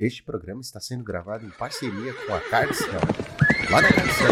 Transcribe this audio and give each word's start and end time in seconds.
Este 0.00 0.22
programa 0.22 0.60
está 0.60 0.78
sendo 0.78 1.02
gravado 1.02 1.44
em 1.44 1.50
parceria 1.50 2.14
com 2.14 2.32
a 2.32 2.38
Cardcel. 2.38 3.00
Lá 3.68 3.82
na 3.82 3.92
Cardcel. 3.92 4.28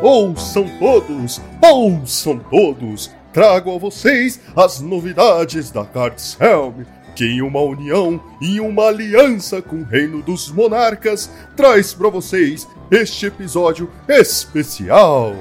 Ouçam 0.00 0.78
todos, 0.78 1.38
ouçam 1.60 2.38
todos, 2.38 3.10
trago 3.30 3.74
a 3.74 3.78
vocês 3.78 4.40
as 4.56 4.80
novidades 4.80 5.70
da 5.70 5.84
Cardselm 5.84 6.86
que 7.14 7.24
em 7.24 7.42
uma 7.42 7.60
união 7.60 8.20
e 8.40 8.60
uma 8.60 8.86
aliança 8.86 9.60
com 9.60 9.76
o 9.76 9.84
reino 9.84 10.22
dos 10.22 10.50
monarcas 10.50 11.30
traz 11.56 11.92
para 11.92 12.08
vocês 12.08 12.66
este 12.90 13.26
episódio 13.26 13.90
especial. 14.08 15.34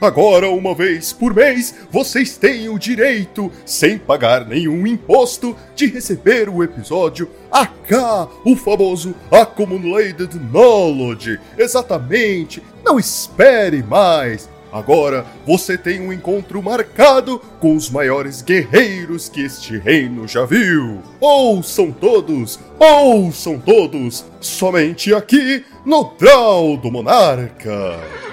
Agora, 0.00 0.48
uma 0.48 0.76
vez 0.76 1.12
por 1.12 1.34
mês, 1.34 1.74
vocês 1.90 2.36
têm 2.36 2.68
o 2.68 2.78
direito, 2.78 3.50
sem 3.66 3.98
pagar 3.98 4.46
nenhum 4.46 4.86
imposto, 4.86 5.56
de 5.74 5.86
receber 5.86 6.48
o 6.48 6.62
episódio 6.62 7.28
AK, 7.50 8.30
o 8.44 8.54
famoso 8.54 9.12
Accumulated 9.28 10.38
Knowledge. 10.52 11.40
Exatamente, 11.58 12.62
não 12.84 12.96
espere 12.96 13.82
mais. 13.82 14.48
Agora 14.72 15.24
você 15.46 15.78
tem 15.78 16.00
um 16.00 16.12
encontro 16.12 16.62
marcado 16.62 17.40
com 17.60 17.74
os 17.74 17.90
maiores 17.90 18.42
guerreiros 18.42 19.28
que 19.28 19.42
este 19.42 19.78
reino 19.78 20.28
já 20.28 20.44
viu. 20.44 21.02
Ouçam 21.20 21.90
todos, 21.90 22.58
ouçam 22.78 23.58
todos, 23.58 24.24
somente 24.40 25.14
aqui 25.14 25.64
no 25.84 26.12
Draw 26.18 26.76
do 26.76 26.90
Monarca. 26.90 28.27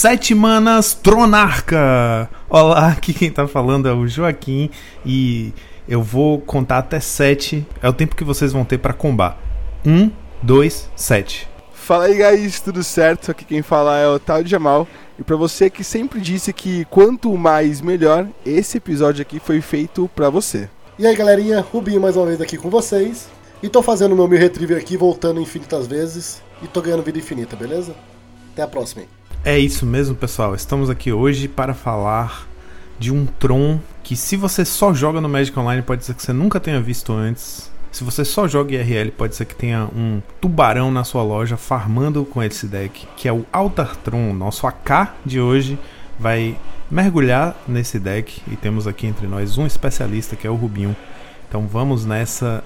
Sete 0.00 0.32
Manas 0.32 0.94
Tronarca! 0.94 2.30
Olá, 2.48 2.86
aqui 2.92 3.12
quem 3.12 3.32
tá 3.32 3.48
falando 3.48 3.88
é 3.88 3.92
o 3.92 4.06
Joaquim 4.06 4.70
e 5.04 5.52
eu 5.88 6.00
vou 6.00 6.40
contar 6.40 6.78
até 6.78 7.00
sete. 7.00 7.66
É 7.82 7.88
o 7.88 7.92
tempo 7.92 8.14
que 8.14 8.22
vocês 8.22 8.52
vão 8.52 8.64
ter 8.64 8.78
para 8.78 8.92
combar. 8.92 9.36
Um, 9.84 10.08
dois, 10.40 10.88
sete. 10.94 11.48
Fala 11.72 12.04
aí, 12.04 12.14
guys, 12.14 12.60
tudo 12.60 12.84
certo? 12.84 13.32
Aqui 13.32 13.44
quem 13.44 13.60
fala 13.60 13.98
é 13.98 14.06
o 14.06 14.20
Tal 14.20 14.46
Jamal. 14.46 14.86
E 15.18 15.24
para 15.24 15.34
você 15.34 15.68
que 15.68 15.82
sempre 15.82 16.20
disse 16.20 16.52
que 16.52 16.84
quanto 16.84 17.36
mais 17.36 17.80
melhor, 17.80 18.24
esse 18.46 18.76
episódio 18.76 19.22
aqui 19.22 19.40
foi 19.40 19.60
feito 19.60 20.08
para 20.14 20.30
você. 20.30 20.70
E 20.96 21.08
aí, 21.08 21.16
galerinha, 21.16 21.60
Rubinho 21.60 22.00
mais 22.00 22.16
uma 22.16 22.26
vez 22.26 22.40
aqui 22.40 22.56
com 22.56 22.70
vocês. 22.70 23.28
E 23.60 23.68
tô 23.68 23.82
fazendo 23.82 24.14
meu 24.14 24.28
meu 24.28 24.38
retriever 24.38 24.78
aqui, 24.78 24.96
voltando 24.96 25.40
infinitas 25.40 25.88
vezes. 25.88 26.40
E 26.62 26.68
tô 26.68 26.80
ganhando 26.80 27.02
vida 27.02 27.18
infinita, 27.18 27.56
beleza? 27.56 27.96
Até 28.52 28.62
a 28.62 28.68
próxima 28.68 29.02
aí. 29.02 29.17
É 29.44 29.56
isso 29.56 29.86
mesmo, 29.86 30.16
pessoal. 30.16 30.54
Estamos 30.54 30.90
aqui 30.90 31.12
hoje 31.12 31.46
para 31.46 31.72
falar 31.72 32.46
de 32.98 33.12
um 33.12 33.24
Tron 33.24 33.78
que, 34.02 34.16
se 34.16 34.36
você 34.36 34.64
só 34.64 34.92
joga 34.92 35.20
no 35.20 35.28
Magic 35.28 35.56
Online, 35.58 35.80
pode 35.80 36.04
ser 36.04 36.14
que 36.14 36.22
você 36.22 36.32
nunca 36.32 36.58
tenha 36.58 36.80
visto 36.80 37.12
antes. 37.12 37.70
Se 37.92 38.02
você 38.02 38.24
só 38.24 38.48
joga 38.48 38.74
IRL, 38.74 39.12
pode 39.12 39.36
ser 39.36 39.44
que 39.44 39.54
tenha 39.54 39.88
um 39.94 40.20
tubarão 40.40 40.90
na 40.90 41.04
sua 41.04 41.22
loja 41.22 41.56
farmando 41.56 42.24
com 42.24 42.42
esse 42.42 42.66
deck, 42.66 43.06
que 43.16 43.28
é 43.28 43.32
o 43.32 43.46
Altar 43.52 43.96
Tron. 43.96 44.32
Nosso 44.34 44.66
AK 44.66 45.14
de 45.24 45.40
hoje 45.40 45.78
vai 46.18 46.56
mergulhar 46.90 47.56
nesse 47.66 47.98
deck 47.98 48.42
e 48.50 48.56
temos 48.56 48.86
aqui 48.86 49.06
entre 49.06 49.26
nós 49.26 49.56
um 49.56 49.66
especialista 49.66 50.34
que 50.34 50.46
é 50.46 50.50
o 50.50 50.56
Rubinho. 50.56 50.96
Então 51.48 51.66
vamos 51.66 52.04
nessa 52.04 52.62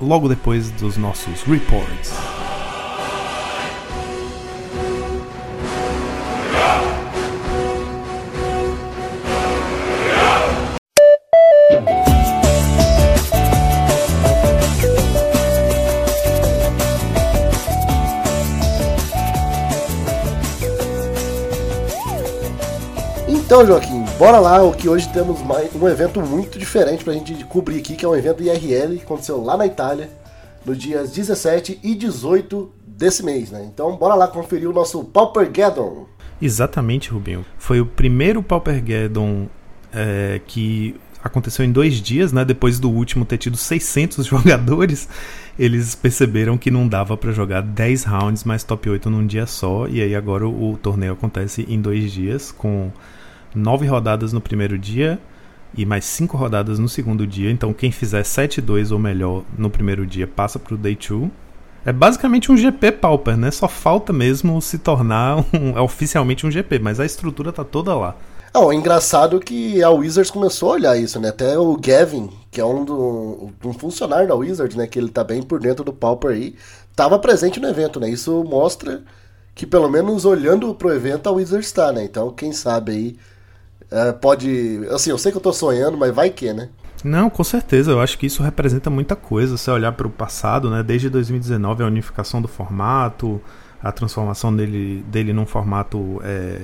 logo 0.00 0.28
depois 0.28 0.70
dos 0.70 0.96
nossos 0.96 1.42
reports. 1.42 2.14
Então, 23.54 23.64
Joaquim, 23.64 24.04
bora 24.18 24.40
lá, 24.40 24.64
o 24.64 24.72
que 24.72 24.88
hoje 24.88 25.08
temos 25.12 25.40
mais, 25.40 25.72
um 25.76 25.86
evento 25.86 26.20
muito 26.20 26.58
diferente 26.58 27.04
pra 27.04 27.12
gente 27.12 27.44
cobrir 27.44 27.78
aqui, 27.78 27.94
que 27.94 28.04
é 28.04 28.08
um 28.08 28.16
evento 28.16 28.42
IRL 28.42 28.96
que 28.96 29.04
aconteceu 29.04 29.40
lá 29.40 29.56
na 29.56 29.64
Itália, 29.64 30.10
nos 30.66 30.76
dias 30.76 31.12
17 31.12 31.78
e 31.80 31.94
18 31.94 32.72
desse 32.84 33.24
mês, 33.24 33.52
né? 33.52 33.64
Então, 33.72 33.94
bora 33.94 34.16
lá 34.16 34.26
conferir 34.26 34.68
o 34.68 34.72
nosso 34.72 35.04
Paupergeddon. 35.04 36.08
Exatamente, 36.42 37.10
Rubinho. 37.10 37.46
Foi 37.56 37.80
o 37.80 37.86
primeiro 37.86 38.42
Paupergeddon 38.42 39.46
é, 39.92 40.40
que 40.48 40.96
aconteceu 41.22 41.64
em 41.64 41.70
dois 41.70 42.02
dias, 42.02 42.32
né? 42.32 42.44
Depois 42.44 42.80
do 42.80 42.90
último 42.90 43.24
ter 43.24 43.38
tido 43.38 43.56
600 43.56 44.26
jogadores, 44.26 45.08
eles 45.56 45.94
perceberam 45.94 46.58
que 46.58 46.72
não 46.72 46.88
dava 46.88 47.16
para 47.16 47.30
jogar 47.30 47.62
10 47.62 48.02
rounds 48.02 48.42
mais 48.42 48.64
top 48.64 48.90
8 48.90 49.08
num 49.08 49.24
dia 49.24 49.46
só. 49.46 49.86
E 49.86 50.02
aí 50.02 50.16
agora 50.16 50.44
o, 50.44 50.72
o 50.72 50.76
torneio 50.76 51.12
acontece 51.12 51.64
em 51.68 51.80
dois 51.80 52.10
dias, 52.10 52.50
com 52.50 52.90
nove 53.54 53.86
rodadas 53.86 54.32
no 54.32 54.40
primeiro 54.40 54.78
dia 54.78 55.18
e 55.76 55.84
mais 55.84 56.04
cinco 56.04 56.36
rodadas 56.36 56.78
no 56.78 56.88
segundo 56.88 57.26
dia. 57.26 57.50
Então 57.50 57.72
quem 57.72 57.90
fizer 57.90 58.22
7-2 58.22 58.92
ou 58.92 58.98
melhor 58.98 59.42
no 59.56 59.70
primeiro 59.70 60.06
dia 60.06 60.26
passa 60.26 60.58
pro 60.58 60.76
Day 60.76 60.96
2. 60.96 61.30
É 61.86 61.92
basicamente 61.92 62.50
um 62.50 62.56
GP 62.56 62.92
Pauper, 62.92 63.36
né? 63.36 63.50
Só 63.50 63.68
falta 63.68 64.12
mesmo 64.12 64.60
se 64.62 64.78
tornar 64.78 65.44
um, 65.52 65.76
é 65.76 65.80
oficialmente 65.80 66.46
um 66.46 66.50
GP, 66.50 66.78
mas 66.78 66.98
a 66.98 67.04
estrutura 67.04 67.52
tá 67.52 67.62
toda 67.62 67.94
lá. 67.94 68.16
Não, 68.54 68.70
é 68.70 68.74
engraçado 68.76 69.40
que 69.40 69.82
a 69.82 69.90
Wizards 69.90 70.30
começou 70.30 70.70
a 70.70 70.74
olhar 70.74 70.96
isso, 70.96 71.18
né? 71.18 71.28
Até 71.28 71.58
o 71.58 71.76
Gavin, 71.76 72.30
que 72.52 72.60
é 72.60 72.64
um, 72.64 72.84
do, 72.84 73.50
um 73.64 73.72
funcionário 73.72 74.28
da 74.28 74.34
Wizards, 74.36 74.76
né? 74.76 74.86
Que 74.86 74.98
ele 74.98 75.08
tá 75.08 75.24
bem 75.24 75.42
por 75.42 75.58
dentro 75.58 75.84
do 75.84 75.92
Pauper 75.92 76.30
aí, 76.30 76.54
tava 76.94 77.18
presente 77.18 77.58
no 77.58 77.68
evento, 77.68 77.98
né? 77.98 78.08
Isso 78.08 78.44
mostra 78.44 79.02
que 79.56 79.66
pelo 79.66 79.88
menos 79.88 80.24
olhando 80.24 80.72
pro 80.74 80.94
evento 80.94 81.28
a 81.28 81.32
Wizards 81.32 81.66
está, 81.66 81.92
né? 81.92 82.04
Então 82.04 82.30
quem 82.30 82.52
sabe 82.52 82.92
aí 82.92 83.16
é, 83.90 84.12
pode. 84.12 84.80
Assim, 84.90 85.10
eu 85.10 85.18
sei 85.18 85.32
que 85.32 85.38
eu 85.38 85.42
tô 85.42 85.52
sonhando, 85.52 85.96
mas 85.96 86.14
vai 86.14 86.30
que, 86.30 86.52
né? 86.52 86.68
Não, 87.02 87.28
com 87.28 87.44
certeza. 87.44 87.90
Eu 87.92 88.00
acho 88.00 88.18
que 88.18 88.26
isso 88.26 88.42
representa 88.42 88.88
muita 88.88 89.14
coisa. 89.14 89.56
Se 89.56 89.70
olhar 89.70 89.92
para 89.92 90.06
o 90.06 90.10
passado, 90.10 90.70
né? 90.70 90.82
Desde 90.82 91.10
2019, 91.10 91.82
a 91.82 91.86
unificação 91.86 92.40
do 92.40 92.48
formato, 92.48 93.40
a 93.82 93.92
transformação 93.92 94.54
dele, 94.54 95.04
dele 95.08 95.32
num 95.32 95.46
formato. 95.46 96.20
É, 96.24 96.62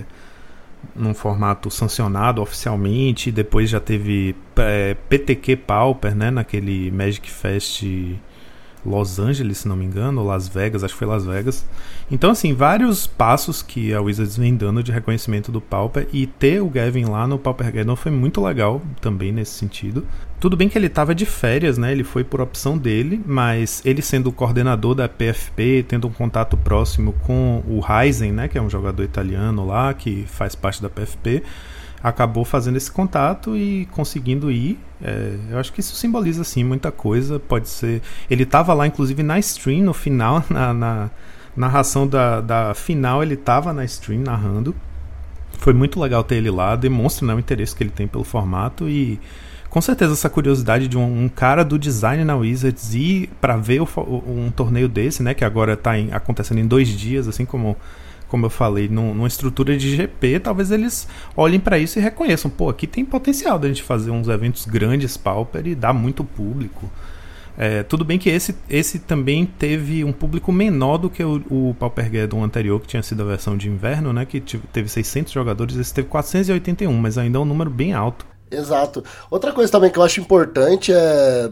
num 0.96 1.12
formato 1.12 1.70
sancionado 1.70 2.40
oficialmente. 2.40 3.30
Depois 3.30 3.68
já 3.68 3.80
teve 3.80 4.34
é, 4.56 4.94
PTQ 5.08 5.56
Pauper, 5.56 6.14
né? 6.14 6.30
Naquele 6.30 6.90
Magic 6.90 7.30
Fest 7.30 7.84
Los 8.84 9.18
Angeles, 9.18 9.58
se 9.58 9.68
não 9.68 9.76
me 9.76 9.84
engano, 9.84 10.24
Las 10.24 10.48
Vegas, 10.48 10.82
acho 10.82 10.94
que 10.94 10.98
foi 10.98 11.06
Las 11.06 11.24
Vegas. 11.24 11.66
Então, 12.10 12.30
assim, 12.30 12.54
vários 12.54 13.06
passos 13.06 13.62
que 13.62 13.92
a 13.94 14.00
Wizards 14.00 14.36
vem 14.36 14.56
dando 14.56 14.82
de 14.82 14.90
reconhecimento 14.90 15.52
do 15.52 15.60
Pauper 15.60 16.08
e 16.12 16.26
ter 16.26 16.62
o 16.62 16.68
Gavin 16.68 17.04
lá 17.04 17.26
no 17.26 17.38
Pauper 17.38 17.66
Gathering 17.66 17.96
foi 17.96 18.10
muito 18.10 18.40
legal 18.40 18.80
também 19.00 19.32
nesse 19.32 19.52
sentido. 19.52 20.06
Tudo 20.40 20.56
bem 20.56 20.68
que 20.68 20.78
ele 20.78 20.86
estava 20.86 21.14
de 21.14 21.26
férias, 21.26 21.76
né? 21.76 21.92
Ele 21.92 22.02
foi 22.02 22.24
por 22.24 22.40
opção 22.40 22.78
dele, 22.78 23.20
mas 23.26 23.82
ele 23.84 24.00
sendo 24.00 24.28
o 24.28 24.32
coordenador 24.32 24.94
da 24.94 25.06
PFP, 25.06 25.84
tendo 25.86 26.08
um 26.08 26.12
contato 26.12 26.56
próximo 26.56 27.12
com 27.26 27.62
o 27.68 27.80
Ryzen, 27.80 28.32
né? 28.32 28.48
Que 28.48 28.56
é 28.56 28.62
um 28.62 28.70
jogador 28.70 29.02
italiano 29.02 29.66
lá 29.66 29.92
que 29.92 30.24
faz 30.26 30.54
parte 30.54 30.80
da 30.80 30.88
PFP 30.88 31.42
acabou 32.02 32.44
fazendo 32.44 32.76
esse 32.76 32.90
contato 32.90 33.56
e 33.56 33.86
conseguindo 33.92 34.50
ir. 34.50 34.78
É, 35.02 35.36
eu 35.50 35.58
acho 35.58 35.72
que 35.72 35.80
isso 35.80 35.94
simboliza 35.94 36.42
assim 36.42 36.64
muita 36.64 36.90
coisa. 36.90 37.38
Pode 37.38 37.68
ser. 37.68 38.02
Ele 38.30 38.44
estava 38.44 38.72
lá, 38.72 38.86
inclusive, 38.86 39.22
na 39.22 39.38
stream 39.38 39.84
no 39.84 39.92
final, 39.92 40.44
na, 40.50 40.72
na 40.72 41.10
narração 41.56 42.06
da, 42.06 42.40
da 42.40 42.74
final, 42.74 43.22
ele 43.22 43.34
estava 43.34 43.72
na 43.72 43.84
stream 43.84 44.22
narrando. 44.22 44.74
Foi 45.58 45.74
muito 45.74 46.00
legal 46.00 46.24
ter 46.24 46.36
ele 46.36 46.50
lá, 46.50 46.74
demonstra 46.74 47.26
né, 47.26 47.34
o 47.34 47.38
interesse 47.38 47.76
que 47.76 47.82
ele 47.82 47.90
tem 47.90 48.06
pelo 48.06 48.24
formato 48.24 48.88
e 48.88 49.20
com 49.68 49.80
certeza 49.80 50.14
essa 50.14 50.30
curiosidade 50.30 50.88
de 50.88 50.96
um, 50.96 51.24
um 51.24 51.28
cara 51.28 51.62
do 51.62 51.78
design 51.78 52.24
na 52.24 52.34
Wizards 52.34 52.94
ir 52.94 53.28
para 53.40 53.56
ver 53.56 53.80
o, 53.80 53.86
um 54.26 54.50
torneio 54.50 54.88
desse, 54.88 55.22
né, 55.22 55.34
que 55.34 55.44
agora 55.44 55.74
está 55.74 55.92
acontecendo 56.12 56.58
em 56.58 56.66
dois 56.66 56.88
dias, 56.88 57.28
assim 57.28 57.44
como 57.44 57.76
como 58.30 58.46
eu 58.46 58.50
falei, 58.50 58.88
num, 58.88 59.12
numa 59.12 59.26
estrutura 59.26 59.76
de 59.76 59.96
GP, 59.96 60.38
talvez 60.38 60.70
eles 60.70 61.08
olhem 61.36 61.58
para 61.58 61.78
isso 61.78 61.98
e 61.98 62.02
reconheçam, 62.02 62.48
pô, 62.48 62.70
aqui 62.70 62.86
tem 62.86 63.04
potencial 63.04 63.58
da 63.58 63.66
gente 63.66 63.82
fazer 63.82 64.12
uns 64.12 64.28
eventos 64.28 64.64
grandes, 64.64 65.16
Pauper, 65.16 65.66
e 65.66 65.74
dar 65.74 65.92
muito 65.92 66.22
público. 66.22 66.88
É, 67.58 67.82
tudo 67.82 68.04
bem 68.04 68.18
que 68.18 68.30
esse, 68.30 68.54
esse 68.70 69.00
também 69.00 69.44
teve 69.44 70.04
um 70.04 70.12
público 70.12 70.52
menor 70.52 70.96
do 70.96 71.10
que 71.10 71.24
o, 71.24 71.42
o 71.50 71.74
Paupergeddon 71.78 72.44
anterior, 72.44 72.80
que 72.80 72.86
tinha 72.86 73.02
sido 73.02 73.22
a 73.22 73.26
versão 73.26 73.56
de 73.56 73.68
inverno, 73.68 74.12
né, 74.12 74.24
que 74.24 74.40
teve 74.40 74.88
600 74.88 75.32
jogadores, 75.32 75.76
esse 75.76 75.92
teve 75.92 76.06
481, 76.06 76.92
mas 76.96 77.18
ainda 77.18 77.36
é 77.36 77.40
um 77.40 77.44
número 77.44 77.68
bem 77.68 77.92
alto. 77.92 78.24
Exato. 78.48 79.02
Outra 79.28 79.52
coisa 79.52 79.70
também 79.70 79.90
que 79.90 79.98
eu 79.98 80.04
acho 80.04 80.20
importante 80.20 80.92
é 80.92 81.50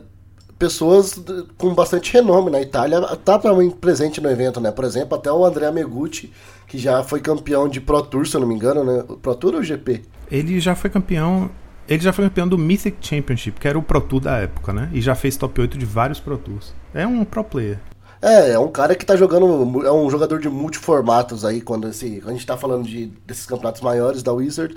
pessoas 0.58 1.14
com 1.56 1.72
bastante 1.72 2.12
renome 2.12 2.50
na 2.50 2.60
Itália 2.60 3.00
tá 3.24 3.38
também 3.38 3.70
presente 3.70 4.20
no 4.20 4.28
evento, 4.28 4.60
né? 4.60 4.72
Por 4.72 4.84
exemplo, 4.84 5.16
até 5.16 5.31
o 5.31 5.44
Andrea 5.44 5.70
Megutti, 5.70 6.32
que 6.69 6.76
já 6.79 7.03
foi 7.03 7.20
campeão 7.20 7.67
de 7.69 7.81
Pro 7.81 8.03
Tour, 8.03 8.26
se 8.26 8.37
eu 8.37 8.41
não 8.41 8.47
me 8.47 8.55
engano, 8.55 8.85
né? 8.85 9.03
Pro 9.23 9.35
Tour 9.35 9.55
ou 9.55 9.62
GP? 9.62 10.03
Ele 10.31 10.61
já 10.61 10.75
foi 10.75 10.91
campeão. 10.91 11.50
Ele 11.88 12.03
já 12.03 12.12
foi 12.12 12.26
campeão 12.26 12.47
do 12.47 12.59
Mythic 12.59 12.99
Championship, 13.00 13.59
que 13.59 13.67
era 13.67 13.79
o 13.79 13.82
Pro 13.82 14.00
Tour 14.03 14.20
da 14.20 14.37
época, 14.37 14.75
né? 14.75 14.91
E 14.93 15.00
já 15.00 15.15
fez 15.15 15.38
top 15.38 15.59
8 15.59 15.79
de 15.79 15.87
vários 15.87 16.20
Pro 16.20 16.37
Tours. 16.37 16.75
É 16.93 17.06
um 17.06 17.25
pro 17.25 17.43
player. 17.43 17.79
É, 18.20 18.50
é 18.50 18.59
um 18.59 18.69
cara 18.69 18.94
que 18.94 19.06
tá 19.06 19.17
jogando. 19.17 19.87
É 19.87 19.91
um 19.91 20.11
jogador 20.11 20.38
de 20.38 20.49
multiformatos 20.50 21.44
aí, 21.44 21.62
quando 21.62 21.88
esse, 21.88 22.23
a 22.26 22.31
gente 22.31 22.44
tá 22.44 22.56
falando 22.59 22.87
de, 22.87 23.06
desses 23.26 23.47
campeonatos 23.47 23.81
maiores 23.81 24.23
da 24.23 24.32
Wizard. 24.32 24.76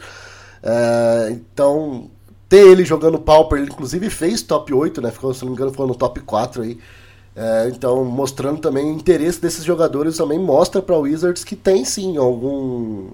É, 0.63 1.29
então, 1.31 2.09
ter 2.47 2.67
ele 2.67 2.85
jogando 2.85 3.19
Pauper, 3.19 3.59
ele 3.59 3.69
inclusive 3.69 4.09
fez 4.09 4.41
top 4.41 4.73
8, 4.73 5.01
né? 5.01 5.11
Ficou, 5.11 5.33
se 5.33 5.41
não 5.41 5.49
me 5.49 5.55
engano, 5.55 5.71
ficou 5.71 5.87
no 5.87 5.95
top 5.95 6.21
4 6.21 6.61
aí. 6.61 6.77
É, 7.35 7.69
então, 7.69 8.03
mostrando 8.03 8.59
também 8.59 8.85
o 8.91 8.93
interesse 8.93 9.41
desses 9.41 9.63
jogadores, 9.63 10.17
também 10.17 10.37
mostra 10.39 10.81
para 10.81 10.97
Wizards 10.97 11.43
que 11.43 11.55
tem 11.55 11.85
sim 11.85 12.17
algum 12.17 13.09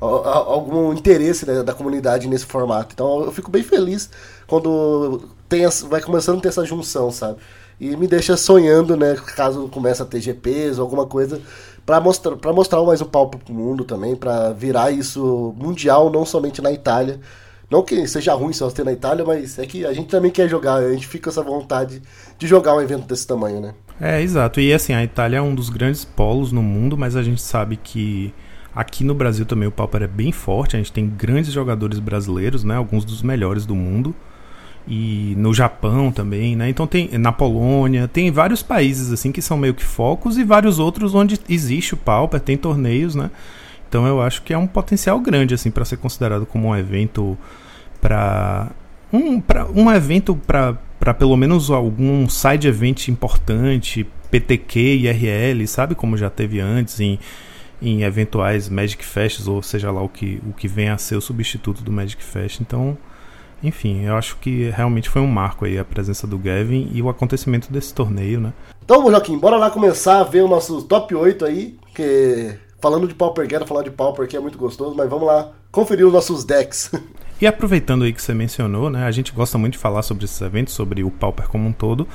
algum 0.00 0.92
interesse 0.92 1.46
né, 1.46 1.62
da 1.62 1.72
comunidade 1.72 2.26
nesse 2.28 2.44
formato. 2.44 2.92
Então, 2.92 3.22
eu 3.24 3.32
fico 3.32 3.50
bem 3.50 3.62
feliz 3.62 4.10
quando 4.48 5.28
tem, 5.48 5.62
vai 5.88 6.00
começando 6.00 6.38
a 6.38 6.40
ter 6.40 6.48
essa 6.48 6.64
junção, 6.64 7.10
sabe? 7.12 7.38
E 7.80 7.96
me 7.96 8.08
deixa 8.08 8.36
sonhando, 8.36 8.96
né, 8.96 9.14
caso 9.36 9.68
comece 9.68 10.02
a 10.02 10.04
ter 10.04 10.20
GPs 10.20 10.78
ou 10.78 10.84
alguma 10.84 11.06
coisa 11.06 11.40
para 11.86 12.00
mostrar 12.00 12.36
mostrar 12.52 12.82
mais 12.82 13.00
um 13.00 13.06
palco 13.06 13.38
pro 13.38 13.54
mundo 13.54 13.84
também, 13.84 14.16
para 14.16 14.52
virar 14.52 14.90
isso 14.90 15.54
mundial, 15.56 16.10
não 16.10 16.24
somente 16.24 16.60
na 16.62 16.72
Itália. 16.72 17.20
Não 17.72 17.82
que 17.82 18.06
seja 18.06 18.34
ruim 18.34 18.52
só 18.52 18.70
ter 18.70 18.84
na 18.84 18.92
Itália, 18.92 19.24
mas 19.24 19.58
é 19.58 19.64
que 19.64 19.86
a 19.86 19.94
gente 19.94 20.08
também 20.08 20.30
quer 20.30 20.46
jogar, 20.46 20.74
a 20.74 20.92
gente 20.92 21.06
fica 21.06 21.24
com 21.24 21.30
essa 21.30 21.42
vontade 21.42 22.02
de 22.36 22.46
jogar 22.46 22.74
um 22.74 22.82
evento 22.82 23.06
desse 23.06 23.26
tamanho, 23.26 23.62
né? 23.62 23.72
É, 23.98 24.20
exato. 24.20 24.60
E 24.60 24.74
assim, 24.74 24.92
a 24.92 25.02
Itália 25.02 25.38
é 25.38 25.40
um 25.40 25.54
dos 25.54 25.70
grandes 25.70 26.04
polos 26.04 26.52
no 26.52 26.62
mundo, 26.62 26.98
mas 26.98 27.16
a 27.16 27.22
gente 27.22 27.40
sabe 27.40 27.78
que 27.82 28.34
aqui 28.74 29.02
no 29.04 29.14
Brasil 29.14 29.46
também 29.46 29.66
o 29.66 29.72
Pauper 29.72 30.02
é 30.02 30.06
bem 30.06 30.30
forte, 30.32 30.76
a 30.76 30.78
gente 30.78 30.92
tem 30.92 31.08
grandes 31.08 31.50
jogadores 31.50 31.98
brasileiros, 31.98 32.62
né? 32.62 32.76
Alguns 32.76 33.06
dos 33.06 33.22
melhores 33.22 33.64
do 33.64 33.74
mundo. 33.74 34.14
E 34.86 35.32
no 35.38 35.54
Japão 35.54 36.12
também, 36.12 36.54
né? 36.54 36.68
Então 36.68 36.86
tem 36.86 37.08
na 37.16 37.32
Polônia, 37.32 38.06
tem 38.06 38.30
vários 38.30 38.62
países 38.62 39.10
assim 39.10 39.32
que 39.32 39.40
são 39.40 39.56
meio 39.56 39.72
que 39.72 39.84
focos 39.84 40.36
e 40.36 40.44
vários 40.44 40.78
outros 40.78 41.14
onde 41.14 41.40
existe 41.48 41.94
o 41.94 41.96
Pauper, 41.96 42.38
tem 42.38 42.58
torneios, 42.58 43.14
né? 43.14 43.30
Então 43.88 44.06
eu 44.06 44.20
acho 44.20 44.42
que 44.42 44.52
é 44.52 44.58
um 44.58 44.66
potencial 44.66 45.18
grande 45.20 45.54
assim 45.54 45.70
para 45.70 45.86
ser 45.86 45.96
considerado 45.96 46.44
como 46.44 46.68
um 46.68 46.76
evento 46.76 47.38
para 48.02 48.72
um, 49.12 49.40
pra, 49.40 49.66
um 49.66 49.90
evento 49.90 50.34
para 50.34 51.14
pelo 51.14 51.36
menos 51.36 51.70
algum 51.70 52.28
side 52.28 52.66
event 52.66 53.08
importante, 53.08 54.06
PTQ, 54.30 54.96
IRL, 54.96 55.66
sabe 55.66 55.94
como 55.94 56.16
já 56.16 56.28
teve 56.28 56.60
antes 56.60 56.98
em, 57.00 57.18
em 57.80 58.02
eventuais 58.02 58.68
Magic 58.68 59.04
Fests 59.04 59.46
ou 59.46 59.62
seja 59.62 59.90
lá 59.90 60.02
o 60.02 60.08
que, 60.08 60.42
o 60.46 60.52
que 60.52 60.66
vem 60.66 60.88
a 60.88 60.98
ser 60.98 61.16
o 61.16 61.20
substituto 61.20 61.82
do 61.82 61.92
Magic 61.92 62.22
Fest. 62.22 62.60
Então, 62.60 62.98
enfim, 63.62 64.04
eu 64.04 64.16
acho 64.16 64.36
que 64.38 64.70
realmente 64.70 65.08
foi 65.08 65.22
um 65.22 65.26
marco 65.26 65.64
aí 65.64 65.78
a 65.78 65.84
presença 65.84 66.26
do 66.26 66.38
Gavin 66.38 66.90
e 66.92 67.00
o 67.00 67.08
acontecimento 67.08 67.72
desse 67.72 67.94
torneio, 67.94 68.40
né? 68.40 68.52
Então, 68.84 69.08
Joaquim, 69.08 69.38
bora 69.38 69.56
lá 69.56 69.70
começar 69.70 70.20
a 70.20 70.24
ver 70.24 70.42
o 70.42 70.48
nosso 70.48 70.82
top 70.82 71.14
8 71.14 71.44
aí, 71.44 71.78
que 71.94 72.54
falando 72.80 73.06
de 73.06 73.14
Pauper, 73.14 73.46
quero 73.46 73.66
falar 73.66 73.82
de 73.82 73.90
Pauper 73.90 74.26
que 74.26 74.36
é 74.36 74.40
muito 74.40 74.58
gostoso, 74.58 74.96
mas 74.96 75.08
vamos 75.08 75.26
lá 75.26 75.52
conferir 75.70 76.06
os 76.06 76.12
nossos 76.12 76.44
decks. 76.44 76.90
E 77.42 77.46
aproveitando 77.48 78.04
aí 78.04 78.12
que 78.12 78.22
você 78.22 78.32
mencionou, 78.32 78.88
né, 78.88 79.04
a 79.04 79.10
gente 79.10 79.32
gosta 79.32 79.58
muito 79.58 79.72
de 79.72 79.80
falar 79.80 80.02
sobre 80.02 80.24
esses 80.24 80.40
eventos, 80.40 80.74
sobre 80.74 81.02
o 81.02 81.10
Pauper 81.10 81.48
como 81.48 81.68
um 81.68 81.72
todo. 81.72 82.06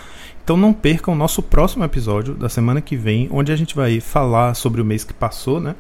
Então 0.42 0.56
não 0.56 0.72
percam 0.72 1.14
o 1.14 1.18
nosso 1.18 1.44
próximo 1.44 1.84
episódio 1.84 2.34
da 2.34 2.48
semana 2.48 2.80
que 2.80 2.96
vem, 2.96 3.28
onde 3.30 3.52
a 3.52 3.56
gente 3.58 3.76
vai 3.76 4.00
falar 4.00 4.54
sobre 4.54 4.80
o 4.80 4.86
mês 4.86 5.04
que 5.04 5.14
passou, 5.14 5.60
né? 5.60 5.76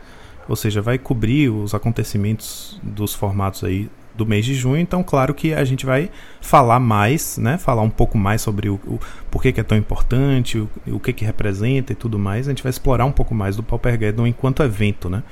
Ou 0.49 0.55
seja, 0.57 0.81
vai 0.81 0.97
cobrir 0.97 1.47
os 1.47 1.73
acontecimentos 1.73 2.77
dos 2.83 3.13
formatos 3.13 3.63
aí 3.63 3.89
do 4.13 4.25
mês 4.25 4.43
de 4.43 4.53
junho. 4.53 4.81
Então, 4.81 5.01
claro 5.01 5.33
que 5.33 5.53
a 5.53 5.63
gente 5.63 5.85
vai 5.85 6.09
falar 6.41 6.81
mais, 6.81 7.37
né? 7.37 7.57
Falar 7.57 7.83
um 7.83 7.89
pouco 7.89 8.17
mais 8.17 8.41
sobre 8.41 8.67
o, 8.67 8.73
o 8.85 8.99
porquê 9.31 9.53
que 9.53 9.61
é 9.61 9.63
tão 9.63 9.77
importante, 9.77 10.57
o, 10.57 10.69
o 10.87 10.99
que 10.99 11.13
que 11.13 11.23
representa 11.23 11.93
e 11.93 11.95
tudo 11.95 12.19
mais. 12.19 12.49
A 12.49 12.51
gente 12.51 12.63
vai 12.63 12.69
explorar 12.69 13.05
um 13.05 13.13
pouco 13.13 13.33
mais 13.33 13.55
do 13.55 13.63
Paupergeddon 13.63 14.27
enquanto 14.27 14.61
evento, 14.61 15.09
né? 15.09 15.23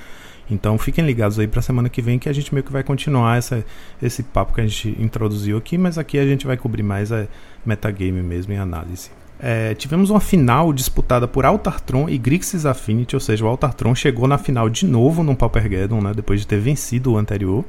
Então 0.49 0.77
fiquem 0.77 1.05
ligados 1.05 1.39
aí 1.39 1.47
para 1.47 1.59
a 1.59 1.63
semana 1.63 1.89
que 1.89 2.01
vem 2.01 2.19
que 2.19 2.29
a 2.29 2.33
gente 2.33 2.53
meio 2.53 2.63
que 2.63 2.71
vai 2.71 2.83
continuar 2.83 3.37
essa, 3.37 3.65
esse 4.01 4.21
papo 4.21 4.53
que 4.53 4.61
a 4.61 4.67
gente 4.67 4.95
introduziu 4.99 5.57
aqui, 5.57 5.77
mas 5.77 5.97
aqui 5.97 6.19
a 6.19 6.25
gente 6.25 6.45
vai 6.45 6.55
cobrir 6.55 6.83
mais 6.83 7.11
a 7.11 7.25
metagame 7.65 8.21
mesmo 8.21 8.53
em 8.53 8.57
análise. 8.57 9.09
É, 9.39 9.73
tivemos 9.73 10.09
uma 10.09 10.19
final 10.19 10.71
disputada 10.71 11.27
por 11.27 11.45
Altartron 11.45 12.07
e 12.07 12.17
Grixis 12.17 12.65
Affinity, 12.65 13.15
ou 13.15 13.19
seja, 13.19 13.43
o 13.43 13.47
Altartron 13.47 13.93
chegou 13.93 14.27
na 14.27 14.37
final 14.37 14.69
de 14.69 14.85
novo 14.85 15.23
no 15.23 15.35
Paupergeddon, 15.35 16.01
né, 16.01 16.13
depois 16.15 16.39
de 16.39 16.47
ter 16.47 16.59
vencido 16.59 17.13
o 17.13 17.17
anterior. 17.17 17.65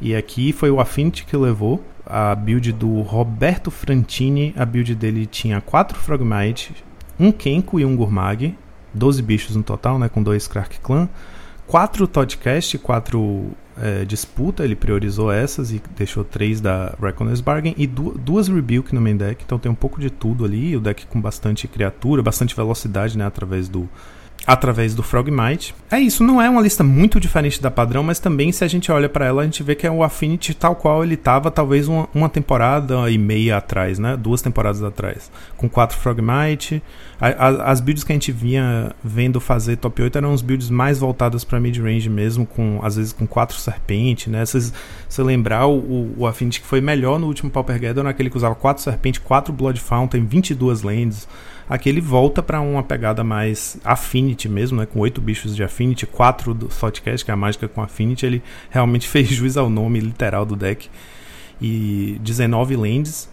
E 0.00 0.14
aqui 0.14 0.52
foi 0.52 0.70
o 0.70 0.80
Affinity 0.80 1.24
que 1.24 1.36
levou 1.36 1.82
a 2.06 2.34
build 2.34 2.72
do 2.72 3.00
Roberto 3.02 3.70
Frantini. 3.70 4.54
A 4.56 4.64
build 4.64 4.94
dele 4.94 5.26
tinha 5.26 5.60
4 5.60 5.98
Frogmite, 5.98 6.74
um 7.18 7.32
Kenko 7.32 7.80
e 7.80 7.84
um 7.84 7.96
Gurmag, 7.96 8.56
12 8.94 9.20
bichos 9.22 9.56
no 9.56 9.62
total, 9.62 9.98
né, 9.98 10.08
com 10.08 10.22
dois 10.22 10.46
Crack 10.46 10.78
Clan 10.80 11.08
quatro 11.70 12.08
Toddcast, 12.08 12.78
quatro 12.78 13.52
é, 13.80 14.04
disputa, 14.04 14.64
ele 14.64 14.74
priorizou 14.74 15.30
essas 15.30 15.70
e 15.70 15.80
deixou 15.96 16.24
três 16.24 16.60
da 16.60 16.96
Reckoner's 17.00 17.40
Bargain 17.40 17.74
e 17.78 17.86
du 17.86 18.10
duas 18.18 18.48
Rebuke 18.48 18.92
no 18.92 19.00
main 19.00 19.16
deck, 19.16 19.44
então 19.46 19.56
tem 19.56 19.70
um 19.70 19.74
pouco 19.76 20.00
de 20.00 20.10
tudo 20.10 20.44
ali, 20.44 20.76
o 20.76 20.80
deck 20.80 21.06
com 21.06 21.20
bastante 21.20 21.68
criatura, 21.68 22.24
bastante 22.24 22.56
velocidade, 22.56 23.16
né, 23.16 23.24
através 23.24 23.68
do 23.68 23.88
através 24.46 24.94
do 24.94 25.02
Frogmite. 25.02 25.74
É 25.90 25.98
isso, 25.98 26.24
não 26.24 26.40
é 26.40 26.48
uma 26.48 26.60
lista 26.60 26.82
muito 26.82 27.20
diferente 27.20 27.60
da 27.60 27.70
padrão, 27.70 28.02
mas 28.02 28.18
também 28.18 28.50
se 28.52 28.64
a 28.64 28.68
gente 28.68 28.90
olha 28.90 29.08
para 29.08 29.26
ela, 29.26 29.42
a 29.42 29.44
gente 29.44 29.62
vê 29.62 29.74
que 29.74 29.86
é 29.86 29.90
o 29.90 30.02
Affinity 30.02 30.54
tal 30.54 30.74
qual 30.74 31.04
ele 31.04 31.14
estava 31.14 31.50
talvez 31.50 31.88
uma, 31.88 32.08
uma, 32.14 32.28
temporada 32.28 33.10
e 33.10 33.18
meia 33.18 33.58
atrás, 33.58 33.98
né? 33.98 34.16
Duas 34.16 34.40
temporadas 34.40 34.82
atrás. 34.82 35.30
Com 35.56 35.68
quatro 35.68 35.98
Frogmite. 35.98 36.82
A, 37.20 37.28
a, 37.28 37.70
as 37.70 37.80
builds 37.80 38.02
que 38.02 38.12
a 38.12 38.14
gente 38.14 38.32
vinha 38.32 38.92
vendo 39.04 39.40
fazer 39.40 39.76
top 39.76 40.00
8 40.02 40.16
eram 40.16 40.32
os 40.32 40.42
builds 40.42 40.70
mais 40.70 40.98
voltadas 40.98 41.44
para 41.44 41.60
mid-range 41.60 42.08
mesmo, 42.08 42.46
com 42.46 42.80
às 42.82 42.96
vezes 42.96 43.12
com 43.12 43.26
quatro 43.26 43.56
Serpente, 43.56 44.30
né? 44.30 44.46
Se 44.46 44.72
você 45.08 45.22
lembrar, 45.22 45.66
o, 45.66 46.14
o 46.16 46.26
Affinity 46.26 46.60
que 46.60 46.66
foi 46.66 46.80
melhor 46.80 47.18
no 47.18 47.26
último 47.26 47.50
Paupergeddon, 47.50 48.04
naquele 48.04 48.30
que 48.30 48.36
usava 48.36 48.54
quatro 48.54 48.82
Serpente, 48.82 49.20
quatro 49.20 49.52
Blood 49.52 49.80
Fountain, 49.80 50.24
22 50.24 50.82
lands. 50.82 51.28
Aqui 51.70 51.88
ele 51.88 52.00
volta 52.00 52.42
para 52.42 52.60
uma 52.60 52.82
pegada 52.82 53.22
mais 53.22 53.78
Affinity 53.84 54.48
mesmo, 54.48 54.80
né? 54.80 54.86
Com 54.86 54.98
oito 54.98 55.20
bichos 55.20 55.54
de 55.54 55.62
Affinity, 55.62 56.04
quatro 56.04 56.52
do 56.52 56.66
Thoughtcast, 56.66 57.24
que 57.24 57.30
é 57.30 57.34
a 57.34 57.36
mágica 57.36 57.68
com 57.68 57.80
Affinity. 57.80 58.26
Ele 58.26 58.42
realmente 58.70 59.06
fez 59.08 59.28
jus 59.28 59.56
ao 59.56 59.70
nome 59.70 60.00
literal 60.00 60.44
do 60.44 60.56
deck. 60.56 60.90
E 61.62 62.18
19 62.22 62.74
lands. 62.74 63.30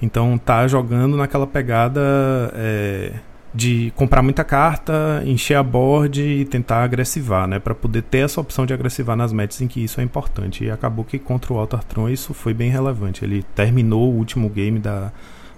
Então 0.00 0.38
tá 0.38 0.68
jogando 0.68 1.16
naquela 1.16 1.44
pegada 1.44 2.00
é, 2.54 3.14
de 3.52 3.92
comprar 3.96 4.22
muita 4.22 4.44
carta, 4.44 5.20
encher 5.26 5.56
a 5.56 5.62
board 5.62 6.22
e 6.22 6.44
tentar 6.44 6.84
agressivar, 6.84 7.48
né? 7.48 7.58
Para 7.58 7.74
poder 7.74 8.02
ter 8.02 8.18
essa 8.18 8.40
opção 8.40 8.64
de 8.64 8.72
agressivar 8.72 9.16
nas 9.16 9.32
matches 9.32 9.60
em 9.60 9.66
que 9.66 9.82
isso 9.82 10.00
é 10.00 10.04
importante. 10.04 10.62
E 10.62 10.70
acabou 10.70 11.04
que 11.04 11.18
contra 11.18 11.52
o 11.52 11.58
Altartron 11.58 12.08
isso 12.08 12.32
foi 12.32 12.54
bem 12.54 12.70
relevante. 12.70 13.24
Ele 13.24 13.44
terminou 13.56 14.12
o 14.12 14.16
último 14.16 14.48
game 14.48 14.78
da 14.78 15.12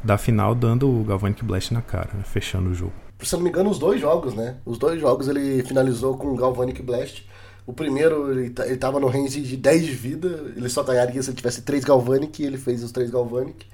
da 0.05 0.19
final 0.19 0.55
dando 0.55 0.89
o 0.89 1.03
Galvanic 1.03 1.45
Blast 1.45 1.73
na 1.73 1.81
cara, 1.81 2.11
né? 2.13 2.23
fechando 2.25 2.71
o 2.71 2.75
jogo. 2.75 2.93
Se 3.21 3.35
eu 3.35 3.39
não 3.39 3.45
me 3.45 3.51
engano, 3.51 3.71
os 3.71 3.79
dois 3.79 4.01
jogos, 4.01 4.35
né? 4.35 4.57
Os 4.67 4.77
dois 4.77 5.01
jogos 5.01 5.29
ele 5.29 5.63
finalizou 5.63 6.17
com 6.19 6.29
o 6.29 6.37
Galvanic 6.37 6.83
Blast. 6.83 7.27
O 7.67 7.73
primeiro, 7.73 8.31
ele, 8.31 8.55
ele 8.67 8.77
tava 8.77 9.01
no 9.01 9.07
range 9.07 9.41
de 9.41 9.57
10 9.57 9.87
de 9.87 9.93
vida, 9.93 10.29
ele 10.55 10.69
só 10.69 10.83
ganharia 10.83 11.23
se 11.23 11.31
ele 11.31 11.37
tivesse 11.37 11.63
3 11.63 11.83
Galvanic, 11.85 12.43
e 12.43 12.47
ele 12.47 12.59
fez 12.59 12.83
os 12.83 12.93
3 12.93 13.11
Galvanic. 13.11 13.67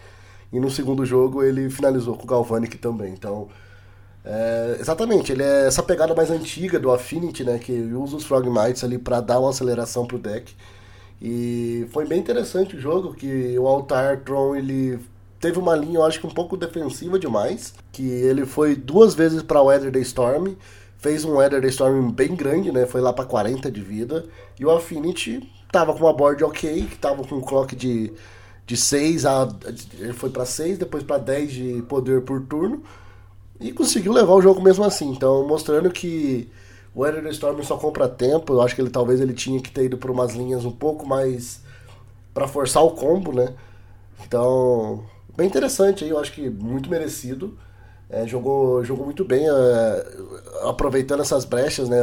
E 0.53 0.61
no 0.61 0.71
segundo 0.71 1.05
jogo 1.05 1.43
ele 1.43 1.69
finalizou 1.69 2.17
com 2.17 2.23
o 2.23 2.27
Galvanic 2.27 2.79
também. 2.79 3.13
Então, 3.13 3.49
é, 4.25 4.77
exatamente, 4.79 5.33
ele 5.33 5.43
é 5.43 5.67
essa 5.67 5.83
pegada 5.83 6.15
mais 6.15 6.31
antiga 6.31 6.79
do 6.79 6.93
Affinity, 6.93 7.43
né? 7.43 7.59
Que 7.59 7.73
usa 7.73 8.17
os 8.17 8.25
Frogmites 8.25 8.85
ali 8.85 8.99
para 8.99 9.21
dar 9.21 9.41
uma 9.41 9.51
aceleração 9.51 10.07
pro 10.07 10.19
deck. 10.19 10.55
E 11.21 11.87
foi 11.91 12.07
bem 12.07 12.21
interessante 12.21 12.77
o 12.77 12.81
jogo, 12.81 13.15
que 13.15 13.59
o 13.59 13.67
Altar 13.67 14.21
Tron 14.21 14.55
ele 14.55 15.01
teve 15.41 15.59
uma 15.59 15.75
linha, 15.75 15.99
eu 15.99 16.05
acho 16.05 16.21
que 16.21 16.27
um 16.27 16.31
pouco 16.31 16.57
defensiva 16.57 17.19
demais. 17.19 17.75
Que 17.93 18.03
ele 18.03 18.47
foi 18.47 18.77
duas 18.77 19.15
vezes 19.15 19.43
para 19.43 19.61
o 19.61 19.67
Weather 19.67 19.91
the 19.91 20.01
Storm, 20.01 20.55
fez 20.99 21.25
um 21.25 21.37
Weather 21.37 21.61
the 21.61 21.69
Storm 21.69 22.11
bem 22.11 22.37
grande, 22.37 22.71
né? 22.71 22.87
Foi 22.87 23.01
lá 23.01 23.13
para 23.13 23.25
40 23.25 23.71
de 23.71 23.81
vida. 23.81 24.27
E 24.59 24.65
o 24.65 24.71
Affinity 24.71 25.49
tava 25.73 25.93
com 25.95 26.01
uma 26.01 26.13
board 26.13 26.45
ok, 26.45 26.87
que 26.87 26.97
tava 26.97 27.25
com 27.25 27.37
um 27.37 27.41
clock 27.41 27.75
de 27.75 28.13
de 28.71 28.77
6 28.77 29.27
a. 29.27 29.49
Ele 29.99 30.13
foi 30.13 30.31
para 30.31 30.45
6, 30.47 30.79
depois 30.79 31.03
para 31.03 31.19
10 31.19 31.53
de 31.53 31.83
poder 31.89 32.23
por 32.23 32.41
turno. 32.43 32.83
E 33.59 33.73
conseguiu 33.73 34.13
levar 34.13 34.33
o 34.35 34.41
jogo 34.41 34.63
mesmo 34.63 34.85
assim. 34.85 35.11
Então, 35.11 35.47
mostrando 35.47 35.91
que 35.91 36.49
o 36.95 37.05
Ender 37.07 37.27
Storm 37.27 37.61
só 37.63 37.77
compra 37.77 38.09
tempo. 38.09 38.53
Eu 38.53 38.63
acho 38.63 38.75
que 38.75 38.81
ele 38.81 38.91
talvez 38.91 39.21
ele 39.21 39.35
tinha 39.35 39.61
que 39.61 39.73
ter 39.73 39.87
ido 39.87 39.99
por 39.99 40.11
umas 40.11 40.35
linhas 40.35 40.65
um 40.65 40.71
pouco 40.71 41.07
mais. 41.07 41.63
para 42.33 42.47
forçar 42.47 42.85
o 42.85 42.93
combo, 42.93 43.33
né? 43.33 43.55
Então, 44.25 45.05
bem 45.37 45.47
interessante 45.47 46.05
aí. 46.05 46.11
Eu 46.11 46.19
acho 46.19 46.33
que 46.33 46.49
muito 46.49 46.91
merecido. 46.91 47.59
É, 48.09 48.27
jogou, 48.27 48.85
jogou 48.85 49.05
muito 49.05 49.25
bem, 49.25 49.47
é, 49.49 50.07
aproveitando 50.65 51.21
essas 51.21 51.45
brechas, 51.45 51.89
né? 51.89 51.99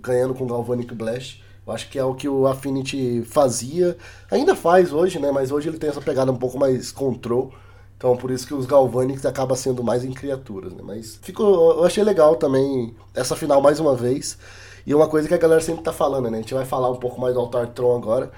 Ganhando 0.00 0.34
com 0.34 0.46
Galvanic 0.46 0.94
Blast. 0.94 1.42
Eu 1.66 1.72
acho 1.72 1.88
que 1.90 1.98
é 1.98 2.04
o 2.04 2.14
que 2.14 2.28
o 2.28 2.46
Affinity 2.46 3.22
fazia, 3.24 3.96
ainda 4.30 4.54
faz 4.54 4.92
hoje, 4.92 5.18
né? 5.18 5.30
Mas 5.30 5.50
hoje 5.52 5.68
ele 5.68 5.78
tem 5.78 5.90
essa 5.90 6.00
pegada 6.00 6.32
um 6.32 6.36
pouco 6.36 6.58
mais 6.58 6.90
control. 6.90 7.52
Então 7.96 8.16
por 8.16 8.30
isso 8.32 8.46
que 8.46 8.54
os 8.54 8.66
Galvanics 8.66 9.24
acaba 9.24 9.54
sendo 9.54 9.82
mais 9.82 10.04
em 10.04 10.12
criaturas, 10.12 10.72
né? 10.72 10.82
Mas 10.84 11.18
ficou, 11.22 11.78
eu 11.78 11.84
achei 11.84 12.02
legal 12.02 12.34
também 12.36 12.94
essa 13.14 13.36
final 13.36 13.62
mais 13.62 13.78
uma 13.78 13.94
vez. 13.94 14.36
E 14.84 14.92
uma 14.94 15.08
coisa 15.08 15.28
que 15.28 15.34
a 15.34 15.38
galera 15.38 15.60
sempre 15.60 15.84
tá 15.84 15.92
falando, 15.92 16.28
né? 16.28 16.38
A 16.38 16.40
gente 16.40 16.54
vai 16.54 16.64
falar 16.64 16.90
um 16.90 16.96
pouco 16.96 17.20
mais 17.20 17.34
do 17.34 17.40
Altar 17.40 17.68
Tron 17.68 17.96
agora. 17.96 18.32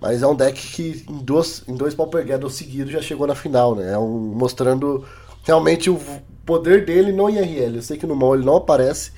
Mas 0.00 0.22
é 0.22 0.26
um 0.26 0.34
deck 0.34 0.60
que 0.60 1.04
em 1.08 1.18
dois, 1.18 1.62
em 1.66 1.74
dois 1.74 1.94
Pauper 1.94 2.24
Gathers 2.24 2.54
seguidos 2.54 2.92
já 2.92 3.00
chegou 3.00 3.26
na 3.26 3.34
final, 3.34 3.74
né? 3.74 3.92
É 3.92 3.98
um, 3.98 4.18
mostrando 4.18 5.04
realmente 5.42 5.88
o 5.88 5.98
poder 6.44 6.84
dele 6.84 7.12
no 7.12 7.30
IRL. 7.30 7.76
Eu 7.76 7.82
sei 7.82 7.96
que 7.96 8.06
no 8.06 8.14
mall 8.14 8.34
ele 8.34 8.44
não 8.44 8.56
aparece, 8.56 9.12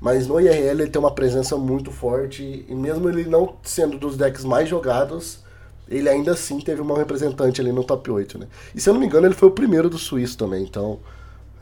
mas 0.00 0.26
no 0.26 0.40
IRL 0.40 0.82
ele 0.82 0.90
tem 0.90 1.00
uma 1.00 1.10
presença 1.10 1.56
muito 1.56 1.90
forte 1.90 2.64
e 2.68 2.74
mesmo 2.74 3.08
ele 3.08 3.24
não 3.24 3.54
sendo 3.62 3.98
dos 3.98 4.16
decks 4.16 4.44
mais 4.44 4.68
jogados, 4.68 5.44
ele 5.88 6.08
ainda 6.08 6.32
assim 6.32 6.58
teve 6.60 6.80
uma 6.80 6.98
representante 6.98 7.60
ali 7.60 7.70
no 7.72 7.84
top 7.84 8.10
8, 8.10 8.38
né? 8.38 8.46
E 8.74 8.80
se 8.80 8.88
eu 8.88 8.94
não 8.94 9.00
me 9.00 9.06
engano, 9.06 9.26
ele 9.26 9.34
foi 9.34 9.48
o 9.48 9.52
primeiro 9.52 9.88
do 9.88 9.98
suíço 9.98 10.36
também, 10.36 10.64
então 10.64 10.98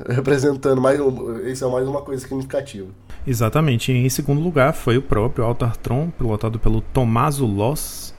representando 0.08 0.80
mais 0.80 0.98
isso 1.46 1.64
é 1.64 1.70
mais 1.70 1.86
uma 1.86 2.00
coisa 2.00 2.22
significativa. 2.22 2.88
Exatamente. 3.26 3.92
E 3.92 3.96
em 3.96 4.08
segundo 4.08 4.40
lugar 4.40 4.74
foi 4.74 4.96
o 4.96 5.02
próprio 5.02 5.44
Altartron, 5.44 6.10
pilotado 6.10 6.58
pelo 6.58 6.80
Tomaso 6.80 7.46
Loss. 7.46 8.13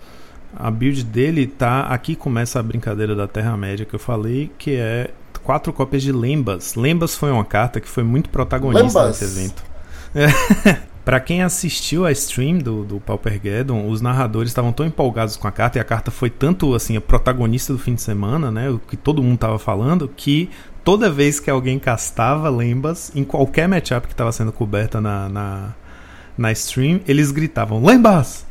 A 0.56 0.72
build 0.72 1.04
dele 1.04 1.48
tá 1.48 1.82
aqui 1.82 2.16
começa 2.16 2.60
a 2.60 2.64
brincadeira 2.64 3.16
da 3.16 3.28
Terra 3.28 3.56
Média 3.58 3.86
que 3.86 3.94
eu 3.94 4.00
falei, 4.00 4.52
que 4.58 4.76
é 4.76 5.12
quatro 5.44 5.72
cópias 5.72 6.02
de 6.02 6.12
Lembas. 6.12 6.76
Lembas 6.76 7.16
foi 7.16 7.32
uma 7.32 7.46
carta 7.46 7.80
que 7.80 7.88
foi 7.88 8.04
muito 8.04 8.30
protagonista 8.30 9.00
Lembas. 9.00 9.22
nesse 9.22 9.40
evento. 9.40 9.64
Para 11.06 11.20
quem 11.20 11.44
assistiu 11.44 12.04
a 12.04 12.12
stream 12.12 12.58
do, 12.58 12.84
do 12.84 13.00
Paupergeddon, 13.00 13.88
os 13.88 14.02
narradores 14.02 14.50
estavam 14.50 14.74
tão 14.74 14.88
empolgados 14.88 15.38
com 15.38 15.48
a 15.48 15.52
carta, 15.52 15.78
e 15.78 15.82
a 15.82 15.84
carta 15.84 16.10
foi 16.10 16.32
tanto 16.32 16.74
assim 16.74 16.98
a 16.98 17.02
protagonista 17.02 17.72
do 17.72 17.78
fim 17.78 17.94
de 17.94 18.02
semana, 18.02 18.50
né? 18.50 18.72
O 18.72 18.80
que 18.80 18.98
todo 18.98 19.22
mundo 19.22 19.36
estava 19.36 19.60
falando, 19.60 20.08
que 20.08 20.50
toda 20.84 21.12
vez 21.12 21.40
que 21.40 21.48
alguém 21.48 21.78
castava 21.78 22.50
Lembas, 22.50 23.12
em 23.14 23.24
qualquer 23.24 23.68
matchup 23.68 24.08
que 24.08 24.14
estava 24.14 24.32
sendo 24.32 24.52
coberta 24.52 25.00
na, 25.00 25.30
na, 25.30 25.76
na 26.36 26.52
stream, 26.54 27.00
eles 27.08 27.30
gritavam: 27.30 27.86
Lembas! 27.86 28.44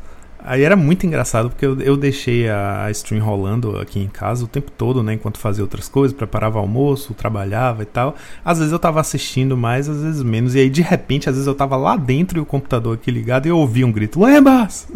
Aí 0.47 0.63
era 0.63 0.75
muito 0.75 1.07
engraçado 1.07 1.49
porque 1.49 1.65
eu, 1.65 1.81
eu 1.81 1.97
deixei 1.97 2.47
a, 2.47 2.85
a, 2.85 2.91
stream 2.91 3.23
rolando 3.23 3.79
aqui 3.79 3.99
em 3.99 4.07
casa 4.07 4.45
o 4.45 4.47
tempo 4.47 4.69
todo, 4.69 5.01
né? 5.01 5.13
Enquanto 5.13 5.39
fazia 5.39 5.63
outras 5.63 5.89
coisas, 5.89 6.15
preparava 6.15 6.59
almoço, 6.59 7.15
trabalhava 7.15 7.81
e 7.81 7.85
tal. 7.85 8.15
Às 8.43 8.59
vezes 8.59 8.71
eu 8.71 8.77
tava 8.77 9.01
assistindo 9.01 9.57
mais, 9.57 9.89
às 9.89 10.03
vezes 10.03 10.21
menos. 10.21 10.53
E 10.53 10.59
aí 10.59 10.69
de 10.69 10.83
repente, 10.83 11.27
às 11.27 11.35
vezes 11.35 11.47
eu 11.47 11.55
tava 11.55 11.75
lá 11.75 11.97
dentro 11.97 12.37
e 12.37 12.41
o 12.41 12.45
computador 12.45 12.93
aqui 12.93 13.09
ligado 13.09 13.47
e 13.47 13.49
eu 13.49 13.57
ouvia 13.57 13.87
um 13.87 13.91
grito: 13.91 14.23
Lembas! 14.23 14.87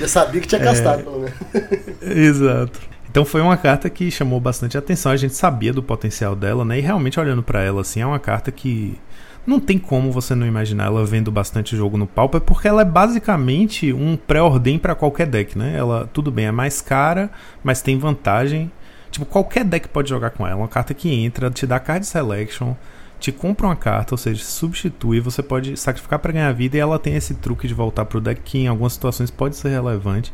Eu 0.00 0.08
sabia 0.08 0.40
que 0.40 0.48
tinha 0.48 0.60
castado, 0.60 1.04
pelo 1.04 1.20
menos. 1.20 1.34
Exato. 2.02 2.80
Então 3.10 3.24
foi 3.24 3.40
uma 3.40 3.56
carta 3.56 3.90
que 3.90 4.10
chamou 4.10 4.40
bastante 4.40 4.78
atenção. 4.78 5.10
A 5.10 5.16
gente 5.16 5.34
sabia 5.34 5.72
do 5.72 5.82
potencial 5.82 6.34
dela, 6.34 6.64
né? 6.64 6.78
E 6.78 6.80
realmente 6.80 7.18
olhando 7.18 7.42
para 7.42 7.62
ela 7.62 7.80
assim, 7.80 8.00
é 8.00 8.06
uma 8.06 8.18
carta 8.18 8.50
que 8.52 8.98
não 9.46 9.58
tem 9.58 9.78
como 9.78 10.12
você 10.12 10.34
não 10.34 10.46
imaginar 10.46 10.86
ela 10.86 11.04
vendo 11.04 11.30
bastante 11.30 11.76
jogo 11.76 11.96
no 11.96 12.06
Pauper, 12.06 12.40
porque 12.40 12.68
ela 12.68 12.82
é 12.82 12.84
basicamente 12.84 13.92
um 13.92 14.16
pré-ordem 14.16 14.78
para 14.78 14.94
qualquer 14.94 15.26
deck, 15.26 15.56
né? 15.56 15.74
Ela, 15.76 16.08
tudo 16.12 16.30
bem, 16.30 16.46
é 16.46 16.52
mais 16.52 16.80
cara, 16.80 17.30
mas 17.62 17.82
tem 17.82 17.98
vantagem. 17.98 18.70
Tipo, 19.10 19.26
qualquer 19.26 19.64
deck 19.64 19.88
pode 19.88 20.08
jogar 20.08 20.30
com 20.30 20.46
ela. 20.46 20.56
Uma 20.56 20.68
carta 20.68 20.94
que 20.94 21.12
entra, 21.12 21.50
te 21.50 21.66
dá 21.66 21.80
card 21.80 22.06
selection, 22.06 22.74
te 23.18 23.32
compra 23.32 23.66
uma 23.66 23.76
carta, 23.76 24.14
ou 24.14 24.18
seja, 24.18 24.44
substitui, 24.44 25.20
você 25.20 25.42
pode 25.42 25.76
sacrificar 25.76 26.18
para 26.18 26.32
ganhar 26.32 26.52
vida 26.52 26.76
e 26.76 26.80
ela 26.80 26.98
tem 26.98 27.16
esse 27.16 27.34
truque 27.34 27.66
de 27.66 27.74
voltar 27.74 28.04
pro 28.04 28.20
deck 28.20 28.40
que 28.42 28.58
em 28.58 28.68
algumas 28.68 28.92
situações 28.94 29.30
pode 29.30 29.56
ser 29.56 29.70
relevante. 29.70 30.32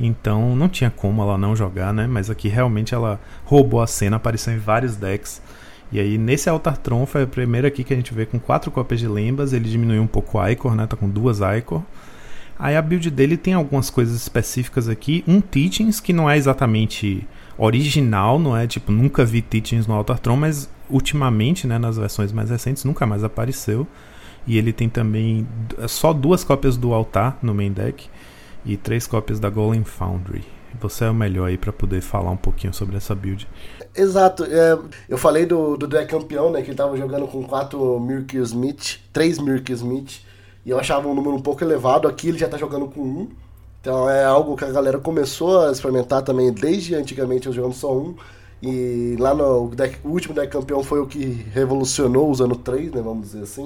Então 0.00 0.56
não 0.56 0.68
tinha 0.68 0.90
como 0.90 1.22
ela 1.22 1.36
não 1.36 1.54
jogar, 1.54 1.92
né? 1.92 2.06
Mas 2.06 2.30
aqui 2.30 2.48
realmente 2.48 2.94
ela 2.94 3.20
roubou 3.44 3.80
a 3.80 3.86
cena, 3.86 4.16
apareceu 4.16 4.52
em 4.54 4.58
vários 4.58 4.96
decks. 4.96 5.42
E 5.92 6.00
aí, 6.00 6.16
nesse 6.16 6.48
Altartron, 6.48 7.04
foi 7.04 7.24
a 7.24 7.26
primeira 7.26 7.68
aqui 7.68 7.84
que 7.84 7.92
a 7.92 7.96
gente 7.96 8.14
vê 8.14 8.24
com 8.24 8.38
quatro 8.38 8.70
cópias 8.70 8.98
de 8.98 9.06
Lembas. 9.06 9.52
Ele 9.52 9.68
diminuiu 9.68 10.02
um 10.02 10.06
pouco 10.06 10.38
o 10.38 10.48
Icor, 10.48 10.74
né? 10.74 10.86
Tá 10.86 10.96
com 10.96 11.08
duas 11.08 11.40
Icor. 11.40 11.82
Aí 12.58 12.76
a 12.76 12.82
build 12.82 13.10
dele 13.10 13.36
tem 13.36 13.54
algumas 13.54 13.90
coisas 13.90 14.16
específicas 14.16 14.88
aqui. 14.88 15.22
Um 15.26 15.40
Teachings, 15.40 16.00
que 16.00 16.12
não 16.12 16.30
é 16.30 16.36
exatamente 16.38 17.26
original, 17.58 18.38
não 18.38 18.56
é? 18.56 18.66
Tipo, 18.66 18.90
nunca 18.90 19.24
vi 19.24 19.42
Teachings 19.42 19.86
no 19.86 19.94
Altartron, 19.94 20.36
mas 20.36 20.70
ultimamente, 20.88 21.66
né, 21.66 21.78
nas 21.78 21.98
versões 21.98 22.32
mais 22.32 22.50
recentes, 22.50 22.84
nunca 22.84 23.04
mais 23.04 23.22
apareceu. 23.22 23.86
E 24.46 24.56
ele 24.56 24.72
tem 24.72 24.88
também 24.88 25.46
só 25.88 26.12
duas 26.12 26.42
cópias 26.42 26.76
do 26.76 26.94
Altar 26.94 27.36
no 27.42 27.54
main 27.54 27.72
deck 27.72 28.08
e 28.64 28.76
três 28.76 29.06
cópias 29.06 29.38
da 29.38 29.50
Golem 29.50 29.84
Foundry. 29.84 30.42
Você 30.80 31.04
é 31.04 31.10
o 31.10 31.14
melhor 31.14 31.48
aí 31.48 31.58
para 31.58 31.72
poder 31.72 32.00
falar 32.00 32.30
um 32.30 32.36
pouquinho 32.36 32.72
sobre 32.72 32.96
essa 32.96 33.14
build. 33.14 33.46
Exato. 33.94 34.44
É, 34.44 34.78
eu 35.08 35.18
falei 35.18 35.44
do, 35.44 35.76
do 35.76 35.86
deck 35.86 36.08
campeão, 36.08 36.50
né? 36.50 36.62
Que 36.62 36.70
ele 36.70 36.76
tava 36.76 36.96
jogando 36.96 37.26
com 37.26 37.42
quatro 37.44 38.00
Mirk 38.00 38.36
Smith, 38.38 38.98
três 39.12 39.38
Mirk 39.38 39.70
Smith. 39.72 40.20
E 40.64 40.70
eu 40.70 40.78
achava 40.78 41.08
um 41.08 41.14
número 41.14 41.34
um 41.34 41.42
pouco 41.42 41.62
elevado. 41.62 42.08
Aqui 42.08 42.28
ele 42.28 42.38
já 42.38 42.48
tá 42.48 42.56
jogando 42.56 42.86
com 42.86 43.00
um. 43.00 43.28
Então 43.80 44.08
é 44.08 44.24
algo 44.24 44.56
que 44.56 44.64
a 44.64 44.70
galera 44.70 44.98
começou 44.98 45.66
a 45.66 45.72
experimentar 45.72 46.22
também 46.22 46.52
desde 46.52 46.94
antigamente, 46.94 47.48
eu 47.48 47.52
jogando 47.52 47.74
só 47.74 47.92
um. 47.92 48.14
E 48.62 49.16
lá 49.18 49.34
no 49.34 49.70
deck, 49.70 49.98
o 50.04 50.10
último 50.10 50.34
deck 50.34 50.52
campeão 50.52 50.84
foi 50.84 51.00
o 51.00 51.06
que 51.06 51.18
revolucionou 51.52 52.30
usando 52.30 52.54
três, 52.54 52.92
né? 52.92 53.02
Vamos 53.02 53.26
dizer 53.26 53.42
assim. 53.42 53.64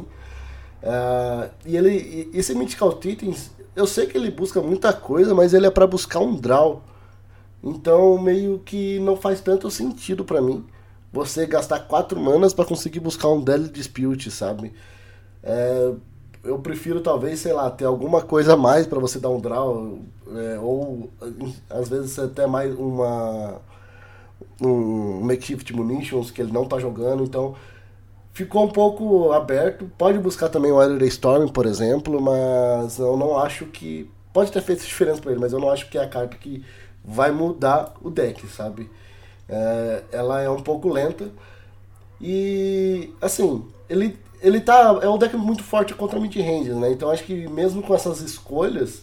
Uh, 0.83 1.51
e 1.67 1.77
ele, 1.77 2.31
esse 2.33 2.55
Mythical 2.55 2.95
Titans, 2.95 3.51
eu 3.75 3.87
sei 3.87 4.07
que 4.07 4.17
ele 4.17 4.31
busca 4.31 4.61
muita 4.63 4.93
coisa, 4.93 5.35
mas 5.35 5.53
ele 5.53 5.67
é 5.67 5.71
para 5.71 5.87
buscar 5.87 6.21
um 6.21 6.35
draw. 6.35 6.83
Então, 7.67 8.17
meio 8.17 8.61
que 8.61 9.01
não 9.01 9.17
faz 9.17 9.41
tanto 9.41 9.69
sentido 9.71 10.25
para 10.25 10.41
mim 10.41 10.65
você 11.13 11.47
gastar 11.47 11.81
quatro 11.81 12.21
manas 12.21 12.55
para 12.55 12.65
conseguir 12.65 13.01
buscar 13.01 13.29
um 13.29 13.41
Deadly 13.41 13.71
Dispute, 13.71 14.31
sabe? 14.31 14.73
É, 15.43 15.93
eu 16.45 16.59
prefiro 16.61 17.01
talvez, 17.01 17.41
sei 17.41 17.53
lá, 17.53 17.69
ter 17.71 17.85
alguma 17.85 18.23
coisa 18.23 18.55
a 18.55 18.57
mais 18.57 18.87
para 18.87 19.01
você 19.01 19.19
dar 19.19 19.31
um 19.31 19.41
draw, 19.41 19.99
é, 20.33 20.59
ou 20.61 21.11
às 21.69 21.89
vezes 21.89 22.17
até 22.19 22.47
mais 22.47 22.73
uma 22.79 23.61
um 24.61 25.21
makeshift 25.23 25.75
munitions 25.75 26.31
que 26.31 26.41
ele 26.43 26.53
não 26.53 26.67
tá 26.67 26.79
jogando, 26.79 27.25
então 27.25 27.55
ficou 28.33 28.65
um 28.65 28.69
pouco 28.69 29.33
aberto. 29.33 29.91
Pode 29.99 30.19
buscar 30.19 30.49
também 30.51 30.71
o 30.71 30.81
Elder 30.81 31.09
Storm, 31.09 31.49
por 31.49 31.67
exemplo, 31.67 32.21
mas 32.21 32.99
eu 32.99 33.17
não 33.17 33.37
acho 33.39 33.67
que 33.67 34.09
pode 34.33 34.53
ter 34.53 34.63
feito 34.63 34.85
diferença 34.85 35.21
para 35.21 35.33
ele, 35.33 35.41
mas 35.41 35.53
eu 35.53 35.59
não 35.59 35.71
acho 35.71 35.89
que 35.89 35.99
é 35.99 36.05
a 36.05 36.09
carta 36.09 36.37
que 36.37 36.63
vai 37.07 37.31
mudar 37.31 37.95
o 38.03 38.11
deck, 38.11 38.47
sabe? 38.49 38.91
É, 39.49 40.03
ela 40.11 40.43
é 40.43 40.51
um 40.51 40.61
pouco 40.61 40.89
lenta 40.89 41.31
e 42.21 43.13
assim, 43.21 43.65
ele 43.89 44.19
ele 44.43 44.61
tá 44.61 44.99
é 45.03 45.09
um 45.09 45.17
deck 45.17 45.37
muito 45.37 45.63
forte 45.63 45.95
contra 45.95 46.21
mid 46.21 46.35
range, 46.37 46.71
né? 46.71 46.91
Então 46.91 47.11
acho 47.11 47.25
que 47.25 47.49
mesmo 47.49 47.83
com 47.83 47.95
essas 47.95 48.21
escolhas, 48.21 49.03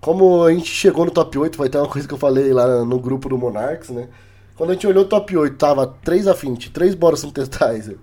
como 0.00 0.44
a 0.44 0.52
gente 0.52 0.70
chegou 0.70 1.04
no 1.04 1.10
top 1.10 1.38
8, 1.38 1.58
vai 1.58 1.68
ter 1.68 1.78
uma 1.78 1.88
coisa 1.88 2.08
que 2.08 2.14
eu 2.14 2.18
falei 2.18 2.52
lá 2.52 2.84
no 2.84 2.98
grupo 2.98 3.28
do 3.28 3.38
Monarchs, 3.38 3.90
né? 3.90 4.08
Quando 4.56 4.70
a 4.70 4.72
gente 4.74 4.86
olhou 4.86 5.04
o 5.04 5.08
top 5.08 5.36
8, 5.36 5.56
tava 5.56 5.86
3 5.86 6.26
Affinity, 6.26 6.70
3 6.70 6.94
Boros 6.94 7.20
Synthesizer, 7.20 7.96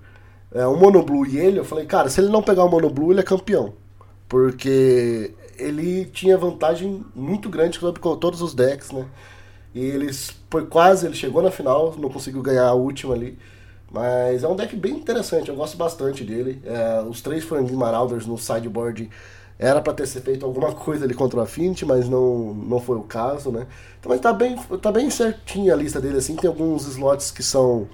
é, 0.53 0.65
um 0.67 0.77
Mono 0.77 1.03
Blue 1.03 1.25
e 1.25 1.37
ele, 1.37 1.59
eu 1.59 1.65
falei, 1.65 1.85
cara, 1.85 2.09
se 2.09 2.21
ele 2.21 2.29
não 2.29 2.41
pegar 2.41 2.63
o 2.63 2.69
Mono 2.69 2.89
Blue, 2.89 3.11
ele 3.11 3.19
é 3.19 3.23
campeão. 3.23 3.73
Porque 4.27 5.33
ele 5.57 6.05
tinha 6.05 6.37
vantagem 6.37 7.05
muito 7.15 7.49
grande 7.49 7.79
sobre 7.79 7.99
todos 7.99 8.41
os 8.41 8.53
decks, 8.53 8.91
né? 8.91 9.05
E 9.73 9.79
eles 9.79 10.31
foi 10.49 10.65
quase, 10.65 11.05
ele 11.05 11.15
chegou 11.15 11.41
na 11.41 11.51
final, 11.51 11.93
não 11.97 12.09
conseguiu 12.09 12.41
ganhar 12.41 12.67
a 12.67 12.73
última 12.73 13.13
ali. 13.13 13.37
Mas 13.91 14.43
é 14.43 14.47
um 14.47 14.55
deck 14.55 14.75
bem 14.75 14.93
interessante, 14.93 15.49
eu 15.49 15.55
gosto 15.55 15.77
bastante 15.77 16.23
dele. 16.23 16.61
É, 16.65 17.01
os 17.01 17.21
três 17.21 17.43
Frangin 17.43 17.75
Marauders 17.75 18.25
no 18.25 18.37
sideboard 18.37 19.09
era 19.59 19.81
para 19.81 19.93
ter 19.93 20.05
sido 20.07 20.23
feito 20.23 20.45
alguma 20.45 20.73
coisa 20.73 21.05
ali 21.05 21.13
contra 21.13 21.39
o 21.39 21.41
Affinity, 21.41 21.85
mas 21.85 22.07
não, 22.07 22.53
não 22.53 22.79
foi 22.79 22.97
o 22.97 23.03
caso, 23.03 23.51
né? 23.51 23.65
Então, 23.99 24.09
mas 24.09 24.19
tá 24.19 24.31
bem, 24.33 24.55
tá 24.81 24.91
bem 24.91 25.09
certinha 25.09 25.73
a 25.73 25.77
lista 25.77 25.99
dele, 25.99 26.17
assim. 26.17 26.35
Tem 26.35 26.47
alguns 26.47 26.85
slots 26.85 27.31
que 27.31 27.41
são 27.41 27.87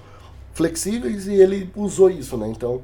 flexíveis 0.52 1.26
e 1.26 1.34
ele 1.34 1.70
usou 1.74 2.10
isso, 2.10 2.36
né? 2.36 2.48
Então, 2.48 2.82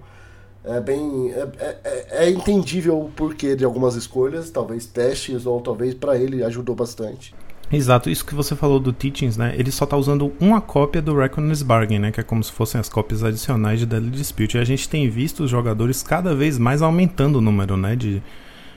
é 0.65 0.81
bem. 0.81 1.33
É, 1.33 1.49
é, 1.59 1.79
é, 1.85 2.27
é 2.27 2.31
entendível 2.31 3.01
o 3.01 3.11
porquê 3.11 3.57
de 3.57 3.65
algumas 3.65 3.95
escolhas, 3.95 4.51
talvez 4.51 4.87
testes, 4.87 5.47
ou 5.47 5.61
talvez 5.61 5.95
para 5.95 6.17
ele 6.17 6.43
ajudou 6.45 6.75
bastante. 6.75 7.35
Exato, 7.73 8.11
isso 8.11 8.27
que 8.27 8.35
você 8.35 8.57
falou 8.57 8.81
do 8.81 8.93
Teachings, 8.93 9.37
né? 9.37 9.55
Ele 9.57 9.71
só 9.71 9.87
tá 9.87 9.97
usando 9.97 10.33
uma 10.41 10.61
cópia 10.61 11.01
do 11.01 11.17
Reckoner's 11.17 11.63
Bargain, 11.63 12.01
né? 12.01 12.11
Que 12.11 12.19
é 12.19 12.23
como 12.23 12.43
se 12.43 12.51
fossem 12.51 12.81
as 12.81 12.89
cópias 12.89 13.23
adicionais 13.23 13.79
de 13.79 13.87
Deadly 13.87 14.11
Dispute. 14.11 14.57
E 14.57 14.61
a 14.61 14.65
gente 14.65 14.89
tem 14.89 15.09
visto 15.09 15.45
os 15.45 15.51
jogadores 15.51 16.03
cada 16.03 16.35
vez 16.35 16.59
mais 16.59 16.83
aumentando 16.83 17.37
o 17.37 17.41
número, 17.41 17.77
né? 17.77 17.95
De, 17.95 18.21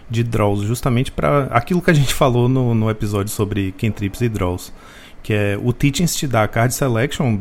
de 0.08 0.24
draws, 0.24 0.62
justamente 0.62 1.12
para 1.12 1.46
aquilo 1.46 1.82
que 1.82 1.90
a 1.90 1.94
gente 1.94 2.14
falou 2.16 2.48
no, 2.48 2.76
no 2.76 2.88
episódio 2.88 3.34
sobre 3.34 3.72
cantrips 3.72 4.22
e 4.22 4.30
draws. 4.30 4.72
Que 5.24 5.34
é 5.34 5.60
o 5.62 5.72
Teachings 5.74 6.16
te 6.16 6.28
dá 6.28 6.48
card 6.48 6.74
selection, 6.74 7.40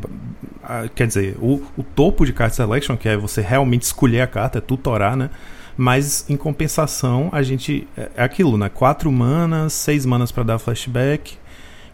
quer 0.95 1.07
dizer, 1.07 1.37
o, 1.41 1.63
o 1.77 1.83
topo 1.83 2.25
de 2.25 2.33
card 2.33 2.55
selection, 2.55 2.97
que 2.97 3.09
é 3.09 3.17
você 3.17 3.41
realmente 3.41 3.83
escolher 3.83 4.21
a 4.21 4.27
carta, 4.27 4.59
é 4.59 4.61
tutorar, 4.61 5.17
né? 5.17 5.29
Mas 5.77 6.29
em 6.31 6.37
compensação, 6.37 7.29
a 7.33 7.43
gente. 7.43 7.87
É, 7.97 8.11
é 8.17 8.23
aquilo, 8.23 8.57
né? 8.57 8.69
Quatro 8.69 9.11
manas, 9.11 9.73
seis 9.73 10.07
manas 10.07 10.31
para 10.31 10.45
dar 10.45 10.59
flashback, 10.59 11.37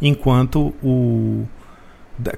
enquanto 0.00 0.74
o 0.82 1.46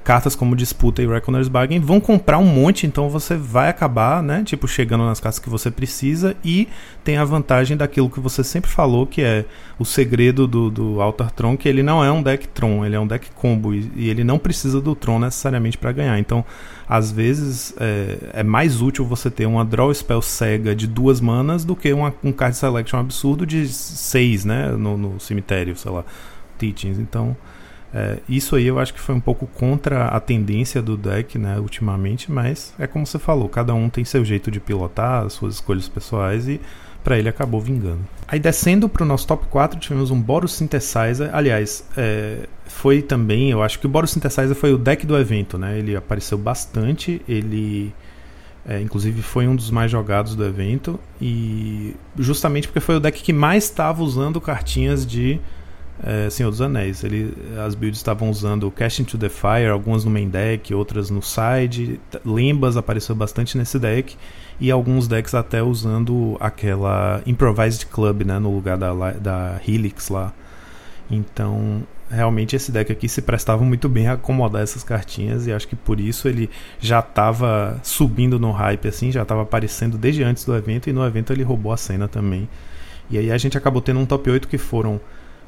cartas 0.03 0.35
como 0.35 0.55
Disputa 0.55 1.01
e 1.01 1.07
Reckoner's 1.07 1.47
Bargain 1.47 1.79
vão 1.79 1.99
comprar 1.99 2.37
um 2.37 2.45
monte, 2.45 2.85
então 2.85 3.09
você 3.09 3.35
vai 3.35 3.69
acabar, 3.69 4.21
né, 4.21 4.43
tipo, 4.43 4.67
chegando 4.67 5.05
nas 5.05 5.19
cartas 5.19 5.39
que 5.39 5.49
você 5.49 5.71
precisa 5.71 6.35
e 6.43 6.67
tem 7.03 7.17
a 7.17 7.25
vantagem 7.25 7.75
daquilo 7.75 8.09
que 8.09 8.19
você 8.19 8.43
sempre 8.43 8.69
falou, 8.69 9.07
que 9.07 9.21
é 9.21 9.45
o 9.79 9.85
segredo 9.85 10.47
do, 10.47 10.69
do 10.69 11.01
Altar 11.01 11.31
Tron, 11.31 11.57
que 11.57 11.67
ele 11.67 11.81
não 11.81 12.03
é 12.03 12.11
um 12.11 12.21
deck 12.21 12.47
Tron, 12.49 12.85
ele 12.85 12.95
é 12.95 12.99
um 12.99 13.07
deck 13.07 13.31
combo 13.31 13.73
e, 13.73 13.91
e 13.95 14.09
ele 14.09 14.23
não 14.23 14.37
precisa 14.37 14.79
do 14.79 14.95
Tron 14.95 15.19
necessariamente 15.19 15.77
para 15.77 15.91
ganhar. 15.91 16.19
Então, 16.19 16.45
às 16.87 17.11
vezes, 17.11 17.73
é, 17.79 18.17
é, 18.33 18.43
mais 18.43 18.81
útil 18.81 19.05
você 19.05 19.31
ter 19.31 19.45
uma 19.45 19.65
Draw 19.65 19.93
Spell 19.93 20.21
cega 20.21 20.75
de 20.75 20.85
duas 20.85 21.19
manas 21.19 21.65
do 21.65 21.75
que 21.75 21.91
uma, 21.91 22.13
um 22.23 22.31
Card 22.31 22.55
Selection 22.55 22.99
absurdo 22.99 23.45
de 23.45 23.67
seis, 23.67 24.45
né, 24.45 24.69
no, 24.71 24.97
no 24.97 25.19
cemitério, 25.19 25.75
sei 25.75 25.91
lá, 25.91 26.03
Teachings. 26.57 26.99
Então... 26.99 27.35
É, 27.93 28.19
isso 28.27 28.55
aí 28.55 28.65
eu 28.65 28.79
acho 28.79 28.93
que 28.93 28.99
foi 28.99 29.13
um 29.13 29.19
pouco 29.19 29.45
contra 29.47 30.05
a 30.05 30.19
tendência 30.19 30.81
do 30.81 30.95
deck, 30.95 31.37
né, 31.37 31.59
ultimamente, 31.59 32.31
mas 32.31 32.73
é 32.79 32.87
como 32.87 33.05
você 33.05 33.19
falou, 33.19 33.49
cada 33.49 33.73
um 33.73 33.89
tem 33.89 34.05
seu 34.05 34.23
jeito 34.23 34.49
de 34.49 34.59
pilotar, 34.59 35.29
suas 35.29 35.55
escolhas 35.55 35.89
pessoais 35.89 36.47
e 36.47 36.61
para 37.03 37.17
ele 37.17 37.27
acabou 37.27 37.59
vingando. 37.59 37.99
Aí 38.27 38.39
descendo 38.39 38.87
para 38.87 39.03
o 39.03 39.05
nosso 39.05 39.27
top 39.27 39.45
4, 39.47 39.79
tivemos 39.79 40.11
um 40.11 40.21
Boros 40.21 40.53
Synthesizer. 40.53 41.29
Aliás, 41.33 41.83
é, 41.97 42.47
foi 42.65 43.01
também, 43.01 43.51
eu 43.51 43.61
acho 43.61 43.79
que 43.79 43.85
o 43.85 43.89
Boros 43.89 44.11
Synthesizer 44.11 44.55
foi 44.55 44.71
o 44.71 44.77
deck 44.77 45.05
do 45.05 45.17
evento, 45.17 45.57
né? 45.57 45.77
Ele 45.77 45.95
apareceu 45.95 46.37
bastante, 46.37 47.21
ele 47.27 47.93
é, 48.65 48.79
inclusive 48.79 49.21
foi 49.21 49.47
um 49.47 49.55
dos 49.55 49.71
mais 49.71 49.91
jogados 49.91 50.35
do 50.35 50.45
evento 50.45 50.99
e 51.19 51.95
justamente 52.17 52.67
porque 52.67 52.79
foi 52.79 52.95
o 52.95 52.99
deck 52.99 53.21
que 53.21 53.33
mais 53.33 53.63
estava 53.63 54.03
usando 54.03 54.39
cartinhas 54.39 55.05
de 55.05 55.39
é, 56.03 56.29
Senhor 56.29 56.49
dos 56.49 56.61
Anéis. 56.61 57.03
Ele, 57.03 57.33
as 57.65 57.75
builds 57.75 57.99
estavam 57.99 58.29
usando 58.29 58.69
Cast 58.71 59.01
into 59.01 59.17
the 59.17 59.29
Fire, 59.29 59.67
algumas 59.67 60.03
no 60.03 60.11
main 60.11 60.29
deck, 60.29 60.73
outras 60.73 61.09
no 61.09 61.21
side. 61.21 61.99
Limbas 62.25 62.77
apareceu 62.77 63.15
bastante 63.15 63.57
nesse 63.57 63.77
deck. 63.77 64.17
E 64.59 64.69
alguns 64.69 65.07
decks 65.07 65.33
até 65.33 65.63
usando 65.63 66.37
aquela 66.39 67.21
Improvised 67.25 67.87
Club 67.87 68.23
né, 68.23 68.37
no 68.37 68.53
lugar 68.53 68.77
da, 68.77 68.93
da 69.13 69.59
Helix 69.67 70.09
lá. 70.09 70.31
Então, 71.09 71.83
realmente 72.09 72.55
esse 72.55 72.71
deck 72.71 72.91
aqui 72.91 73.07
se 73.07 73.21
prestava 73.21 73.63
muito 73.63 73.89
bem 73.89 74.07
a 74.07 74.13
acomodar 74.13 74.61
essas 74.61 74.83
cartinhas 74.83 75.47
e 75.47 75.51
acho 75.51 75.67
que 75.67 75.75
por 75.75 75.99
isso 75.99 76.27
ele 76.27 76.49
já 76.79 76.99
estava 76.99 77.79
subindo 77.83 78.37
no 78.37 78.51
hype 78.51 78.87
assim, 78.87 79.11
já 79.11 79.23
estava 79.23 79.41
aparecendo 79.41 79.97
desde 79.97 80.23
antes 80.23 80.45
do 80.45 80.55
evento 80.55 80.89
e 80.89 80.93
no 80.93 81.05
evento 81.05 81.33
ele 81.33 81.43
roubou 81.43 81.71
a 81.71 81.77
cena 81.77 82.07
também. 82.07 82.47
E 83.09 83.17
aí 83.17 83.31
a 83.31 83.37
gente 83.37 83.57
acabou 83.57 83.81
tendo 83.81 83.99
um 83.99 84.05
top 84.05 84.29
8 84.29 84.47
que 84.47 84.57
foram 84.57 85.01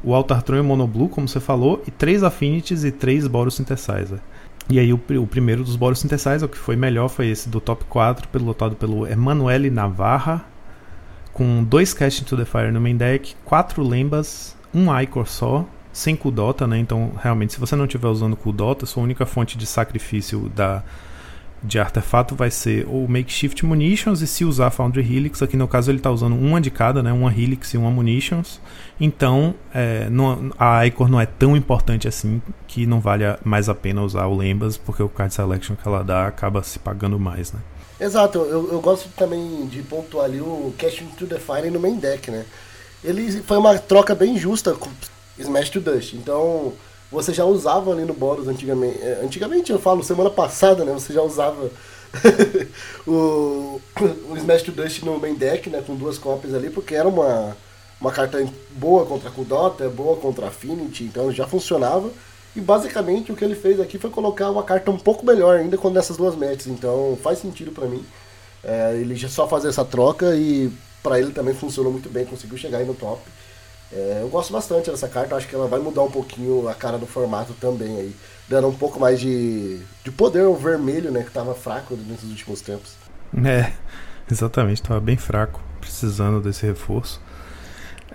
o 0.03 0.13
Altartron 0.13 0.57
e 0.57 0.59
o 0.59 0.63
Monoblue, 0.63 1.09
como 1.09 1.27
você 1.27 1.39
falou, 1.39 1.81
e 1.87 1.91
três 1.91 2.23
Affinities 2.23 2.83
e 2.83 2.91
três 2.91 3.25
Boros 3.27 3.55
Synthesizer. 3.55 4.19
E 4.69 4.79
aí 4.79 4.93
o, 4.93 5.01
o 5.21 5.27
primeiro 5.27 5.63
dos 5.63 5.75
Boros 5.75 5.99
Synthesizer, 5.99 6.43
o 6.43 6.49
que 6.49 6.57
foi 6.57 6.75
melhor, 6.75 7.09
foi 7.09 7.27
esse 7.27 7.49
do 7.49 7.59
top 7.59 7.85
4, 7.85 8.27
pilotado 8.27 8.75
pelo 8.75 9.07
Emanuele 9.07 9.69
Navarra, 9.69 10.45
com 11.31 11.63
dois 11.63 11.93
Cast 11.93 12.21
into 12.21 12.37
the 12.37 12.45
Fire 12.45 12.71
no 12.71 12.79
main 12.79 12.95
deck, 12.95 13.35
quatro 13.43 13.83
Lembas, 13.83 14.55
um 14.73 14.95
Icor 15.01 15.27
só, 15.27 15.65
sem 15.91 16.15
Kudota, 16.15 16.65
né? 16.65 16.77
Então, 16.79 17.11
realmente, 17.21 17.53
se 17.53 17.59
você 17.59 17.75
não 17.75 17.85
estiver 17.85 18.07
usando 18.07 18.35
Kudota, 18.35 18.85
sua 18.85 19.03
única 19.03 19.25
fonte 19.25 19.57
de 19.57 19.65
sacrifício 19.65 20.49
da 20.55 20.83
de 21.63 21.79
artefato 21.79 22.35
vai 22.35 22.51
ser 22.51 22.85
o 22.87 23.07
Makeshift 23.07 23.65
Munitions 23.65 24.21
e 24.21 24.27
se 24.27 24.43
usar 24.43 24.69
Foundry 24.69 25.01
Helix, 25.01 25.41
aqui 25.41 25.55
no 25.55 25.67
caso 25.67 25.89
ele 25.89 25.99
está 25.99 26.11
usando 26.11 26.35
uma 26.35 26.59
de 26.59 26.69
cada, 26.69 27.01
né, 27.01 27.13
uma 27.13 27.31
Helix 27.31 27.73
e 27.73 27.77
uma 27.77 27.89
Munitions, 27.89 28.59
então 28.99 29.55
é, 29.73 30.09
não, 30.09 30.51
a 30.59 30.85
Icor 30.85 31.07
não 31.07 31.21
é 31.21 31.25
tão 31.25 31.55
importante 31.55 32.07
assim 32.07 32.41
que 32.67 32.85
não 32.85 32.99
vale 32.99 33.23
mais 33.45 33.69
a 33.69 33.75
pena 33.75 34.01
usar 34.01 34.25
o 34.25 34.35
Lembas, 34.35 34.77
porque 34.77 35.01
o 35.01 35.07
card 35.07 35.33
selection 35.33 35.75
que 35.75 35.87
ela 35.87 36.03
dá 36.03 36.27
acaba 36.27 36.61
se 36.63 36.77
pagando 36.79 37.17
mais, 37.17 37.53
né. 37.53 37.59
Exato, 37.99 38.39
eu, 38.39 38.71
eu 38.71 38.81
gosto 38.81 39.07
também 39.15 39.65
de 39.67 39.81
pontuar 39.81 40.25
ali 40.25 40.41
o 40.41 40.73
Casting 40.77 41.05
to 41.17 41.25
Define 41.25 41.69
no 41.69 41.79
main 41.79 41.97
deck, 41.97 42.29
né. 42.29 42.45
Ele 43.03 43.41
foi 43.41 43.57
uma 43.57 43.77
troca 43.77 44.13
bem 44.13 44.37
justa 44.37 44.73
com 44.73 44.89
Smash 45.37 45.69
to 45.69 45.79
Dust, 45.79 46.13
então 46.13 46.73
você 47.13 47.33
já 47.33 47.45
usava 47.45 47.91
ali 47.91 48.03
no 48.03 48.13
Boros 48.13 48.47
antigamente. 48.47 48.99
É, 48.99 49.21
antigamente, 49.23 49.71
eu 49.71 49.79
falo, 49.79 50.03
semana 50.03 50.29
passada, 50.29 50.83
né? 50.83 50.91
Você 50.93 51.13
já 51.13 51.21
usava 51.21 51.69
o, 53.07 53.79
o 54.29 54.37
Smash 54.37 54.63
to 54.63 54.71
Dust 54.71 55.03
no 55.03 55.19
main 55.19 55.35
deck, 55.35 55.69
né? 55.69 55.83
Com 55.85 55.95
duas 55.95 56.17
cópias 56.17 56.53
ali, 56.53 56.69
porque 56.71 56.95
era 56.95 57.07
uma, 57.07 57.55
uma 58.01 58.11
carta 58.11 58.43
boa 58.71 59.05
contra 59.05 59.29
Kudota, 59.29 59.87
boa 59.89 60.17
contra 60.17 60.47
Affinity, 60.47 61.03
então 61.03 61.31
já 61.31 61.47
funcionava. 61.47 62.09
E 62.55 62.61
basicamente 62.61 63.31
o 63.31 63.35
que 63.35 63.45
ele 63.45 63.55
fez 63.55 63.79
aqui 63.79 63.97
foi 63.97 64.09
colocar 64.09 64.49
uma 64.49 64.63
carta 64.63 64.91
um 64.91 64.97
pouco 64.97 65.25
melhor 65.25 65.57
ainda 65.57 65.77
com 65.77 65.89
nessas 65.89 66.17
duas 66.17 66.35
matches, 66.35 66.67
então 66.67 67.17
faz 67.21 67.39
sentido 67.39 67.71
para 67.71 67.87
mim. 67.87 68.03
É, 68.63 68.95
ele 68.95 69.15
já 69.15 69.27
só 69.29 69.47
fazer 69.47 69.69
essa 69.69 69.85
troca 69.85 70.35
e 70.35 70.71
para 71.01 71.19
ele 71.19 71.31
também 71.31 71.53
funcionou 71.53 71.91
muito 71.91 72.09
bem, 72.09 72.25
conseguiu 72.25 72.57
chegar 72.57 72.79
aí 72.79 72.85
no 72.85 72.93
top. 72.93 73.21
É, 73.95 74.19
eu 74.21 74.27
gosto 74.27 74.51
bastante 74.51 74.89
dessa 74.89 75.07
carta, 75.07 75.35
acho 75.35 75.47
que 75.47 75.53
ela 75.53 75.67
vai 75.67 75.79
mudar 75.79 76.01
um 76.01 76.09
pouquinho 76.09 76.67
a 76.67 76.73
cara 76.73 76.97
do 76.97 77.05
formato 77.05 77.53
também 77.53 77.95
aí, 77.97 78.15
dando 78.49 78.67
um 78.67 78.73
pouco 78.73 78.99
mais 78.99 79.19
de, 79.19 79.79
de 80.03 80.11
poder 80.11 80.45
ao 80.45 80.55
vermelho, 80.55 81.11
né, 81.11 81.21
que 81.21 81.27
estava 81.27 81.53
fraco 81.53 81.95
nesses 81.95 82.29
últimos 82.29 82.61
tempos. 82.61 82.95
É, 83.45 83.71
exatamente, 84.31 84.81
estava 84.81 84.99
bem 84.99 85.15
fraco, 85.15 85.61
precisando 85.79 86.41
desse 86.41 86.65
reforço. 86.65 87.21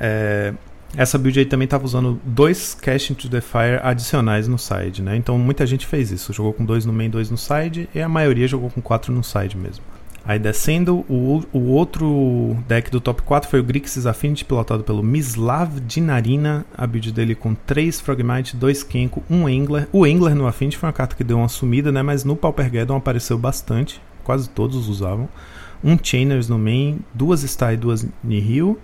É, 0.01 0.53
essa 0.97 1.17
build 1.17 1.39
aí 1.39 1.47
também 1.47 1.67
estava 1.67 1.85
usando 1.85 2.21
dois 2.25 2.75
Cash 2.75 3.11
into 3.11 3.29
the 3.29 3.41
Fire 3.41 3.79
adicionais 3.83 4.49
no 4.49 4.59
side, 4.59 5.03
né? 5.03 5.17
Então 5.17 5.39
muita 5.39 5.67
gente 5.67 5.87
fez 5.87 6.11
isso, 6.11 6.33
jogou 6.33 6.53
com 6.53 6.65
dois 6.65 6.85
no 6.85 6.93
main, 6.93 7.11
dois 7.11 7.31
no 7.31 7.37
side, 7.37 7.89
e 7.95 8.01
a 8.01 8.09
maioria 8.09 8.49
jogou 8.49 8.71
com 8.71 8.81
quatro 8.81 9.13
no 9.13 9.23
side 9.23 9.57
mesmo. 9.57 9.85
Aí 10.29 10.39
descendo, 10.39 11.07
o, 11.09 11.43
o 11.55 11.71
outro 11.71 12.55
deck 12.69 12.91
do 12.91 13.01
top 13.01 13.23
4 13.23 13.49
foi 13.49 13.61
o 13.61 13.65
Grixis 13.65 14.05
Affinity, 14.05 14.45
pilotado 14.45 14.85
pelo 14.85 15.03
Mislav 15.03 15.81
Dinarina. 15.81 16.67
A 16.77 16.87
build 16.87 17.13
dele 17.13 17.35
com 17.35 17.55
3 17.55 17.99
Frogmite, 17.99 18.55
2 18.55 18.83
Kenko, 18.83 19.25
1 19.31 19.49
Engler. 19.49 19.89
O 19.91 20.07
Engler 20.07 20.35
no 20.35 20.47
Affinity 20.47 20.77
foi 20.77 20.87
uma 20.87 20.93
carta 20.93 21.17
que 21.17 21.25
deu 21.25 21.39
uma 21.39 21.49
sumida, 21.49 21.91
né? 21.91 22.03
Mas 22.03 22.25
no 22.25 22.37
Paupergeddon 22.37 22.97
apareceu 22.99 23.39
bastante. 23.39 24.03
Quase 24.23 24.51
todos 24.51 24.87
usavam. 24.87 25.31
Um 25.83 25.97
Chainers 25.97 26.47
no 26.47 26.59
main, 26.59 27.01
duas 27.15 27.41
Star 27.41 27.73
e 27.73 27.79
duas 27.79 28.07
Nihil. 28.23 28.79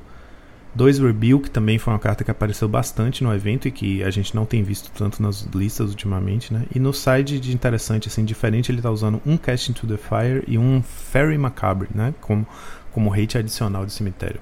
Dois 0.74 0.98
Rebuke 0.98 1.50
também 1.50 1.78
foi 1.78 1.92
uma 1.92 2.00
carta 2.00 2.24
que 2.24 2.30
apareceu 2.30 2.68
bastante 2.68 3.22
no 3.22 3.32
evento 3.32 3.68
e 3.68 3.70
que 3.70 4.02
a 4.02 4.10
gente 4.10 4.34
não 4.34 4.44
tem 4.44 4.62
visto 4.62 4.90
tanto 4.90 5.22
nas 5.22 5.42
listas 5.54 5.90
ultimamente, 5.90 6.52
né? 6.52 6.64
E 6.74 6.80
no 6.80 6.92
side 6.92 7.38
de 7.38 7.54
interessante, 7.54 8.08
assim, 8.08 8.24
diferente, 8.24 8.72
ele 8.72 8.82
tá 8.82 8.90
usando 8.90 9.22
um 9.24 9.36
Cast 9.36 9.70
into 9.70 9.86
the 9.86 9.96
Fire 9.96 10.42
e 10.48 10.58
um 10.58 10.82
Fairy 10.82 11.38
Macabre, 11.38 11.88
né? 11.94 12.12
Como, 12.20 12.44
como 12.90 13.08
rate 13.08 13.38
adicional 13.38 13.86
de 13.86 13.92
cemitério. 13.92 14.40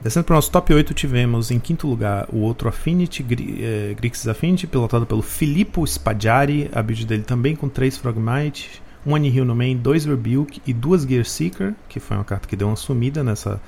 Descendo 0.00 0.24
para 0.24 0.34
o 0.34 0.36
nosso 0.36 0.50
top 0.50 0.72
8, 0.74 0.94
tivemos 0.94 1.50
em 1.50 1.60
quinto 1.60 1.86
lugar 1.86 2.28
o 2.32 2.38
outro 2.38 2.68
Affinity, 2.68 3.24
eh, 3.60 3.94
Grixis 3.96 4.26
Affinity, 4.26 4.66
pilotado 4.66 5.06
pelo 5.06 5.22
Filippo 5.22 5.86
Spaggiari, 5.86 6.68
a 6.72 6.82
build 6.82 7.06
dele 7.06 7.22
também 7.22 7.54
com 7.54 7.68
3 7.68 7.98
Frogmite, 7.98 8.82
um 9.06 9.14
Anihil 9.14 9.44
no 9.44 9.54
main, 9.54 9.76
2 9.76 10.04
Rebuke 10.04 10.60
e 10.66 10.72
duas 10.72 11.02
Gear 11.02 11.24
Seeker, 11.24 11.74
que 11.88 12.00
foi 12.00 12.16
uma 12.16 12.24
carta 12.24 12.48
que 12.48 12.56
deu 12.56 12.68
uma 12.68 12.76
sumida 12.76 13.22
nessa, 13.22 13.60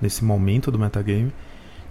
nesse 0.00 0.24
momento 0.24 0.70
do 0.70 0.78
metagame. 0.78 1.32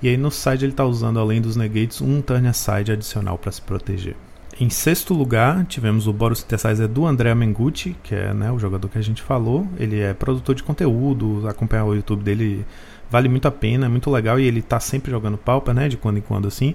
E 0.02 0.10
aí 0.10 0.18
no 0.18 0.30
side 0.30 0.66
ele 0.66 0.74
está 0.74 0.86
usando, 0.86 1.20
além 1.20 1.42
dos 1.42 1.56
negates, 1.56 2.02
um 2.02 2.22
turn 2.22 2.48
aside 2.48 2.92
adicional 2.92 3.38
para 3.38 3.52
se 3.52 3.62
proteger. 3.62 4.16
Em 4.60 4.70
sexto 4.70 5.14
lugar, 5.14 5.66
tivemos 5.66 6.08
o 6.08 6.14
Boros 6.14 6.40
Synthesizer 6.40 6.88
do 6.88 7.06
André 7.06 7.36
Mengucci, 7.36 7.96
que 8.02 8.16
é 8.16 8.34
né, 8.34 8.50
o 8.52 8.58
jogador 8.58 8.88
que 8.88 8.98
a 8.98 9.02
gente 9.02 9.22
falou. 9.22 9.68
Ele 9.78 10.00
é 10.00 10.14
produtor 10.14 10.56
de 10.56 10.64
conteúdo, 10.64 11.46
acompanhar 11.48 11.84
o 11.84 11.94
YouTube 11.94 12.24
dele 12.24 12.66
vale 13.10 13.28
muito 13.28 13.48
a 13.48 13.52
pena, 13.52 13.86
é 13.86 13.90
muito 13.90 14.10
legal 14.10 14.40
e 14.40 14.46
ele 14.46 14.60
está 14.60 14.80
sempre 14.80 15.12
jogando 15.12 15.38
Pauper, 15.38 15.74
né, 15.74 15.90
de 15.90 15.98
quando 15.98 16.18
em 16.18 16.22
quando 16.22 16.48
assim. 16.48 16.74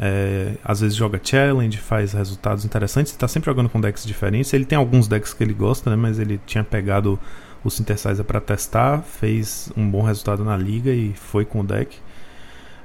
É, 0.00 0.54
às 0.64 0.80
vezes 0.80 0.96
joga 0.96 1.20
challenge, 1.22 1.76
faz 1.76 2.12
resultados 2.12 2.64
interessantes, 2.64 3.12
está 3.12 3.26
sempre 3.28 3.50
jogando 3.50 3.68
com 3.68 3.80
decks 3.80 4.06
diferentes. 4.06 4.52
Ele 4.54 4.64
tem 4.64 4.78
alguns 4.78 5.06
decks 5.06 5.34
que 5.34 5.42
ele 5.42 5.52
gosta, 5.54 5.90
né, 5.90 5.96
mas 5.96 6.18
ele 6.18 6.40
tinha 6.46 6.64
pegado 6.64 7.18
o 7.62 7.70
Synthesizer 7.70 8.24
para 8.24 8.40
testar, 8.40 9.02
fez 9.02 9.70
um 9.76 9.88
bom 9.88 10.02
resultado 10.02 10.44
na 10.44 10.56
liga 10.56 10.90
e 10.90 11.12
foi 11.12 11.44
com 11.44 11.60
o 11.60 11.64
deck. 11.64 11.98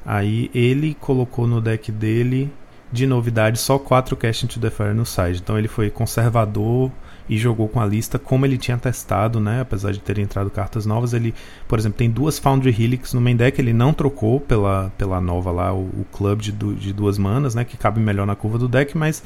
Aí 0.05 0.49
ele 0.53 0.95
colocou 0.99 1.47
no 1.47 1.61
deck 1.61 1.91
dele 1.91 2.51
de 2.91 3.07
novidade 3.07 3.57
só 3.59 3.79
4 3.79 4.15
Casting 4.15 4.47
to 4.47 4.59
the 4.59 4.69
Fire 4.69 4.93
no 4.93 5.05
site. 5.05 5.39
Então 5.41 5.57
ele 5.57 5.67
foi 5.67 5.89
conservador 5.89 6.91
e 7.27 7.37
jogou 7.37 7.67
com 7.67 7.79
a 7.79 7.85
lista 7.85 8.19
como 8.19 8.45
ele 8.45 8.57
tinha 8.57 8.77
testado, 8.77 9.39
né? 9.39 9.61
Apesar 9.61 9.91
de 9.91 9.99
ter 9.99 10.19
entrado 10.19 10.49
cartas 10.49 10.85
novas, 10.85 11.13
ele, 11.13 11.33
por 11.67 11.79
exemplo, 11.79 11.97
tem 11.97 12.09
duas 12.09 12.37
Foundry 12.37 12.69
Helix 12.69 13.13
no 13.13 13.21
main 13.21 13.35
deck, 13.35 13.59
ele 13.59 13.73
não 13.73 13.93
trocou 13.93 14.39
pela, 14.39 14.91
pela 14.97 15.19
nova 15.21 15.49
lá, 15.51 15.73
o, 15.73 15.85
o 15.85 16.05
Club 16.11 16.41
de, 16.41 16.51
de 16.51 16.93
duas 16.93 17.17
manas, 17.17 17.55
né? 17.55 17.63
Que 17.63 17.77
cabe 17.77 17.99
melhor 17.99 18.27
na 18.27 18.35
curva 18.35 18.57
do 18.57 18.67
deck, 18.67 18.97
mas 18.97 19.23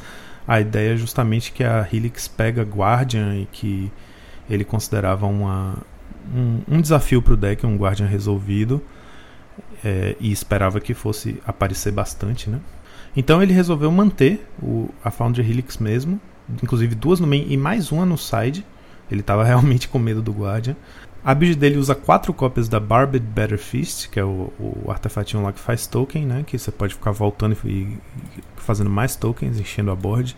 a 0.47 0.61
ideia 0.61 0.93
é 0.93 0.97
justamente 0.97 1.51
que 1.51 1.63
a 1.63 1.85
Helix 1.91 2.27
pega 2.27 2.61
Guardian 2.61 3.35
e 3.35 3.47
que 3.51 3.91
ele 4.49 4.63
considerava 4.63 5.25
uma, 5.25 5.75
um, 6.33 6.61
um 6.75 6.81
desafio 6.81 7.21
para 7.21 7.33
o 7.33 7.37
deck, 7.37 7.65
um 7.65 7.75
Guardian 7.75 8.07
resolvido. 8.07 8.81
É, 9.83 10.15
e 10.19 10.31
esperava 10.31 10.79
que 10.79 10.93
fosse 10.93 11.41
aparecer 11.45 11.91
bastante, 11.91 12.49
né? 12.49 12.59
Então 13.15 13.41
ele 13.41 13.53
resolveu 13.53 13.91
manter 13.91 14.47
o, 14.61 14.89
a 15.03 15.09
Foundry 15.09 15.41
Helix 15.41 15.77
mesmo, 15.77 16.19
inclusive 16.61 16.93
duas 16.93 17.19
no 17.19 17.27
main 17.27 17.45
e 17.49 17.57
mais 17.57 17.91
uma 17.91 18.05
no 18.05 18.17
side. 18.17 18.65
Ele 19.09 19.21
estava 19.21 19.43
realmente 19.45 19.87
com 19.87 19.99
medo 19.99 20.21
do 20.21 20.31
Guardian. 20.31 20.75
A 21.23 21.33
build 21.33 21.57
dele 21.57 21.77
usa 21.77 21.93
quatro 21.93 22.33
cópias 22.33 22.69
da 22.69 22.79
Barbed 22.79 23.25
Better 23.25 23.57
Fist, 23.57 24.09
que 24.09 24.19
é 24.19 24.23
o, 24.23 24.53
o 24.59 24.85
artefatinho 24.89 25.43
lá 25.43 25.51
que 25.51 25.59
faz 25.59 25.85
token, 25.87 26.25
né? 26.25 26.43
Que 26.45 26.57
você 26.57 26.71
pode 26.71 26.93
ficar 26.93 27.11
voltando 27.11 27.57
e, 27.65 27.69
e 27.69 27.99
fazendo 28.55 28.89
mais 28.89 29.15
tokens, 29.15 29.59
enchendo 29.59 29.91
a 29.91 29.95
board. 29.95 30.37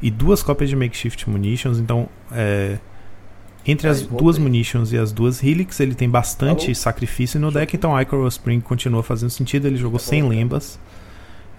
E 0.00 0.10
duas 0.10 0.42
cópias 0.42 0.70
de 0.70 0.76
Makeshift 0.76 1.28
Munitions. 1.28 1.78
Então, 1.78 2.08
é, 2.30 2.78
entre 3.70 3.86
as 3.86 4.00
duas 4.02 4.38
munitions 4.38 4.92
e 4.92 4.98
as 4.98 5.12
duas 5.12 5.44
helix, 5.44 5.78
ele 5.78 5.94
tem 5.94 6.08
bastante 6.08 6.66
Alô? 6.66 6.74
sacrifício 6.74 7.38
no 7.38 7.50
deck, 7.52 7.76
então 7.76 8.00
Icaro 8.00 8.26
Spring 8.28 8.60
continua 8.60 9.02
fazendo 9.02 9.28
sentido. 9.28 9.66
Ele 9.66 9.76
jogou 9.76 9.98
sem 9.98 10.26
lembas. 10.26 10.80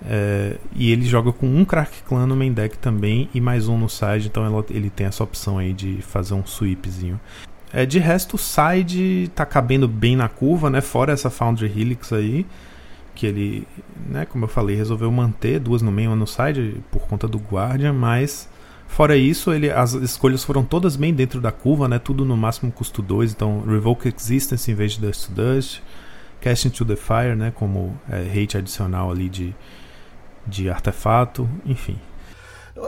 É, 0.06 0.56
e 0.74 0.92
ele 0.92 1.06
joga 1.06 1.32
com 1.32 1.46
um 1.46 1.66
Crack 1.66 2.04
Clan 2.08 2.26
no 2.26 2.36
main 2.36 2.54
deck 2.54 2.78
também 2.78 3.30
e 3.34 3.42
mais 3.42 3.68
um 3.68 3.78
no 3.78 3.90
side, 3.90 4.28
então 4.28 4.46
ela, 4.46 4.66
ele 4.70 4.90
tem 4.90 5.06
essa 5.06 5.24
opção 5.24 5.58
aí 5.58 5.74
de 5.74 6.02
fazer 6.02 6.34
um 6.34 6.44
sweepzinho. 6.46 7.20
É, 7.72 7.86
de 7.86 8.00
resto, 8.00 8.36
o 8.36 8.40
side 8.40 9.30
tá 9.36 9.46
cabendo 9.46 9.88
bem 9.88 10.16
na 10.16 10.28
curva, 10.28 10.70
né? 10.70 10.82
Fora 10.82 11.14
essa 11.14 11.30
Foundry 11.30 11.68
Helix 11.68 12.12
aí, 12.12 12.46
que 13.14 13.28
ele, 13.28 13.68
né, 14.10 14.26
como 14.26 14.46
eu 14.46 14.48
falei, 14.48 14.76
resolveu 14.76 15.12
manter 15.12 15.60
duas 15.60 15.82
no 15.82 15.92
main 15.92 16.08
uma 16.08 16.16
no 16.16 16.26
side 16.26 16.78
por 16.90 17.02
conta 17.02 17.28
do 17.28 17.38
Guardian, 17.38 17.94
mas 17.94 18.50
Fora 18.90 19.16
isso, 19.16 19.54
ele, 19.54 19.72
as 19.72 19.94
escolhas 19.94 20.44
foram 20.44 20.66
todas 20.66 20.96
bem 20.98 21.14
dentro 21.14 21.40
da 21.40 21.52
curva, 21.52 21.88
né? 21.88 22.00
Tudo 22.00 22.26
no 22.26 22.36
máximo 22.36 22.72
custo 22.72 23.02
2. 23.02 23.32
Então, 23.32 23.62
Revoke 23.62 24.14
Existence 24.14 24.70
em 24.70 24.74
vez 24.74 24.94
de 24.94 25.00
Dust 25.00 25.28
to 25.28 25.32
Dust. 25.32 25.82
Cast 26.42 26.68
into 26.68 26.84
the 26.84 26.96
Fire, 26.96 27.36
né? 27.36 27.54
Como 27.56 27.98
é, 28.10 28.24
hate 28.24 28.58
adicional 28.58 29.12
ali 29.12 29.30
de, 29.30 29.56
de 30.46 30.70
artefato. 30.70 31.48
Enfim. 31.66 31.98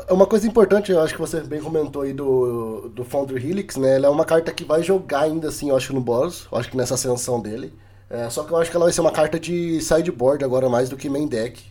É 0.07 0.11
uma 0.11 0.25
coisa 0.25 0.47
importante, 0.47 0.91
eu 0.91 0.99
acho 0.99 1.13
que 1.13 1.19
você 1.21 1.41
bem 1.41 1.61
comentou 1.61 2.01
aí 2.01 2.13
do, 2.13 2.89
do 2.93 3.05
Foundry 3.05 3.37
Helix, 3.37 3.77
né? 3.77 3.95
Ela 3.95 4.07
é 4.07 4.09
uma 4.09 4.25
carta 4.25 4.51
que 4.51 4.65
vai 4.65 4.81
jogar 4.81 5.21
ainda 5.21 5.49
assim, 5.49 5.69
eu 5.69 5.77
acho, 5.77 5.93
no 5.93 6.01
boss. 6.01 6.47
Eu 6.51 6.57
acho 6.57 6.69
que 6.69 6.75
nessa 6.75 6.95
ascensão 6.95 7.39
dele. 7.39 7.71
É, 8.13 8.29
só 8.29 8.43
que 8.43 8.51
eu 8.51 8.57
acho 8.57 8.69
que 8.69 8.75
ela 8.75 8.83
vai 8.83 8.93
ser 8.93 8.99
uma 8.99 9.11
carta 9.11 9.39
de 9.39 9.79
sideboard 9.79 10.43
agora 10.43 10.67
mais 10.67 10.89
do 10.89 10.97
que 10.97 11.09
main 11.09 11.27
deck. 11.27 11.63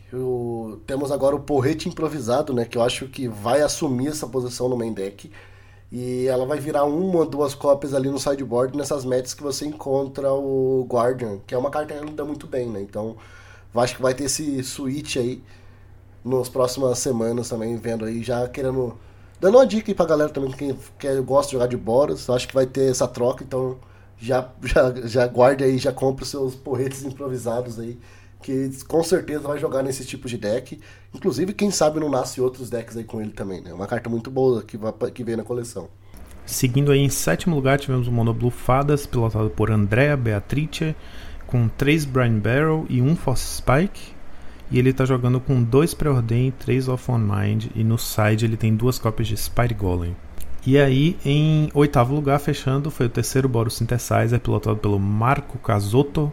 Temos 0.86 1.12
agora 1.12 1.36
o 1.36 1.40
porrete 1.40 1.86
improvisado, 1.86 2.54
né? 2.54 2.64
Que 2.64 2.78
eu 2.78 2.82
acho 2.82 3.08
que 3.08 3.28
vai 3.28 3.60
assumir 3.60 4.08
essa 4.08 4.26
posição 4.26 4.66
no 4.66 4.74
main 4.74 4.90
deck. 4.94 5.30
E 5.92 6.26
ela 6.28 6.46
vai 6.46 6.58
virar 6.58 6.84
uma 6.84 7.26
duas 7.26 7.54
cópias 7.54 7.92
ali 7.92 8.08
no 8.08 8.18
sideboard 8.18 8.74
nessas 8.74 9.04
metas 9.04 9.34
que 9.34 9.42
você 9.42 9.66
encontra 9.66 10.32
o 10.32 10.86
Guardian, 10.88 11.40
que 11.46 11.54
é 11.54 11.58
uma 11.58 11.70
carta 11.70 11.92
que 11.92 12.04
lida 12.06 12.24
muito 12.24 12.46
bem, 12.46 12.70
né? 12.70 12.80
Então, 12.80 13.16
acho 13.74 13.96
que 13.96 14.00
vai 14.00 14.14
ter 14.14 14.24
esse 14.24 14.62
switch 14.62 15.16
aí 15.16 15.42
nas 16.24 16.48
próximas 16.48 16.98
semanas 17.00 17.50
também, 17.50 17.76
vendo 17.76 18.06
aí, 18.06 18.22
já 18.22 18.48
querendo. 18.48 18.96
Dando 19.38 19.58
uma 19.58 19.66
dica 19.66 19.90
aí 19.90 19.94
pra 19.94 20.06
galera 20.06 20.30
também, 20.30 20.52
quem, 20.52 20.78
quem 20.98 21.22
gosta 21.22 21.48
de 21.48 21.52
jogar 21.52 21.66
de 21.66 21.76
Boros, 21.76 22.30
acho 22.30 22.48
que 22.48 22.54
vai 22.54 22.66
ter 22.66 22.90
essa 22.90 23.06
troca, 23.06 23.44
então 23.44 23.76
já, 24.20 24.48
já, 24.62 24.94
já 25.06 25.26
guarde 25.26 25.64
aí, 25.64 25.78
já 25.78 25.92
compre 25.92 26.22
os 26.22 26.30
seus 26.30 26.54
porretes 26.54 27.02
improvisados 27.04 27.78
aí, 27.78 27.98
que 28.42 28.70
com 28.86 29.02
certeza 29.02 29.40
vai 29.40 29.58
jogar 29.58 29.82
nesse 29.82 30.04
tipo 30.04 30.28
de 30.28 30.36
deck. 30.36 30.78
Inclusive, 31.14 31.52
quem 31.52 31.70
sabe 31.70 31.98
não 31.98 32.10
nasce 32.10 32.40
outros 32.40 32.70
decks 32.70 32.96
aí 32.96 33.04
com 33.04 33.20
ele 33.20 33.32
também, 33.32 33.60
né? 33.60 33.72
Uma 33.72 33.86
carta 33.86 34.08
muito 34.08 34.30
boa 34.30 34.62
que, 34.62 34.76
vai, 34.76 34.92
que 35.12 35.24
vem 35.24 35.36
na 35.36 35.42
coleção. 35.42 35.88
Seguindo 36.46 36.90
aí 36.90 36.98
em 36.98 37.08
sétimo 37.08 37.54
lugar, 37.54 37.78
tivemos 37.78 38.08
o 38.08 38.12
Mono 38.12 38.34
Blue 38.34 38.50
Fadas, 38.50 39.06
pilotado 39.06 39.50
por 39.50 39.70
Andrea 39.70 40.16
Beatrice, 40.16 40.96
com 41.46 41.68
3 41.68 42.04
Brian 42.04 42.38
Barrel 42.38 42.86
e 42.88 43.00
1 43.00 43.16
Force 43.16 43.56
Spike. 43.58 44.12
E 44.70 44.78
ele 44.78 44.90
está 44.90 45.04
jogando 45.04 45.40
com 45.40 45.62
2 45.62 45.94
Preordain, 45.94 46.52
3 46.52 46.88
Off 46.88 47.10
On 47.10 47.18
Mind, 47.18 47.66
e 47.74 47.82
no 47.82 47.98
side 47.98 48.44
ele 48.44 48.56
tem 48.56 48.74
duas 48.74 48.98
cópias 48.98 49.28
de 49.28 49.36
Spire 49.36 49.74
Golem. 49.74 50.16
E 50.66 50.78
aí, 50.78 51.16
em 51.24 51.70
oitavo 51.72 52.14
lugar, 52.14 52.38
fechando, 52.38 52.90
foi 52.90 53.06
o 53.06 53.10
terceiro 53.10 53.48
Boros 53.48 53.76
Synthesizer, 53.76 54.38
pilotado 54.38 54.76
pelo 54.76 54.98
Marco 54.98 55.58
Casotto. 55.58 56.30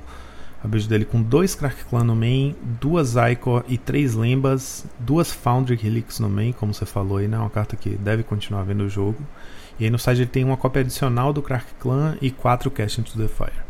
A 0.61 0.67
build 0.67 0.89
dele 0.89 1.05
com 1.05 1.21
dois 1.21 1.55
Crack 1.55 1.85
Clan 1.85 2.03
no 2.03 2.15
main, 2.15 2.55
duas 2.81 3.15
Icor 3.15 3.63
e 3.67 3.77
três 3.77 4.15
Lembas, 4.15 4.85
duas 4.99 5.31
Foundry 5.31 5.79
Helix 5.81 6.19
no 6.19 6.27
main, 6.27 6.51
como 6.51 6.73
você 6.73 6.85
falou 6.85 7.19
aí, 7.19 7.27
né? 7.27 7.37
Uma 7.37 7.49
carta 7.49 7.75
que 7.75 7.91
deve 7.91 8.23
continuar 8.23 8.63
vendo 8.63 8.83
o 8.83 8.89
jogo. 8.89 9.23
E 9.79 9.85
aí 9.85 9.89
no 9.89 9.99
site 9.99 10.19
ele 10.19 10.27
tem 10.27 10.43
uma 10.43 10.57
cópia 10.57 10.81
adicional 10.81 11.31
do 11.31 11.41
Crack 11.41 11.65
Clan 11.79 12.17
e 12.21 12.31
quatro 12.31 12.69
Cast 12.71 12.99
into 12.99 13.17
the 13.17 13.27
Fire. 13.27 13.65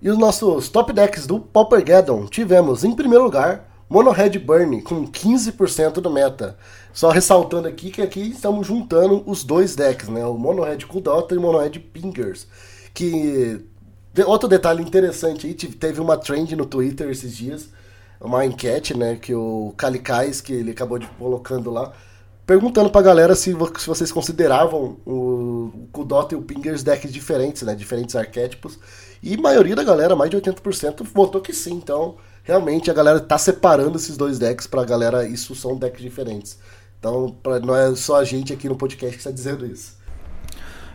E 0.00 0.08
os 0.08 0.18
nossos 0.18 0.68
top 0.68 0.92
decks 0.92 1.26
do 1.26 1.40
Paupergeddon 1.40 2.26
tivemos, 2.26 2.84
em 2.84 2.94
primeiro 2.94 3.24
lugar, 3.24 3.67
Mono 3.88 4.10
Red 4.10 4.38
Burn 4.38 4.82
com 4.82 5.06
15% 5.06 5.94
do 5.94 6.10
meta. 6.10 6.58
Só 6.92 7.10
ressaltando 7.10 7.68
aqui 7.68 7.90
que 7.90 8.02
aqui 8.02 8.20
estamos 8.20 8.66
juntando 8.66 9.22
os 9.24 9.42
dois 9.42 9.74
decks, 9.74 10.08
né? 10.08 10.24
O 10.26 10.34
Mono 10.34 10.62
Red 10.62 10.78
Kudota 10.78 11.34
e 11.34 11.38
o 11.38 11.40
Mono 11.40 11.58
Red 11.58 11.78
Pingers. 11.78 12.46
Que. 12.92 13.64
Outro 14.26 14.48
detalhe 14.48 14.82
interessante 14.82 15.46
aí, 15.46 15.54
teve 15.54 16.00
uma 16.00 16.16
trend 16.16 16.56
no 16.56 16.66
Twitter 16.66 17.08
esses 17.08 17.36
dias, 17.36 17.68
uma 18.20 18.44
enquete, 18.44 18.96
né? 18.96 19.16
Que 19.16 19.34
o 19.34 19.72
Calicais, 19.76 20.40
que 20.40 20.52
ele 20.52 20.72
acabou 20.72 20.98
de 20.98 21.06
colocando 21.06 21.70
lá, 21.70 21.92
perguntando 22.44 22.90
pra 22.90 23.00
galera 23.00 23.36
se, 23.36 23.54
se 23.78 23.86
vocês 23.86 24.10
consideravam 24.10 24.96
o, 25.06 25.70
o 25.72 25.88
Kudota 25.92 26.34
e 26.34 26.38
o 26.38 26.42
Pingers 26.42 26.82
decks 26.82 27.12
diferentes, 27.12 27.62
né? 27.62 27.74
Diferentes 27.74 28.16
arquétipos. 28.16 28.78
E 29.22 29.34
a 29.34 29.40
maioria 29.40 29.76
da 29.76 29.84
galera, 29.84 30.16
mais 30.16 30.30
de 30.30 30.36
80%, 30.36 31.06
votou 31.14 31.40
que 31.40 31.52
sim. 31.52 31.74
Então, 31.74 32.16
realmente 32.48 32.90
a 32.90 32.94
galera 32.94 33.20
tá 33.20 33.36
separando 33.36 33.98
esses 33.98 34.16
dois 34.16 34.38
decks 34.38 34.66
pra 34.66 34.82
galera, 34.82 35.28
isso 35.28 35.54
são 35.54 35.76
decks 35.76 36.00
diferentes. 36.00 36.58
Então, 36.98 37.36
pra, 37.42 37.60
não 37.60 37.76
é 37.76 37.94
só 37.94 38.16
a 38.16 38.24
gente 38.24 38.54
aqui 38.54 38.70
no 38.70 38.74
podcast 38.74 39.14
que 39.14 39.20
está 39.20 39.30
dizendo 39.30 39.66
isso. 39.66 39.98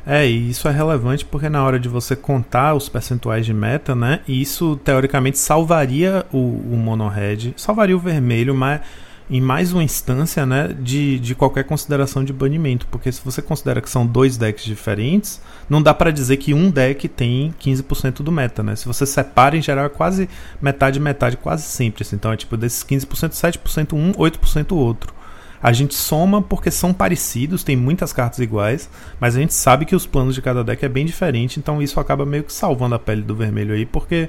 É, 0.06 0.28
e 0.28 0.50
isso 0.50 0.68
é 0.68 0.72
relevante 0.72 1.24
porque 1.24 1.48
na 1.48 1.64
hora 1.64 1.80
de 1.80 1.88
você 1.88 2.16
contar 2.16 2.74
os 2.74 2.90
percentuais 2.90 3.46
de 3.46 3.54
meta, 3.54 3.94
né? 3.96 4.22
Isso 4.28 4.76
teoricamente 4.78 5.38
salvaria 5.38 6.26
o, 6.34 6.38
o 6.38 6.76
mono 6.76 7.08
red, 7.08 7.54
salvaria 7.56 7.96
o 7.96 8.00
vermelho, 8.00 8.56
mas 8.56 8.82
em 9.30 9.40
mais 9.40 9.72
uma 9.72 9.84
instância, 9.84 10.46
né, 10.46 10.76
de, 10.80 11.18
de 11.20 11.34
qualquer 11.34 11.64
consideração 11.64 12.24
de 12.24 12.34
banimento, 12.34 12.86
porque 12.88 13.12
se 13.12 13.22
você 13.24 13.42
considera 13.42 13.82
que 13.82 13.90
são 13.90 14.06
dois 14.06 14.38
decks 14.38 14.66
diferentes, 14.66 15.42
não 15.70 15.82
dá 15.82 15.94
para 15.94 16.12
dizer 16.12 16.38
que 16.38 16.54
um 16.54 16.70
deck 16.70 17.08
tem 17.08 17.54
15% 17.60 18.22
do 18.22 18.32
meta, 18.32 18.62
né? 18.62 18.76
Se 18.76 18.86
você 18.86 19.06
separa 19.06 19.58
em 19.58 19.62
geral 19.62 19.86
é 19.86 19.90
quase 19.90 20.30
metade 20.62 21.00
metade, 21.00 21.38
quase 21.38 21.64
sempre, 21.64 22.04
assim. 22.04 22.16
então 22.16 22.32
é 22.32 22.38
tipo 22.38 22.58
desses 22.58 22.84
15%, 22.84 23.32
7% 23.32 23.94
um, 23.94 24.12
8% 24.14 24.76
outro. 24.76 25.14
A 25.62 25.72
gente 25.72 25.96
soma 25.96 26.42
porque 26.42 26.70
são 26.70 26.94
parecidos, 26.94 27.64
tem 27.64 27.78
muitas 27.78 28.12
cartas 28.12 28.40
iguais, 28.40 28.90
mas 29.18 29.38
a 29.38 29.40
gente 29.40 29.54
sabe 29.54 29.86
que 29.86 29.96
os 29.96 30.06
planos 30.06 30.36
de 30.36 30.42
cada 30.42 30.62
deck 30.62 30.84
é 30.84 30.90
bem 30.90 31.06
diferente, 31.06 31.58
então 31.58 31.82
isso 31.82 32.02
acaba 32.02 32.26
meio 32.26 32.44
que 32.44 32.52
salvando 32.52 32.96
a 32.96 33.00
pele 33.00 33.22
do 33.22 33.34
vermelho 33.34 33.74
aí, 33.74 33.86
porque 33.86 34.28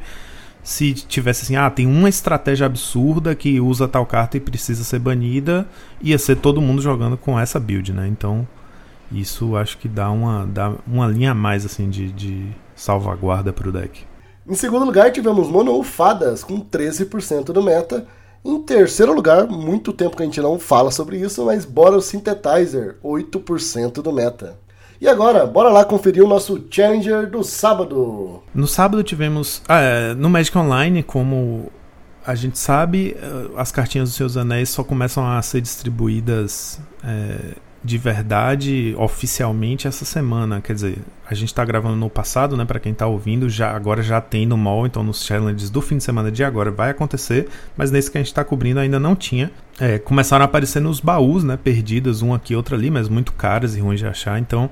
se 0.64 0.94
tivesse 0.94 1.42
assim, 1.42 1.56
ah, 1.56 1.70
tem 1.70 1.86
uma 1.86 2.08
estratégia 2.08 2.64
absurda 2.64 3.34
que 3.34 3.60
usa 3.60 3.86
tal 3.86 4.06
carta 4.06 4.38
e 4.38 4.40
precisa 4.40 4.82
ser 4.82 4.98
banida, 4.98 5.68
ia 6.00 6.18
ser 6.18 6.36
todo 6.36 6.60
mundo 6.60 6.80
jogando 6.80 7.18
com 7.18 7.38
essa 7.38 7.60
build, 7.60 7.92
né? 7.92 8.08
Então, 8.08 8.48
isso 9.12 9.56
acho 9.56 9.76
que 9.76 9.86
dá 9.86 10.10
uma, 10.10 10.46
dá 10.46 10.72
uma 10.86 11.06
linha 11.06 11.32
a 11.32 11.34
mais 11.34 11.66
assim 11.66 11.90
de, 11.90 12.10
de 12.10 12.48
salvaguarda 12.74 13.52
pro 13.52 13.70
deck. 13.70 14.06
Em 14.48 14.54
segundo 14.54 14.86
lugar, 14.86 15.12
tivemos 15.12 15.48
Mono 15.48 15.82
Fadas 15.82 16.42
com 16.42 16.58
13% 16.58 17.44
do 17.44 17.62
meta. 17.62 18.06
Em 18.42 18.62
terceiro 18.62 19.14
lugar, 19.14 19.46
muito 19.46 19.92
tempo 19.92 20.16
que 20.16 20.22
a 20.22 20.26
gente 20.26 20.40
não 20.40 20.58
fala 20.58 20.90
sobre 20.90 21.18
isso, 21.18 21.44
mas 21.44 21.66
Bora 21.66 22.00
Synthetizer, 22.00 22.96
8% 23.04 24.00
do 24.00 24.12
meta. 24.12 24.58
E 25.04 25.06
agora, 25.06 25.44
bora 25.44 25.68
lá 25.68 25.84
conferir 25.84 26.24
o 26.24 26.26
nosso 26.26 26.64
Challenger 26.70 27.28
do 27.28 27.44
sábado. 27.44 28.42
No 28.54 28.66
sábado 28.66 29.02
tivemos, 29.02 29.60
ah, 29.68 29.78
é, 29.78 30.14
no 30.14 30.30
Magic 30.30 30.56
Online, 30.56 31.02
como 31.02 31.70
a 32.26 32.34
gente 32.34 32.58
sabe, 32.58 33.14
eh, 33.22 33.50
as 33.54 33.70
cartinhas 33.70 34.08
dos 34.08 34.16
Seus 34.16 34.34
Anéis 34.38 34.70
só 34.70 34.82
começam 34.82 35.30
a 35.30 35.42
ser 35.42 35.60
distribuídas 35.60 36.80
é, 37.04 37.52
de 37.84 37.98
verdade 37.98 38.94
oficialmente 38.96 39.86
essa 39.86 40.06
semana. 40.06 40.62
Quer 40.62 40.72
dizer, 40.72 40.98
a 41.28 41.34
gente 41.34 41.48
está 41.48 41.62
gravando 41.66 41.96
no 41.96 42.08
passado, 42.08 42.56
né? 42.56 42.64
Para 42.64 42.80
quem 42.80 42.92
está 42.92 43.06
ouvindo, 43.06 43.46
já 43.50 43.76
agora 43.76 44.02
já 44.02 44.22
tem 44.22 44.46
no 44.46 44.56
mall, 44.56 44.86
então 44.86 45.02
nos 45.02 45.22
challenges 45.22 45.68
do 45.68 45.82
fim 45.82 45.98
de 45.98 46.04
semana 46.04 46.32
de 46.32 46.42
agora 46.42 46.70
vai 46.70 46.88
acontecer, 46.88 47.46
mas 47.76 47.90
nesse 47.90 48.10
que 48.10 48.16
a 48.16 48.22
gente 48.22 48.28
está 48.28 48.42
cobrindo 48.42 48.80
ainda 48.80 48.98
não 48.98 49.14
tinha. 49.14 49.52
É, 49.78 49.98
começaram 49.98 50.44
a 50.44 50.46
aparecer 50.46 50.80
nos 50.80 50.98
baús, 50.98 51.44
né? 51.44 51.58
Perdidas, 51.62 52.22
um 52.22 52.32
aqui, 52.32 52.56
outro 52.56 52.74
ali, 52.74 52.90
mas 52.90 53.06
muito 53.06 53.34
caras 53.34 53.76
e 53.76 53.80
ruins 53.80 54.00
de 54.00 54.06
achar. 54.06 54.38
Então, 54.38 54.70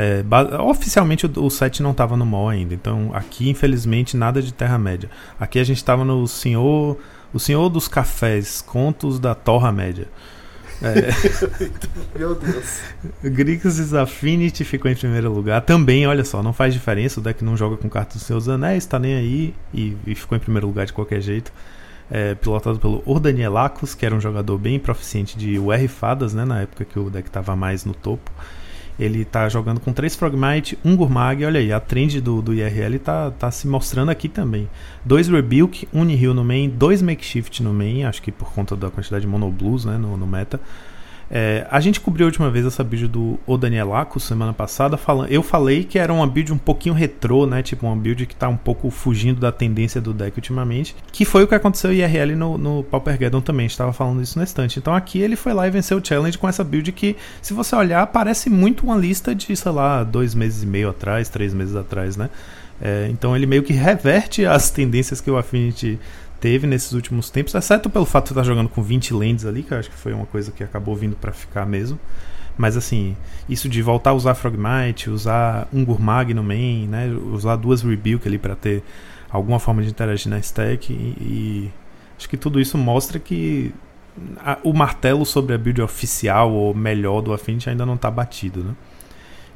é, 0.00 0.24
oficialmente 0.60 1.26
o, 1.26 1.44
o 1.44 1.50
set 1.50 1.82
não 1.82 1.90
estava 1.90 2.16
no 2.16 2.24
mall 2.24 2.48
ainda. 2.48 2.72
Então, 2.72 3.10
aqui, 3.12 3.50
infelizmente, 3.50 4.16
nada 4.16 4.40
de 4.40 4.54
Terra 4.54 4.78
Média. 4.78 5.10
Aqui 5.40 5.58
a 5.58 5.64
gente 5.64 5.78
estava 5.78 6.04
no 6.04 6.24
Senhor, 6.28 6.96
o 7.34 7.40
Senhor 7.40 7.68
dos 7.68 7.88
Cafés, 7.88 8.62
Contos 8.62 9.18
da 9.18 9.34
Torra 9.34 9.72
Média. 9.72 10.06
É. 10.80 11.10
Meu 12.16 12.36
Deus. 12.36 12.80
Grixis 13.24 13.92
Affinity 13.92 14.64
ficou 14.64 14.88
em 14.88 14.94
primeiro 14.94 15.32
lugar. 15.32 15.62
Também, 15.62 16.06
olha 16.06 16.24
só, 16.24 16.44
não 16.44 16.52
faz 16.52 16.72
diferença. 16.72 17.18
O 17.18 17.22
deck 17.22 17.44
não 17.44 17.56
joga 17.56 17.76
com 17.76 17.88
cartas 17.88 18.18
dos 18.18 18.22
seus 18.22 18.48
anéis, 18.48 18.86
tá 18.86 19.00
nem 19.00 19.16
aí. 19.16 19.54
E, 19.74 19.96
e 20.06 20.14
ficou 20.14 20.36
em 20.36 20.40
primeiro 20.40 20.68
lugar 20.68 20.86
de 20.86 20.92
qualquer 20.92 21.20
jeito. 21.20 21.52
É, 22.08 22.36
pilotado 22.36 22.78
pelo 22.78 23.02
Ordanielakos, 23.04 23.96
que 23.96 24.06
era 24.06 24.14
um 24.14 24.20
jogador 24.20 24.56
bem 24.58 24.78
proficiente 24.78 25.36
de 25.36 25.58
UR 25.58 25.88
Fadas, 25.88 26.32
né, 26.32 26.44
na 26.44 26.60
época 26.62 26.84
que 26.84 26.98
o 26.98 27.10
deck 27.10 27.28
estava 27.28 27.56
mais 27.56 27.84
no 27.84 27.92
topo. 27.92 28.30
Ele 28.98 29.24
tá 29.24 29.48
jogando 29.48 29.78
com 29.78 29.92
3 29.92 30.16
Frogmite, 30.16 30.78
1 30.84 30.90
um 30.90 30.96
Gurmag, 30.96 31.44
olha 31.44 31.60
aí, 31.60 31.72
a 31.72 31.78
trend 31.78 32.20
do, 32.20 32.42
do 32.42 32.52
IRL 32.52 32.98
tá, 32.98 33.30
tá 33.30 33.50
se 33.50 33.68
mostrando 33.68 34.10
aqui 34.10 34.28
também. 34.28 34.68
2 35.04 35.28
Rebuke, 35.28 35.88
1 35.94 36.00
um 36.00 36.04
Nihil 36.04 36.34
no 36.34 36.44
main, 36.44 36.68
2 36.68 37.02
Makeshift 37.02 37.62
no 37.62 37.72
main, 37.72 38.04
acho 38.04 38.20
que 38.20 38.32
por 38.32 38.52
conta 38.52 38.74
da 38.74 38.90
quantidade 38.90 39.22
de 39.22 39.28
Mono 39.28 39.50
Blues 39.50 39.84
né, 39.84 39.96
no, 39.96 40.16
no 40.16 40.26
meta. 40.26 40.60
É, 41.30 41.66
a 41.70 41.78
gente 41.78 42.00
cobriu 42.00 42.24
a 42.26 42.28
última 42.28 42.50
vez 42.50 42.64
essa 42.64 42.82
build 42.82 43.06
do 43.08 43.38
O 43.46 43.58
Danielaco 43.58 44.18
semana 44.18 44.52
passada. 44.52 44.96
Falando, 44.96 45.30
eu 45.30 45.42
falei 45.42 45.84
que 45.84 45.98
era 45.98 46.12
uma 46.12 46.26
build 46.26 46.52
um 46.52 46.58
pouquinho 46.58 46.94
retrô, 46.94 47.46
né? 47.46 47.62
Tipo, 47.62 47.86
uma 47.86 47.96
build 47.96 48.24
que 48.26 48.34
tá 48.34 48.48
um 48.48 48.56
pouco 48.56 48.90
fugindo 48.90 49.38
da 49.38 49.52
tendência 49.52 50.00
do 50.00 50.14
deck 50.14 50.36
ultimamente. 50.38 50.96
Que 51.12 51.24
foi 51.24 51.44
o 51.44 51.48
que 51.48 51.54
aconteceu 51.54 51.92
em 51.92 51.98
IRL 51.98 52.34
no, 52.34 52.56
no 52.56 52.82
Paupergeddon 52.82 53.40
também. 53.40 53.66
Estava 53.66 53.92
falando 53.92 54.22
isso 54.22 54.38
no 54.38 54.44
instante. 54.44 54.78
Então 54.78 54.94
aqui 54.94 55.20
ele 55.20 55.36
foi 55.36 55.52
lá 55.52 55.66
e 55.66 55.70
venceu 55.70 55.98
o 55.98 56.04
challenge 56.04 56.38
com 56.38 56.48
essa 56.48 56.64
build 56.64 56.90
que, 56.92 57.16
se 57.42 57.52
você 57.52 57.76
olhar, 57.76 58.06
parece 58.06 58.48
muito 58.48 58.84
uma 58.84 58.96
lista 58.96 59.34
de, 59.34 59.54
sei 59.54 59.72
lá, 59.72 60.02
dois 60.04 60.34
meses 60.34 60.62
e 60.62 60.66
meio 60.66 60.88
atrás, 60.88 61.28
três 61.28 61.52
meses 61.52 61.76
atrás, 61.76 62.16
né? 62.16 62.30
É, 62.80 63.08
então 63.10 63.34
ele 63.34 63.44
meio 63.44 63.62
que 63.62 63.72
reverte 63.72 64.46
as 64.46 64.70
tendências 64.70 65.20
que 65.20 65.30
o 65.30 65.36
Affinity 65.36 65.98
teve 66.40 66.66
nesses 66.66 66.92
últimos 66.92 67.30
tempos, 67.30 67.54
exceto 67.54 67.90
pelo 67.90 68.04
fato 68.04 68.26
de 68.26 68.32
estar 68.32 68.44
jogando 68.44 68.68
com 68.68 68.82
20 68.82 69.12
lands 69.14 69.44
ali, 69.44 69.62
que 69.62 69.72
eu 69.72 69.78
acho 69.78 69.90
que 69.90 69.96
foi 69.96 70.12
uma 70.12 70.26
coisa 70.26 70.52
que 70.52 70.62
acabou 70.62 70.94
vindo 70.94 71.16
para 71.16 71.32
ficar 71.32 71.66
mesmo. 71.66 71.98
Mas 72.56 72.76
assim, 72.76 73.16
isso 73.48 73.68
de 73.68 73.80
voltar 73.82 74.10
a 74.10 74.14
usar 74.14 74.34
Frogmite, 74.34 75.10
usar 75.10 75.68
Gurmag 75.72 76.34
no 76.34 76.42
main, 76.42 76.88
né, 76.88 77.08
usar 77.32 77.56
duas 77.56 77.82
Rebuke 77.82 78.26
ali 78.26 78.36
para 78.36 78.56
ter 78.56 78.82
alguma 79.30 79.60
forma 79.60 79.82
de 79.82 79.88
interagir 79.88 80.28
na 80.28 80.38
stack 80.38 80.92
e, 80.92 80.94
e 80.96 81.72
acho 82.16 82.28
que 82.28 82.36
tudo 82.36 82.60
isso 82.60 82.76
mostra 82.76 83.20
que 83.20 83.72
a, 84.38 84.58
o 84.64 84.72
martelo 84.72 85.24
sobre 85.24 85.54
a 85.54 85.58
build 85.58 85.80
oficial 85.80 86.50
ou 86.50 86.74
melhor 86.74 87.20
do 87.20 87.32
Affinity 87.32 87.70
ainda 87.70 87.86
não 87.86 87.94
está 87.94 88.10
batido, 88.10 88.64
né? 88.64 88.74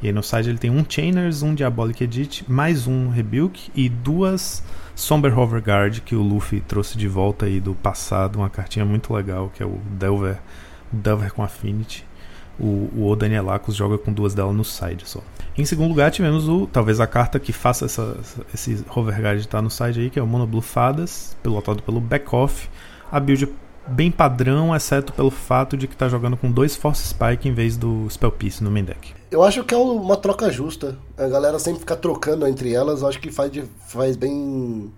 E 0.01 0.09
aí 0.09 0.13
no 0.13 0.23
site 0.23 0.49
ele 0.49 0.59
tem 0.59 0.71
um 0.71 0.85
Chainers, 0.89 1.43
um 1.43 1.55
Diabolic 1.55 2.03
Edit, 2.03 2.45
mais 2.51 2.87
um 2.87 3.09
Rebuke 3.09 3.71
e 3.75 3.89
duas 3.89 4.63
Somber 4.95 5.37
Hoverguard 5.39 6.01
que 6.01 6.15
o 6.15 6.23
Luffy 6.23 6.61
trouxe 6.61 6.97
de 6.97 7.09
volta 7.09 7.47
aí 7.47 7.61
do 7.61 7.75
passado, 7.75 8.37
uma 8.37 8.51
cartinha 8.51 8.85
muito 8.85 9.13
legal 9.13 9.51
que 9.55 9.63
é 9.63 9.67
o 9.67 9.79
Delver, 9.91 10.39
Delver 10.91 11.33
com 11.33 11.43
Affinity. 11.43 12.05
O, 12.61 12.91
o 12.95 13.17
Danielacos 13.17 13.75
joga 13.75 13.97
com 13.97 14.13
duas 14.13 14.35
delas 14.35 14.55
no 14.55 14.65
side 14.65 15.09
só. 15.09 15.21
Em 15.57 15.65
segundo 15.65 15.89
lugar, 15.89 16.11
tivemos 16.11 16.49
o 16.49 16.67
talvez 16.67 17.01
a 17.01 17.07
carta 17.07 17.41
que 17.41 17.53
faça 17.53 17.87
essa, 17.87 18.17
esse 18.55 18.85
Hoverguard 18.95 19.41
estar 19.41 19.59
tá 19.59 19.63
no 19.63 19.71
side 19.71 20.01
aí, 20.01 20.11
que 20.11 20.19
é 20.19 20.23
o 20.23 20.27
Mono 20.27 20.47
Blue 20.47 20.63
Fadas, 20.63 21.37
pilotado 21.43 21.83
pelo 21.83 22.01
Backoff. 22.01 22.69
A 23.11 23.21
build 23.21 23.49
bem 23.87 24.11
padrão, 24.11 24.75
exceto 24.75 25.13
pelo 25.13 25.31
fato 25.31 25.77
de 25.77 25.87
que 25.87 25.95
está 25.95 26.09
jogando 26.09 26.37
com 26.37 26.51
dois 26.51 26.77
Force 26.77 27.09
Spike 27.09 27.49
em 27.49 27.53
vez 27.53 27.77
do 27.77 28.09
Spell 28.09 28.33
Piece 28.33 28.63
no 28.63 28.71
main 28.71 28.85
deck. 28.85 29.15
Eu 29.31 29.43
acho 29.43 29.65
que 29.65 29.75
é 29.75 29.77
uma 29.77 30.17
troca 30.17 30.51
justa. 30.51 30.97
A 31.17 31.27
galera 31.29 31.59
sempre 31.59 31.81
fica 31.81 31.97
trocando 31.97 32.47
entre 32.47 32.73
elas, 32.73 33.03
eu 33.03 33.09
acho 33.09 33.21
que 33.21 33.31
faz, 33.31 33.53
faz 33.87 34.17
bem. 34.17 34.93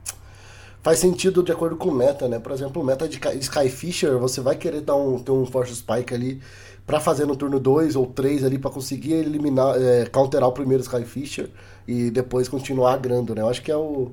Faz 0.83 0.99
sentido 0.99 1.42
de 1.42 1.51
acordo 1.51 1.77
com 1.77 1.88
o 1.88 1.94
meta, 1.94 2.29
né? 2.29 2.38
Por 2.38 2.53
exemplo, 2.53 2.83
o 2.83 2.85
meta 2.85 3.09
de 3.09 3.18
Skyfisher, 3.40 4.18
você 4.18 4.42
vai 4.42 4.55
querer 4.55 4.83
dar 4.83 4.97
um, 4.97 5.18
ter 5.18 5.33
um 5.33 5.47
Force 5.47 5.75
Spike 5.75 6.12
ali 6.12 6.42
para 6.87 7.01
fazer 7.01 7.27
no 7.27 7.35
turno 7.35 7.59
2 7.59 7.97
ou 7.97 8.07
3 8.07 8.44
ali 8.44 8.59
para 8.59 8.70
conseguir 8.70 9.14
eliminar, 9.14 9.81
é, 9.81 10.05
counterar 10.07 10.49
o 10.49 10.53
primeiro 10.53 10.83
Skyfisher 10.83 11.49
e 11.88 12.11
depois 12.11 12.49
continuar 12.49 12.92
agrando, 12.92 13.35
né? 13.35 13.40
Eu 13.40 13.49
acho 13.49 13.62
que 13.62 13.70
é 13.70 13.77
o. 13.77 14.12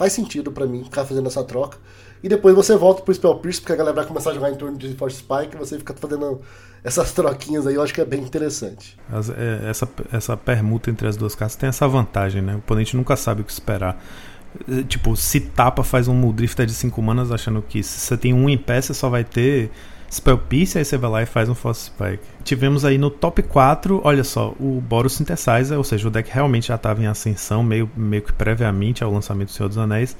Faz 0.00 0.14
sentido 0.14 0.50
para 0.50 0.64
mim 0.64 0.82
ficar 0.82 1.04
fazendo 1.04 1.26
essa 1.26 1.44
troca. 1.44 1.76
E 2.22 2.28
depois 2.28 2.54
você 2.54 2.74
volta 2.74 3.02
pro 3.02 3.12
Spell 3.12 3.34
Pierce, 3.34 3.60
porque 3.60 3.74
a 3.74 3.76
galera 3.76 3.96
vai 3.96 4.06
começar 4.06 4.30
a 4.30 4.32
jogar 4.32 4.50
em 4.50 4.54
torno 4.54 4.78
de 4.78 4.94
Force 4.94 5.18
Spike 5.18 5.54
e 5.54 5.58
você 5.58 5.76
fica 5.76 5.92
fazendo 5.92 6.40
essas 6.82 7.12
troquinhas 7.12 7.66
aí, 7.66 7.74
eu 7.74 7.82
acho 7.82 7.92
que 7.92 8.00
é 8.00 8.04
bem 8.06 8.22
interessante. 8.22 8.96
É, 9.36 9.68
essa, 9.68 9.86
essa 10.10 10.38
permuta 10.38 10.90
entre 10.90 11.06
as 11.06 11.18
duas 11.18 11.34
cartas 11.34 11.54
tem 11.54 11.68
essa 11.68 11.86
vantagem, 11.86 12.40
né? 12.40 12.54
O 12.54 12.58
oponente 12.60 12.96
nunca 12.96 13.14
sabe 13.14 13.42
o 13.42 13.44
que 13.44 13.52
esperar. 13.52 14.02
É, 14.66 14.82
tipo, 14.84 15.14
se 15.18 15.38
tapa, 15.38 15.84
faz 15.84 16.08
um 16.08 16.14
Muldrifter 16.14 16.64
de 16.64 16.72
5 16.72 17.02
manas 17.02 17.30
achando 17.30 17.60
que 17.60 17.82
se 17.82 18.00
você 18.00 18.16
tem 18.16 18.32
um 18.32 18.48
em 18.48 18.56
pé, 18.56 18.80
você 18.80 18.94
só 18.94 19.10
vai 19.10 19.22
ter 19.22 19.70
Spell 20.10 20.38
Piece, 20.38 20.76
aí 20.76 20.84
você 20.84 20.96
vai 20.96 21.10
lá 21.10 21.22
e 21.22 21.26
faz 21.26 21.48
um 21.48 21.54
Force 21.54 21.86
Spike. 21.86 22.20
Tivemos 22.42 22.84
aí 22.84 22.98
no 22.98 23.10
top 23.10 23.42
4, 23.42 24.00
olha 24.02 24.24
só, 24.24 24.54
o 24.58 24.80
Boros 24.80 25.12
Synthesizer, 25.14 25.78
ou 25.78 25.84
seja, 25.84 26.08
o 26.08 26.10
deck 26.10 26.28
realmente 26.32 26.68
já 26.68 26.74
estava 26.74 27.00
em 27.00 27.06
ascensão, 27.06 27.62
meio, 27.62 27.88
meio 27.96 28.22
que 28.22 28.32
previamente 28.32 29.04
ao 29.04 29.12
lançamento 29.12 29.48
do 29.48 29.52
Senhor 29.52 29.68
dos 29.68 29.78
Anéis 29.78 30.16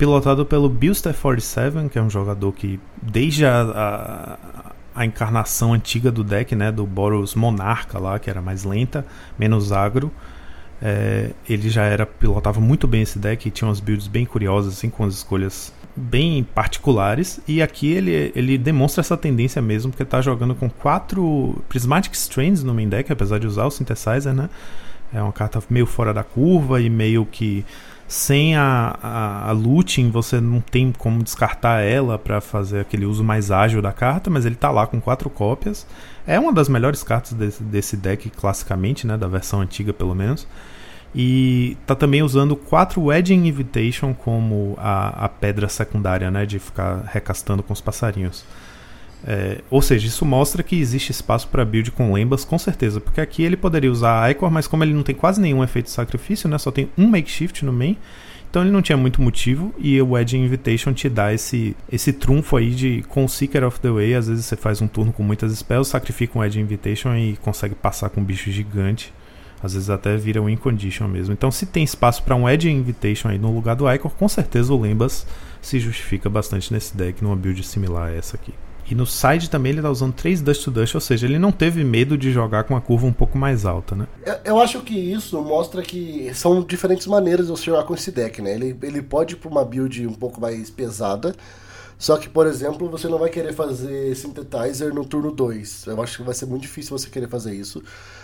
pilotado 0.00 0.46
pelo 0.46 0.66
Bilster 0.66 1.14
47, 1.14 1.90
que 1.90 1.98
é 1.98 2.02
um 2.02 2.08
jogador 2.08 2.52
que 2.52 2.80
desde 3.02 3.44
a, 3.44 3.60
a, 3.60 4.38
a, 4.94 5.04
encarnação 5.04 5.74
antiga 5.74 6.10
do 6.10 6.24
deck, 6.24 6.56
né, 6.56 6.72
do 6.72 6.86
Boros 6.86 7.34
Monarca 7.34 7.98
lá, 7.98 8.18
que 8.18 8.30
era 8.30 8.40
mais 8.40 8.64
lenta, 8.64 9.04
menos 9.38 9.72
agro, 9.72 10.10
é, 10.80 11.32
ele 11.46 11.68
já 11.68 11.84
era 11.84 12.06
pilotava 12.06 12.60
muito 12.60 12.88
bem 12.88 13.02
esse 13.02 13.18
deck 13.18 13.46
e 13.46 13.50
tinha 13.50 13.68
umas 13.68 13.78
builds 13.78 14.06
bem 14.06 14.24
curiosas 14.24 14.72
assim 14.72 14.88
com 14.88 15.04
as 15.04 15.16
escolhas 15.16 15.70
bem 16.00 16.42
particulares 16.42 17.40
e 17.46 17.62
aqui 17.62 17.92
ele, 17.92 18.32
ele 18.34 18.58
demonstra 18.58 19.00
essa 19.00 19.16
tendência 19.16 19.60
mesmo 19.60 19.90
porque 19.90 20.02
está 20.02 20.20
jogando 20.20 20.54
com 20.54 20.68
quatro 20.68 21.62
Prismatic 21.68 22.14
Strands 22.14 22.62
no 22.62 22.74
main 22.74 22.88
deck 22.88 23.12
apesar 23.12 23.38
de 23.38 23.46
usar 23.46 23.66
o 23.66 23.70
Synthesizer 23.70 24.32
né 24.32 24.48
é 25.12 25.22
uma 25.22 25.32
carta 25.32 25.62
meio 25.68 25.86
fora 25.86 26.14
da 26.14 26.22
curva 26.22 26.80
e 26.80 26.88
meio 26.88 27.26
que 27.26 27.64
sem 28.10 28.56
a, 28.56 28.98
a, 29.00 29.48
a 29.50 29.52
looting 29.52 30.10
você 30.10 30.40
não 30.40 30.60
tem 30.60 30.90
como 30.90 31.22
descartar 31.22 31.80
ela 31.80 32.18
para 32.18 32.40
fazer 32.40 32.80
aquele 32.80 33.06
uso 33.06 33.22
mais 33.22 33.52
ágil 33.52 33.80
da 33.80 33.92
carta, 33.92 34.28
mas 34.28 34.44
ele 34.44 34.56
está 34.56 34.68
lá 34.68 34.84
com 34.84 35.00
quatro 35.00 35.30
cópias. 35.30 35.86
É 36.26 36.36
uma 36.36 36.52
das 36.52 36.68
melhores 36.68 37.04
cartas 37.04 37.34
desse, 37.34 37.62
desse 37.62 37.96
deck 37.96 38.28
classicamente, 38.30 39.06
né, 39.06 39.16
da 39.16 39.28
versão 39.28 39.60
antiga 39.60 39.92
pelo 39.92 40.12
menos. 40.12 40.44
E 41.14 41.76
tá 41.86 41.94
também 41.94 42.22
usando 42.22 42.54
quatro 42.54 43.02
Wedding 43.02 43.46
Invitation 43.48 44.14
como 44.14 44.74
a, 44.78 45.24
a 45.24 45.28
pedra 45.28 45.68
secundária, 45.68 46.30
né, 46.30 46.46
de 46.46 46.58
ficar 46.58 47.02
recastando 47.12 47.62
com 47.62 47.72
os 47.72 47.80
passarinhos. 47.80 48.44
É, 49.26 49.60
ou 49.68 49.82
seja, 49.82 50.06
isso 50.06 50.24
mostra 50.24 50.62
que 50.62 50.78
existe 50.78 51.10
espaço 51.10 51.48
para 51.48 51.64
build 51.64 51.90
com 51.90 52.12
lembas, 52.12 52.44
com 52.44 52.58
certeza, 52.58 53.00
porque 53.00 53.20
aqui 53.20 53.42
ele 53.42 53.56
poderia 53.56 53.90
usar 53.90 54.22
a 54.22 54.30
Icor, 54.30 54.50
mas 54.50 54.66
como 54.66 54.82
ele 54.82 54.94
não 54.94 55.02
tem 55.02 55.14
quase 55.14 55.40
nenhum 55.40 55.62
efeito 55.62 55.86
de 55.86 55.92
sacrifício, 55.92 56.48
né, 56.48 56.56
só 56.56 56.70
tem 56.70 56.88
um 56.96 57.06
makeshift 57.06 57.64
no 57.64 57.72
main, 57.72 57.98
então 58.48 58.62
ele 58.62 58.70
não 58.70 58.80
tinha 58.80 58.96
muito 58.96 59.20
motivo 59.20 59.74
e 59.78 60.00
o 60.00 60.16
Edge 60.16 60.38
Invitation 60.38 60.92
te 60.92 61.08
dá 61.08 61.34
esse, 61.34 61.76
esse 61.92 62.12
trunfo 62.12 62.56
aí 62.56 62.70
de 62.70 63.04
com 63.08 63.24
o 63.24 63.28
Seeker 63.28 63.64
of 63.64 63.78
the 63.78 63.90
Way, 63.90 64.14
às 64.14 64.26
vezes 64.26 64.46
você 64.46 64.56
faz 64.56 64.80
um 64.80 64.88
turno 64.88 65.12
com 65.12 65.22
muitas 65.22 65.52
spells, 65.52 65.90
sacrifica 65.90 66.38
um 66.38 66.42
Edge 66.42 66.58
Invitation 66.58 67.14
e 67.14 67.36
consegue 67.42 67.74
passar 67.74 68.08
com 68.08 68.22
um 68.22 68.24
bicho 68.24 68.50
gigante. 68.50 69.12
Às 69.62 69.74
vezes 69.74 69.90
até 69.90 70.16
vira 70.16 70.40
um 70.40 70.46
win 70.46 70.56
condition 70.56 71.06
mesmo. 71.06 71.32
Então 71.32 71.50
se 71.50 71.66
tem 71.66 71.84
espaço 71.84 72.22
para 72.22 72.34
um 72.34 72.48
Edge 72.48 72.70
Invitation 72.70 73.28
aí 73.28 73.38
no 73.38 73.54
lugar 73.54 73.76
do 73.76 73.90
Icor, 73.90 74.10
com 74.12 74.28
certeza 74.28 74.72
o 74.72 74.80
Lembas 74.80 75.26
se 75.60 75.78
justifica 75.78 76.30
bastante 76.30 76.72
nesse 76.72 76.96
deck, 76.96 77.22
numa 77.22 77.36
build 77.36 77.62
similar 77.62 78.08
a 78.08 78.14
essa 78.14 78.36
aqui. 78.36 78.54
E 78.90 78.94
no 78.94 79.06
side 79.06 79.48
também 79.48 79.70
ele 79.70 79.82
tá 79.82 79.88
usando 79.88 80.12
3 80.12 80.42
Dust 80.42 80.64
to 80.64 80.70
Dust, 80.72 80.94
ou 80.96 81.00
seja, 81.00 81.24
ele 81.24 81.38
não 81.38 81.52
teve 81.52 81.84
medo 81.84 82.18
de 82.18 82.32
jogar 82.32 82.64
com 82.64 82.74
uma 82.74 82.80
curva 82.80 83.06
um 83.06 83.12
pouco 83.12 83.38
mais 83.38 83.64
alta, 83.64 83.94
né? 83.94 84.08
Eu 84.44 84.58
acho 84.58 84.80
que 84.80 84.94
isso 84.94 85.40
mostra 85.40 85.80
que 85.80 86.32
são 86.34 86.60
diferentes 86.62 87.06
maneiras 87.06 87.46
de 87.46 87.52
você 87.52 87.66
jogar 87.66 87.84
com 87.84 87.94
esse 87.94 88.10
deck, 88.10 88.42
né? 88.42 88.52
Ele, 88.52 88.76
ele 88.82 89.00
pode 89.00 89.34
ir 89.34 89.36
pra 89.36 89.48
uma 89.48 89.64
build 89.64 90.08
um 90.08 90.14
pouco 90.14 90.40
mais 90.40 90.70
pesada, 90.70 91.36
só 92.00 92.16
que, 92.16 92.28
por 92.28 92.46
exemplo, 92.46 92.88
você 92.88 93.06
não 93.06 93.18
vai 93.18 93.28
querer 93.28 93.52
fazer 93.52 94.16
Synthetizer 94.16 94.92
no 94.92 95.04
turno 95.04 95.30
2. 95.30 95.86
Eu 95.86 96.02
acho 96.02 96.16
que 96.16 96.22
vai 96.24 96.34
ser 96.34 96.46
muito 96.46 96.62
difícil 96.62 96.98
você 96.98 97.10
querer 97.10 97.28
fazer 97.28 97.54
isso. 97.54 97.82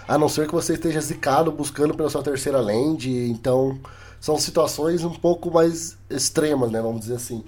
A 0.08 0.16
não 0.16 0.28
ser 0.28 0.46
que 0.46 0.54
você 0.54 0.74
esteja 0.74 1.00
zicado 1.00 1.50
buscando 1.50 1.94
pela 1.94 2.08
sua 2.08 2.22
terceira 2.22 2.60
land. 2.60 3.10
Então, 3.28 3.78
são 4.20 4.38
situações 4.38 5.04
um 5.04 5.10
pouco 5.10 5.50
mais 5.50 5.96
extremas, 6.08 6.70
né? 6.70 6.80
Vamos 6.80 7.00
dizer 7.00 7.16
assim. 7.16 7.44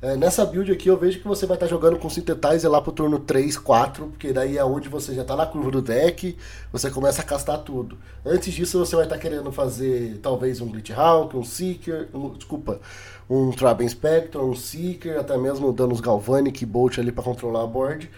É, 0.00 0.16
nessa 0.16 0.46
build 0.46 0.70
aqui 0.70 0.88
eu 0.88 0.96
vejo 0.96 1.18
que 1.18 1.26
você 1.26 1.44
vai 1.44 1.56
estar 1.56 1.66
tá 1.66 1.70
jogando 1.70 1.98
com 1.98 2.08
Synthetizer 2.08 2.70
lá 2.70 2.80
pro 2.80 2.92
turno 2.92 3.18
3, 3.18 3.58
4, 3.58 4.06
porque 4.06 4.32
daí 4.32 4.56
é 4.56 4.64
onde 4.64 4.88
você 4.88 5.12
já 5.12 5.22
está 5.22 5.34
na 5.34 5.44
curva 5.44 5.72
do 5.72 5.82
deck, 5.82 6.36
você 6.70 6.88
começa 6.88 7.20
a 7.20 7.24
castar 7.24 7.58
tudo. 7.58 7.98
Antes 8.24 8.54
disso 8.54 8.78
você 8.78 8.94
vai 8.94 9.06
estar 9.06 9.16
tá 9.16 9.20
querendo 9.20 9.50
fazer 9.50 10.20
talvez 10.22 10.60
um 10.60 10.68
Glitch 10.68 10.92
Hawk, 10.92 11.36
um 11.36 11.42
Seeker, 11.42 12.08
um, 12.14 12.30
desculpa, 12.30 12.80
um 13.28 13.50
Traben 13.50 13.88
Spectre, 13.88 14.40
um 14.40 14.54
Seeker, 14.54 15.18
até 15.18 15.36
mesmo 15.36 15.72
danos 15.72 16.00
Galvanic, 16.00 16.64
Bolt 16.64 16.98
ali 16.98 17.10
para 17.10 17.24
controlar 17.24 17.64
a 17.64 17.66
board. 17.66 18.08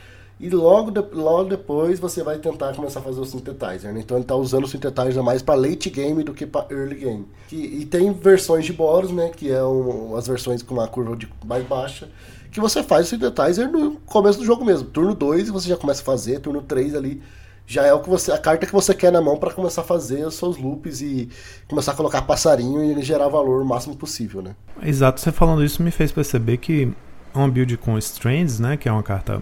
E 0.41 0.49
logo, 0.49 0.91
de, 0.91 1.03
logo 1.13 1.51
depois 1.51 2.01
você 2.01 2.23
vai 2.23 2.39
tentar 2.39 2.75
começar 2.75 3.01
a 3.01 3.03
fazer 3.03 3.21
o 3.21 3.27
synthetizer. 3.27 3.93
Né? 3.93 4.01
Então 4.01 4.17
ele 4.17 4.25
está 4.25 4.35
usando 4.35 4.65
o 4.65 4.67
synthetizer 4.67 5.23
mais 5.23 5.43
para 5.43 5.55
late 5.55 5.91
game 5.91 6.25
do 6.25 6.33
que 6.33 6.47
para 6.47 6.67
early 6.75 6.95
game. 6.95 7.27
E, 7.53 7.83
e, 7.83 7.85
tem 7.85 8.11
versões 8.11 8.65
de 8.65 8.73
Boros, 8.73 9.13
né? 9.13 9.29
Que 9.29 9.51
é 9.51 9.63
um, 9.63 10.17
as 10.17 10.27
versões 10.27 10.63
com 10.63 10.75
uma 10.75 10.89
curva 10.89 11.15
de, 11.15 11.29
mais 11.45 11.63
baixa. 11.67 12.09
Que 12.51 12.59
você 12.59 12.83
faz 12.83 13.07
o 13.07 13.11
synthetizer 13.11 13.71
no 13.71 13.97
começo 14.07 14.39
do 14.39 14.47
jogo 14.47 14.65
mesmo. 14.65 14.89
Turno 14.89 15.15
2 15.15 15.51
você 15.51 15.69
já 15.69 15.77
começa 15.77 16.01
a 16.01 16.05
fazer, 16.05 16.41
turno 16.41 16.63
3 16.63 16.95
ali 16.95 17.21
já 17.67 17.87
é 17.87 17.93
o 17.93 18.01
que 18.01 18.09
você 18.09 18.33
a 18.33 18.39
carta 18.39 18.67
que 18.67 18.73
você 18.73 18.93
quer 18.93 19.13
na 19.13 19.21
mão 19.21 19.37
para 19.37 19.53
começar 19.53 19.83
a 19.83 19.85
fazer 19.85 20.27
os 20.27 20.35
seus 20.35 20.57
loops 20.57 21.01
e 21.03 21.29
começar 21.69 21.93
a 21.93 21.95
colocar 21.95 22.23
passarinho 22.23 22.83
e 22.83 23.01
gerar 23.01 23.29
valor 23.29 23.63
o 23.63 23.65
máximo 23.65 23.95
possível, 23.95 24.43
né? 24.43 24.57
Exato, 24.83 25.21
você 25.21 25.31
falando 25.31 25.63
isso 25.63 25.81
me 25.81 25.93
fez 25.93 26.11
perceber 26.11 26.57
que 26.57 26.93
uma 27.33 27.49
build 27.49 27.77
com 27.77 27.97
Strands, 27.97 28.59
né, 28.59 28.77
que 28.77 28.89
é 28.89 28.93
uma 28.93 29.05
carta 29.05 29.41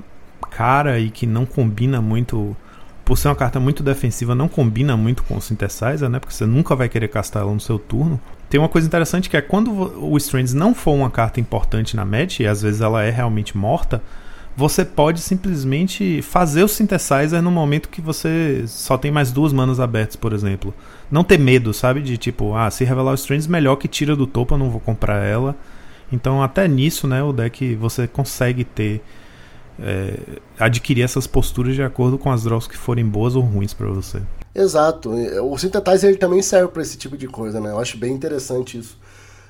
cara 0.59 0.99
e 0.99 1.09
que 1.09 1.25
não 1.25 1.47
combina 1.47 2.03
muito. 2.03 2.57
Por 3.05 3.17
ser 3.17 3.29
uma 3.29 3.37
carta 3.37 3.59
muito 3.59 3.83
defensiva, 3.83 4.35
não 4.35 4.49
combina 4.49 4.95
muito 4.95 5.23
com 5.23 5.37
o 5.37 5.41
Synthesizer, 5.41 6.11
né? 6.11 6.19
Porque 6.19 6.35
você 6.35 6.45
nunca 6.45 6.77
vai 6.77 6.91
querer 6.91 7.09
castar 7.09 7.43
ela 7.43 7.55
no 7.55 7.61
seu 7.61 7.79
turno. 7.79 8.21
Tem 8.51 8.61
uma 8.61 8.69
coisa 8.69 8.87
interessante 8.87 9.31
que 9.31 9.37
é 9.37 9.41
quando 9.41 9.71
o 9.73 10.15
Strands 10.19 10.53
não 10.53 10.75
for 10.75 10.93
uma 10.93 11.09
carta 11.09 11.41
importante 11.41 11.97
na 11.97 12.05
match, 12.05 12.41
e 12.41 12.47
às 12.47 12.61
vezes 12.61 12.83
ela 12.83 13.03
é 13.03 13.09
realmente 13.09 13.57
morta, 13.57 14.03
você 14.55 14.85
pode 14.85 15.21
simplesmente 15.21 16.21
fazer 16.21 16.65
o 16.65 16.69
Synthesizer 16.69 17.41
no 17.41 17.51
momento 17.51 17.89
que 17.89 18.03
você 18.03 18.65
só 18.67 18.99
tem 18.99 19.11
mais 19.11 19.31
duas 19.31 19.55
manas 19.55 19.81
abertas, 19.81 20.17
por 20.17 20.35
exemplo. 20.35 20.75
Não 21.11 21.25
ter 21.25 21.39
medo, 21.39 21.73
sabe? 21.73 22.03
De 22.03 22.19
tipo, 22.19 22.55
ah, 22.55 22.71
se 22.71 22.85
revelar 22.85 23.13
o 23.13 23.15
Strands, 23.15 23.47
melhor 23.47 23.77
que 23.77 23.89
tira 23.89 24.15
do 24.15 24.27
topo, 24.27 24.53
eu 24.53 24.59
não 24.59 24.69
vou 24.69 24.81
comprar 24.81 25.25
ela. 25.25 25.57
Então, 26.13 26.43
até 26.43 26.69
nisso, 26.69 27.07
né, 27.07 27.23
o 27.23 27.33
deck 27.33 27.75
você 27.77 28.07
consegue 28.07 28.65
ter 28.65 29.01
é, 29.81 30.41
adquirir 30.59 31.03
essas 31.03 31.27
posturas 31.27 31.75
de 31.75 31.83
acordo 31.83 32.19
com 32.19 32.31
as 32.31 32.45
draws 32.45 32.67
que 32.67 32.77
forem 32.77 33.05
boas 33.05 33.37
ou 33.37 33.43
ruins 33.43 33.73
para 33.73 33.89
você. 33.89 34.21
Exato. 34.55 35.11
O 35.11 35.57
Synthetizer 35.57 36.11
ele 36.11 36.19
também 36.19 36.43
serve 36.43 36.69
para 36.69 36.83
esse 36.83 36.97
tipo 36.97 37.17
de 37.17 37.29
coisa, 37.29 37.61
né? 37.61 37.71
Eu 37.71 37.79
acho 37.79 37.97
bem 37.97 38.13
interessante 38.13 38.79
isso. 38.79 38.99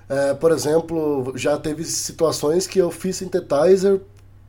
É, 0.08 0.34
por 0.34 0.52
exemplo, 0.52 1.32
já 1.36 1.56
teve 1.58 1.84
situações 1.84 2.66
que 2.66 2.78
eu 2.78 2.90
fiz 2.90 3.16
Synthetizer 3.16 4.00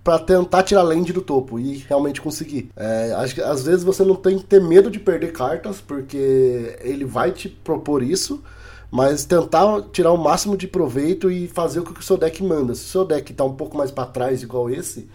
para 0.03 0.17
tentar 0.17 0.63
tirar 0.63 0.81
land 0.81 1.11
do 1.11 1.21
topo 1.21 1.59
e 1.59 1.77
realmente 1.87 2.21
conseguir. 2.21 2.71
É, 2.75 3.13
acho 3.17 3.35
que 3.35 3.41
às 3.41 3.63
vezes 3.63 3.83
você 3.83 4.03
não 4.03 4.15
tem 4.15 4.37
que 4.37 4.45
ter 4.45 4.61
medo 4.61 4.89
de 4.89 4.99
perder 4.99 5.33
cartas, 5.33 5.81
porque 5.81 6.77
ele 6.81 7.05
vai 7.05 7.31
te 7.31 7.49
propor 7.49 8.01
isso, 8.01 8.41
mas 8.89 9.25
tentar 9.25 9.83
tirar 9.91 10.11
o 10.11 10.17
máximo 10.17 10.57
de 10.57 10.67
proveito 10.67 11.29
e 11.29 11.47
fazer 11.47 11.81
o 11.81 11.83
que 11.83 11.99
o 11.99 12.03
seu 12.03 12.17
deck 12.17 12.41
manda. 12.41 12.73
Se 12.73 12.85
o 12.85 12.87
seu 12.87 13.05
deck 13.05 13.31
está 13.31 13.43
um 13.43 13.53
pouco 13.53 13.77
mais 13.77 13.91
para 13.91 14.05
trás, 14.05 14.41
igual 14.41 14.69
esse, 14.69 15.07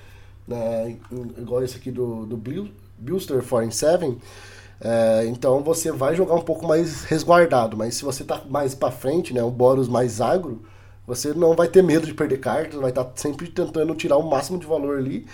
né, 0.46 0.96
igual 1.38 1.62
esse 1.62 1.76
aqui 1.76 1.90
do, 1.90 2.26
do 2.26 2.40
Buster 2.98 3.42
Foreign 3.42 3.72
7, 3.72 4.16
é, 4.80 5.24
então 5.26 5.62
você 5.62 5.90
vai 5.90 6.14
jogar 6.14 6.34
um 6.34 6.42
pouco 6.42 6.66
mais 6.66 7.04
resguardado, 7.04 7.76
mas 7.76 7.94
se 7.94 8.04
você 8.04 8.24
tá 8.24 8.42
mais 8.48 8.74
para 8.74 8.90
frente, 8.90 9.32
né, 9.32 9.42
um 9.42 9.50
Boros 9.50 9.88
mais 9.88 10.20
agro, 10.20 10.62
você 11.06 11.32
não 11.32 11.54
vai 11.54 11.68
ter 11.68 11.82
medo 11.82 12.06
de 12.06 12.14
perder 12.14 12.38
cartas, 12.38 12.80
vai 12.80 12.90
estar 12.90 13.04
tá 13.04 13.12
sempre 13.16 13.48
tentando 13.48 13.94
tirar 13.94 14.16
o 14.16 14.28
máximo 14.28 14.58
de 14.58 14.66
valor 14.66 14.98
ali 14.98 15.26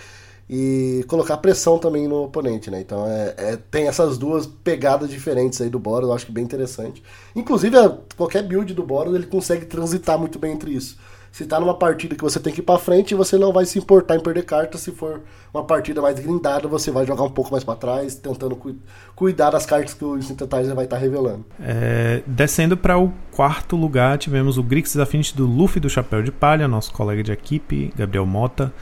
e 0.49 1.05
colocar 1.07 1.37
pressão 1.37 1.79
também 1.79 2.09
no 2.09 2.25
oponente, 2.25 2.69
né? 2.69 2.81
Então 2.81 3.07
é, 3.07 3.33
é, 3.37 3.57
tem 3.71 3.87
essas 3.87 4.17
duas 4.17 4.45
pegadas 4.45 5.09
diferentes 5.09 5.61
aí 5.61 5.69
do 5.69 5.79
Boros, 5.79 6.09
eu 6.09 6.13
acho 6.13 6.25
que 6.25 6.31
bem 6.31 6.43
interessante. 6.43 7.01
Inclusive, 7.33 7.77
qualquer 8.17 8.43
build 8.43 8.73
do 8.73 8.83
Boros 8.83 9.15
ele 9.15 9.27
consegue 9.27 9.65
transitar 9.65 10.19
muito 10.19 10.37
bem 10.37 10.51
entre 10.53 10.71
isso 10.71 10.97
se 11.31 11.45
tá 11.45 11.59
numa 11.59 11.73
partida 11.73 12.13
que 12.13 12.21
você 12.21 12.39
tem 12.41 12.51
que 12.51 12.59
ir 12.59 12.63
pra 12.63 12.77
frente, 12.77 13.15
você 13.15 13.37
não 13.37 13.53
vai 13.53 13.65
se 13.65 13.79
importar 13.79 14.17
em 14.17 14.19
perder 14.19 14.43
cartas. 14.43 14.81
Se 14.81 14.91
for 14.91 15.21
uma 15.53 15.63
partida 15.63 16.01
mais 16.01 16.19
grindada, 16.19 16.67
você 16.67 16.91
vai 16.91 17.05
jogar 17.05 17.23
um 17.23 17.29
pouco 17.29 17.51
mais 17.51 17.63
para 17.63 17.75
trás, 17.75 18.15
tentando 18.15 18.53
cu 18.53 18.75
cuidar 19.15 19.49
das 19.51 19.65
cartas 19.65 19.93
que 19.93 20.03
o 20.03 20.21
Synthetizer 20.21 20.75
vai 20.75 20.83
estar 20.83 20.97
tá 20.97 21.01
revelando. 21.01 21.45
É, 21.61 22.21
descendo 22.27 22.75
para 22.75 22.97
o 22.97 23.13
quarto 23.31 23.77
lugar, 23.77 24.17
tivemos 24.17 24.57
o 24.57 24.63
Grixis 24.63 24.97
Affinity 24.97 25.35
do 25.37 25.45
Luffy 25.45 25.79
do 25.79 25.89
Chapéu 25.89 26.21
de 26.21 26.31
Palha, 26.33 26.67
nosso 26.67 26.91
colega 26.91 27.23
de 27.23 27.31
equipe, 27.31 27.93
Gabriel 27.95 28.25
Mota. 28.25 28.73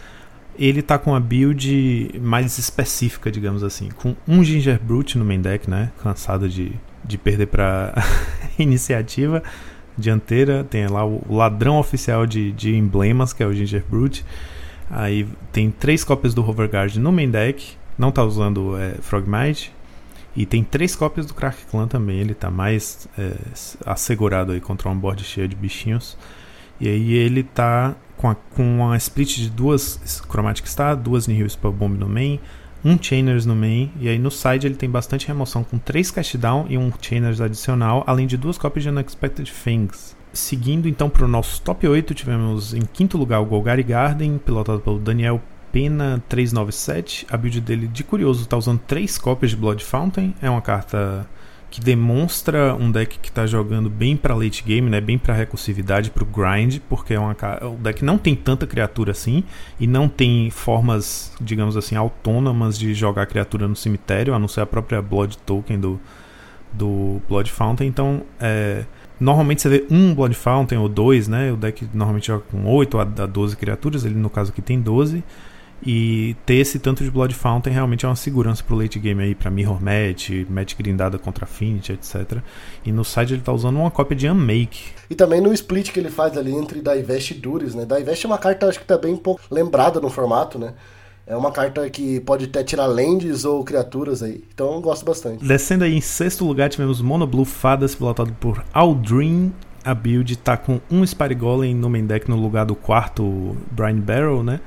Ele 0.58 0.82
tá 0.82 0.98
com 0.98 1.12
uma 1.12 1.20
build 1.20 2.20
mais 2.20 2.58
específica, 2.58 3.32
digamos 3.32 3.64
assim, 3.64 3.90
com 3.90 4.16
um 4.28 4.44
Ginger 4.44 4.80
Brute 4.82 5.20
no 5.20 5.24
main 5.24 5.40
deck, 5.40 5.70
né? 5.70 5.92
Cansado 6.02 6.50
de, 6.50 6.74
de 7.06 7.18
perder 7.18 7.46
para 7.46 7.94
iniciativa 8.58 9.44
dianteira, 10.00 10.64
tem 10.64 10.88
lá 10.88 11.06
o 11.06 11.36
ladrão 11.36 11.78
oficial 11.78 12.26
de, 12.26 12.52
de 12.52 12.76
emblemas, 12.76 13.34
que 13.34 13.44
é 13.44 13.46
o 13.46 13.54
Ginger 13.54 13.84
Brute. 13.90 14.26
Aí 14.90 15.28
tem 15.52 15.70
três 15.70 16.04
cópias 16.04 16.34
do 16.34 16.48
Hoverguard 16.48 16.96
no 16.98 17.12
main 17.12 17.30
deck, 17.30 17.78
não 17.98 18.12
tá 18.12 18.24
usando 18.24 18.78
é, 18.78 18.96
Frogmite. 19.02 19.72
E 20.36 20.46
tem 20.46 20.64
três 20.64 20.96
cópias 20.96 21.26
do 21.26 21.34
Crack 21.34 21.66
Clan 21.70 21.88
também, 21.88 22.20
ele 22.20 22.34
tá 22.34 22.50
mais 22.50 23.08
é, 23.18 23.34
assegurado 23.86 24.52
aí 24.52 24.62
contra 24.62 24.88
um 24.90 24.98
board 24.98 25.24
cheio 25.24 25.48
de 25.48 25.56
bichinhos. 25.56 26.18
E 26.80 26.88
aí 26.88 27.14
ele 27.14 27.44
tá 27.44 27.96
com, 28.16 28.30
a, 28.30 28.36
com 28.36 28.64
uma 28.64 28.96
split 28.98 29.38
de 29.38 29.50
duas 29.50 30.24
Chromatic 30.30 30.66
Star, 30.68 30.96
duas 30.96 31.28
Nihil 31.28 31.50
Spell 31.50 31.74
Bomb 31.74 31.98
no 31.98 32.08
main, 32.08 32.40
um 32.84 32.98
Chainers 33.02 33.46
no 33.46 33.56
main, 33.56 33.92
e 34.00 34.08
aí 34.08 34.18
no 34.18 34.32
side 34.32 34.68
ele 34.68 34.76
tem 34.76 34.90
bastante 34.90 35.28
remoção 35.28 35.64
com 35.64 35.78
3 35.78 36.12
cast 36.12 36.38
down 36.38 36.66
e 36.70 36.78
um 36.78 36.92
Chainers 37.02 37.42
adicional, 37.42 38.04
além 38.08 38.26
de 38.26 38.38
duas 38.38 38.58
cópias 38.58 38.84
de 38.84 38.90
Unexpected 38.90 39.52
Things. 39.52 40.16
Seguindo 40.32 40.88
então 40.88 41.10
para 41.10 41.26
o 41.26 41.28
nosso 41.28 41.62
top 41.62 41.88
8, 41.88 42.14
tivemos 42.14 42.74
em 42.74 42.82
quinto 42.82 43.18
lugar 43.18 43.40
o 43.40 43.46
Golgari 43.46 43.84
Garden, 43.84 44.38
pilotado 44.38 44.80
pelo 44.80 45.00
Daniel 45.00 45.42
Pena 45.72 46.24
397. 46.30 47.28
A 47.30 47.38
build 47.38 47.62
dele, 47.62 47.88
de 47.88 48.04
curioso, 48.04 48.44
está 48.44 48.56
usando 48.56 48.80
3 48.88 49.18
cópias 49.18 49.52
de 49.52 49.58
Blood 49.58 49.84
Fountain, 49.84 50.34
é 50.42 50.50
uma 50.50 50.62
carta 50.62 51.28
que 51.70 51.80
demonstra 51.80 52.76
um 52.76 52.92
deck 52.92 53.20
que 53.20 53.30
está 53.30 53.46
jogando 53.46 53.90
bem 53.90 54.18
para 54.18 54.34
late 54.34 54.64
game, 54.64 54.90
né, 54.90 55.00
bem 55.00 55.18
para 55.18 55.34
recursividade, 55.34 56.10
para 56.10 56.24
o 56.24 56.26
grind, 56.26 56.80
porque 56.90 57.14
é 57.14 57.20
uma 57.20 57.36
o 57.62 57.76
deck 57.76 58.04
não 58.04 58.18
tem 58.18 58.36
tanta 58.36 58.66
criatura 58.66 59.12
assim 59.12 59.44
e 59.80 59.86
não 59.86 60.10
tem 60.10 60.50
formas, 60.50 61.32
digamos 61.40 61.78
assim, 61.78 61.96
autônomas 61.96 62.78
de 62.78 62.94
jogar 62.94 63.26
criatura 63.28 63.68
no 63.68 63.76
cemitério, 63.76 64.34
a 64.34 64.40
não 64.40 64.48
ser 64.48 64.62
a 64.62 64.66
própria 64.66 65.02
Blood 65.02 65.38
Token 65.40 65.80
do 65.80 66.00
do 66.72 67.20
Blood 67.28 67.52
Fountain. 67.52 67.88
Então, 67.88 68.22
é, 68.40 68.86
normalmente 69.20 69.62
você 69.62 69.70
vê 69.70 69.86
um 69.90 70.14
Blood 70.14 70.36
Fountain 70.36 70.78
ou 70.78 70.88
dois, 70.88 71.28
né? 71.28 71.52
O 71.52 71.58
deck 71.58 71.88
normalmente 71.94 72.28
joga 72.28 72.44
com 72.52 72.66
8 72.66 73.00
a 73.00 73.04
12 73.04 73.58
criaturas, 73.58 74.06
ele 74.06 74.16
no 74.16 74.30
caso 74.30 74.52
aqui 74.52 74.62
tem 74.62 74.80
12. 74.80 75.24
E 75.86 76.36
ter 76.46 76.56
esse 76.56 76.78
tanto 76.78 77.04
de 77.04 77.10
Blood 77.10 77.34
Fountain 77.34 77.72
realmente 77.72 78.06
é 78.06 78.10
uma 78.10 78.16
segurança 78.16 78.64
pro 78.64 78.76
late 78.76 79.00
game 79.00 79.24
aí, 79.24 79.34
pra 79.34 79.50
Mirror 79.50 79.82
Match, 79.82 80.30
match 80.50 80.76
grindada 80.76 81.18
contra 81.18 81.46
Affinity, 81.46 81.94
etc. 81.94 82.40
E 82.86 82.92
no 82.92 83.06
side 83.06 83.34
ele 83.34 83.42
tá 83.42 83.54
usando 83.54 83.78
uma 83.78 83.90
cópia 83.90 84.16
de 84.16 84.30
Unmake. 84.30 84.92
E 85.10 85.16
também 85.16 85.40
no 85.40 85.54
split 85.54 85.92
que 85.92 86.00
ele 86.00 86.10
faz 86.10 86.38
ali 86.38 86.54
entre 86.54 86.82
Divest 86.82 87.32
e 87.32 87.34
Duris, 87.36 87.76
né? 87.76 87.86
Divest 87.86 88.26
é 88.26 88.28
uma 88.28 88.38
carta, 88.38 88.68
acho 88.68 88.80
que 88.80 88.86
tá 88.86 88.98
bem 88.98 89.16
pouco 89.16 89.42
lembrada 89.50 90.02
no 90.02 90.10
formato, 90.10 90.60
né? 90.60 90.74
É 91.26 91.38
uma 91.38 91.52
carta 91.52 91.88
que 91.92 92.20
pode 92.22 92.46
até 92.46 92.64
tirar 92.64 92.88
lands 92.88 93.46
ou 93.46 93.64
criaturas 93.64 94.24
aí. 94.24 94.44
Então 94.52 94.74
eu 94.74 94.82
gosto 94.82 95.06
bastante. 95.06 95.46
Descendo 95.46 95.84
aí 95.84 95.96
em 95.96 96.02
sexto 96.02 96.44
lugar, 96.44 96.70
tivemos 96.70 97.02
Mono 97.02 97.28
Blue 97.28 97.46
Fadas, 97.46 97.94
pilotado 97.94 98.34
por 98.40 98.66
Aldrin. 98.74 99.54
A 99.86 99.94
build 99.94 100.36
tá 100.38 100.58
com 100.58 100.82
um 100.92 101.06
Spire 101.06 101.36
Golem 101.36 101.74
no 101.74 101.88
main 101.88 102.06
deck 102.06 102.28
no 102.28 102.36
lugar 102.36 102.66
do 102.66 102.76
quarto 102.76 103.56
Brian 103.72 104.00
Barrel, 104.00 104.44
né? 104.44 104.60